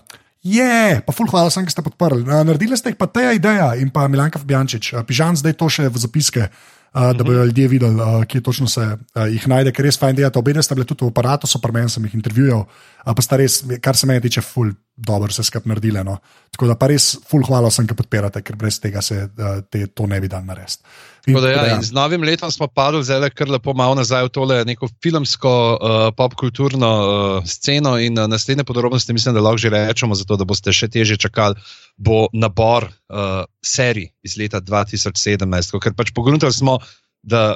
je, 0.43 1.01
pa 1.05 1.11
ful, 1.15 1.29
hvala 1.31 1.51
sem, 1.53 1.65
ki 1.65 1.73
ste 1.73 1.85
podprli. 1.85 2.23
Uh, 2.25 2.41
naredili 2.47 2.77
ste 2.77 2.95
pa 2.97 3.09
Teja 3.09 3.35
Ideja 3.35 3.73
in 3.79 3.91
pa 3.93 4.07
Milanka 4.11 4.41
Fabjančič, 4.41 4.93
uh, 4.93 5.05
Pižan 5.07 5.37
zdaj 5.39 5.57
to 5.57 5.69
še 5.71 5.89
v 5.89 6.01
zapiske. 6.01 6.49
Uh, 6.97 7.11
da 7.13 7.23
bodo 7.23 7.43
ljudje 7.45 7.67
videli, 7.67 8.01
uh, 8.01 8.23
kje 8.25 8.41
točno 8.41 8.67
se 8.67 8.81
uh, 8.81 9.25
jih 9.29 9.43
najde, 9.47 9.73
ker 9.75 9.85
res 9.85 9.99
fajn 9.99 10.15
delati. 10.17 10.39
Obe 10.39 10.55
sta 10.63 10.73
bili 10.73 10.87
tudi 10.87 11.03
v 11.05 11.11
aparatu, 11.11 11.45
so 11.45 11.59
pa 11.61 11.69
meni 11.75 11.91
sem 11.93 12.05
jih 12.07 12.15
intervjuval, 12.15 12.63
uh, 12.63 13.11
pa 13.13 13.21
sta 13.21 13.37
res, 13.37 13.59
kar 13.83 13.99
se 13.99 14.07
meni 14.07 14.23
tiče, 14.23 14.41
ful, 14.41 14.71
dobro 14.95 15.29
se 15.35 15.43
skupaj 15.43 15.69
naredili. 15.69 16.01
No. 16.07 16.15
Tako 16.55 16.71
da 16.71 16.77
pa 16.79 16.87
res 16.89 17.11
ful, 17.27 17.43
hvala 17.45 17.69
vsem, 17.69 17.85
ki 17.85 17.97
podpirate, 17.99 18.41
ker 18.41 18.57
brez 18.57 18.79
tega 18.81 19.03
se 19.05 19.19
uh, 19.27 19.59
te, 19.69 19.83
to 19.91 20.07
ne 20.07 20.21
bi 20.23 20.31
dal 20.31 20.47
narediti. 20.47 20.87
Da, 21.27 21.49
ja, 21.51 21.81
z 21.81 21.91
novim 21.91 22.23
letom 22.23 22.51
smo 22.51 22.67
padli 22.71 23.03
zelo 23.03 23.27
kar 23.35 23.49
lepo 23.51 23.73
malo 23.75 23.97
nazaj 23.99 24.29
v 24.29 24.31
tole 24.31 24.57
neko 24.65 24.87
filmsko, 25.03 25.51
uh, 25.75 25.95
popkulturno 26.15 26.91
uh, 27.03 27.43
sceno 27.43 27.97
in 27.99 28.15
uh, 28.19 28.29
naslednje 28.31 28.63
podrobnosti 28.63 29.13
mislim, 29.13 29.35
da 29.35 29.43
lahko 29.43 29.57
že 29.57 29.69
rečemo, 29.69 30.15
zato 30.15 30.37
da 30.39 30.47
boste 30.47 30.71
še 30.71 30.87
teže 30.87 31.17
čakali, 31.19 31.59
bo 31.97 32.27
nabor 32.33 32.87
uh, 32.87 33.43
serij 33.59 34.13
iz 34.23 34.37
leta 34.39 34.63
2017. 34.63 35.79
Ker 35.83 35.97
pač 35.97 36.15
pogledali 36.15 36.53
smo, 36.53 36.79
da 37.23 37.55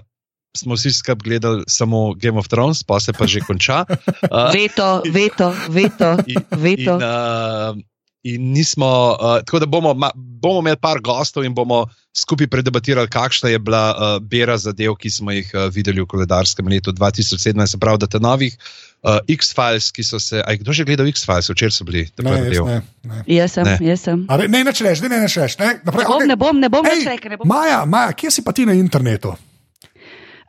smo 0.57 0.76
vsi 0.76 0.91
skupaj 0.91 1.23
gledali 1.23 1.64
samo 1.68 2.14
Game 2.14 2.39
of 2.39 2.52
Thrones, 2.52 2.84
pa 2.84 2.99
se 2.99 3.14
pa 3.14 3.27
že 3.27 3.39
konča. 3.39 3.85
Uh, 3.88 4.52
Veto, 4.56 5.02
veto, 5.07 5.56
veto. 5.69 6.18
in, 6.27 6.43
veto. 6.52 6.99
in, 6.99 7.07
uh, 7.07 7.90
in 8.23 8.52
nismo, 8.53 8.85
uh, 9.18 9.39
tako 9.45 9.60
da 9.60 9.65
bomo, 9.65 9.93
ma, 9.93 10.11
bomo 10.15 10.60
imeli 10.61 10.77
par 10.77 10.99
gostov 11.02 11.43
in 11.43 11.53
bomo 11.53 11.85
skupaj 12.14 12.48
predebatirali, 12.48 13.10
kakšna 13.10 13.49
je 13.49 13.60
bila 13.60 13.84
uh, 13.91 14.19
bera 14.22 14.57
zadev, 14.57 14.93
ki 14.99 15.10
smo 15.10 15.31
jih 15.31 15.49
uh, 15.56 15.68
videli 15.73 16.02
v 16.02 16.06
koledarskem 16.06 16.68
letu 16.68 16.91
2017. 16.91 17.65
Se 17.68 17.80
pravi, 17.80 17.98
da 17.98 18.07
te 18.07 18.19
novih 18.19 18.53
uh, 18.53 19.18
X-Files, 19.27 19.89
ki 19.91 20.03
so 20.03 20.19
se. 20.19 20.43
Aj, 20.45 20.57
kdo 20.57 20.73
že 20.73 20.85
gledal 20.85 21.07
X-Files, 21.10 21.49
včeraj 21.49 21.72
so 21.72 21.88
bili 21.88 22.03
Ne, 22.22 22.31
jaz 22.52 22.60
ne, 22.65 22.81
ne. 23.03 23.23
Jaz 23.27 23.52
sem, 23.57 23.65
Ne. 23.65 23.77
jaz 23.81 24.02
sem. 24.06 24.26
A 24.30 24.38
Ne, 24.38 24.64
ne, 24.64 24.73
češ, 24.73 25.02
ne, 25.02 25.10
ne, 25.10 25.22
ne, 25.22 25.30
češ. 25.30 25.57
Ne, 25.57 25.80
Ne 25.81 25.91
bom, 25.91 26.02
okej. 26.19 26.27
ne 26.27 26.35
bom, 26.38 26.60
ne 26.60 26.69
bom 26.69 26.85
Ej, 26.85 27.07
ne 27.30 27.38
bom. 27.38 27.48
Maja, 27.48 27.85
Maja, 27.85 28.14
kje 28.14 28.31
si 28.31 28.41
pa 28.45 28.52
ti 28.52 28.65
na 28.69 28.73
internetu? 28.77 29.34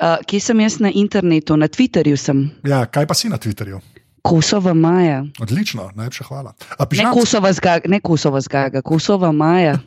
Uh, 0.02 0.18
kje 0.26 0.40
sem 0.40 0.60
jaz 0.60 0.80
na 0.82 0.90
internetu, 0.90 1.56
na 1.56 1.68
Twitterju 1.70 2.18
sem, 2.18 2.50
Ja, 2.66 2.84
kaj 2.90 3.06
pa 3.06 3.14
si 3.14 3.30
na 3.30 3.38
Twitterju? 3.38 3.78
Kosova 4.22 4.74
Maja. 4.74 5.24
Odlično, 5.40 5.90
najlepša 5.94 6.24
hvala. 6.24 6.54
A 6.78 6.82
Ne 6.82 6.88
pižam, 6.88 7.12
Kosova 7.12 7.52
zgaga, 7.52 7.88
ne 7.88 8.00
Kosova 8.00 8.40
zgaga, 8.40 8.82
Kosova 8.82 9.32
Maja. 9.32 9.78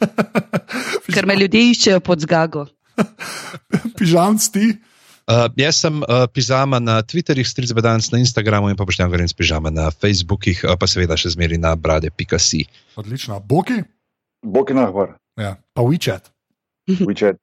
Ker 1.14 1.26
me 1.26 1.36
ljudje 1.36 1.62
iščejo 1.72 2.00
pod 2.00 2.20
zgago. 2.20 2.66
pižam 3.98 4.38
ti? 4.38 4.76
Uh, 5.26 5.50
jaz 5.58 5.80
sem 5.82 6.04
uh, 6.04 6.28
pižama 6.30 6.78
na 6.80 7.00
Twitterju, 7.02 7.48
stric 7.48 7.72
bedanc 7.74 8.06
na 8.14 8.20
Instagramu 8.22 8.70
in 8.70 8.78
pa 8.78 8.86
pošteno 8.86 9.10
govorim 9.10 9.28
s 9.28 9.34
pižama 9.34 9.72
na 9.74 9.90
Facebookih, 9.90 10.62
uh, 10.68 10.76
pa 10.78 10.86
seveda 10.86 11.18
še 11.18 11.34
zmeri 11.34 11.58
na 11.58 11.74
brade.si. 11.76 12.68
Odlično. 12.94 13.40
Boki? 13.42 13.82
Boki 14.46 14.78
nahvar, 14.78 15.18
Ja, 15.36 15.58
pa 15.74 15.82
WeChat. 15.82 16.30
WeChat. 17.10 17.42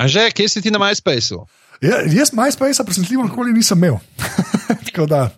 Anže, 0.00 0.30
kje 0.34 0.48
si 0.48 0.62
ti 0.64 0.72
na 0.72 0.80
MySpaceu? 0.80 1.44
Ja, 1.84 2.00
jaz 2.08 2.32
MySpace 2.32 2.84
presenetljivo 2.84 3.28
nikoli 3.28 3.52
nisem 3.52 3.78
imel. 3.78 4.00
Tako 4.88 5.06
da 5.06 5.28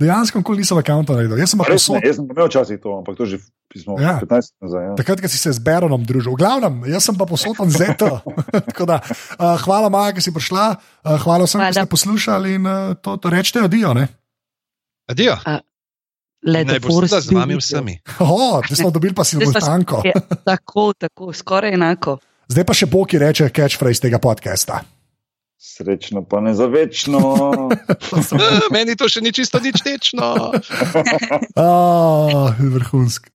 dejansko 0.00 0.40
nikoli 0.40 0.64
nisem 0.64 0.80
računa 0.80 1.04
naredil. 1.04 1.38
Jaz 1.38 1.52
sem 1.52 1.60
pa 1.60 1.68
posod. 1.68 2.00
jaz 2.02 2.16
sem 2.16 2.24
imel 2.24 2.48
včasih 2.48 2.80
to, 2.80 2.96
ampak 2.98 3.16
to 3.20 3.28
že 3.28 3.38
smo 3.76 4.00
Ja. 4.00 4.18
15 4.18 4.56
nazaj. 4.58 4.82
Ja. 4.84 4.94
Takrat, 4.98 5.20
ko 5.22 5.28
si 5.30 5.38
se 5.38 5.52
z 5.52 5.60
Beronom 5.62 6.02
družil, 6.02 6.32
v 6.34 6.40
glavnem, 6.40 6.82
jaz 6.90 7.06
sem 7.06 7.14
pa 7.14 7.28
posoten 7.28 7.70
zeto. 7.70 8.18
Tako 8.72 8.88
da, 8.88 8.98
uh, 9.04 9.54
hvala, 9.62 9.92
Maja, 9.92 10.16
ki 10.16 10.24
si 10.24 10.34
prišla, 10.34 10.64
uh, 10.74 11.18
hvala 11.22 11.46
vsem, 11.46 11.60
ki 11.60 11.70
Hvala. 11.70 11.76
ste 11.78 11.86
poslušali 11.86 12.48
in 12.58 12.64
uh, 12.66 12.96
to, 12.98 13.14
to 13.20 13.30
rečete, 13.30 13.62
odijo. 13.62 13.94
Ne? 13.94 14.08
Adijo. 15.10 15.36
Le 16.40 16.64
da 16.64 16.72
Naj 16.72 16.80
bo 16.80 16.94
seveda 16.96 17.20
z 17.20 17.34
vami 17.36 17.56
vsemi. 17.60 17.94
Oh, 18.24 18.64
zdaj 18.64 18.80
smo 18.80 18.90
dobili 18.90 19.12
pa 19.12 19.24
simultanko. 19.28 20.00
Tako, 20.48 20.92
tako, 20.96 21.32
skoraj 21.36 21.76
enako. 21.76 22.16
Zdaj 22.48 22.64
pa 22.64 22.74
še 22.74 22.88
Boki 22.88 23.20
reče 23.20 23.50
catchphrase 23.52 24.08
tega 24.08 24.18
podcasta. 24.18 24.80
Srečno, 25.62 26.24
pa 26.24 26.40
ne 26.40 26.54
za 26.54 26.66
večno. 26.66 27.20
Meni 28.74 28.96
to 28.96 29.08
še 29.12 29.20
ni 29.20 29.32
čisto 29.32 29.60
nič 29.60 29.82
tečno. 29.84 30.52
Oh, 31.60 32.48
vrhunsko. 32.56 33.28